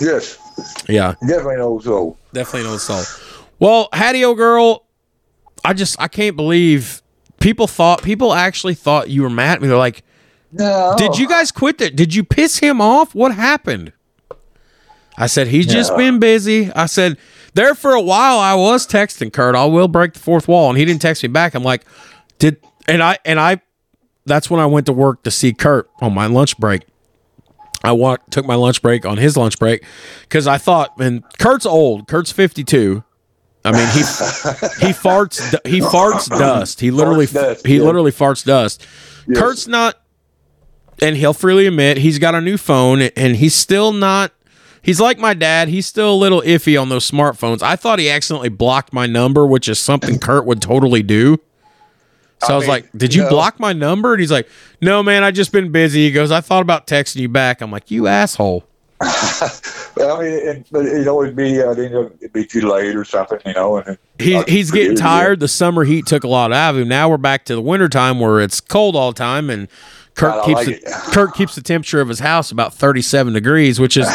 Yes, 0.00 0.38
Yeah, 0.88 1.14
definitely 1.26 1.56
an 1.56 1.60
old 1.60 1.84
soul. 1.84 2.16
definitely 2.32 2.62
an 2.62 2.72
old 2.72 2.80
soul. 2.80 3.02
Well, 3.58 3.88
Hattie, 3.92 4.24
old 4.24 4.38
girl, 4.38 4.84
I 5.64 5.74
just 5.74 6.00
I 6.00 6.08
can't 6.08 6.36
believe 6.36 7.02
people 7.40 7.66
thought 7.66 8.02
people 8.02 8.32
actually 8.32 8.74
thought 8.74 9.10
you 9.10 9.22
were 9.22 9.30
mad 9.30 9.56
at 9.56 9.62
me. 9.62 9.68
They're 9.68 9.76
like, 9.76 10.02
No. 10.52 10.94
Did 10.96 11.18
you 11.18 11.28
guys 11.28 11.52
quit 11.52 11.78
that? 11.78 11.94
Did 11.96 12.14
you 12.14 12.24
piss 12.24 12.58
him 12.58 12.80
off? 12.80 13.14
What 13.14 13.34
happened? 13.34 13.92
I 15.18 15.26
said, 15.26 15.48
he's 15.48 15.66
just 15.66 15.94
been 15.98 16.18
busy. 16.18 16.72
I 16.72 16.86
said, 16.86 17.18
there 17.52 17.74
for 17.74 17.92
a 17.92 18.00
while 18.00 18.38
I 18.38 18.54
was 18.54 18.86
texting 18.86 19.30
Kurt, 19.30 19.54
I 19.54 19.66
will 19.66 19.88
break 19.88 20.14
the 20.14 20.18
fourth 20.20 20.48
wall. 20.48 20.70
And 20.70 20.78
he 20.78 20.84
didn't 20.86 21.02
text 21.02 21.22
me 21.22 21.28
back. 21.28 21.54
I'm 21.54 21.62
like, 21.62 21.84
did 22.38 22.56
and 22.88 23.02
I 23.02 23.18
and 23.26 23.38
I 23.38 23.60
that's 24.30 24.48
when 24.48 24.60
I 24.60 24.66
went 24.66 24.86
to 24.86 24.92
work 24.92 25.22
to 25.24 25.30
see 25.30 25.52
Kurt 25.52 25.90
on 26.00 26.14
my 26.14 26.26
lunch 26.26 26.56
break. 26.58 26.82
I 27.82 27.92
walked, 27.92 28.30
took 28.30 28.46
my 28.46 28.54
lunch 28.54 28.82
break 28.82 29.06
on 29.06 29.16
his 29.16 29.36
lunch 29.36 29.58
break 29.58 29.84
because 30.22 30.46
I 30.46 30.58
thought, 30.58 30.98
and 31.00 31.24
Kurt's 31.38 31.66
old. 31.66 32.06
Kurt's 32.06 32.30
52. 32.30 33.02
I 33.64 33.72
mean, 33.72 33.88
he 33.88 33.98
he 33.98 34.92
farts 34.92 35.54
he 35.66 35.80
farts 35.80 36.28
dust. 36.28 36.80
He 36.80 36.90
literally 36.90 37.26
Farts 37.26 37.32
dust, 37.34 37.66
he 37.66 37.76
yeah. 37.76 37.82
literally 37.82 38.12
farts 38.12 38.44
dust. 38.44 38.86
Yes. 39.26 39.38
Kurt's 39.38 39.66
not, 39.66 40.00
and 41.02 41.16
he'll 41.16 41.34
freely 41.34 41.66
admit 41.66 41.98
he's 41.98 42.18
got 42.18 42.34
a 42.34 42.40
new 42.40 42.56
phone, 42.56 43.02
and 43.02 43.36
he's 43.36 43.54
still 43.54 43.92
not. 43.92 44.32
He's 44.82 44.98
like 44.98 45.18
my 45.18 45.34
dad. 45.34 45.68
He's 45.68 45.86
still 45.86 46.14
a 46.14 46.16
little 46.16 46.40
iffy 46.40 46.80
on 46.80 46.88
those 46.88 47.10
smartphones. 47.10 47.62
I 47.62 47.76
thought 47.76 47.98
he 47.98 48.08
accidentally 48.08 48.48
blocked 48.48 48.94
my 48.94 49.06
number, 49.06 49.46
which 49.46 49.68
is 49.68 49.78
something 49.78 50.18
Kurt 50.18 50.46
would 50.46 50.62
totally 50.62 51.02
do. 51.02 51.38
So 52.42 52.48
I, 52.48 52.52
I 52.52 52.56
was 52.56 52.62
mean, 52.64 52.70
like, 52.70 52.92
"Did 52.96 53.14
you 53.14 53.28
block 53.28 53.60
my 53.60 53.72
number?" 53.72 54.12
And 54.14 54.20
he's 54.20 54.32
like, 54.32 54.48
"No, 54.80 55.02
man, 55.02 55.22
I 55.24 55.30
just 55.30 55.52
been 55.52 55.70
busy." 55.72 56.06
He 56.06 56.10
goes, 56.12 56.30
"I 56.30 56.40
thought 56.40 56.62
about 56.62 56.86
texting 56.86 57.16
you 57.16 57.28
back." 57.28 57.60
I'm 57.60 57.70
like, 57.70 57.90
"You 57.90 58.06
asshole." 58.06 58.64
I 59.02 60.18
mean, 60.18 60.32
it, 60.32 60.66
but 60.70 60.84
it'd 60.86 61.08
always 61.08 61.32
be, 61.34 61.60
uh, 61.60 61.72
it'd 61.72 62.32
be 62.32 62.44
too 62.44 62.60
late 62.70 62.94
or 62.94 63.04
something, 63.04 63.38
you 63.46 63.52
know. 63.54 63.78
And 63.78 63.96
He, 64.18 64.34
uh, 64.34 64.44
he's 64.46 64.70
getting 64.70 64.96
tired. 64.96 65.40
The 65.40 65.48
summer 65.48 65.84
heat 65.84 66.06
took 66.06 66.22
a 66.24 66.28
lot 66.28 66.52
out 66.52 66.74
of 66.74 66.80
him. 66.82 66.88
Now 66.88 67.08
we're 67.08 67.16
back 67.16 67.44
to 67.46 67.54
the 67.54 67.60
wintertime 67.62 68.20
where 68.20 68.40
it's 68.40 68.60
cold 68.60 68.96
all 68.96 69.12
the 69.12 69.18
time, 69.18 69.48
and 69.50 69.68
I 70.18 70.42
keeps 70.44 70.54
like 70.54 70.66
the, 70.66 70.74
it. 70.76 70.84
Kurt 71.12 71.34
keeps 71.34 71.54
the 71.54 71.62
temperature 71.62 72.00
of 72.00 72.08
his 72.08 72.18
house 72.18 72.50
about 72.50 72.74
37 72.74 73.32
degrees, 73.32 73.80
which 73.80 73.96
is 73.96 74.06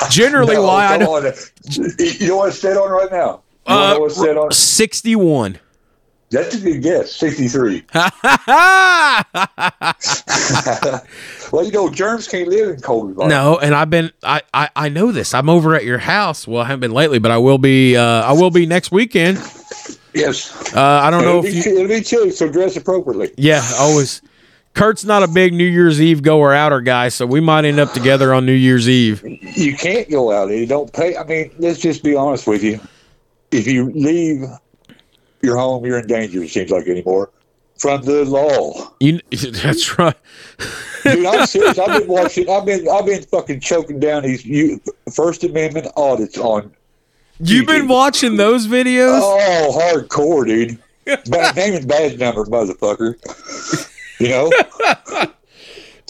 generally 0.10 0.56
No, 0.56 0.64
why 0.64 0.86
I 0.86 0.98
don't. 0.98 1.24
on. 1.26 1.32
You 1.98 2.28
know 2.28 2.36
what 2.36 2.48
it's 2.50 2.58
set 2.58 2.76
on 2.76 2.90
right 2.90 3.10
now? 3.10 3.42
You 3.66 3.74
Uh, 3.74 3.94
know 3.94 4.00
what's 4.00 4.16
set 4.16 4.36
on? 4.36 4.50
61. 6.34 6.42
That's 6.42 6.54
a 6.54 6.60
good 6.60 6.82
guess. 6.82 7.12
Sixty-three. 7.12 7.84
well, 11.52 11.64
you 11.64 11.72
know, 11.72 11.90
germs 11.90 12.28
can't 12.28 12.48
live 12.48 12.70
in 12.70 12.80
cold 12.80 13.10
environments. 13.10 13.34
no, 13.34 13.58
and 13.58 13.74
I've 13.74 13.90
been 13.90 14.12
I, 14.22 14.42
I 14.52 14.68
I 14.74 14.88
know 14.88 15.12
this. 15.12 15.34
I'm 15.34 15.48
over 15.48 15.74
at 15.74 15.84
your 15.84 15.98
house. 15.98 16.46
Well, 16.46 16.62
I 16.62 16.66
haven't 16.66 16.80
been 16.80 16.92
lately, 16.92 17.18
but 17.18 17.30
I 17.30 17.38
will 17.38 17.58
be. 17.58 17.96
Uh, 17.96 18.02
I 18.02 18.32
will 18.32 18.50
be 18.50 18.66
next 18.66 18.92
weekend. 18.92 19.38
Yes. 20.14 20.74
Uh, 20.74 20.80
I 20.80 21.10
don't 21.10 21.24
know 21.24 21.40
It'll 21.40 21.44
if 21.44 21.64
be, 21.64 21.70
you. 21.70 21.76
it'll 21.76 21.88
be 21.88 22.00
chilly, 22.00 22.30
so 22.30 22.48
dress 22.48 22.76
appropriately. 22.76 23.32
Yeah, 23.36 23.62
always. 23.78 24.22
Kurt's 24.74 25.04
not 25.04 25.22
a 25.22 25.28
big 25.28 25.52
New 25.52 25.66
Year's 25.66 26.00
Eve 26.00 26.22
goer 26.22 26.52
outer 26.52 26.80
guy, 26.80 27.08
so 27.08 27.26
we 27.26 27.40
might 27.40 27.64
end 27.64 27.78
up 27.78 27.92
together 27.92 28.34
on 28.34 28.44
New 28.44 28.52
Year's 28.52 28.88
Eve. 28.88 29.22
You 29.56 29.76
can't 29.76 30.10
go 30.10 30.32
out. 30.32 30.50
You 30.50 30.66
don't 30.66 30.92
pay. 30.92 31.16
I 31.16 31.22
mean, 31.24 31.52
let's 31.58 31.78
just 31.78 32.02
be 32.02 32.16
honest 32.16 32.46
with 32.48 32.64
you. 32.64 32.80
If 33.52 33.68
you 33.68 33.90
leave 33.92 34.42
your 35.44 35.56
home, 35.56 35.84
you're 35.84 35.98
in 35.98 36.06
danger. 36.06 36.42
It 36.42 36.50
seems 36.50 36.70
like 36.70 36.86
anymore 36.86 37.30
from 37.78 38.02
the 38.02 38.24
law. 38.24 38.92
You, 39.00 39.20
that's 39.30 39.98
right. 39.98 40.16
Dude, 41.02 41.26
I'm 41.26 41.46
serious. 41.46 41.78
I've 41.78 42.00
been 42.00 42.08
watching. 42.12 42.48
I've 42.48 42.64
been. 42.64 42.88
I've 42.88 43.06
been 43.06 43.22
fucking 43.22 43.60
choking 43.60 44.00
down 44.00 44.22
these 44.22 44.44
you, 44.44 44.80
First 45.12 45.44
Amendment 45.44 45.88
audits 45.96 46.38
on. 46.38 46.72
You've 47.40 47.66
been 47.66 47.88
watching 47.88 48.36
those 48.36 48.68
videos? 48.68 49.18
Oh, 49.20 49.92
hardcore, 49.92 50.46
dude. 50.46 50.78
Bad 51.28 51.56
name 51.56 51.74
and 51.74 51.86
badge 51.86 52.18
number, 52.18 52.44
motherfucker. 52.44 53.16
You 54.20 54.28
know. 54.28 54.52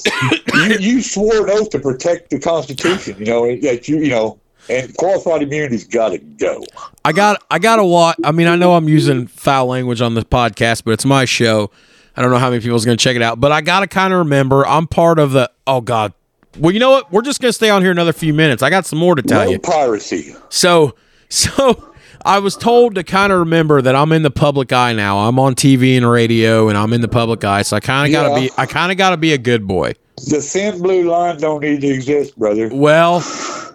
you, 0.66 0.78
you 0.78 1.02
swore 1.02 1.48
an 1.48 1.50
oath 1.50 1.70
to 1.70 1.78
protect 1.78 2.30
the 2.30 2.38
Constitution. 2.38 3.16
You 3.18 3.24
know 3.24 3.56
that 3.62 3.88
you 3.88 3.98
you 3.98 4.10
know, 4.10 4.38
and 4.68 4.96
qualified 4.96 5.42
immunity's 5.42 5.86
got 5.86 6.10
to 6.10 6.18
go. 6.18 6.64
I 7.04 7.12
got 7.12 7.42
I 7.50 7.58
got 7.58 7.76
to 7.76 7.84
watch. 7.84 8.16
I 8.24 8.32
mean, 8.32 8.46
I 8.46 8.56
know 8.56 8.74
I'm 8.74 8.88
using 8.88 9.26
foul 9.26 9.66
language 9.66 10.00
on 10.00 10.14
this 10.14 10.24
podcast, 10.24 10.84
but 10.84 10.92
it's 10.92 11.04
my 11.04 11.24
show. 11.24 11.70
I 12.16 12.22
don't 12.22 12.30
know 12.30 12.38
how 12.38 12.50
many 12.50 12.62
people's 12.62 12.84
going 12.84 12.96
to 12.96 13.02
check 13.02 13.16
it 13.16 13.22
out, 13.22 13.40
but 13.40 13.50
I 13.52 13.60
got 13.60 13.80
to 13.80 13.86
kind 13.86 14.12
of 14.12 14.20
remember 14.20 14.66
I'm 14.66 14.86
part 14.86 15.18
of 15.18 15.32
the. 15.32 15.50
Oh 15.66 15.80
God. 15.80 16.12
Well, 16.58 16.70
you 16.72 16.78
know 16.78 16.90
what? 16.92 17.10
We're 17.10 17.22
just 17.22 17.40
going 17.40 17.48
to 17.48 17.52
stay 17.54 17.68
on 17.68 17.82
here 17.82 17.90
another 17.90 18.12
few 18.12 18.32
minutes. 18.32 18.62
I 18.62 18.70
got 18.70 18.86
some 18.86 19.00
more 19.00 19.16
to 19.16 19.22
tell 19.22 19.44
No 19.44 19.50
you. 19.50 19.58
piracy. 19.58 20.36
So, 20.50 20.94
so 21.28 21.92
I 22.24 22.38
was 22.38 22.56
told 22.56 22.94
to 22.94 23.02
kind 23.02 23.32
of 23.32 23.40
remember 23.40 23.82
that 23.82 23.96
I'm 23.96 24.12
in 24.12 24.22
the 24.22 24.30
public 24.30 24.72
eye 24.72 24.92
now. 24.92 25.18
I'm 25.26 25.38
on 25.40 25.56
TV 25.56 25.96
and 25.96 26.08
radio, 26.08 26.68
and 26.68 26.78
I'm 26.78 26.92
in 26.92 27.00
the 27.00 27.08
public 27.08 27.42
eye. 27.42 27.62
So 27.62 27.76
I 27.76 27.80
kind 27.80 28.06
of 28.06 28.12
got 28.12 28.28
to 28.34 28.40
be. 28.40 28.50
I 28.56 28.66
kind 28.66 28.92
of 28.92 28.98
got 28.98 29.10
to 29.10 29.16
be 29.16 29.32
a 29.32 29.38
good 29.38 29.66
boy. 29.66 29.94
The 30.26 30.40
thin 30.40 30.80
blue 30.80 31.08
line 31.10 31.38
don't 31.38 31.62
need 31.62 31.80
to 31.82 31.88
exist, 31.88 32.38
brother. 32.38 32.70
Well, 32.72 33.22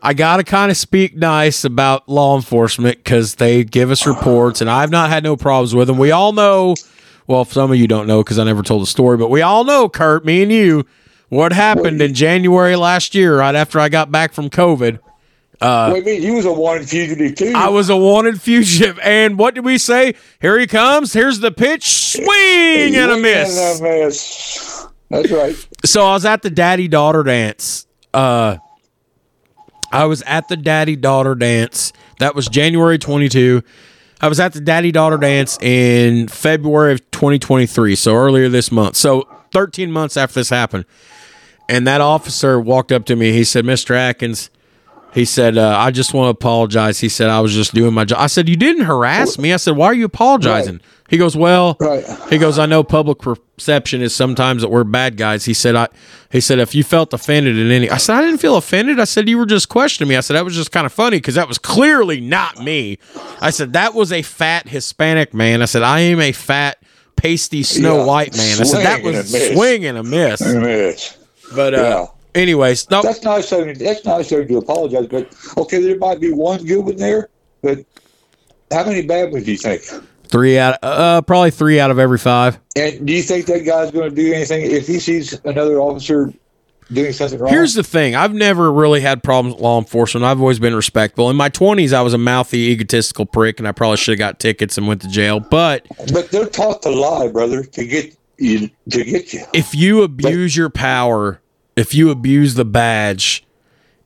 I 0.02 0.14
got 0.14 0.38
to 0.38 0.44
kind 0.44 0.72
of 0.72 0.78
speak 0.78 1.16
nice 1.16 1.64
about 1.64 2.08
law 2.08 2.36
enforcement 2.36 2.98
because 2.98 3.36
they 3.36 3.64
give 3.64 3.92
us 3.92 4.08
reports, 4.08 4.62
and 4.62 4.70
I've 4.70 4.92
not 4.92 5.10
had 5.10 5.24
no 5.24 5.36
problems 5.36 5.76
with 5.76 5.88
them. 5.88 5.98
We 5.98 6.12
all 6.12 6.32
know, 6.32 6.76
well, 7.28 7.46
some 7.46 7.72
of 7.72 7.78
you 7.78 7.88
don't 7.88 8.08
know 8.08 8.24
because 8.24 8.40
I 8.40 8.44
never 8.44 8.64
told 8.64 8.82
the 8.82 8.88
story, 8.88 9.18
but 9.18 9.30
we 9.30 9.42
all 9.42 9.64
know, 9.64 9.90
Kurt, 9.90 10.26
me 10.26 10.42
and 10.42 10.52
you, 10.52 10.86
what 11.30 11.52
happened 11.54 12.02
in 12.02 12.14
January 12.14 12.76
last 12.76 13.14
year, 13.14 13.40
right 13.40 13.56
after 13.56 13.80
I 13.80 13.90
got 13.90 14.12
back 14.12 14.34
from 14.34 14.50
COVID. 14.50 15.00
Uh, 15.62 15.90
Wait 15.94 16.04
a 16.04 16.06
minute, 16.06 16.22
you 16.24 16.34
was 16.36 16.46
a 16.46 16.54
wanted 16.54 16.88
fugitive 16.88 17.36
too. 17.36 17.54
I 17.54 17.68
was 17.68 17.90
a 17.90 17.98
wanted 17.98 18.42
fugitive, 18.42 18.98
and 19.04 19.38
what 19.38 19.56
did 19.56 19.66
we 19.66 19.78
say? 19.78 20.16
Here 20.40 20.58
he 20.58 20.68
comes. 20.68 21.12
Here's 21.12 21.42
the 21.42 21.52
pitch, 21.52 22.14
swing 22.14 22.96
and 22.96 23.12
a 23.12 23.18
miss. 23.18 23.82
And 23.82 23.86
a 23.86 24.06
miss. 24.06 24.88
That's 25.10 25.32
right. 25.32 25.56
so 25.86 26.04
I 26.06 26.14
was 26.14 26.26
at 26.26 26.42
the 26.42 26.50
daddy 26.50 26.88
daughter 26.88 27.24
dance. 27.24 27.88
Uh, 28.14 28.58
I 29.92 30.06
was 30.06 30.22
at 30.24 30.48
the 30.48 30.58
daddy 30.58 30.96
daughter 30.96 31.34
dance. 31.36 31.92
That 32.20 32.36
was 32.36 32.48
January 32.48 32.98
22. 33.00 33.64
I 34.22 34.28
was 34.28 34.40
at 34.40 34.54
the 34.54 34.62
daddy 34.62 34.92
daughter 34.92 35.18
dance 35.18 35.58
in 35.62 36.28
February 36.28 36.94
of 36.94 37.12
2023, 37.12 37.96
so 37.96 38.14
earlier 38.16 38.50
this 38.50 38.72
month. 38.72 38.98
So 38.98 39.28
13 39.52 39.92
months 39.92 40.18
after 40.18 40.36
this 40.40 40.50
happened. 40.50 40.86
And 41.68 41.88
that 41.88 42.02
officer 42.02 42.60
walked 42.60 42.92
up 42.92 43.06
to 43.06 43.16
me. 43.16 43.32
He 43.32 43.44
said, 43.44 43.64
Mr. 43.64 43.96
Atkins, 43.96 44.50
he 45.14 45.24
said, 45.26 45.58
uh, 45.58 45.76
I 45.78 45.92
just 45.92 46.14
want 46.14 46.26
to 46.28 46.30
apologize. 46.32 47.00
He 47.00 47.10
said, 47.10 47.30
I 47.30 47.40
was 47.40 47.54
just 47.54 47.74
doing 47.74 47.94
my 47.94 48.06
job. 48.06 48.20
I 48.20 48.28
said, 48.28 48.50
You 48.50 48.56
didn't 48.58 48.86
harass 48.86 49.40
me. 49.40 49.54
I 49.54 49.58
said, 49.58 49.76
Why 49.76 49.86
are 49.88 49.94
you 49.94 50.06
apologizing? 50.06 50.74
Right. 50.76 50.84
He 51.10 51.18
goes, 51.18 51.36
Well, 51.38 51.78
Right. 51.80 52.04
he 52.30 52.38
goes, 52.38 52.60
I 52.60 52.66
know 52.66 52.84
public 52.84 53.20
perception 53.60 54.02
is 54.02 54.16
sometimes 54.16 54.62
that 54.62 54.70
we're 54.70 54.84
bad 54.86 55.18
guys. 55.18 55.46
He 55.46 55.54
said, 55.54 55.76
I 55.76 55.88
he 56.32 56.40
said, 56.40 56.60
if 56.60 56.74
you 56.74 56.84
felt 56.84 57.14
offended 57.14 57.58
in 57.58 57.70
any 57.72 57.90
I 57.90 57.98
said, 57.98 58.16
I 58.16 58.22
didn't 58.22 58.40
feel 58.40 58.56
offended. 58.56 59.00
I 59.00 59.04
said, 59.04 59.28
you 59.28 59.38
were 59.38 59.46
just 59.46 59.68
questioning 59.70 60.10
me. 60.10 60.16
I 60.16 60.22
said, 60.22 60.36
that 60.36 60.46
was 60.46 60.56
just 60.56 60.72
kind 60.72 60.86
of 60.86 60.94
funny 60.94 61.18
because 61.18 61.36
that 61.36 61.48
was 61.48 61.58
clearly 61.58 62.22
not 62.22 62.60
me. 62.64 63.00
I 63.42 63.50
said, 63.50 63.74
that 63.74 63.94
was 63.94 64.12
a 64.12 64.22
fat 64.22 64.70
Hispanic 64.70 65.34
man. 65.34 65.62
I 65.62 65.66
said, 65.66 65.84
I 65.84 66.00
am 66.00 66.20
a 66.22 66.32
fat, 66.32 66.82
pasty 67.16 67.64
Snow 67.64 67.98
Yeah. 67.98 68.06
White 68.06 68.38
man. 68.38 68.62
I 68.62 68.64
said, 68.64 68.86
that 68.86 69.04
was 69.04 69.34
a 69.34 69.54
swing 69.54 69.86
and 69.86 69.98
a 69.98 70.04
miss. 70.04 70.42
A 70.42 70.60
miss. 70.60 71.18
But 71.54 71.74
uh 71.74 71.78
Yeah. 71.78 72.06
anyways, 72.42 72.90
no 72.90 73.02
That's 73.02 73.24
nice 73.24 73.52
of 73.52 73.68
you. 73.68 73.74
That's 73.76 74.06
nice 74.06 74.32
of 74.32 74.40
you 74.40 74.46
to 74.48 74.58
apologize. 74.58 75.08
But 75.08 75.34
okay, 75.58 75.82
there 75.82 75.98
might 75.98 76.20
be 76.20 76.32
one 76.32 76.64
good 76.66 76.80
one 76.86 76.96
there. 76.96 77.28
But 77.62 77.80
how 78.72 78.86
many 78.86 79.02
bad 79.06 79.32
ones 79.32 79.46
do 79.46 79.52
you 79.52 79.58
think? 79.58 79.82
Three 80.30 80.58
out 80.58 80.78
uh 80.84 81.22
probably 81.24 81.52
three 81.52 81.80
out 81.80 81.92
of 81.92 82.00
every 82.00 82.18
five. 82.18 82.60
And 82.76 83.06
do 83.06 83.14
you 83.14 83.24
think 83.24 83.48
that 83.48 83.66
guy's 83.66 83.92
going 83.92 84.10
to 84.10 84.16
do 84.16 84.34
anything 84.34 84.72
if 84.72 84.88
he 84.88 85.00
sees 85.00 85.34
another 85.44 85.80
officer 85.80 86.32
doing 86.92 87.12
something 87.12 87.40
wrong? 87.40 87.52
Here's 87.52 87.74
the 87.74 87.84
thing. 87.84 88.16
I've 88.16 88.34
never 88.34 88.72
really 88.72 89.02
had 89.02 89.22
problems 89.24 89.56
with 89.56 89.64
law 89.64 89.80
enforcement. 89.80 90.26
I've 90.26 90.40
always 90.40 90.60
been 90.60 90.76
respectful. 90.76 91.30
In 91.30 91.36
my 91.36 91.50
20s, 91.50 91.94
I 91.94 92.02
was 92.02 92.14
a 92.14 92.18
mouthy, 92.18 92.70
egotistical 92.72 93.26
prick, 93.26 93.60
and 93.60 93.68
I 93.68 93.72
probably 93.72 93.98
should 93.98 94.14
have 94.14 94.20
got 94.20 94.40
tickets 94.40 94.78
and 94.78 94.88
went 94.88 95.02
to 95.02 95.10
jail. 95.10 95.40
But 95.40 95.86
but 96.14 96.32
they're 96.32 96.46
taught 96.46 96.82
to 96.84 96.90
lie, 96.90 97.28
brother, 97.28 97.64
to 97.64 97.86
get 97.86 98.16
you 98.38 98.70
to 98.92 99.04
get 99.04 99.34
you. 99.34 99.44
if 99.54 99.76
you 99.76 100.04
abuse 100.04 100.56
your 100.56 100.70
power, 100.70 101.42
if 101.76 101.94
you 101.94 102.12
abuse 102.12 102.54
the 102.54 102.66
badge, 102.66 103.46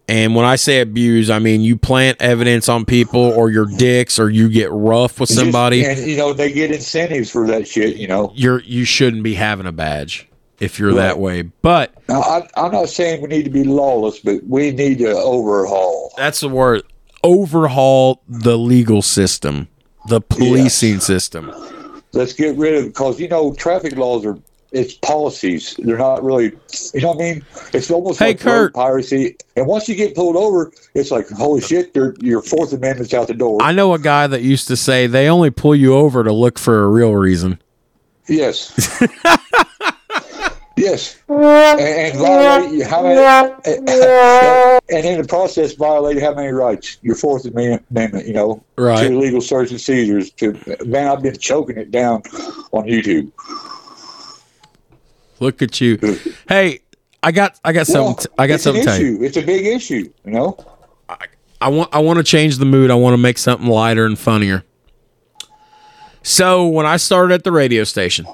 and 0.08 0.36
when 0.36 0.46
I 0.46 0.56
say 0.58 0.82
abuse, 0.82 1.30
I 1.30 1.40
mean 1.40 1.62
you 1.62 1.78
plant 1.78 2.22
evidence 2.22 2.68
on 2.70 2.86
people 2.86 3.22
or 3.22 3.50
your 3.50 3.66
dicks 3.66 4.20
or 4.20 4.30
you 4.30 4.50
get 4.50 4.70
rough 4.72 5.20
with 5.20 5.30
somebody, 5.30 5.84
Just- 5.84 6.02
and 6.02 6.12
you 6.12 6.18
know 6.18 6.34
they 6.34 6.52
get 6.52 6.72
incentives 6.72 7.30
for 7.30 7.48
that 7.48 7.68
shit. 7.68 7.96
You 7.98 8.08
know, 8.08 8.32
you're 8.36 8.62
you 8.62 8.84
shouldn't 8.86 9.24
be 9.24 9.34
having 9.36 9.66
a 9.66 9.72
badge 9.72 10.28
if 10.60 10.78
you're 10.80 10.94
that 10.94 11.20
way. 11.20 11.44
But 11.44 11.94
now, 12.10 12.22
I, 12.22 12.48
I'm 12.56 12.72
not 12.72 12.90
saying 12.90 13.22
we 13.22 13.28
need 13.30 13.44
to 13.44 13.50
be 13.52 13.64
lawless, 13.64 14.20
but 14.20 14.44
we 14.48 14.72
need 14.72 15.00
to 15.00 15.10
overhaul. 15.12 16.14
that's 16.18 16.42
the 16.42 16.50
word. 16.50 16.84
Overhaul 17.24 18.22
the 18.28 18.58
legal 18.58 19.02
system. 19.02 19.70
the 20.10 20.20
policing 20.20 21.00
system. 21.00 21.52
Let's 22.12 22.34
get 22.34 22.56
rid 22.58 22.76
of 22.76 22.86
because 22.86 23.20
you 23.20 23.28
know 23.30 23.54
traffic 23.54 23.96
laws 23.96 24.26
are 24.26 24.38
it's 24.74 24.94
policies. 24.96 25.76
They're 25.78 25.98
not 25.98 26.24
really, 26.24 26.52
you 26.94 27.02
know 27.02 27.10
what 27.10 27.18
I 27.22 27.34
mean? 27.34 27.46
It's 27.74 27.90
almost 27.92 28.20
Hey, 28.20 28.28
like 28.30 28.40
Kurt. 28.40 28.74
piracy. 28.74 29.38
And 29.56 29.68
once 29.68 29.88
you 29.88 29.96
get 29.96 30.16
pulled 30.16 30.36
over, 30.36 30.72
it's 30.96 31.12
like 31.12 31.30
holy 31.30 31.62
shit, 31.62 31.96
your 31.96 32.16
your 32.20 32.42
Fourth 32.42 32.74
Amendment's 32.74 33.14
out 33.14 33.28
the 33.28 33.34
door. 33.36 33.62
I 33.62 33.72
know 33.72 33.94
a 33.94 34.00
guy 34.00 34.28
that 34.28 34.42
used 34.42 34.68
to 34.70 34.76
say 34.76 35.08
they 35.08 35.30
only 35.30 35.52
pull 35.52 35.76
you 35.76 35.94
over 35.96 36.24
to 36.24 36.34
look 36.34 36.58
for 36.60 36.84
a 36.84 36.88
real 36.88 37.16
reason. 37.16 37.62
Yes. 38.28 38.74
yes. 40.78 41.18
And, 41.28 41.80
and 41.80 42.18
violate 42.18 42.88
how 42.88 43.04
many, 43.04 43.20
and 44.90 45.06
in 45.06 45.22
the 45.22 45.26
process 45.28 45.74
violate 45.74 46.22
how 46.22 46.34
many 46.34 46.50
rights? 46.52 46.98
Your 47.02 47.16
Fourth 47.16 47.46
Amendment, 47.46 48.26
you 48.28 48.34
know, 48.34 48.64
Right. 48.78 49.08
to 49.08 49.14
illegal 49.14 49.42
search 49.42 49.72
and 49.72 49.80
seizures. 49.80 50.32
To 50.32 50.54
man, 50.86 51.08
I've 51.10 51.22
been 51.22 51.38
choking 51.38 51.78
it 51.78 51.92
down 51.92 52.24
on 52.72 52.86
YouTube. 52.86 53.32
Look 55.40 55.62
at 55.62 55.80
you. 55.82 55.98
Hey, 56.48 56.80
I 57.22 57.32
got 57.32 57.60
I 57.64 57.72
got 57.72 57.88
Well, 57.88 58.16
something 58.16 58.32
I 58.38 58.48
got 58.48 58.56
it's 58.56 58.64
something 58.64 58.84
you. 58.84 58.90
issue. 58.90 59.24
It's 59.24 59.38
a 59.38 59.42
big 59.42 59.66
issue, 59.66 60.12
you 60.26 60.32
know. 60.32 60.58
I 61.62 61.70
want 61.70 61.90
I 61.96 62.00
want 62.00 62.18
to 62.18 62.24
change 62.24 62.58
the 62.58 62.66
mood. 62.66 62.92
I 62.92 62.96
want 62.96 63.14
to 63.14 63.18
make 63.18 63.38
something 63.38 63.68
lighter 63.68 64.06
and 64.06 64.20
funnier. 64.20 64.64
So 66.22 66.68
when 66.68 66.86
I 66.86 66.98
started 66.98 67.34
at 67.34 67.44
the 67.44 67.52
radio 67.52 67.84
station, 67.84 68.26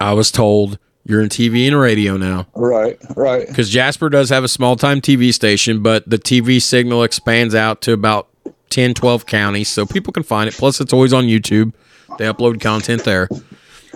I 0.00 0.12
was 0.12 0.30
told 0.30 0.78
you're 1.06 1.20
in 1.22 1.28
TV 1.28 1.66
and 1.66 1.78
radio 1.78 2.16
now 2.16 2.46
Right, 2.54 2.96
right. 3.14 3.46
because 3.46 3.68
Jasper 3.68 4.08
does 4.08 4.30
have 4.30 4.44
a 4.44 4.48
small 4.48 4.76
time 4.76 5.00
TV 5.00 5.32
station, 5.34 5.82
but 5.82 6.08
the 6.08 6.18
TV 6.18 6.60
signal 6.62 7.02
expands 7.02 7.54
out 7.54 7.82
to 7.82 7.92
about 7.92 8.28
10, 8.70 8.94
12 8.94 9.26
counties, 9.26 9.68
so 9.68 9.84
people 9.86 10.12
can 10.12 10.22
find 10.22 10.48
it. 10.48 10.54
Plus, 10.54 10.80
it's 10.80 10.92
always 10.92 11.12
on 11.12 11.24
YouTube. 11.24 11.72
They 12.18 12.24
upload 12.24 12.60
content 12.60 13.04
there. 13.04 13.28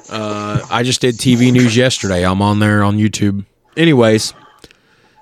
Uh, 0.08 0.66
I 0.70 0.82
just 0.82 1.00
did 1.00 1.16
TV 1.16 1.52
news 1.52 1.76
yesterday. 1.76 2.24
I'm 2.24 2.40
on 2.40 2.58
there 2.58 2.82
on 2.82 2.96
YouTube. 2.96 3.44
Anyways, 3.76 4.32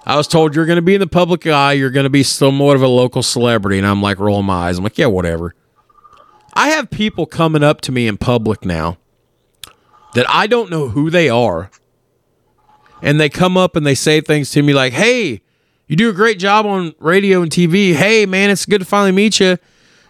I 0.04 0.16
was 0.16 0.28
told 0.28 0.54
you're 0.54 0.66
going 0.66 0.76
to 0.76 0.82
be 0.82 0.94
in 0.94 1.00
the 1.00 1.06
public 1.06 1.46
eye. 1.46 1.72
You're 1.72 1.90
going 1.90 2.04
to 2.04 2.10
be 2.10 2.22
somewhat 2.22 2.76
of 2.76 2.82
a 2.82 2.88
local 2.88 3.22
celebrity. 3.22 3.78
And 3.78 3.86
I'm 3.86 4.00
like, 4.00 4.18
rolling 4.18 4.46
my 4.46 4.68
eyes. 4.68 4.78
I'm 4.78 4.84
like, 4.84 4.98
yeah, 4.98 5.06
whatever. 5.06 5.54
I 6.54 6.68
have 6.68 6.90
people 6.90 7.26
coming 7.26 7.62
up 7.62 7.80
to 7.82 7.92
me 7.92 8.06
in 8.06 8.16
public 8.16 8.64
now 8.64 8.98
that 10.14 10.24
I 10.28 10.46
don't 10.46 10.70
know 10.70 10.88
who 10.88 11.10
they 11.10 11.28
are. 11.28 11.70
And 13.02 13.20
they 13.20 13.28
come 13.28 13.56
up 13.56 13.76
and 13.76 13.86
they 13.86 13.94
say 13.94 14.20
things 14.20 14.50
to 14.52 14.62
me 14.62 14.72
like, 14.72 14.94
hey, 14.94 15.42
you 15.86 15.96
do 15.96 16.08
a 16.08 16.14
great 16.14 16.38
job 16.38 16.64
on 16.64 16.94
radio 16.98 17.42
and 17.42 17.50
TV. 17.50 17.94
Hey, 17.94 18.24
man, 18.24 18.50
it's 18.50 18.64
good 18.64 18.78
to 18.78 18.84
finally 18.84 19.12
meet 19.12 19.38
you. 19.38 19.58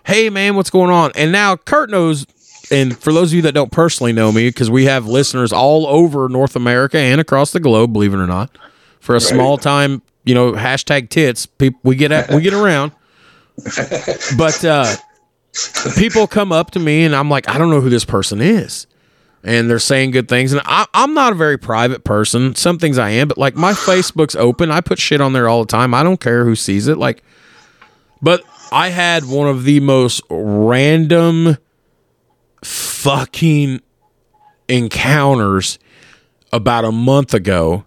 Hey, 0.04 0.30
man, 0.30 0.54
what's 0.54 0.70
going 0.70 0.90
on? 0.90 1.10
And 1.16 1.32
now 1.32 1.56
Kurt 1.56 1.90
knows. 1.90 2.26
And 2.70 2.96
for 2.98 3.12
those 3.12 3.30
of 3.30 3.36
you 3.36 3.42
that 3.42 3.52
don't 3.52 3.70
personally 3.70 4.12
know 4.12 4.32
me, 4.32 4.48
because 4.48 4.70
we 4.70 4.86
have 4.86 5.06
listeners 5.06 5.52
all 5.52 5.86
over 5.86 6.28
North 6.28 6.56
America 6.56 6.98
and 6.98 7.20
across 7.20 7.52
the 7.52 7.60
globe, 7.60 7.92
believe 7.92 8.12
it 8.12 8.18
or 8.18 8.26
not, 8.26 8.56
for 9.00 9.14
a 9.14 9.20
small 9.20 9.56
time, 9.56 10.02
you 10.24 10.34
know, 10.34 10.52
hashtag 10.52 11.08
tits, 11.08 11.46
people 11.46 11.80
we 11.84 11.94
get 11.94 12.10
at, 12.10 12.30
we 12.30 12.42
get 12.42 12.54
around. 12.54 12.92
But 14.36 14.62
uh, 14.64 14.94
people 15.96 16.26
come 16.26 16.52
up 16.52 16.72
to 16.72 16.78
me 16.78 17.04
and 17.04 17.14
I'm 17.14 17.30
like, 17.30 17.48
I 17.48 17.56
don't 17.56 17.70
know 17.70 17.80
who 17.80 17.88
this 17.88 18.04
person 18.04 18.40
is. 18.40 18.86
And 19.42 19.70
they're 19.70 19.78
saying 19.78 20.10
good 20.10 20.28
things. 20.28 20.52
And 20.52 20.60
I, 20.64 20.86
I'm 20.92 21.14
not 21.14 21.32
a 21.32 21.36
very 21.36 21.56
private 21.56 22.04
person. 22.04 22.54
Some 22.56 22.78
things 22.78 22.98
I 22.98 23.10
am, 23.10 23.28
but 23.28 23.38
like 23.38 23.54
my 23.54 23.72
Facebook's 23.72 24.34
open. 24.34 24.70
I 24.70 24.80
put 24.80 24.98
shit 24.98 25.20
on 25.20 25.32
there 25.32 25.48
all 25.48 25.60
the 25.60 25.68
time. 25.68 25.94
I 25.94 26.02
don't 26.02 26.20
care 26.20 26.44
who 26.44 26.56
sees 26.56 26.88
it. 26.88 26.98
Like, 26.98 27.22
but 28.20 28.42
I 28.72 28.88
had 28.88 29.24
one 29.24 29.48
of 29.48 29.64
the 29.64 29.80
most 29.80 30.20
random 30.28 31.56
fucking 32.66 33.80
encounters 34.68 35.78
about 36.52 36.84
a 36.84 36.92
month 36.92 37.34
ago. 37.34 37.84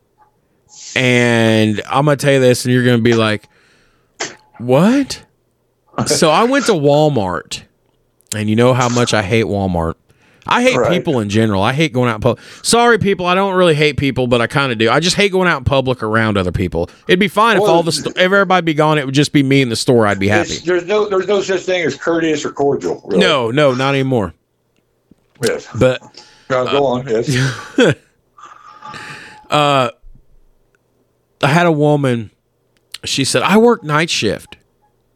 And 0.95 1.81
I'm 1.87 2.05
going 2.05 2.17
to 2.17 2.25
tell 2.25 2.33
you 2.33 2.39
this, 2.39 2.65
and 2.65 2.73
you're 2.73 2.83
going 2.83 2.97
to 2.97 3.03
be 3.03 3.13
like, 3.13 3.47
what? 4.57 5.23
so 6.07 6.29
I 6.29 6.43
went 6.45 6.65
to 6.67 6.71
Walmart, 6.71 7.61
and 8.33 8.49
you 8.49 8.55
know 8.55 8.73
how 8.73 8.89
much 8.89 9.13
I 9.13 9.21
hate 9.21 9.45
Walmart. 9.45 9.95
I 10.47 10.63
hate 10.63 10.77
Right. 10.77 10.89
people 10.91 11.19
in 11.19 11.29
general. 11.29 11.61
I 11.61 11.73
hate 11.73 11.93
going 11.93 12.09
out 12.09 12.15
in 12.15 12.21
public. 12.21 12.43
Sorry, 12.63 12.97
people. 12.97 13.27
I 13.27 13.35
don't 13.35 13.53
really 13.55 13.75
hate 13.75 13.97
people, 13.97 14.25
but 14.25 14.41
I 14.41 14.47
kind 14.47 14.71
of 14.71 14.79
do. 14.79 14.89
I 14.89 14.99
just 14.99 15.15
hate 15.15 15.31
going 15.31 15.47
out 15.47 15.59
in 15.59 15.63
public 15.63 16.01
around 16.01 16.37
other 16.37 16.51
people. 16.51 16.89
It'd 17.07 17.19
be 17.19 17.27
fine 17.27 17.57
if 17.57 17.63
all 17.63 17.83
the 17.83 17.91
st- 17.91 18.15
if 18.15 18.17
everybody 18.17 18.65
be 18.65 18.73
gone. 18.73 18.97
It 18.97 19.05
would 19.05 19.13
just 19.13 19.31
be 19.31 19.43
me 19.43 19.61
in 19.61 19.69
the 19.69 19.75
store. 19.75 20.07
I'd 20.07 20.17
be 20.17 20.27
happy. 20.29 20.57
There's 20.65 20.85
no 20.85 21.07
there's 21.07 21.27
no 21.27 21.41
such 21.41 21.61
thing 21.61 21.83
as 21.83 21.95
courteous 21.95 22.45
or 22.45 22.51
cordial. 22.51 22.99
Really. 23.05 23.19
No, 23.19 23.51
no, 23.51 23.75
not 23.75 23.93
anymore. 23.93 24.33
Yes. 25.43 25.67
But 25.77 26.01
Now, 26.49 26.65
go 26.65 26.85
on. 26.85 27.07
Yes. 27.07 27.29
uh, 29.49 29.89
I 31.41 31.47
had 31.47 31.65
a 31.65 31.71
woman. 31.71 32.31
She 33.05 33.23
said, 33.23 33.41
"I 33.43 33.57
work 33.57 33.83
night 33.83 34.09
shift." 34.09 34.57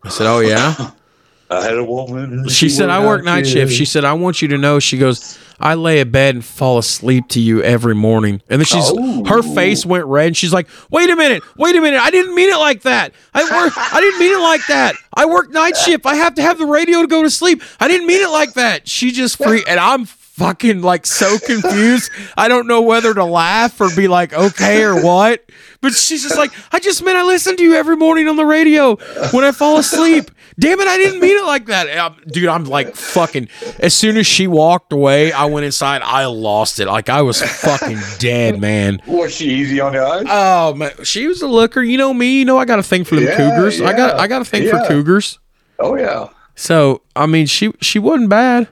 I 0.03 0.09
said, 0.09 0.27
"Oh 0.27 0.39
yeah." 0.39 0.91
I 1.49 1.61
had 1.63 1.77
a 1.77 1.83
woman. 1.83 2.47
She 2.49 2.69
said, 2.69 2.89
"I 2.89 3.05
work 3.05 3.23
night 3.23 3.45
shift." 3.45 3.73
She 3.73 3.85
said, 3.85 4.05
"I 4.05 4.13
want 4.13 4.41
you 4.41 4.47
to 4.49 4.57
know." 4.57 4.79
She 4.79 4.97
goes, 4.97 5.37
"I 5.59 5.73
lay 5.75 5.99
in 5.99 6.11
bed 6.11 6.35
and 6.35 6.43
fall 6.45 6.77
asleep 6.77 7.27
to 7.29 7.39
you 7.39 7.61
every 7.61 7.95
morning." 7.95 8.41
And 8.49 8.59
then 8.61 8.65
she's 8.65 8.91
Oh. 8.95 9.23
her 9.25 9.41
face 9.41 9.85
went 9.85 10.05
red. 10.05 10.27
And 10.27 10.37
she's 10.37 10.53
like, 10.53 10.67
"Wait 10.91 11.09
a 11.09 11.15
minute, 11.15 11.43
wait 11.57 11.75
a 11.75 11.81
minute! 11.81 11.99
I 12.01 12.09
didn't 12.09 12.35
mean 12.35 12.49
it 12.49 12.57
like 12.57 12.81
that. 12.83 13.13
I 13.33 13.43
work. 13.43 13.73
I 13.77 13.99
didn't 13.99 14.19
mean 14.19 14.33
it 14.33 14.41
like 14.41 14.65
that. 14.67 14.95
I 15.13 15.25
work 15.25 15.51
night 15.51 15.77
shift. 15.77 16.05
I 16.05 16.15
have 16.15 16.35
to 16.35 16.41
have 16.41 16.57
the 16.57 16.65
radio 16.65 17.01
to 17.01 17.07
go 17.07 17.23
to 17.23 17.29
sleep. 17.29 17.61
I 17.79 17.87
didn't 17.87 18.07
mean 18.07 18.21
it 18.21 18.29
like 18.29 18.53
that." 18.53 18.87
She 18.87 19.11
just 19.11 19.37
free, 19.37 19.63
and 19.67 19.79
I'm 19.79 20.07
fucking 20.43 20.81
like 20.81 21.05
so 21.05 21.37
confused. 21.39 22.11
I 22.37 22.47
don't 22.47 22.67
know 22.67 22.81
whether 22.81 23.13
to 23.13 23.23
laugh 23.23 23.79
or 23.79 23.89
be 23.95 24.07
like, 24.07 24.33
"Okay" 24.33 24.83
or 24.83 25.01
what. 25.01 25.43
But 25.81 25.93
she's 25.93 26.23
just 26.23 26.37
like, 26.37 26.51
"I 26.71 26.79
just 26.79 27.03
meant 27.03 27.17
I 27.17 27.23
listen 27.23 27.55
to 27.57 27.63
you 27.63 27.75
every 27.75 27.95
morning 27.97 28.27
on 28.27 28.35
the 28.35 28.45
radio 28.45 28.95
when 29.31 29.43
I 29.45 29.51
fall 29.51 29.77
asleep." 29.77 30.31
Damn 30.59 30.79
it, 30.79 30.87
I 30.87 30.97
didn't 30.97 31.19
mean 31.19 31.35
it 31.37 31.45
like 31.45 31.65
that. 31.65 31.97
Um, 31.97 32.17
dude, 32.27 32.47
I'm 32.47 32.65
like 32.65 32.95
fucking. 32.95 33.47
As 33.79 33.93
soon 33.95 34.17
as 34.17 34.27
she 34.27 34.45
walked 34.45 34.93
away, 34.93 35.31
I 35.31 35.45
went 35.45 35.65
inside. 35.65 36.01
I 36.03 36.25
lost 36.25 36.79
it. 36.79 36.85
Like 36.87 37.09
I 37.09 37.21
was 37.23 37.41
fucking 37.41 37.97
dead, 38.19 38.59
man. 38.59 39.01
Was 39.07 39.33
she 39.33 39.45
easy 39.49 39.79
on 39.79 39.93
the 39.93 40.05
eyes? 40.05 40.25
Oh 40.29 40.73
man, 40.75 40.91
she 41.03 41.27
was 41.27 41.41
a 41.41 41.47
looker. 41.47 41.81
You 41.81 41.97
know 41.97 42.13
me. 42.13 42.39
You 42.39 42.45
know 42.45 42.57
I 42.57 42.65
got 42.65 42.79
a 42.79 42.83
thing 42.83 43.03
for 43.03 43.15
them 43.15 43.23
Yeah, 43.23 43.37
cougars. 43.37 43.81
I 43.81 43.93
got 43.93 44.19
I 44.19 44.27
got 44.27 44.41
a 44.41 44.45
thing 44.45 44.63
yeah. 44.63 44.81
for 44.81 44.87
cougars. 44.87 45.39
oh 45.79 45.95
yeah. 45.95 46.29
So 46.55 47.01
I 47.15 47.25
mean, 47.25 47.47
she 47.47 47.73
she 47.81 47.97
wasn't 47.97 48.29
bad. 48.29 48.67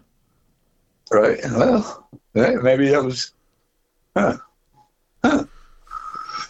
Right. 1.12 1.40
Well, 1.44 2.08
maybe 2.34 2.90
that 2.90 3.04
was. 3.04 3.34
Huh. 4.16 4.38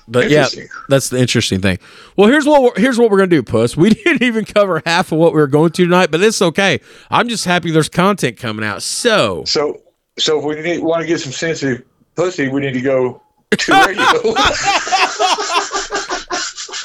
But 0.08 0.30
yeah, 0.30 0.48
that's 0.90 1.10
the 1.10 1.20
interesting 1.20 1.62
thing. 1.62 1.80
Well, 2.18 2.28
here's 2.28 2.46
what 2.46 2.62
we're, 2.62 2.74
here's 2.76 3.00
what 3.00 3.10
we're 3.10 3.18
gonna 3.20 3.28
do, 3.30 3.44
Puss. 3.44 3.78
We 3.78 3.90
didn't 3.94 4.24
even 4.24 4.44
cover 4.44 4.82
half 4.86 5.12
of 5.14 5.18
what 5.18 5.34
we 5.34 5.40
were 5.40 5.48
going 5.48 5.72
to 5.72 5.84
tonight, 5.86 6.12
but 6.12 6.22
it's 6.22 6.42
okay. 6.42 6.82
I'm 7.10 7.30
just 7.30 7.46
happy 7.46 7.72
there's 7.72 7.88
content 7.88 8.36
coming 8.38 8.66
out. 8.66 8.84
So 8.84 9.46
So, 9.46 9.82
so 10.20 10.40
if 10.40 10.46
we 10.46 10.62
need, 10.62 10.84
want 10.84 11.02
to 11.02 11.08
get 11.08 11.22
some 11.22 11.32
sensitive 11.32 11.86
pussy, 12.16 12.50
we 12.50 12.60
need 12.60 12.74
to 12.74 12.82
go 12.82 13.22
to 13.52 13.72
radio. 13.88 14.34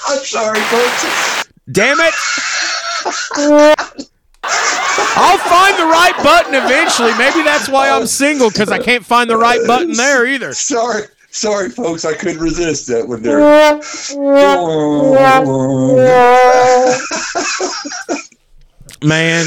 I'm 0.08 0.24
sorry, 0.24 0.60
folks. 0.60 1.48
Damn 1.72 1.98
it! 2.00 2.14
I'll 5.18 5.38
find 5.38 5.78
the 5.78 5.86
right 5.86 6.14
button 6.22 6.54
eventually. 6.54 7.12
Maybe 7.18 7.42
that's 7.42 7.68
why 7.68 7.90
I'm 7.90 8.06
single 8.06 8.50
because 8.50 8.70
I 8.70 8.78
can't 8.78 9.04
find 9.04 9.28
the 9.30 9.36
right 9.36 9.60
button 9.66 9.92
there 9.92 10.26
either. 10.26 10.52
Sorry, 10.52 11.04
sorry, 11.30 11.70
folks. 11.70 12.04
I 12.04 12.14
couldn't 12.14 12.40
resist 12.40 12.86
that 12.88 13.08
one 13.08 13.22
there. 13.22 13.40
Man, 19.02 19.46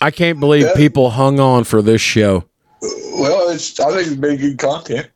I 0.00 0.10
can't 0.10 0.40
believe 0.40 0.64
Yeah. 0.66 0.74
people 0.76 1.10
hung 1.10 1.40
on 1.40 1.64
for 1.64 1.82
this 1.82 2.00
show. 2.00 2.44
Well, 2.80 3.50
it's. 3.50 3.78
I 3.80 3.90
think 3.90 4.06
it's 4.06 4.16
been 4.16 4.36
good 4.36 4.58
content. 4.58 5.08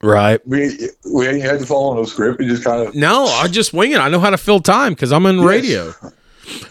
Right? 0.00 0.40
We 0.46 0.88
we 1.12 1.26
ain't 1.26 1.42
had 1.42 1.58
to 1.60 1.66
follow 1.66 1.94
no 1.94 2.04
script. 2.04 2.38
We 2.38 2.46
just 2.46 2.64
kind 2.64 2.86
of. 2.86 2.94
No, 2.94 3.24
I 3.26 3.48
just 3.48 3.74
wing 3.74 3.92
it. 3.92 3.98
I 3.98 4.08
know 4.08 4.20
how 4.20 4.30
to 4.30 4.38
fill 4.38 4.60
time 4.60 4.94
because 4.94 5.12
I'm 5.12 5.26
in 5.26 5.40
radio. 5.42 5.92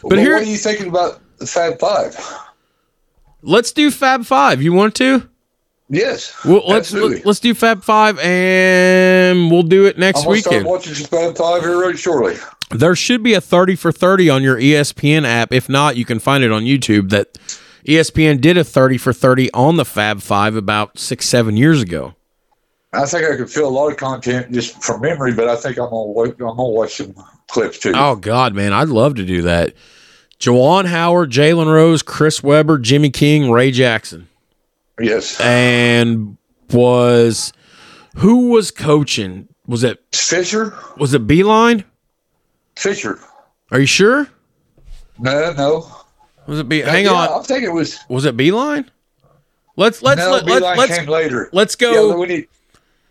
But 0.03 0.18
here- 0.18 0.34
what 0.35 0.43
are 0.43 0.45
you 0.45 0.57
thinking 0.57 0.88
about 0.88 1.22
the 1.38 1.45
Fab 1.47 1.80
Five? 1.80 2.18
Let's 3.41 3.72
do 3.72 3.91
Fab 3.91 4.26
Five. 4.26 4.61
You 4.61 4.73
want 4.73 4.95
to? 4.95 5.30
Yes, 5.89 6.35
Well, 6.43 6.64
let's 6.68 6.91
absolutely. 6.93 7.22
let's 7.23 7.39
do 7.39 7.53
Fab 7.53 7.81
Five, 7.81 8.19
and 8.19 9.49
we'll 9.49 9.64
do 9.64 9.85
it 9.85 9.97
next 9.97 10.19
I'm 10.19 10.26
gonna 10.26 10.39
start 10.41 10.65
watching 10.65 10.93
Fab 10.95 11.38
Five 11.38 11.61
here 11.61 11.80
very 11.80 11.95
shortly. 11.95 12.35
There 12.72 12.93
should 12.93 13.23
be 13.23 13.34
a 13.35 13.39
30 13.39 13.77
for 13.77 13.93
30 13.93 14.30
on 14.30 14.43
your 14.43 14.57
ESPN 14.57 15.23
app. 15.26 15.53
If 15.53 15.69
not, 15.69 15.95
you 15.95 16.03
can 16.03 16.19
find 16.19 16.43
it 16.43 16.51
on 16.51 16.64
YouTube. 16.64 17.09
That 17.11 17.38
ESPN 17.88 18.41
did 18.41 18.57
a 18.57 18.65
30 18.65 18.97
for 18.97 19.14
30 19.14 19.49
on 19.53 19.77
the 19.77 19.85
Fab 19.85 20.22
Five 20.22 20.57
about 20.57 20.99
six, 20.99 21.26
seven 21.26 21.55
years 21.55 21.81
ago. 21.81 22.15
I 22.91 23.05
think 23.05 23.23
I 23.26 23.38
could 23.38 23.49
fill 23.49 23.68
a 23.68 23.69
lot 23.69 23.89
of 23.89 23.95
content 23.97 24.51
just 24.51 24.84
from 24.84 24.99
memory, 24.99 25.34
but 25.34 25.47
I 25.47 25.55
think 25.55 25.77
I'm 25.77 25.89
gonna 25.89 26.19
I'm 26.22 26.31
gonna 26.34 26.64
watch 26.65 26.95
some 26.95 27.15
clips 27.47 27.80
too. 27.80 27.93
Oh, 27.95 28.18
God, 28.18 28.53
man. 28.53 28.73
I'd 28.73 28.89
love 28.89 29.15
to 29.15 29.23
do 29.26 29.43
that. 29.43 29.73
Juwan 30.39 30.85
Howard, 30.85 31.31
Jalen 31.31 31.65
Rose, 31.72 32.01
Chris 32.03 32.43
Webber, 32.43 32.77
Jimmy 32.77 33.09
King, 33.09 33.49
Ray 33.51 33.72
Jackson. 33.72 34.27
Yes. 34.99 35.39
And 35.39 36.38
was 36.72 37.53
who 38.15 38.49
was 38.49 38.72
coaching? 38.72 39.47
Was 39.68 39.84
it 39.84 40.03
Fisher? 40.14 40.76
was 40.97 41.14
it 41.14 41.27
Beilein? 41.27 41.84
Fisher. 42.76 43.19
Are 43.72 43.80
you 43.80 43.85
sure? 43.85 44.27
No, 45.19 45.51
no. 45.53 45.91
Was 46.47 46.59
it 46.59 46.69
Be? 46.69 46.84
Uh, 46.84 46.89
hang 46.91 47.05
Yeah, 47.05 47.11
on. 47.11 47.39
I 47.41 47.43
think 47.43 47.64
it 47.64 47.69
was. 47.72 47.97
Was 48.07 48.26
it 48.26 48.38
Beilein? 48.38 48.88
Let's 49.76 50.01
let's 50.01 50.19
no, 50.19 50.31
let, 50.31 50.45
Beilein 50.45 50.61
let, 50.61 50.77
let's 50.77 51.07
later. 51.07 51.49
let's 51.51 51.76
Yeah, 51.80 51.91
go. 51.91 52.18
we 52.19 52.27
need. 52.27 52.47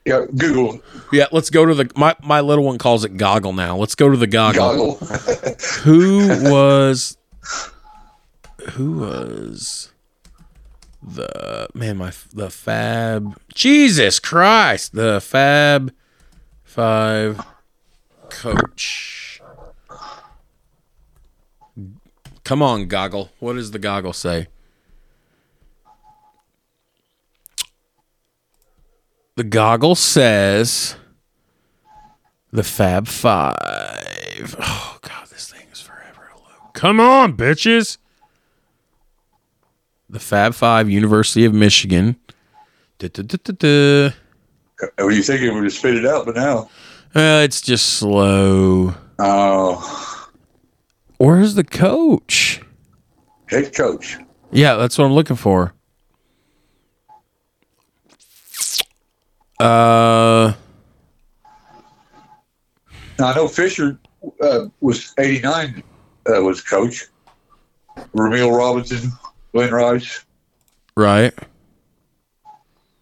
Yeah, 0.06 0.24
Google 0.36 0.80
Yeah, 1.12 1.26
let's 1.32 1.50
go 1.50 1.66
to 1.66 1.74
the 1.74 1.90
my 1.96 2.14
my 2.22 2.40
little 2.40 2.64
one 2.64 2.78
calls 2.78 3.04
it 3.04 3.16
goggle 3.16 3.52
now. 3.52 3.76
Let's 3.76 3.96
go 3.96 4.08
to 4.08 4.16
the 4.16 4.28
goggle. 4.28 4.94
goggle. 4.94 5.06
Who 5.82 6.28
was 6.50 7.18
who 8.70 8.98
was 8.98 9.92
the 11.02 11.68
man 11.74 11.96
my 11.98 12.12
the 12.32 12.50
Fab 12.50 13.36
Jesus 13.54 14.18
Christ, 14.18 14.92
the 14.92 15.20
Fab 15.20 15.92
5 16.64 17.40
coach. 18.28 19.40
Come 22.44 22.62
on, 22.62 22.86
goggle. 22.86 23.30
What 23.40 23.54
does 23.54 23.70
the 23.72 23.78
goggle 23.78 24.12
say? 24.12 24.48
The 29.36 29.44
goggle 29.44 29.94
says 29.94 30.96
the 32.52 32.62
Fab 32.62 33.06
Five. 33.06 34.56
Oh 34.58 34.98
God, 35.02 35.26
this 35.28 35.50
thing 35.50 35.66
is 35.72 35.80
forever 35.80 36.30
load. 36.36 36.72
Come 36.72 37.00
on, 37.00 37.36
bitches. 37.36 37.98
The 40.08 40.20
Fab 40.20 40.54
Five, 40.54 40.88
University 40.88 41.44
of 41.44 41.52
Michigan. 41.52 42.16
Da-da-da-da-da. 42.98 44.14
Were 44.98 45.10
you 45.10 45.22
thinking 45.22 45.54
We 45.54 45.66
just 45.66 45.78
spit 45.78 45.96
it 45.96 46.06
out, 46.06 46.24
but 46.24 46.36
now. 46.36 46.70
Uh, 47.14 47.42
it's 47.44 47.60
just 47.60 47.94
slow. 47.94 48.94
Oh, 49.18 50.28
Where's 51.18 51.54
the 51.54 51.64
coach? 51.64 52.60
head 53.46 53.74
coach. 53.74 54.16
Yeah, 54.50 54.74
that's 54.76 54.96
what 54.98 55.04
I'm 55.04 55.12
looking 55.12 55.36
for. 55.36 55.72
Uh, 59.58 60.52
Now 63.18 63.28
I 63.28 63.34
know 63.34 63.48
Fisher 63.48 63.98
uh, 64.40 64.66
was 64.80 65.14
eighty 65.18 65.40
nine. 65.40 65.82
Uh, 66.28 66.42
was 66.42 66.60
coach. 66.60 67.06
Rumeal 68.14 68.54
Robinson, 68.54 69.10
Glen 69.52 69.72
Rice, 69.72 70.22
right. 70.98 71.32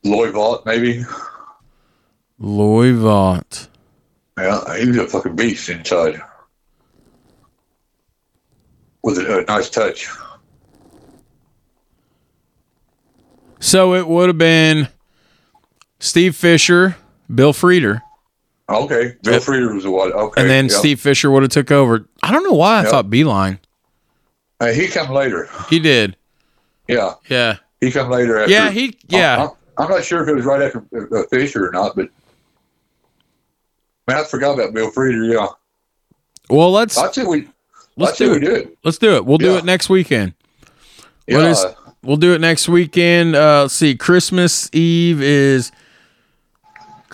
Lloyd 0.05 0.35
Vaught, 0.35 0.65
maybe. 0.67 1.05
Loy 2.39 2.93
Vaught. 2.93 3.69
Yeah, 4.39 4.77
he 4.79 4.87
was 4.87 4.99
a 4.99 5.09
fucking 5.09 5.35
beast 5.35 5.69
inside. 5.69 6.23
With 9.03 9.19
a, 9.19 9.41
a 9.41 9.45
nice 9.47 9.69
touch. 9.69 10.09
So 13.59 13.95
it 13.95 14.07
would 14.07 14.29
have 14.29 14.39
been 14.39 14.87
Steve 16.01 16.37
Fisher, 16.37 16.97
Bill 17.35 17.53
Frieder, 17.53 18.03
Okay, 18.69 19.15
Bill 19.23 19.35
Yep. 19.35 19.43
Frieder 19.43 19.75
was 19.75 19.85
the 19.85 19.91
one. 19.91 20.11
Okay, 20.13 20.41
and 20.41 20.49
then 20.51 20.69
yeah. 20.69 20.77
Steve 20.79 20.99
Fisher 21.01 21.31
would 21.31 21.43
have 21.43 21.53
took 21.53 21.71
over. 21.71 22.07
I 22.23 22.33
don't 22.33 22.45
know 22.45 22.53
why 22.55 22.79
I 22.79 22.83
Yep. 22.83 22.91
thought 22.91 23.11
Beilein. 23.11 23.59
Uh, 24.61 24.69
he 24.69 24.87
come 24.89 25.11
later. 25.11 25.49
He 25.69 25.79
did. 25.79 26.17
Yeah, 26.89 27.15
Yeah. 27.29 27.57
he 27.81 27.91
come 27.91 28.11
later. 28.11 28.39
After, 28.39 28.51
Yeah, 28.51 28.71
he 28.71 28.97
yeah. 29.09 29.45
I'm, 29.77 29.85
I'm 29.85 29.91
not 29.91 30.03
sure 30.05 30.23
if 30.23 30.29
it 30.29 30.35
was 30.35 30.45
right 30.47 30.63
after 30.63 30.83
uh, 31.13 31.23
Fisher 31.31 31.69
or 31.69 31.73
not, 31.73 31.95
but 31.97 32.09
man, 34.09 34.19
I 34.19 34.25
forgot 34.25 34.55
about 34.55 34.73
Bill 34.75 34.91
Frieder. 34.91 35.31
Yeah, 35.33 35.47
Well, 36.49 36.71
let's 36.73 36.97
I'd 36.99 37.15
say 37.15 37.25
we. 37.25 37.49
let's 37.97 38.17
do 38.19 38.31
we 38.31 38.37
it. 38.37 38.41
do 38.41 38.55
it. 38.55 38.79
Let's 38.85 38.99
do 38.99 39.17
it. 39.17 39.25
We'll 39.27 39.39
do 39.39 39.57
it 39.57 39.65
next 39.65 39.89
weekend. 39.89 40.35
Yeah, 41.27 41.37
What 41.39 41.47
is- 41.47 41.67
We'll 42.03 42.19
do 42.19 42.35
it 42.35 42.41
next 42.43 42.69
weekend. 42.69 43.35
Uh, 43.35 43.63
let's 43.63 43.73
see. 43.73 43.95
Christmas 43.95 44.69
Eve 44.75 45.23
is 45.23 45.73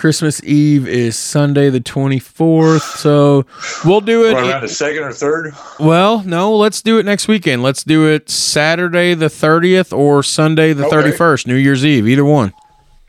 Christmas 0.00 0.42
Eve 0.44 0.88
is 0.88 1.14
Sunday 1.14 1.68
the 1.68 1.78
twenty 1.78 2.18
fourth. 2.18 2.82
So 2.82 3.44
we'll 3.84 4.00
do 4.00 4.24
it. 4.26 4.32
right 4.32 4.48
around 4.50 4.62
the 4.62 4.68
second 4.68 5.02
or 5.02 5.12
third. 5.12 5.52
well, 5.78 6.22
no, 6.24 6.56
let's 6.56 6.80
do 6.80 6.98
it 6.98 7.04
next 7.04 7.28
weekend. 7.28 7.62
Let's 7.62 7.84
do 7.84 8.08
it 8.08 8.30
Saturday 8.30 9.12
the 9.12 9.28
thirtieth 9.28 9.92
or 9.92 10.22
Sunday 10.22 10.72
the 10.72 10.86
Okay. 10.86 10.90
thirty 10.96 11.12
first, 11.12 11.46
New 11.46 11.54
Year's 11.54 11.84
Eve, 11.84 12.08
either 12.08 12.24
one. 12.24 12.54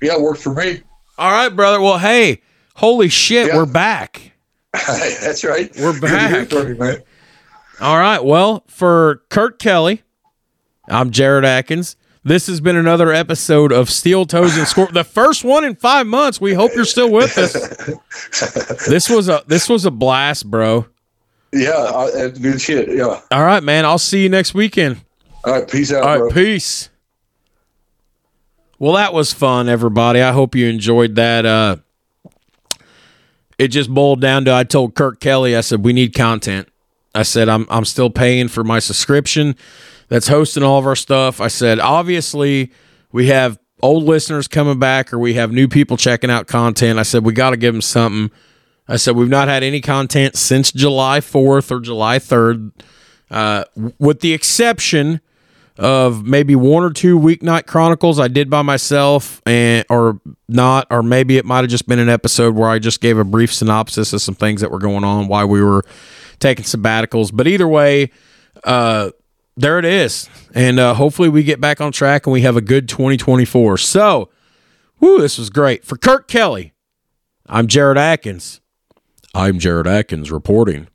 Yeah, 0.02 0.16
it 0.16 0.22
works 0.22 0.44
for 0.44 0.54
me. 0.54 0.82
All 1.18 1.32
right, 1.32 1.48
brother. 1.50 1.80
Well, 1.80 1.98
hey, 1.98 2.42
holy 2.76 3.08
shit, 3.08 3.48
Yeah. 3.48 3.56
we're 3.56 3.66
back. 3.66 4.34
That's 4.74 5.46
right. 5.46 5.72
We're 5.80 5.94
Good 5.98 6.02
to 6.02 6.28
hear 6.58 6.76
back. 6.76 6.98
you. 6.98 7.04
All 7.80 7.98
right. 7.98 8.22
Well, 8.24 8.64
for 8.68 9.22
Kurt 9.30 9.60
Kelly, 9.60 10.04
I'm 10.90 11.12
Jared 11.12 11.46
Atkins. 11.46 11.96
This 12.23 12.45
has 12.48 12.61
been 12.61 12.76
another 12.76 13.11
episode 13.11 13.72
of 13.72 13.89
Steel 13.89 14.26
Toes 14.27 14.56
and 14.56 14.68
Score. 14.68 14.88
The 14.88 15.03
first 15.03 15.43
one 15.43 15.64
in 15.64 15.76
five 15.76 16.06
months. 16.06 16.39
We 16.39 16.53
hope 16.53 16.72
you're 16.76 16.85
still 16.85 17.11
with 17.11 17.35
us. 17.38 17.56
This 18.88 19.10
was 19.10 19.30
a 19.30 19.43
this 19.48 19.68
was 19.69 19.85
a 19.85 19.91
blast, 19.91 20.49
bro. 20.49 20.85
Yeah, 21.52 21.72
I, 21.72 22.11
that's 22.11 22.39
good 22.39 22.61
shit. 22.61 22.89
Yeah. 22.95 23.19
All 23.31 23.43
right, 23.43 23.64
man. 23.64 23.85
I'll 23.85 23.98
see 23.98 24.23
you 24.23 24.30
next 24.30 24.53
weekend. 24.53 25.02
All 25.43 25.53
right, 25.53 25.68
peace 25.69 25.91
out, 25.91 26.03
All 26.03 26.10
right, 26.10 26.18
bro. 26.19 26.30
peace. 26.30 26.89
Well, 28.77 28.93
that 28.93 29.14
was 29.14 29.34
fun, 29.34 29.69
everybody. 29.69 30.22
I 30.22 30.31
hope 30.31 30.56
you 30.56 30.68
enjoyed 30.68 31.15
that. 31.15 31.45
Uh, 31.45 31.77
it 33.57 33.69
just 33.69 33.89
boiled 33.93 34.22
down 34.22 34.45
to 34.45 34.53
I 34.53 34.64
told 34.64 34.95
Kurt 34.95 35.19
Kelly, 35.19 35.56
I 35.56 35.61
said 35.61 35.84
we 35.84 35.93
need 35.93 36.14
content. 36.14 36.68
I 37.15 37.23
said 37.23 37.49
I'm 37.49 37.65
I'm 37.69 37.85
still 37.85 38.10
paying 38.10 38.48
for 38.48 38.64
my 38.64 38.80
subscription 38.80 39.56
that's 40.12 40.28
hosting 40.28 40.62
all 40.62 40.78
of 40.78 40.86
our 40.86 40.96
stuff. 40.98 41.40
I 41.40 41.48
said 41.48 41.80
obviously 41.80 42.74
we 43.14 43.28
have 43.28 43.58
old 43.82 44.04
listeners 44.04 44.46
coming 44.46 44.78
back 44.78 45.14
or 45.14 45.18
we 45.18 45.36
have 45.36 45.54
new 45.54 45.70
people 45.70 45.96
checking 45.96 46.30
out 46.30 46.48
content. 46.48 47.00
I 47.00 47.04
said 47.04 47.24
we 47.24 47.32
got 47.32 47.52
to 47.52 47.58
give 47.58 47.74
them 47.74 47.82
something. 47.82 48.30
I 48.90 48.98
said 48.98 49.16
we've 49.16 49.30
not 49.30 49.48
had 49.48 49.64
any 49.64 49.80
content 49.80 50.36
since 50.36 50.74
July 50.74 51.22
4th 51.22 51.72
or 51.72 51.80
July 51.80 52.20
3rd, 52.20 52.74
uh, 53.30 53.64
with 54.00 54.20
the 54.20 54.34
exception 54.34 55.22
of 55.78 56.26
maybe 56.26 56.58
one 56.58 56.84
or 56.84 56.92
two 56.92 57.18
weeknight 57.18 57.66
chronicles 57.66 58.20
I 58.20 58.28
did 58.28 58.50
by 58.50 58.64
myself 58.64 59.42
and 59.46 59.86
or 59.90 60.20
not 60.50 60.88
or 60.92 61.02
maybe 61.04 61.38
it 61.38 61.46
might 61.46 61.62
have 61.62 61.70
just 61.70 61.88
been 61.88 62.00
an 62.00 62.10
episode 62.10 62.54
where 62.54 62.70
I 62.70 62.80
just 62.80 63.00
gave 63.00 63.18
a 63.18 63.24
brief 63.24 63.54
synopsis 63.54 64.12
of 64.12 64.22
some 64.22 64.36
things 64.36 64.60
that 64.60 64.72
were 64.72 64.78
going 64.78 65.06
on 65.06 65.30
why 65.30 65.46
we 65.46 65.64
were 65.64 65.84
taking 66.40 66.66
sabbaticals 66.66 67.32
but 67.34 67.48
either 67.48 67.70
way 67.70 68.12
uh 68.66 69.12
there 69.57 69.80
it 69.80 69.86
is. 69.86 70.30
And 70.53 70.80
uh 70.80 70.94
hopefully 70.94 71.30
we 71.30 71.44
get 71.44 71.60
back 71.61 71.82
on 71.82 71.91
track 71.91 72.26
and 72.26 72.34
we 72.34 72.41
have 72.41 72.57
a 72.57 72.61
good 72.61 72.88
2024 72.90 73.78
so 73.78 74.30
whoo 74.99 75.19
this 75.19 75.38
was 75.38 75.49
great. 75.49 75.86
For 75.86 75.98
Kurt 75.98 76.28
Kelly 76.28 76.73
I'm 77.48 77.68
Jared 77.68 77.98
Atkins. 77.98 78.61
I'm 79.34 79.60
Jared 79.60 79.88
Atkins 79.88 80.32
reporting. 80.32 80.88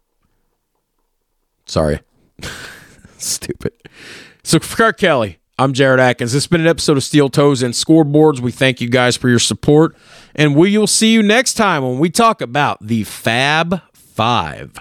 Sorry. 1.67 2.01
Stupid. 3.19 3.73
So 4.43 4.59
for 4.61 4.77
Kurt 4.77 4.99
Kelly, 4.99 5.39
I'm 5.59 5.73
Jared 5.73 6.01
Atkins. 6.01 6.33
This 6.33 6.45
has 6.45 6.49
been 6.49 6.61
an 6.61 6.67
episode 6.67 6.97
of 6.97 7.03
Steel 7.05 7.29
Toes 7.29 7.63
and 7.63 7.75
Scoreboards. 7.75 8.41
We 8.41 8.53
thank 8.53 8.81
you 8.81 8.89
guys 8.89 9.17
for 9.17 9.29
your 9.29 9.39
support, 9.39 9.97
and 10.35 10.55
we 10.55 10.77
will 10.77 10.87
see 10.87 11.13
you 11.13 11.23
next 11.23 11.55
time 11.55 11.83
when 11.83 11.99
we 11.99 12.11
talk 12.11 12.41
about 12.41 12.87
the 12.87 13.05
Fab 13.05 13.81
Five. 13.95 14.79